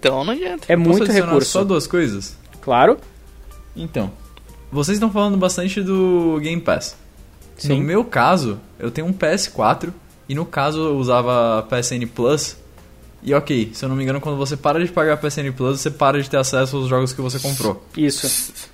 Então 0.00 0.24
não 0.24 0.32
adianta. 0.34 0.66
É 0.68 0.76
Posso 0.76 0.88
muito 0.88 1.10
recurso. 1.10 1.50
só 1.50 1.64
duas 1.64 1.86
coisas? 1.86 2.36
Claro. 2.60 2.98
Então, 3.76 4.10
vocês 4.70 4.96
estão 4.96 5.10
falando 5.10 5.36
bastante 5.36 5.80
do 5.80 6.38
Game 6.42 6.60
Pass. 6.60 6.96
Sim. 7.56 7.68
No 7.68 7.78
meu 7.78 8.04
caso, 8.04 8.58
eu 8.78 8.90
tenho 8.90 9.06
um 9.06 9.12
PS4 9.12 9.92
e 10.28 10.34
no 10.34 10.44
caso 10.44 10.80
eu 10.80 10.96
usava 10.96 11.58
a 11.58 11.62
PSN 11.62 12.06
Plus. 12.14 12.56
E 13.22 13.32
ok, 13.32 13.70
se 13.72 13.84
eu 13.84 13.88
não 13.88 13.96
me 13.96 14.02
engano, 14.02 14.20
quando 14.20 14.36
você 14.36 14.54
para 14.56 14.84
de 14.84 14.92
pagar 14.92 15.14
a 15.14 15.16
PSN 15.16 15.50
Plus, 15.56 15.80
você 15.80 15.90
para 15.90 16.20
de 16.20 16.28
ter 16.28 16.36
acesso 16.36 16.76
aos 16.76 16.88
jogos 16.88 17.12
que 17.12 17.22
você 17.22 17.38
comprou. 17.38 17.82
Isso. 17.96 18.26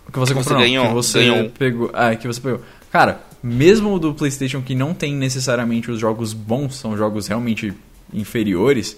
O 0.08 0.12
que 0.12 0.18
você 0.18 0.34
comprou, 0.34 0.44
você 0.44 0.54
não, 0.54 0.60
ganhou, 0.60 0.86
que 0.88 0.94
você 0.94 1.18
ganhou. 1.20 1.50
pegou. 1.50 1.90
Ah, 1.92 2.16
que 2.16 2.26
você 2.26 2.40
pegou. 2.40 2.60
Cara, 2.90 3.20
mesmo 3.42 3.94
o 3.94 3.98
do 3.98 4.12
PlayStation 4.12 4.60
que 4.60 4.74
não 4.74 4.92
tem 4.92 5.14
necessariamente 5.14 5.90
os 5.90 6.00
jogos 6.00 6.32
bons, 6.32 6.74
são 6.74 6.96
jogos 6.96 7.28
realmente 7.28 7.72
inferiores, 8.12 8.96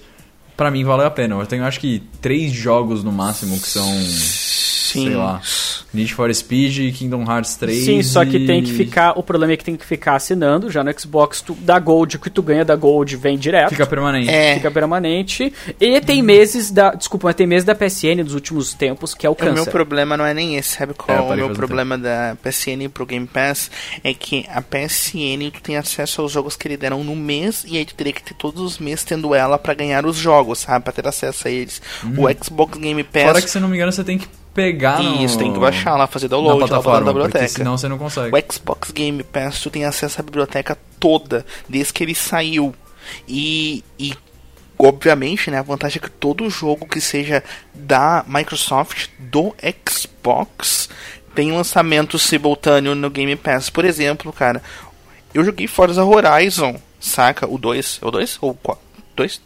pra 0.56 0.70
mim 0.70 0.84
valeu 0.84 1.06
a 1.06 1.10
pena. 1.10 1.34
Eu 1.34 1.46
tenho 1.46 1.64
acho 1.64 1.78
que 1.78 2.02
três 2.20 2.50
jogos 2.52 3.04
no 3.04 3.12
máximo 3.12 3.60
que 3.60 3.68
são, 3.68 3.86
Sim. 4.92 5.06
sei 5.08 5.16
lá, 5.16 5.40
Need 5.94 6.14
for 6.14 6.34
Speed, 6.34 6.94
Kingdom 6.96 7.22
Hearts 7.24 7.56
3. 7.56 7.84
Sim, 7.84 8.02
só 8.02 8.24
que 8.24 8.36
e- 8.38 8.46
tem 8.46 8.62
que 8.62 8.72
ficar. 8.72 9.18
O 9.18 9.22
problema 9.22 9.52
é 9.52 9.56
que 9.56 9.64
tem 9.64 9.76
que 9.76 9.84
ficar 9.84 10.16
assinando. 10.16 10.70
Já 10.70 10.82
no 10.82 10.98
Xbox, 10.98 11.40
tu, 11.42 11.54
da 11.54 11.78
Gold, 11.78 12.16
o 12.16 12.18
que 12.18 12.30
tu 12.30 12.42
ganha 12.42 12.64
da 12.64 12.74
Gold 12.76 13.14
vem 13.16 13.36
direto. 13.36 13.70
Fica 13.70 13.86
permanente. 13.86 14.30
É. 14.30 14.54
Fica 14.54 14.70
permanente. 14.70 15.52
E 15.80 16.00
tem 16.00 16.22
meses 16.22 16.70
da. 16.70 16.94
Desculpa, 16.94 17.28
mas 17.28 17.34
tem 17.36 17.46
meses 17.46 17.64
da 17.64 17.74
PSN 17.74 18.22
dos 18.24 18.34
últimos 18.34 18.72
tempos 18.74 19.14
que 19.14 19.26
é 19.26 19.30
o 19.30 19.32
O 19.32 19.44
meu 19.44 19.54
câncer. 19.54 19.70
problema 19.70 20.16
não 20.16 20.24
é 20.24 20.32
nem 20.34 20.56
esse, 20.56 20.70
sabe 20.76 20.92
É, 20.92 20.94
qual 20.94 21.18
eu 21.18 21.24
é 21.30 21.32
o 21.32 21.36
meu 21.36 21.50
problema 21.50 21.98
da 21.98 22.36
PSN 22.42 22.88
pro 22.92 23.04
Game 23.06 23.26
Pass? 23.26 23.70
É 24.02 24.14
que 24.14 24.46
a 24.48 24.62
PSN 24.62 25.50
tu 25.52 25.60
tem 25.62 25.76
acesso 25.76 26.22
aos 26.22 26.32
jogos 26.32 26.56
que 26.56 26.68
eles 26.68 26.78
deram 26.78 27.02
no 27.04 27.14
mês 27.16 27.64
e 27.68 27.76
aí 27.76 27.84
tu 27.84 27.94
teria 27.94 28.12
que 28.12 28.22
ter 28.22 28.34
todos 28.34 28.62
os 28.62 28.78
meses 28.78 29.04
tendo 29.04 29.34
ela 29.34 29.58
pra 29.58 29.74
ganhar 29.74 30.06
os 30.06 30.16
jogos, 30.16 30.60
sabe? 30.60 30.84
Pra 30.84 30.92
ter 30.92 31.06
acesso 31.06 31.48
a 31.48 31.50
eles. 31.50 31.80
O 32.16 32.44
Xbox 32.44 32.78
Game 32.78 33.02
Pass. 33.04 33.22
Uhum. 33.22 33.28
Fora 33.28 33.42
que, 33.42 33.50
se 33.50 33.60
não 33.60 33.68
me 33.68 33.76
engano, 33.76 33.92
você 33.92 34.04
tem 34.04 34.18
que 34.18 34.26
pegar 34.54 35.02
no... 35.02 35.24
Isso, 35.24 35.38
tem 35.38 35.52
que 35.52 35.58
baixar 35.58 35.96
lá, 35.96 36.06
fazer 36.06 36.26
na 36.26 36.36
download, 36.36 36.60
lá 36.60 36.68
plataforma, 36.68 37.00
da 37.00 37.12
biblioteca. 37.12 37.48
senão 37.48 37.76
você 37.76 37.88
não 37.88 37.98
consegue. 37.98 38.36
O 38.36 38.52
Xbox 38.52 38.90
Game 38.90 39.22
Pass 39.22 39.60
tu 39.60 39.70
tem 39.70 39.84
acesso 39.84 40.20
à 40.20 40.24
biblioteca 40.24 40.76
toda, 40.98 41.44
desde 41.68 41.92
que 41.92 42.02
ele 42.04 42.14
saiu. 42.14 42.74
E, 43.26 43.84
e 43.98 44.14
obviamente, 44.78 45.50
né, 45.50 45.58
a 45.58 45.62
vantagem 45.62 45.98
é 45.98 46.00
que 46.00 46.10
todo 46.10 46.48
jogo 46.50 46.86
que 46.86 47.00
seja 47.00 47.42
da 47.74 48.24
Microsoft, 48.26 49.08
do 49.18 49.54
Xbox, 49.88 50.88
tem 51.34 51.52
lançamento 51.52 52.18
simultâneo 52.18 52.94
no 52.94 53.10
Game 53.10 53.34
Pass. 53.36 53.70
Por 53.70 53.84
exemplo, 53.84 54.32
cara, 54.32 54.62
eu 55.32 55.44
joguei 55.44 55.66
Forza 55.66 56.04
Horizon, 56.04 56.80
saca? 57.00 57.46
O 57.48 57.58
2, 57.58 58.00
é 58.02 58.06
o 58.06 58.10
2 58.10 58.38
ou 58.40 58.50
o 58.50 58.76
2? 59.16 59.40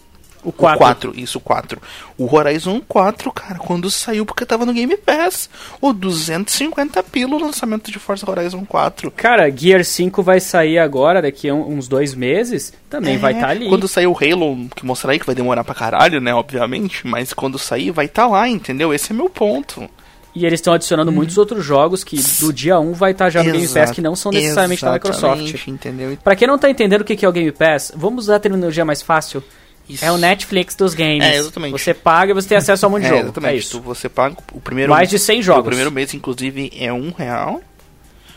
O 0.46 0.52
4. 0.52 0.76
O 0.76 0.78
4, 0.78 1.12
isso, 1.20 1.38
o 1.38 1.40
4. 1.40 1.82
O 2.16 2.32
Horizon 2.36 2.80
4, 2.86 3.32
cara, 3.32 3.58
quando 3.58 3.90
saiu, 3.90 4.24
porque 4.24 4.46
tava 4.46 4.64
no 4.64 4.72
Game 4.72 4.96
Pass. 4.96 5.50
O 5.80 5.92
250 5.92 7.02
pila 7.02 7.34
o 7.34 7.38
lançamento 7.40 7.90
de 7.90 7.98
Forza 7.98 8.30
Horizon 8.30 8.64
4. 8.64 9.10
Cara, 9.10 9.50
Gear 9.50 9.84
5 9.84 10.22
vai 10.22 10.38
sair 10.38 10.78
agora, 10.78 11.20
daqui 11.20 11.48
a 11.48 11.54
uns 11.54 11.88
dois 11.88 12.14
meses. 12.14 12.72
Também 12.88 13.16
É, 13.16 13.18
vai 13.18 13.32
estar 13.32 13.48
ali. 13.48 13.68
Quando 13.68 13.88
sair 13.88 14.06
o 14.06 14.16
Halo, 14.16 14.68
que 14.74 14.86
mostrar 14.86 15.10
aí, 15.12 15.18
que 15.18 15.26
vai 15.26 15.34
demorar 15.34 15.64
pra 15.64 15.74
caralho, 15.74 16.20
né, 16.20 16.32
obviamente. 16.32 17.04
Mas 17.04 17.32
quando 17.32 17.58
sair, 17.58 17.90
vai 17.90 18.06
estar 18.06 18.28
lá, 18.28 18.48
entendeu? 18.48 18.94
Esse 18.94 19.10
é 19.10 19.14
meu 19.16 19.28
ponto. 19.28 19.90
E 20.32 20.44
eles 20.46 20.60
estão 20.60 20.74
adicionando 20.74 21.10
muitos 21.10 21.38
outros 21.38 21.64
jogos 21.64 22.04
que 22.04 22.20
do 22.40 22.52
dia 22.52 22.78
1 22.78 22.92
vai 22.92 23.12
estar 23.12 23.30
já 23.30 23.42
no 23.42 23.50
Game 23.50 23.66
Pass 23.66 23.76
Exato, 23.76 23.92
que 23.94 24.02
não 24.02 24.14
são 24.14 24.30
necessariamente 24.30 24.84
da 24.84 24.92
Microsoft. 24.92 25.66
Entendeu? 25.66 26.16
Pra 26.22 26.36
quem 26.36 26.46
não 26.46 26.58
tá 26.58 26.68
entendendo 26.70 27.00
o 27.00 27.04
que 27.04 27.16
que 27.16 27.24
é 27.24 27.28
o 27.28 27.32
Game 27.32 27.50
Pass, 27.50 27.90
vamos 27.96 28.24
usar 28.24 28.36
a 28.36 28.38
terminologia 28.38 28.84
mais 28.84 29.00
fácil. 29.02 29.42
Isso. 29.88 30.04
É 30.04 30.10
o 30.10 30.16
Netflix 30.16 30.74
dos 30.74 30.94
games. 30.94 31.22
É, 31.24 31.36
exatamente. 31.36 31.72
Você 31.72 31.94
paga 31.94 32.32
e 32.32 32.34
você 32.34 32.48
tem 32.48 32.58
acesso 32.58 32.84
a 32.84 32.88
um 32.88 32.92
monte 32.92 33.02
de 33.02 33.06
É, 33.06 33.10
jogo. 33.10 33.22
exatamente. 33.24 33.52
É 33.54 33.56
isso. 33.56 33.78
Tu- 33.78 33.82
você 33.82 34.08
paga 34.08 34.36
o 34.52 34.60
primeiro 34.60 34.90
Mais 34.90 35.08
de 35.08 35.18
100 35.18 35.40
O 35.40 35.42
jogos. 35.42 35.64
primeiro 35.66 35.92
mês, 35.92 36.12
inclusive, 36.12 36.72
é 36.78 36.92
um 36.92 37.12
real. 37.16 37.60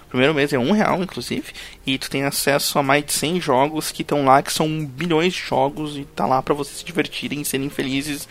Primeiro 0.09 0.33
mês 0.33 0.51
é 0.51 0.57
um 0.59 0.71
real, 0.71 1.01
inclusive. 1.03 1.45
E 1.85 1.97
tu 1.97 2.09
tem 2.09 2.23
acesso 2.23 2.77
a 2.79 2.83
mais 2.83 3.05
de 3.05 3.13
100 3.13 3.39
jogos 3.41 3.91
que 3.91 4.01
estão 4.01 4.25
lá, 4.25 4.41
que 4.41 4.51
são 4.51 4.83
bilhões 4.85 5.33
de 5.33 5.39
jogos. 5.41 5.95
E 5.97 6.03
tá 6.03 6.25
lá 6.25 6.41
pra 6.41 6.53
vocês 6.55 6.79
se 6.79 6.83
divertirem, 6.85 7.43
serem 7.43 7.69
felizes. 7.69 8.27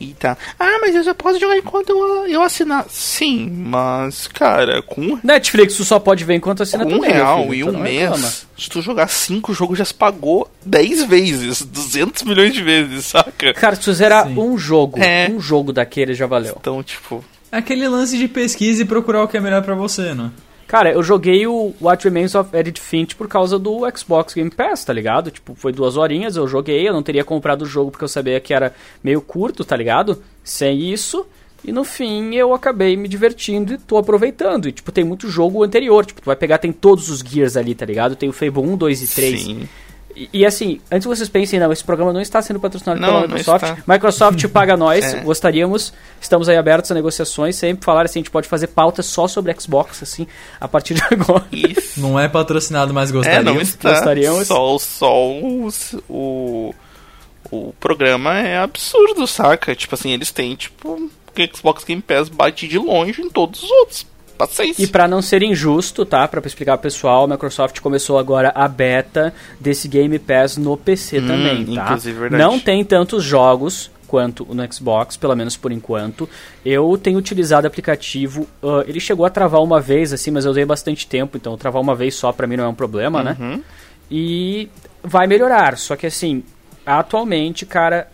E 0.00 0.14
tá. 0.14 0.38
Ah, 0.58 0.78
mas 0.80 0.94
eu 0.94 1.02
só 1.02 1.12
posso 1.12 1.40
jogar 1.40 1.56
enquanto 1.58 1.90
eu, 1.90 2.26
eu 2.28 2.40
assinar. 2.42 2.86
Sim, 2.88 3.50
mas, 3.50 4.28
cara, 4.28 4.80
com, 4.80 5.18
Netflix 5.24 5.76
tu 5.76 5.84
só 5.84 5.98
pode 5.98 6.24
ver 6.24 6.34
enquanto 6.36 6.62
assina 6.62 6.84
com 6.84 6.90
um 6.92 7.00
também, 7.00 7.10
meu 7.14 7.24
real 7.24 7.42
filho, 7.42 7.54
e 7.54 7.58
então 7.58 7.68
um 7.70 7.72
não 7.72 7.80
mês, 7.80 8.00
reclama. 8.02 8.28
se 8.56 8.70
tu 8.70 8.80
jogar 8.80 9.08
5 9.08 9.52
jogos, 9.52 9.76
já 9.76 9.84
se 9.84 9.92
pagou 9.92 10.48
10 10.64 11.02
vezes. 11.04 11.62
200 11.62 12.22
milhões 12.22 12.54
de 12.54 12.62
vezes, 12.62 13.06
saca? 13.06 13.52
Cara, 13.54 13.74
se 13.74 13.82
tu 13.82 13.92
zerar 13.92 14.28
Sim. 14.28 14.38
um 14.38 14.56
jogo, 14.56 15.00
É. 15.02 15.28
um 15.30 15.40
jogo 15.40 15.72
daquele 15.72 16.14
já 16.14 16.26
valeu. 16.26 16.56
Então, 16.60 16.80
tipo. 16.82 17.24
É 17.50 17.56
aquele 17.58 17.88
lance 17.88 18.16
de 18.16 18.28
pesquisa 18.28 18.82
e 18.82 18.84
procurar 18.84 19.24
o 19.24 19.26
que 19.28 19.36
é 19.36 19.40
melhor 19.40 19.62
pra 19.62 19.74
você, 19.74 20.14
né? 20.14 20.30
Cara, 20.68 20.92
eu 20.92 21.02
joguei 21.02 21.46
o 21.46 21.74
What 21.80 22.04
Remains 22.04 22.34
of 22.34 22.54
Edith 22.54 22.78
Finch 22.78 23.16
por 23.16 23.26
causa 23.26 23.58
do 23.58 23.80
Xbox 23.96 24.34
Game 24.34 24.50
Pass, 24.50 24.84
tá 24.84 24.92
ligado? 24.92 25.30
Tipo, 25.30 25.54
foi 25.54 25.72
duas 25.72 25.96
horinhas, 25.96 26.36
eu 26.36 26.46
joguei, 26.46 26.86
eu 26.86 26.92
não 26.92 27.02
teria 27.02 27.24
comprado 27.24 27.62
o 27.62 27.66
jogo 27.66 27.90
porque 27.90 28.04
eu 28.04 28.08
sabia 28.08 28.38
que 28.38 28.52
era 28.52 28.74
meio 29.02 29.22
curto, 29.22 29.64
tá 29.64 29.74
ligado? 29.74 30.22
Sem 30.44 30.92
isso, 30.92 31.26
e 31.64 31.72
no 31.72 31.84
fim 31.84 32.34
eu 32.34 32.52
acabei 32.52 32.98
me 32.98 33.08
divertindo 33.08 33.72
e 33.72 33.78
tô 33.78 33.96
aproveitando. 33.96 34.68
E, 34.68 34.72
tipo, 34.72 34.92
tem 34.92 35.04
muito 35.04 35.30
jogo 35.30 35.64
anterior, 35.64 36.04
tipo, 36.04 36.20
tu 36.20 36.26
vai 36.26 36.36
pegar, 36.36 36.58
tem 36.58 36.70
todos 36.70 37.08
os 37.08 37.20
Gears 37.20 37.56
ali, 37.56 37.74
tá 37.74 37.86
ligado? 37.86 38.14
Tem 38.14 38.28
o 38.28 38.32
Fable 38.32 38.60
1, 38.60 38.76
2 38.76 39.02
e 39.02 39.14
3. 39.14 39.40
Sim. 39.40 39.68
E, 40.20 40.28
e, 40.32 40.44
assim, 40.46 40.80
antes 40.90 41.06
que 41.06 41.14
vocês 41.16 41.28
pensem, 41.28 41.60
não, 41.60 41.70
esse 41.72 41.84
programa 41.84 42.12
não 42.12 42.20
está 42.20 42.42
sendo 42.42 42.58
patrocinado 42.58 43.00
Não, 43.00 43.08
pela 43.22 43.28
Microsoft. 43.28 43.78
Microsoft 43.86 44.48
paga 44.50 44.76
nós, 44.76 45.04
É. 45.14 45.20
gostaríamos, 45.20 45.92
estamos 46.20 46.48
aí 46.48 46.56
abertos 46.56 46.90
a 46.90 46.94
negociações, 46.94 47.54
sempre 47.54 47.84
falar 47.84 48.04
assim, 48.04 48.18
a 48.18 48.22
gente 48.22 48.30
pode 48.30 48.48
fazer 48.48 48.66
pautas 48.66 49.06
só 49.06 49.28
sobre 49.28 49.54
Xbox, 49.60 50.02
assim, 50.02 50.26
a 50.60 50.66
partir 50.66 50.94
de 50.94 51.02
agora. 51.14 51.44
Isso. 51.52 52.00
Não 52.00 52.18
é 52.18 52.28
patrocinado, 52.28 52.92
mas 52.92 53.10
É, 53.10 53.12
gostaria. 53.12 53.42
não 53.44 53.60
está. 53.60 53.90
Gostaríamos. 53.90 54.46
Só, 54.48 54.76
só 54.78 55.30
os- 55.38 55.94
o, 56.08 56.74
o 57.50 57.72
programa 57.78 58.38
é 58.40 58.58
absurdo, 58.58 59.24
saca? 59.26 59.74
Tipo 59.76 59.94
assim, 59.94 60.10
eles 60.12 60.32
têm, 60.32 60.56
tipo, 60.56 60.90
o 60.94 61.10
Xbox 61.56 61.84
Game 61.84 62.02
Pass 62.02 62.28
bate 62.28 62.66
de 62.66 62.76
longe 62.78 63.22
em 63.22 63.30
todos 63.30 63.62
os 63.62 63.70
outros. 63.70 64.06
Paciência. 64.38 64.82
E 64.82 64.86
pra 64.86 65.08
não 65.08 65.20
ser 65.20 65.42
injusto, 65.42 66.06
tá? 66.06 66.26
Pra 66.28 66.40
explicar 66.46 66.76
pro 66.78 66.84
pessoal, 66.84 67.24
a 67.24 67.28
Microsoft 67.28 67.80
começou 67.80 68.18
agora 68.18 68.52
a 68.54 68.68
beta 68.68 69.34
desse 69.60 69.88
Game 69.88 70.16
Pass 70.18 70.56
no 70.56 70.76
PC 70.76 71.18
Hum, 71.18 71.26
também, 71.26 71.64
tá? 71.74 71.82
inclusive, 71.84 72.18
verdade. 72.18 72.42
Não 72.42 72.58
tem 72.60 72.84
tantos 72.84 73.24
jogos 73.24 73.90
quanto 74.06 74.46
no 74.54 74.72
Xbox, 74.72 75.16
pelo 75.18 75.34
menos 75.36 75.56
por 75.56 75.70
enquanto. 75.72 76.26
Eu 76.64 76.96
tenho 77.02 77.18
utilizado 77.18 77.66
o 77.66 77.68
aplicativo, 77.68 78.46
ah, 78.62 78.84
ele 78.86 79.00
chegou 79.00 79.26
a 79.26 79.30
travar 79.30 79.60
uma 79.62 79.80
vez, 79.80 80.12
assim, 80.14 80.30
mas 80.30 80.44
eu 80.46 80.50
usei 80.52 80.64
bastante 80.64 81.06
tempo, 81.06 81.36
então 81.36 81.56
travar 81.58 81.82
uma 81.82 81.94
vez 81.94 82.14
só 82.14 82.32
pra 82.32 82.46
mim 82.46 82.56
não 82.56 82.64
é 82.64 82.68
um 82.68 82.74
problema, 82.74 83.22
né? 83.22 83.36
Uhum. 83.38 83.62
E 84.10 84.70
vai 85.02 85.26
melhorar, 85.26 85.76
só 85.76 85.94
que 85.96 86.06
assim, 86.06 86.42
atualmente, 86.86 87.66
cara, 87.66 88.08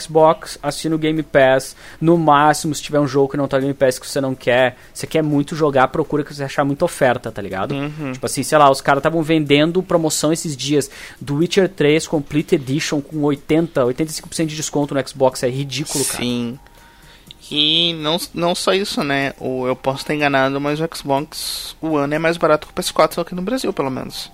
Xbox, 0.00 0.58
assina 0.62 0.94
o 0.94 0.98
Game 0.98 1.22
Pass. 1.22 1.76
No 2.00 2.16
máximo, 2.16 2.74
se 2.74 2.82
tiver 2.82 3.00
um 3.00 3.06
jogo 3.06 3.30
que 3.30 3.36
não 3.36 3.48
tá 3.48 3.56
no 3.56 3.62
Game 3.62 3.74
Pass 3.74 3.98
que 3.98 4.06
você 4.06 4.20
não 4.20 4.34
quer, 4.34 4.76
você 4.92 5.06
quer 5.06 5.22
muito 5.22 5.56
jogar, 5.56 5.88
procura 5.88 6.24
que 6.24 6.34
você 6.34 6.44
achar 6.44 6.64
muita 6.64 6.84
oferta, 6.84 7.30
tá 7.30 7.42
ligado? 7.42 7.72
Uhum. 7.74 8.12
Tipo 8.12 8.26
assim, 8.26 8.42
sei 8.42 8.58
lá, 8.58 8.70
os 8.70 8.80
caras 8.80 9.00
estavam 9.00 9.22
vendendo 9.22 9.82
promoção 9.82 10.32
esses 10.32 10.56
dias 10.56 10.90
do 11.20 11.36
Witcher 11.36 11.68
3 11.68 12.06
Complete 12.06 12.54
Edition 12.54 13.00
com 13.00 13.22
80, 13.22 13.84
85% 13.84 14.46
de 14.46 14.56
desconto 14.56 14.94
no 14.94 15.08
Xbox. 15.08 15.42
É 15.42 15.48
ridículo, 15.48 16.04
cara. 16.04 16.22
Sim. 16.22 16.58
E 17.50 17.92
não, 17.94 18.16
não 18.32 18.54
só 18.54 18.72
isso, 18.72 19.02
né? 19.02 19.34
Eu 19.40 19.76
posso 19.76 19.98
estar 19.98 20.14
enganado, 20.14 20.58
mas 20.60 20.80
o 20.80 20.88
Xbox 20.94 21.76
One 21.82 22.14
é 22.14 22.18
mais 22.18 22.36
barato 22.36 22.66
que 22.66 22.72
o 22.72 22.76
PS4 22.82 23.20
aqui 23.20 23.34
no 23.34 23.42
Brasil, 23.42 23.72
pelo 23.72 23.90
menos. 23.90 24.30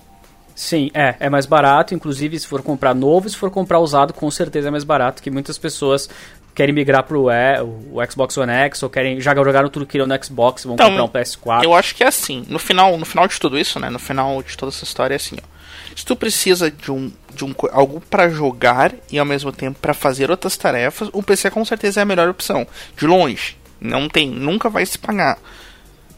Sim, 0.59 0.91
é, 0.93 1.15
é 1.21 1.31
mais 1.31 1.47
barato, 1.47 1.95
inclusive 1.95 2.37
se 2.37 2.45
for 2.45 2.61
comprar 2.63 2.93
novo, 2.93 3.29
se 3.29 3.37
for 3.37 3.49
comprar 3.49 3.79
usado, 3.79 4.13
com 4.13 4.29
certeza 4.29 4.67
é 4.67 4.71
mais 4.73 4.83
barato, 4.83 5.23
que 5.23 5.31
muitas 5.31 5.57
pessoas 5.57 6.11
querem 6.53 6.75
migrar 6.75 7.05
pro 7.05 7.31
e, 7.31 7.63
o 7.63 8.05
Xbox 8.11 8.37
One 8.37 8.51
X 8.51 8.83
ou 8.83 8.91
querem 8.91 9.21
já 9.21 9.33
jogaram 9.37 9.69
tudo 9.69 9.87
que 9.87 9.93
queriam 9.93 10.09
no 10.09 10.25
Xbox, 10.25 10.65
vão 10.65 10.75
Então, 10.75 10.89
comprar 10.89 11.05
um 11.05 11.09
PS4. 11.09 11.63
Eu 11.63 11.75
acho 11.75 11.95
que 11.95 12.03
é 12.03 12.09
assim. 12.09 12.45
No 12.49 12.59
final, 12.59 12.99
no 12.99 13.07
final 13.07 13.29
de 13.29 13.39
tudo 13.39 13.57
isso, 13.57 13.79
né? 13.79 13.89
No 13.89 14.01
final 14.01 14.43
de 14.43 14.57
toda 14.57 14.73
essa 14.73 14.83
história 14.83 15.15
é 15.15 15.17
assim, 15.17 15.37
ó. 15.41 15.47
Se 15.95 16.05
tu 16.05 16.17
precisa 16.17 16.69
de 16.73 16.91
um 16.91 17.13
de 17.33 17.45
um 17.45 17.55
algo 17.71 18.01
pra 18.11 18.29
jogar 18.29 18.93
e 19.13 19.17
ao 19.17 19.25
mesmo 19.25 19.53
tempo 19.53 19.79
pra 19.81 19.95
fazer 19.95 20.29
outras 20.29 20.57
tarefas, 20.57 21.09
o 21.13 21.23
PC 21.23 21.53
com 21.53 21.65
certeza 21.65 22.01
é 22.01 22.03
a 22.03 22.05
melhor 22.05 22.29
opção. 22.29 22.67
De 22.97 23.07
longe, 23.07 23.57
não 23.81 24.09
tem, 24.09 24.29
nunca 24.29 24.69
vai 24.69 24.85
se 24.85 24.99
pagar. 24.99 25.39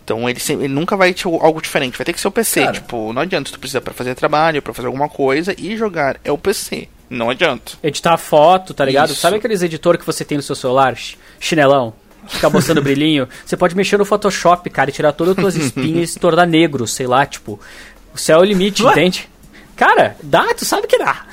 Então 0.05 0.29
ele, 0.29 0.41
sempre, 0.41 0.65
ele 0.67 0.75
nunca 0.75 0.97
vai 0.97 1.13
ter 1.15 1.27
algo 1.29 1.61
diferente, 1.63 1.97
vai 1.97 2.05
ter 2.05 2.13
que 2.13 2.21
ser 2.21 2.29
o 2.29 2.33
PC. 2.33 2.61
Cara. 2.63 2.73
Tipo, 2.73 3.13
não 3.13 3.23
adianta, 3.23 3.51
tu 3.53 3.59
precisa 3.61 3.81
pra 3.81 3.95
fazer 3.95 4.15
trabalho, 4.15 4.61
pra 4.63 4.75
fazer 4.75 4.87
alguma 4.87 5.09
coisa 5.09 5.55
e 5.57 5.77
jogar. 5.77 6.19
É 6.25 6.33
o 6.33 6.39
PC. 6.39 6.89
Não 7.09 7.31
adianta. 7.31 7.73
Editar 7.83 8.17
foto, 8.17 8.73
tá 8.75 8.85
ligado? 8.85 9.11
Isso. 9.11 9.21
Sabe 9.21 9.37
aqueles 9.37 9.63
editor 9.63 9.99
que 9.99 10.07
você 10.07 10.25
tem 10.25 10.37
no 10.37 10.43
seu 10.43 10.55
celular? 10.55 10.97
Ch- 10.97 11.17
Chinelão? 11.39 11.93
Ficar 12.29 12.51
mostrando 12.51 12.83
brilhinho? 12.83 13.27
Você 13.45 13.57
pode 13.57 13.75
mexer 13.75 13.97
no 13.97 14.05
Photoshop, 14.05 14.69
cara, 14.71 14.91
e 14.91 14.93
tirar 14.93 15.11
todas 15.13 15.33
as 15.37 15.41
tuas 15.43 15.57
espinhas 15.57 16.11
e 16.11 16.13
se 16.13 16.19
tornar 16.21 16.47
negro, 16.47 16.87
sei 16.87 17.07
lá, 17.07 17.25
tipo. 17.27 17.59
O 18.15 18.19
céu 18.19 18.39
é 18.39 18.41
o 18.43 18.45
limite, 18.45 18.83
Ué? 18.85 18.93
entende? 18.93 19.29
Cara, 19.75 20.17
dá, 20.23 20.53
tu 20.55 20.65
sabe 20.65 20.87
que 20.87 20.99
dá. 20.99 21.25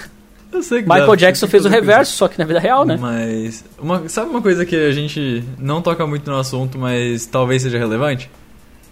Eu 0.51 0.63
sei 0.63 0.82
que 0.82 0.88
Michael 0.88 1.07
dá, 1.07 1.15
Jackson 1.15 1.45
fez 1.47 1.65
o 1.65 1.70
reverso, 1.70 2.13
só 2.15 2.28
que 2.30 2.39
na 2.39 2.45
vida 2.45 2.59
real, 2.59 2.86
né? 2.86 2.97
Mas, 2.99 3.63
uma- 3.78 4.07
sabe 4.07 4.30
uma 4.32 4.41
coisa 4.41 4.65
que 4.65 4.76
a 4.76 4.91
gente 4.91 5.43
não 5.59 5.82
toca 5.82 6.07
muito 6.07 6.32
no 6.32 6.38
assunto, 6.39 6.80
mas 6.80 7.26
talvez 7.26 7.61
seja 7.63 7.78
relevante? 7.78 8.32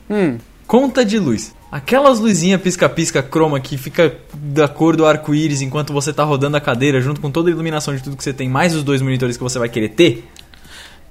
Hum. 0.10 0.38
Conta 0.68 1.04
de 1.06 1.20
luz. 1.20 1.54
Aquelas 1.72 2.20
luzinhas 2.20 2.62
pisca-pisca 2.62 3.22
croma 3.22 3.60
que 3.60 3.78
fica 3.78 4.16
da 4.34 4.68
cor 4.68 4.96
do 4.96 5.06
arco-íris 5.06 5.62
enquanto 5.62 5.92
você 5.94 6.14
tá 6.14 6.24
rodando 6.24 6.56
a 6.58 6.62
cadeira, 6.62 7.02
junto 7.02 7.20
com 7.20 7.30
toda 7.30 7.50
a 7.50 7.52
iluminação 7.52 7.96
de 7.96 8.02
tudo 8.02 8.16
que 8.16 8.24
você 8.24 8.34
tem, 8.34 8.48
mais 8.50 8.74
os 8.74 8.84
dois 8.84 9.02
monitores 9.02 9.36
que 9.38 9.44
você 9.44 9.60
vai 9.60 9.68
querer 9.70 9.90
ter, 9.90 10.28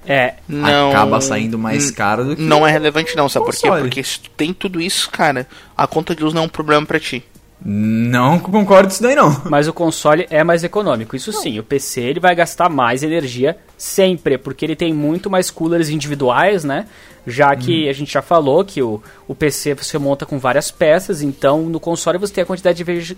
É, 0.07 0.35
Não, 0.47 0.89
acaba 0.91 1.19
saindo 1.21 1.57
mais 1.57 1.85
N- 1.87 1.93
caro 1.93 2.25
do 2.25 2.35
que. 2.35 2.41
Não 2.41 2.65
é 2.65 2.71
relevante 2.71 3.15
não, 3.15 3.27
sabe 3.27 3.45
por 3.45 3.55
quê? 3.55 3.61
Console. 3.61 3.81
Porque 3.83 4.03
se 4.03 4.19
tu 4.19 4.29
tem 4.31 4.53
tudo 4.53 4.79
isso, 4.81 5.09
cara, 5.09 5.47
a 5.75 5.87
conta 5.87 6.15
de 6.15 6.21
luz 6.23 6.33
não 6.33 6.43
é 6.43 6.45
um 6.45 6.49
problema 6.49 6.85
pra 6.85 6.99
ti. 6.99 7.23
Não 7.63 8.37
concordo 8.37 8.89
com 8.89 8.93
isso 8.93 9.01
daí, 9.01 9.15
não. 9.15 9.41
mas 9.49 9.67
o 9.67 9.73
console 9.73 10.27
é 10.29 10.43
mais 10.43 10.63
econômico. 10.63 11.15
Isso 11.15 11.31
sim, 11.33 11.57
o 11.57 11.63
PC 11.63 12.01
ele 12.01 12.19
vai 12.19 12.35
gastar 12.35 12.69
mais 12.69 13.01
energia 13.01 13.57
sempre, 13.77 14.37
porque 14.37 14.65
ele 14.65 14.75
tem 14.75 14.93
muito 14.93 15.29
mais 15.29 15.49
coolers 15.51 15.89
individuais, 15.89 16.63
né? 16.63 16.85
Já 17.27 17.55
que 17.55 17.89
a 17.89 17.93
gente 17.93 18.13
já 18.13 18.21
falou 18.21 18.63
que 18.63 18.83
o, 18.83 19.01
o 19.27 19.33
PC 19.33 19.73
você 19.73 19.97
monta 19.97 20.27
com 20.27 20.37
várias 20.37 20.69
peças, 20.69 21.23
então 21.23 21.63
no 21.63 21.79
console 21.79 22.19
você 22.19 22.31
tem 22.31 22.43
a 22.43 22.45
quantidade 22.45 22.83
de 22.83 23.17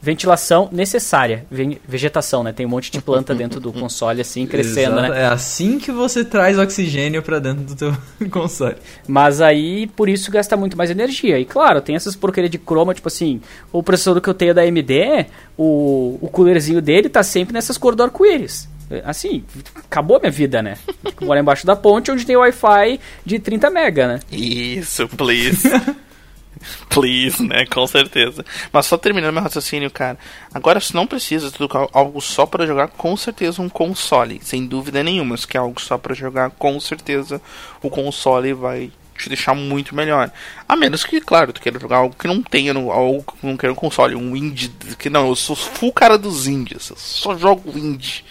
ventilação 0.00 0.68
necessária. 0.70 1.44
Ve- 1.50 1.80
vegetação, 1.86 2.44
né? 2.44 2.52
Tem 2.52 2.64
um 2.64 2.68
monte 2.68 2.88
de 2.90 3.00
planta 3.00 3.34
dentro 3.34 3.58
do 3.58 3.72
console 3.74 4.20
assim, 4.20 4.46
crescendo, 4.46 4.98
Exato. 4.98 5.12
né? 5.12 5.22
É 5.22 5.26
assim 5.26 5.78
que 5.80 5.90
você 5.90 6.24
traz 6.24 6.56
oxigênio 6.56 7.20
pra 7.20 7.40
dentro 7.40 7.64
do 7.64 7.74
teu 7.74 7.92
console. 8.30 8.76
Mas 9.08 9.40
aí, 9.40 9.88
por 9.88 10.08
isso, 10.08 10.30
gasta 10.30 10.56
muito 10.56 10.76
mais 10.76 10.90
energia. 10.90 11.36
E 11.40 11.44
claro, 11.44 11.80
tem 11.80 11.96
essas 11.96 12.14
porcaria 12.14 12.48
de 12.48 12.58
croma, 12.58 12.94
tipo 12.94 13.08
assim, 13.08 13.40
o 13.72 13.82
processador 13.82 14.22
que 14.22 14.30
eu 14.30 14.34
tenho 14.34 14.54
da 14.54 14.62
AMD, 14.62 15.26
o, 15.56 16.16
o 16.20 16.28
coolerzinho 16.30 16.80
dele 16.80 17.08
tá 17.08 17.24
sempre 17.24 17.52
nessas 17.52 17.76
cores 17.76 17.96
do 17.96 18.04
arco-íris. 18.04 18.68
Assim, 19.04 19.44
acabou 19.76 20.18
minha 20.20 20.30
vida, 20.32 20.62
né? 20.62 20.76
Moro 21.20 21.38
embaixo 21.40 21.66
da 21.66 21.76
ponte 21.76 22.10
onde 22.10 22.24
tem 22.24 22.36
Wi-Fi 22.36 22.98
de 23.24 23.38
30 23.38 23.70
mega, 23.70 24.08
né? 24.08 24.20
Isso, 24.32 25.06
please. 25.08 25.68
please, 26.88 27.42
né? 27.42 27.66
Com 27.66 27.86
certeza. 27.86 28.44
Mas 28.72 28.86
só 28.86 28.96
terminando 28.96 29.32
meu 29.32 29.42
raciocínio, 29.42 29.90
cara. 29.90 30.18
Agora, 30.52 30.80
se 30.80 30.94
não 30.94 31.06
precisa 31.06 31.50
de 31.50 31.56
algo 31.92 32.20
só 32.20 32.46
pra 32.46 32.66
jogar, 32.66 32.88
com 32.88 33.16
certeza 33.16 33.62
um 33.62 33.68
console. 33.68 34.40
Sem 34.42 34.66
dúvida 34.66 35.02
nenhuma. 35.02 35.36
Se 35.36 35.46
quer 35.46 35.58
algo 35.58 35.80
só 35.80 35.96
pra 35.98 36.14
jogar, 36.14 36.50
com 36.50 36.78
certeza 36.80 37.40
o 37.82 37.90
console 37.90 38.52
vai 38.54 38.90
te 39.16 39.28
deixar 39.28 39.54
muito 39.54 39.94
melhor. 39.94 40.30
A 40.68 40.76
menos 40.76 41.04
que, 41.04 41.20
claro, 41.20 41.52
tu 41.52 41.60
queira 41.60 41.78
jogar 41.80 41.98
algo 41.98 42.14
que 42.16 42.28
não 42.28 42.40
tenha, 42.42 42.72
no- 42.72 42.90
algo 42.92 43.24
que 43.40 43.46
não 43.46 43.56
queira 43.56 43.72
um 43.72 43.76
console, 43.76 44.14
um 44.14 44.36
indie. 44.36 44.70
Que 44.98 45.10
não, 45.10 45.28
eu 45.28 45.34
sou 45.36 45.56
full 45.56 45.92
cara 45.92 46.16
dos 46.16 46.46
indies. 46.46 46.90
Eu 46.90 46.96
só 46.96 47.36
jogo 47.36 47.76
indie. 47.78 48.24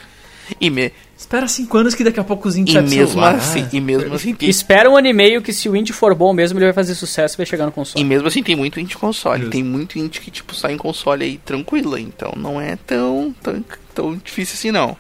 E, 0.62 0.70
me, 0.70 0.92
Espera 1.18 1.48
cinco 1.48 1.78
anos 1.78 1.96
que 1.96 2.04
daqui 2.04 2.20
a 2.20 2.24
pouco 2.24 2.48
os 2.48 2.56
e 2.56 2.62
indies 2.62 2.74
saem 2.76 2.86
do 2.88 2.96
mesmo 2.96 3.24
assim, 3.26 3.68
e 3.74 3.82
mesmo 3.82 4.14
assim 4.16 4.34
tem 4.36 4.48
Espera 4.50 4.90
um 4.90 4.96
ano 4.96 5.08
e 5.08 5.14
meio 5.14 5.42
que 5.42 5.52
se 5.52 5.68
o 5.68 5.76
indie 5.76 5.92
for 5.94 6.14
bom 6.14 6.32
mesmo, 6.32 6.58
ele 6.60 6.66
vai 6.68 6.74
fazer 6.74 6.94
sucesso 6.96 7.36
e 7.36 7.38
vai 7.38 7.46
chegar 7.46 7.66
no 7.66 7.72
E 7.72 7.74
console. 7.74 8.06
mesmo 8.06 8.28
assim 8.28 8.44
tem 8.44 8.56
muito 8.56 8.80
indie 8.80 8.96
console. 8.96 9.40
Justo. 9.42 9.52
Tem 9.52 9.64
muito 9.64 9.98
indie 9.98 10.20
que 10.20 10.30
tipo 10.32 10.54
sai 10.56 10.74
em 10.74 10.78
console 10.78 11.24
aí 11.26 11.38
tranquila. 11.40 12.00
Então 12.00 12.34
não 12.38 12.62
é 12.62 12.76
tão, 12.86 13.34
tão, 13.42 13.66
tão 13.96 14.16
difícil 14.16 14.54
assim 14.56 14.72
não. 14.72 14.96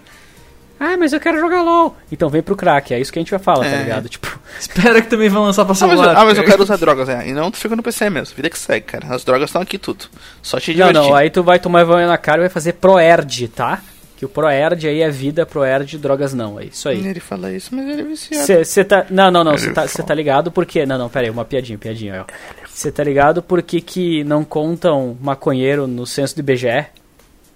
Ah, 0.79 0.95
mas 0.95 1.11
eu 1.11 1.19
quero 1.19 1.39
jogar 1.39 1.63
LOL. 1.63 1.95
Então 2.11 2.29
vem 2.29 2.41
pro 2.43 2.55
crack, 2.55 2.93
é 2.93 2.99
isso 2.99 3.11
que 3.11 3.17
a 3.17 3.21
gente 3.21 3.31
vai 3.31 3.39
falar, 3.39 3.63
tá 3.65 3.75
É. 3.77 3.81
ligado? 3.83 4.09
Tipo, 4.09 4.39
Espera 4.59 5.01
que 5.01 5.07
também 5.09 5.27
vão 5.29 5.43
lançar 5.43 5.65
pra 5.65 5.73
Ah, 5.73 5.77
mas, 5.87 5.89
celular. 5.89 6.15
ah, 6.17 6.25
mas 6.25 6.37
eu 6.37 6.43
quero 6.43 6.61
usar 6.61 6.77
drogas, 6.77 7.09
é. 7.09 7.27
E 7.27 7.31
não, 7.33 7.49
tu 7.49 7.57
fica 7.57 7.75
no 7.75 7.81
PC 7.81 8.09
mesmo. 8.11 8.35
Vida 8.35 8.47
que 8.49 8.57
segue, 8.59 8.85
cara. 8.85 9.07
As 9.13 9.23
drogas 9.23 9.49
estão 9.49 9.61
aqui 9.61 9.77
tudo. 9.79 10.05
Só 10.41 10.59
te 10.59 10.71
não, 10.75 10.87
divertir. 10.87 11.09
não, 11.09 11.15
aí 11.15 11.29
tu 11.31 11.41
vai 11.43 11.57
tomar 11.59 11.83
vergonha 11.83 12.05
na 12.07 12.17
cara 12.17 12.37
e 12.39 12.41
vai 12.41 12.49
fazer 12.49 12.73
Proerd, 12.73 13.47
tá? 13.49 13.81
Que 14.17 14.25
o 14.25 14.29
Proerd 14.29 14.87
aí 14.87 15.01
é 15.01 15.11
vida, 15.11 15.45
Proerd, 15.45 15.95
drogas 15.99 16.33
não, 16.33 16.59
é 16.59 16.65
isso 16.65 16.89
aí. 16.89 17.07
Ele 17.07 17.19
fala 17.19 17.53
isso, 17.53 17.73
mas 17.73 17.87
ele 17.87 18.01
é 18.01 18.03
viciado. 18.03 18.65
Você 18.65 18.83
tá. 18.83 19.05
Não, 19.11 19.29
não, 19.29 19.43
não. 19.43 19.55
Você 19.55 19.71
tá, 19.71 19.85
tá 19.87 20.13
ligado 20.15 20.51
porque. 20.51 20.87
Não, 20.87 20.97
não, 20.97 21.07
pera 21.07 21.27
aí, 21.27 21.29
uma 21.29 21.45
piadinha, 21.45 21.77
piadinha, 21.77 22.25
ó. 22.27 22.33
Você 22.67 22.91
tá 22.91 23.03
ligado 23.03 23.43
porque 23.43 23.79
que 23.79 24.23
não 24.23 24.43
contam 24.43 25.15
maconheiro 25.21 25.85
no 25.85 26.07
censo 26.07 26.35
do 26.35 26.39
IBGE? 26.39 26.87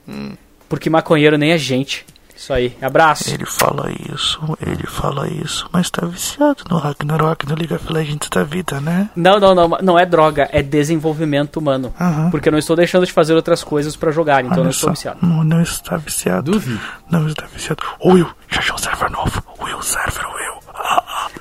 Hum. 0.08 0.34
Porque 0.70 0.88
maconheiro 0.88 1.36
nem 1.36 1.52
é 1.52 1.58
gente. 1.58 2.06
Isso 2.42 2.52
aí. 2.52 2.76
Abraço. 2.82 3.32
Ele 3.32 3.46
fala 3.46 3.92
isso, 4.12 4.42
ele 4.66 4.88
fala 4.88 5.28
isso, 5.28 5.70
mas 5.72 5.92
tá 5.92 6.08
viciado 6.08 6.64
no 6.72 6.80
Ragnarok, 6.80 7.48
no 7.48 7.54
League 7.54 7.72
of 7.72 7.94
Legends 7.94 8.28
da 8.30 8.44
vida, 8.44 8.82
né? 8.82 9.12
Não, 9.16 9.40
não, 9.40 9.54
não. 9.54 9.70
Não 9.80 10.00
é 10.00 10.08
droga, 10.08 10.50
é 10.52 10.64
desenvolvimento 10.64 11.58
humano. 11.58 11.94
Aham. 12.02 12.32
Porque 12.32 12.50
eu 12.50 12.52
não 12.52 12.58
estou 12.58 12.76
deixando 12.76 13.06
de 13.06 13.12
fazer 13.12 13.36
outras 13.36 13.64
coisas 13.64 13.96
pra 13.96 14.10
jogar, 14.10 14.44
então 14.44 14.58
eu 14.58 14.64
não 14.64 14.72
estou 14.72 14.90
viciado. 14.90 15.20
Não, 15.22 15.44
não 15.44 15.62
está 15.62 15.98
viciado. 15.98 16.52
Duvido. 16.52 16.82
Não 17.12 17.28
está 17.28 17.46
viciado. 17.46 17.84
Will, 18.04 18.28
já 18.50 18.58
achou 18.58 18.76
um 18.76 18.80
server 18.80 19.12
novo. 19.12 19.44
Will, 19.62 19.82
server, 19.84 20.26
Will. 20.26 20.61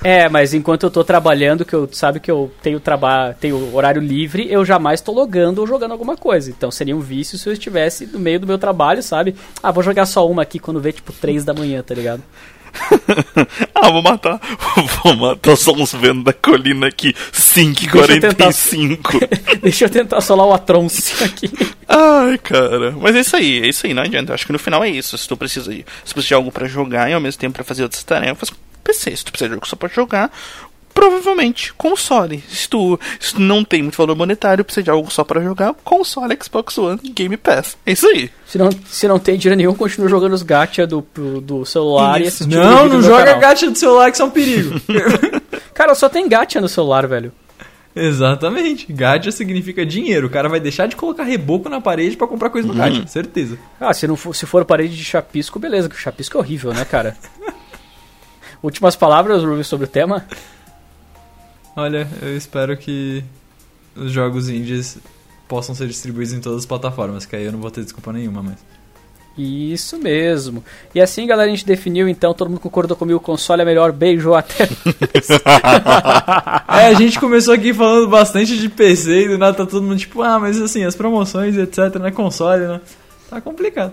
É, 0.03 0.29
mas 0.29 0.55
enquanto 0.55 0.85
eu 0.85 0.91
tô 0.91 1.05
trabalhando, 1.05 1.65
que 1.65 1.75
eu 1.75 1.89
sabe 1.93 2.21
que 2.21 2.31
eu 2.31 2.51
tenho 2.63 2.81
trabalho, 2.81 3.35
tenho 3.39 3.75
horário 3.75 4.01
livre, 4.01 4.51
eu 4.51 4.65
jamais 4.65 5.01
tô 5.01 5.13
logando 5.13 5.61
ou 5.61 5.67
jogando 5.67 5.93
alguma 5.93 6.17
coisa. 6.17 6.51
Então 6.51 6.71
seria 6.71 6.97
um 6.97 7.01
vício 7.01 7.37
se 7.37 7.49
eu 7.49 7.53
estivesse 7.53 8.07
no 8.07 8.19
meio 8.19 8.41
do 8.41 8.47
meu 8.47 8.59
trabalho, 8.59 9.03
sabe? 9.03 9.35
Ah, 9.63 9.71
vou 9.71 9.83
jogar 9.83 10.07
só 10.07 10.29
uma 10.29 10.43
aqui 10.43 10.59
quando 10.59 10.81
vê 10.81 10.93
tipo 10.93 11.13
3 11.13 11.45
da 11.45 11.53
manhã, 11.53 11.83
tá 11.83 11.95
ligado? 11.95 12.23
ah, 13.75 13.91
vou 13.91 14.03
matar. 14.03 14.41
Vou 15.03 15.17
matar 15.17 15.57
só 15.57 15.73
uns 15.73 15.93
vendo 15.93 16.23
da 16.23 16.33
colina 16.33 16.87
aqui. 16.87 17.13
5,45. 17.33 19.29
Deixa 19.61 19.87
eu 19.87 19.91
tentar 19.91 20.21
solar 20.21 20.47
o 20.47 20.53
Atronce 20.53 21.25
aqui. 21.25 21.51
Ai, 21.89 22.39
cara. 22.39 22.93
Mas 22.93 23.17
é 23.17 23.21
isso 23.21 23.37
aí, 23.37 23.61
é 23.61 23.69
isso 23.69 23.87
aí, 23.87 23.95
não 23.95 24.05
adianta. 24.05 24.33
Acho 24.33 24.47
que 24.47 24.53
no 24.53 24.59
final 24.59 24.85
é 24.85 24.89
isso. 24.89 25.19
Se 25.19 25.27
tu 25.27 25.37
precisa 25.37 25.73
se 25.73 25.83
tu 25.83 26.15
precisa 26.15 26.29
de 26.29 26.35
algo 26.35 26.53
pra 26.53 26.69
jogar 26.69 27.11
e 27.11 27.13
ao 27.13 27.21
mesmo 27.21 27.41
tempo 27.41 27.55
pra 27.55 27.65
fazer 27.65 27.83
outras 27.83 28.05
tarefas, 28.05 28.53
PC. 28.91 29.17
Se 29.17 29.25
tu 29.25 29.33
precisa 29.33 29.49
de 29.49 29.55
algo 29.55 29.67
só 29.67 29.77
pra 29.77 29.89
jogar, 29.89 30.31
provavelmente 30.93 31.73
console. 31.75 32.43
Se 32.49 32.69
tu, 32.69 32.99
se 33.19 33.35
tu 33.35 33.41
não 33.41 33.65
tem 33.65 33.83
muito 33.83 33.97
valor 33.97 34.17
monetário, 34.17 34.65
precisa 34.65 34.83
de 34.85 34.91
algo 34.91 35.11
só 35.11 35.23
pra 35.25 35.41
jogar, 35.41 35.75
console, 35.85 36.37
Xbox 36.43 36.77
One, 36.79 37.01
Game 37.15 37.37
Pass. 37.37 37.77
É 37.87 37.93
isso 37.93 38.07
aí. 38.09 38.31
Se 38.47 38.59
não, 38.59 38.71
se 38.87 39.09
não 39.09 39.19
tem 39.19 39.39
dinheiro 39.39 39.57
nenhum, 39.57 39.75
continua 39.75 40.09
jogando 40.09 40.33
os 40.35 40.43
gacha 40.43 40.87
do, 40.87 41.07
do 41.43 41.65
celular 41.65 42.21
e 42.21 42.25
Isso. 42.27 42.43
assistindo 42.43 42.63
Não, 42.63 42.89
não 42.89 43.03
joga 43.03 43.25
canal. 43.27 43.41
gacha 43.41 43.71
do 43.71 43.79
celular 43.79 44.11
que 44.11 44.17
isso 44.17 44.23
é 44.23 44.27
um 44.27 44.31
perigo. 44.31 44.81
Cara, 45.73 45.95
só 45.95 46.09
tem 46.09 46.29
gacha 46.29 46.61
no 46.61 46.69
celular, 46.69 47.07
velho. 47.07 47.33
Exatamente. 47.95 48.93
Gacha 48.93 49.33
significa 49.33 49.85
dinheiro. 49.85 50.27
O 50.27 50.31
cara 50.31 50.49
vai 50.49 50.61
deixar 50.61 50.87
de 50.87 50.95
colocar 50.95 51.25
reboco 51.25 51.69
na 51.69 51.81
parede 51.81 52.17
pra 52.17 52.27
comprar 52.27 52.51
coisa 52.51 52.69
no 52.69 52.75
gacha, 52.75 53.07
certeza. 53.07 53.59
Ah, 53.81 53.93
se, 53.93 54.07
não 54.07 54.17
for, 54.17 54.35
se 54.35 54.47
for 54.47 54.65
parede 54.65 54.97
de 54.97 55.05
chapisco, 55.05 55.59
beleza, 55.59 55.89
que 55.89 55.95
o 55.97 55.99
chapisco 55.99 56.37
é 56.37 56.41
horrível, 56.41 56.73
né, 56.73 56.85
cara? 56.85 57.17
Últimas 58.63 58.95
palavras, 58.95 59.43
Ruby, 59.43 59.65
sobre 59.65 59.87
o 59.87 59.89
tema? 59.89 60.27
Olha, 61.75 62.07
eu 62.21 62.37
espero 62.37 62.77
que 62.77 63.25
os 63.97 64.13
jogos 64.13 64.49
indies 64.49 64.99
possam 65.49 65.75
ser 65.75 65.89
distribuídos 65.89 66.33
em 66.35 66.41
todas 66.41 66.61
as 66.61 66.67
plataformas, 66.67 67.25
que 67.25 67.35
aí 67.35 67.45
eu 67.45 67.53
não 67.53 67.61
vou 67.61 67.71
ter 67.71 67.83
desculpa 67.83 68.13
nenhuma, 68.13 68.43
mas. 68.43 68.59
Isso 69.39 69.99
mesmo. 69.99 70.63
E 70.95 71.01
assim, 71.01 71.27
galera, 71.27 71.49
a 71.51 71.55
gente 71.55 71.65
definiu 71.65 72.09
então, 72.09 72.35
todo 72.35 72.49
mundo 72.49 72.61
concordou 72.61 72.97
comigo, 72.97 73.19
o 73.19 73.23
console 73.23 73.63
é 73.63 73.65
melhor, 73.65 73.93
beijo, 73.93 74.35
até. 74.35 74.69
É, 76.69 76.87
a 76.87 76.95
gente 76.95 77.21
começou 77.21 77.53
aqui 77.53 77.75
falando 77.75 78.09
bastante 78.09 78.57
de 78.57 78.69
PC 78.69 79.25
e 79.25 79.29
do 79.29 79.37
nada 79.37 79.55
tá 79.55 79.67
todo 79.67 79.83
mundo 79.83 79.99
tipo, 79.99 80.23
ah, 80.23 80.39
mas 80.39 80.59
assim, 80.59 80.83
as 80.85 80.95
promoções, 80.95 81.57
etc, 81.57 81.97
né? 81.97 82.11
Console, 82.11 82.67
né? 82.67 82.81
Tá 83.29 83.39
complicado. 83.41 83.93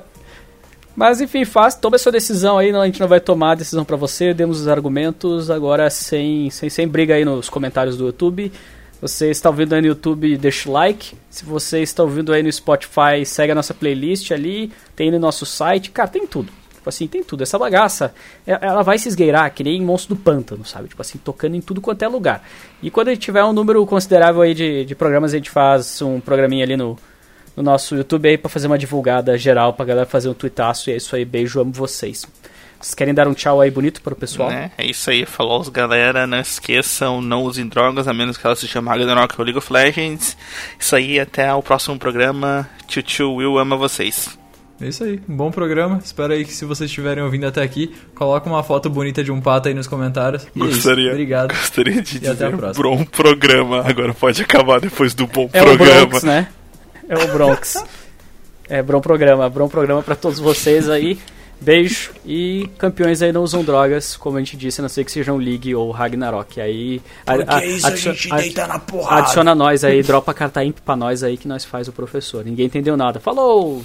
Mas 0.98 1.22
enfim, 1.22 1.46
faz, 1.46 1.76
toma 1.76 1.96
a 1.96 2.00
sua 2.00 2.12
decisão 2.12 2.58
aí, 2.58 2.76
a 2.76 2.86
gente 2.88 3.00
não 3.00 3.08
vai 3.08 3.20
tomar 3.20 3.52
a 3.52 3.56
decisão 3.56 3.86
pra 3.86 3.96
você, 3.96 4.34
demos 4.34 4.62
os 4.62 4.68
argumentos, 4.68 5.52
agora 5.52 5.92
sem, 5.92 6.50
sem, 6.50 6.72
sem 6.72 6.88
briga 6.88 7.14
aí 7.14 7.24
nos 7.24 7.50
comentários 7.50 7.96
do 7.96 8.08
YouTube. 8.08 8.52
Você 9.00 9.30
está 9.30 9.48
ouvindo 9.48 9.76
aí 9.76 9.82
no 9.82 9.90
YouTube, 9.90 10.36
deixa 10.38 10.68
o 10.68 10.72
like. 10.74 11.16
Se 11.30 11.46
você 11.46 11.84
está 11.84 12.02
ouvindo 12.02 12.34
aí 12.34 12.42
no 12.42 12.52
Spotify, 12.52 13.24
segue 13.24 13.52
a 13.52 13.56
nossa 13.56 13.76
playlist 13.76 14.32
ali, 14.32 14.72
tem 14.96 15.12
no 15.12 15.20
nosso 15.20 15.46
site, 15.46 15.92
cara, 15.92 16.10
tem 16.10 16.26
tudo. 16.26 16.52
Tipo 16.74 16.90
assim, 16.90 17.06
tem 17.06 17.24
tudo. 17.24 17.44
Essa 17.44 17.60
bagaça, 17.60 18.12
é- 18.48 18.58
ela 18.60 18.82
vai 18.82 18.98
se 18.98 19.08
esgueirar 19.08 19.54
que 19.54 19.64
nem 19.64 19.80
monstro 19.80 20.16
do 20.16 20.20
pântano, 20.20 20.66
sabe? 20.66 20.88
Tipo 20.88 21.04
assim, 21.04 21.20
tocando 21.20 21.56
em 21.56 21.62
tudo 21.62 21.80
quanto 21.80 22.02
é 22.02 22.08
lugar. 22.08 22.44
E 22.82 22.90
quando 22.90 23.10
a 23.10 23.14
gente 23.14 23.22
tiver 23.22 23.44
um 23.44 23.54
número 23.54 23.86
considerável 23.86 24.42
aí 24.42 24.56
de, 24.56 24.84
de 24.84 24.96
programas, 24.96 25.32
a 25.32 25.38
gente 25.38 25.52
faz 25.52 26.02
um 26.02 26.20
programinha 26.20 26.64
ali 26.66 26.76
no, 26.76 26.98
no 27.58 27.64
nosso 27.64 27.96
YouTube 27.96 28.30
aí 28.30 28.38
pra 28.38 28.50
fazer 28.50 28.68
uma 28.68 28.78
divulgada 28.78 29.38
geral 29.38 29.74
pra 29.74 29.86
galera 29.86 30.06
fazer 30.06 30.30
um 30.30 30.34
tweetaço. 30.34 30.90
E 30.90 30.94
é 30.94 30.98
isso 30.98 31.14
aí, 31.16 31.26
beijo, 31.26 31.60
amo 31.60 31.74
vocês. 31.74 32.26
Vocês 32.80 32.94
querem 32.94 33.12
dar 33.14 33.28
um 33.28 33.34
tchau 33.34 33.60
aí 33.60 33.72
bonito 33.72 34.04
para 34.04 34.14
o 34.14 34.16
pessoal? 34.16 34.50
Né? 34.52 34.70
É 34.78 34.86
isso 34.86 35.10
aí, 35.10 35.26
falou 35.26 35.60
os 35.60 35.68
galera. 35.68 36.28
Não 36.28 36.40
esqueçam, 36.40 37.20
não 37.22 37.42
usem 37.42 37.68
drogas, 37.68 38.08
a 38.08 38.14
menos 38.14 38.38
que 38.38 38.46
ela 38.46 38.56
se 38.56 38.68
chame 38.68 38.88
Ragnarok 38.88 39.34
ou 39.38 39.44
League 39.44 39.58
of 39.58 39.74
Legends. 39.74 40.38
Isso 40.80 40.96
aí, 40.96 41.20
até 41.20 41.52
o 41.52 41.64
próximo 41.64 41.98
programa. 41.98 42.70
Tchau, 42.88 43.02
tchau, 43.02 43.36
Will 43.36 43.58
ama 43.58 43.76
vocês. 43.76 44.38
É 44.80 44.88
isso 44.90 45.04
aí, 45.04 45.20
um 45.28 45.36
bom 45.36 45.50
programa. 45.50 46.00
Espero 46.06 46.34
aí 46.34 46.46
que 46.46 46.54
se 46.54 46.64
vocês 46.64 46.88
estiverem 46.88 47.24
ouvindo 47.24 47.48
até 47.48 47.64
aqui, 47.64 47.96
coloca 48.14 48.48
uma 48.48 48.62
foto 48.62 48.92
bonita 48.92 49.24
de 49.24 49.32
um 49.32 49.42
pato 49.42 49.68
aí 49.70 49.74
nos 49.74 49.88
comentários. 49.88 50.44
E 50.56 50.62
é 50.62 50.66
isso. 50.66 50.76
Gostaria, 50.76 51.10
Obrigado. 51.10 51.48
gostaria 51.56 52.00
de 52.00 52.18
E 52.18 52.28
até 52.28 52.30
a 52.30 52.34
dizer 52.50 52.58
próxima. 52.58 52.84
bom 52.84 53.04
programa. 53.04 53.82
Agora 53.90 54.14
pode 54.14 54.40
acabar 54.44 54.80
depois 54.80 55.16
do 55.16 55.26
bom 55.26 55.50
É 55.52 55.64
o 55.64 55.66
programa. 55.66 56.06
Bronx, 56.06 56.24
né? 56.24 56.48
É 57.10 57.16
o 57.18 57.28
Bronx. 57.34 57.84
é, 58.70 58.82
bom 58.84 59.00
programa. 59.02 59.50
Bom 59.50 59.68
programa 59.70 60.02
pra 60.04 60.16
todos 60.16 60.40
vocês 60.40 60.90
aí. 60.90 61.18
Beijo. 61.60 62.12
E 62.26 62.70
campeões 62.78 63.22
aí 63.24 63.32
não 63.32 63.42
usam 63.42 63.64
drogas, 63.64 64.16
como 64.16 64.38
a 64.38 64.40
gente 64.40 64.56
disse, 64.56 64.80
a 64.80 64.84
não 64.84 64.90
ser 64.90 65.04
que 65.04 65.12
sejam 65.12 65.38
League 65.38 65.74
ou 65.74 65.90
Ragnarok. 65.90 66.62
Aí. 66.62 67.02
a- 67.26 67.34
a- 67.34 67.58
adiciona- 67.58 68.16
ad- 68.32 68.56
na 68.68 68.78
porrada. 68.80 69.22
Adiciona 69.24 69.56
nós 69.56 69.84
aí, 69.84 70.04
dropa 70.04 70.34
carta 70.34 70.64
imp 70.64 70.78
pra 70.86 70.96
nós 70.96 71.24
aí 71.24 71.36
que 71.36 71.48
nós 71.48 71.66
faz 71.66 71.88
o 71.88 71.92
professor. 71.92 72.46
Ninguém 72.46 72.68
entendeu 72.68 72.96
nada. 72.96 73.20
Falou! 73.20 73.84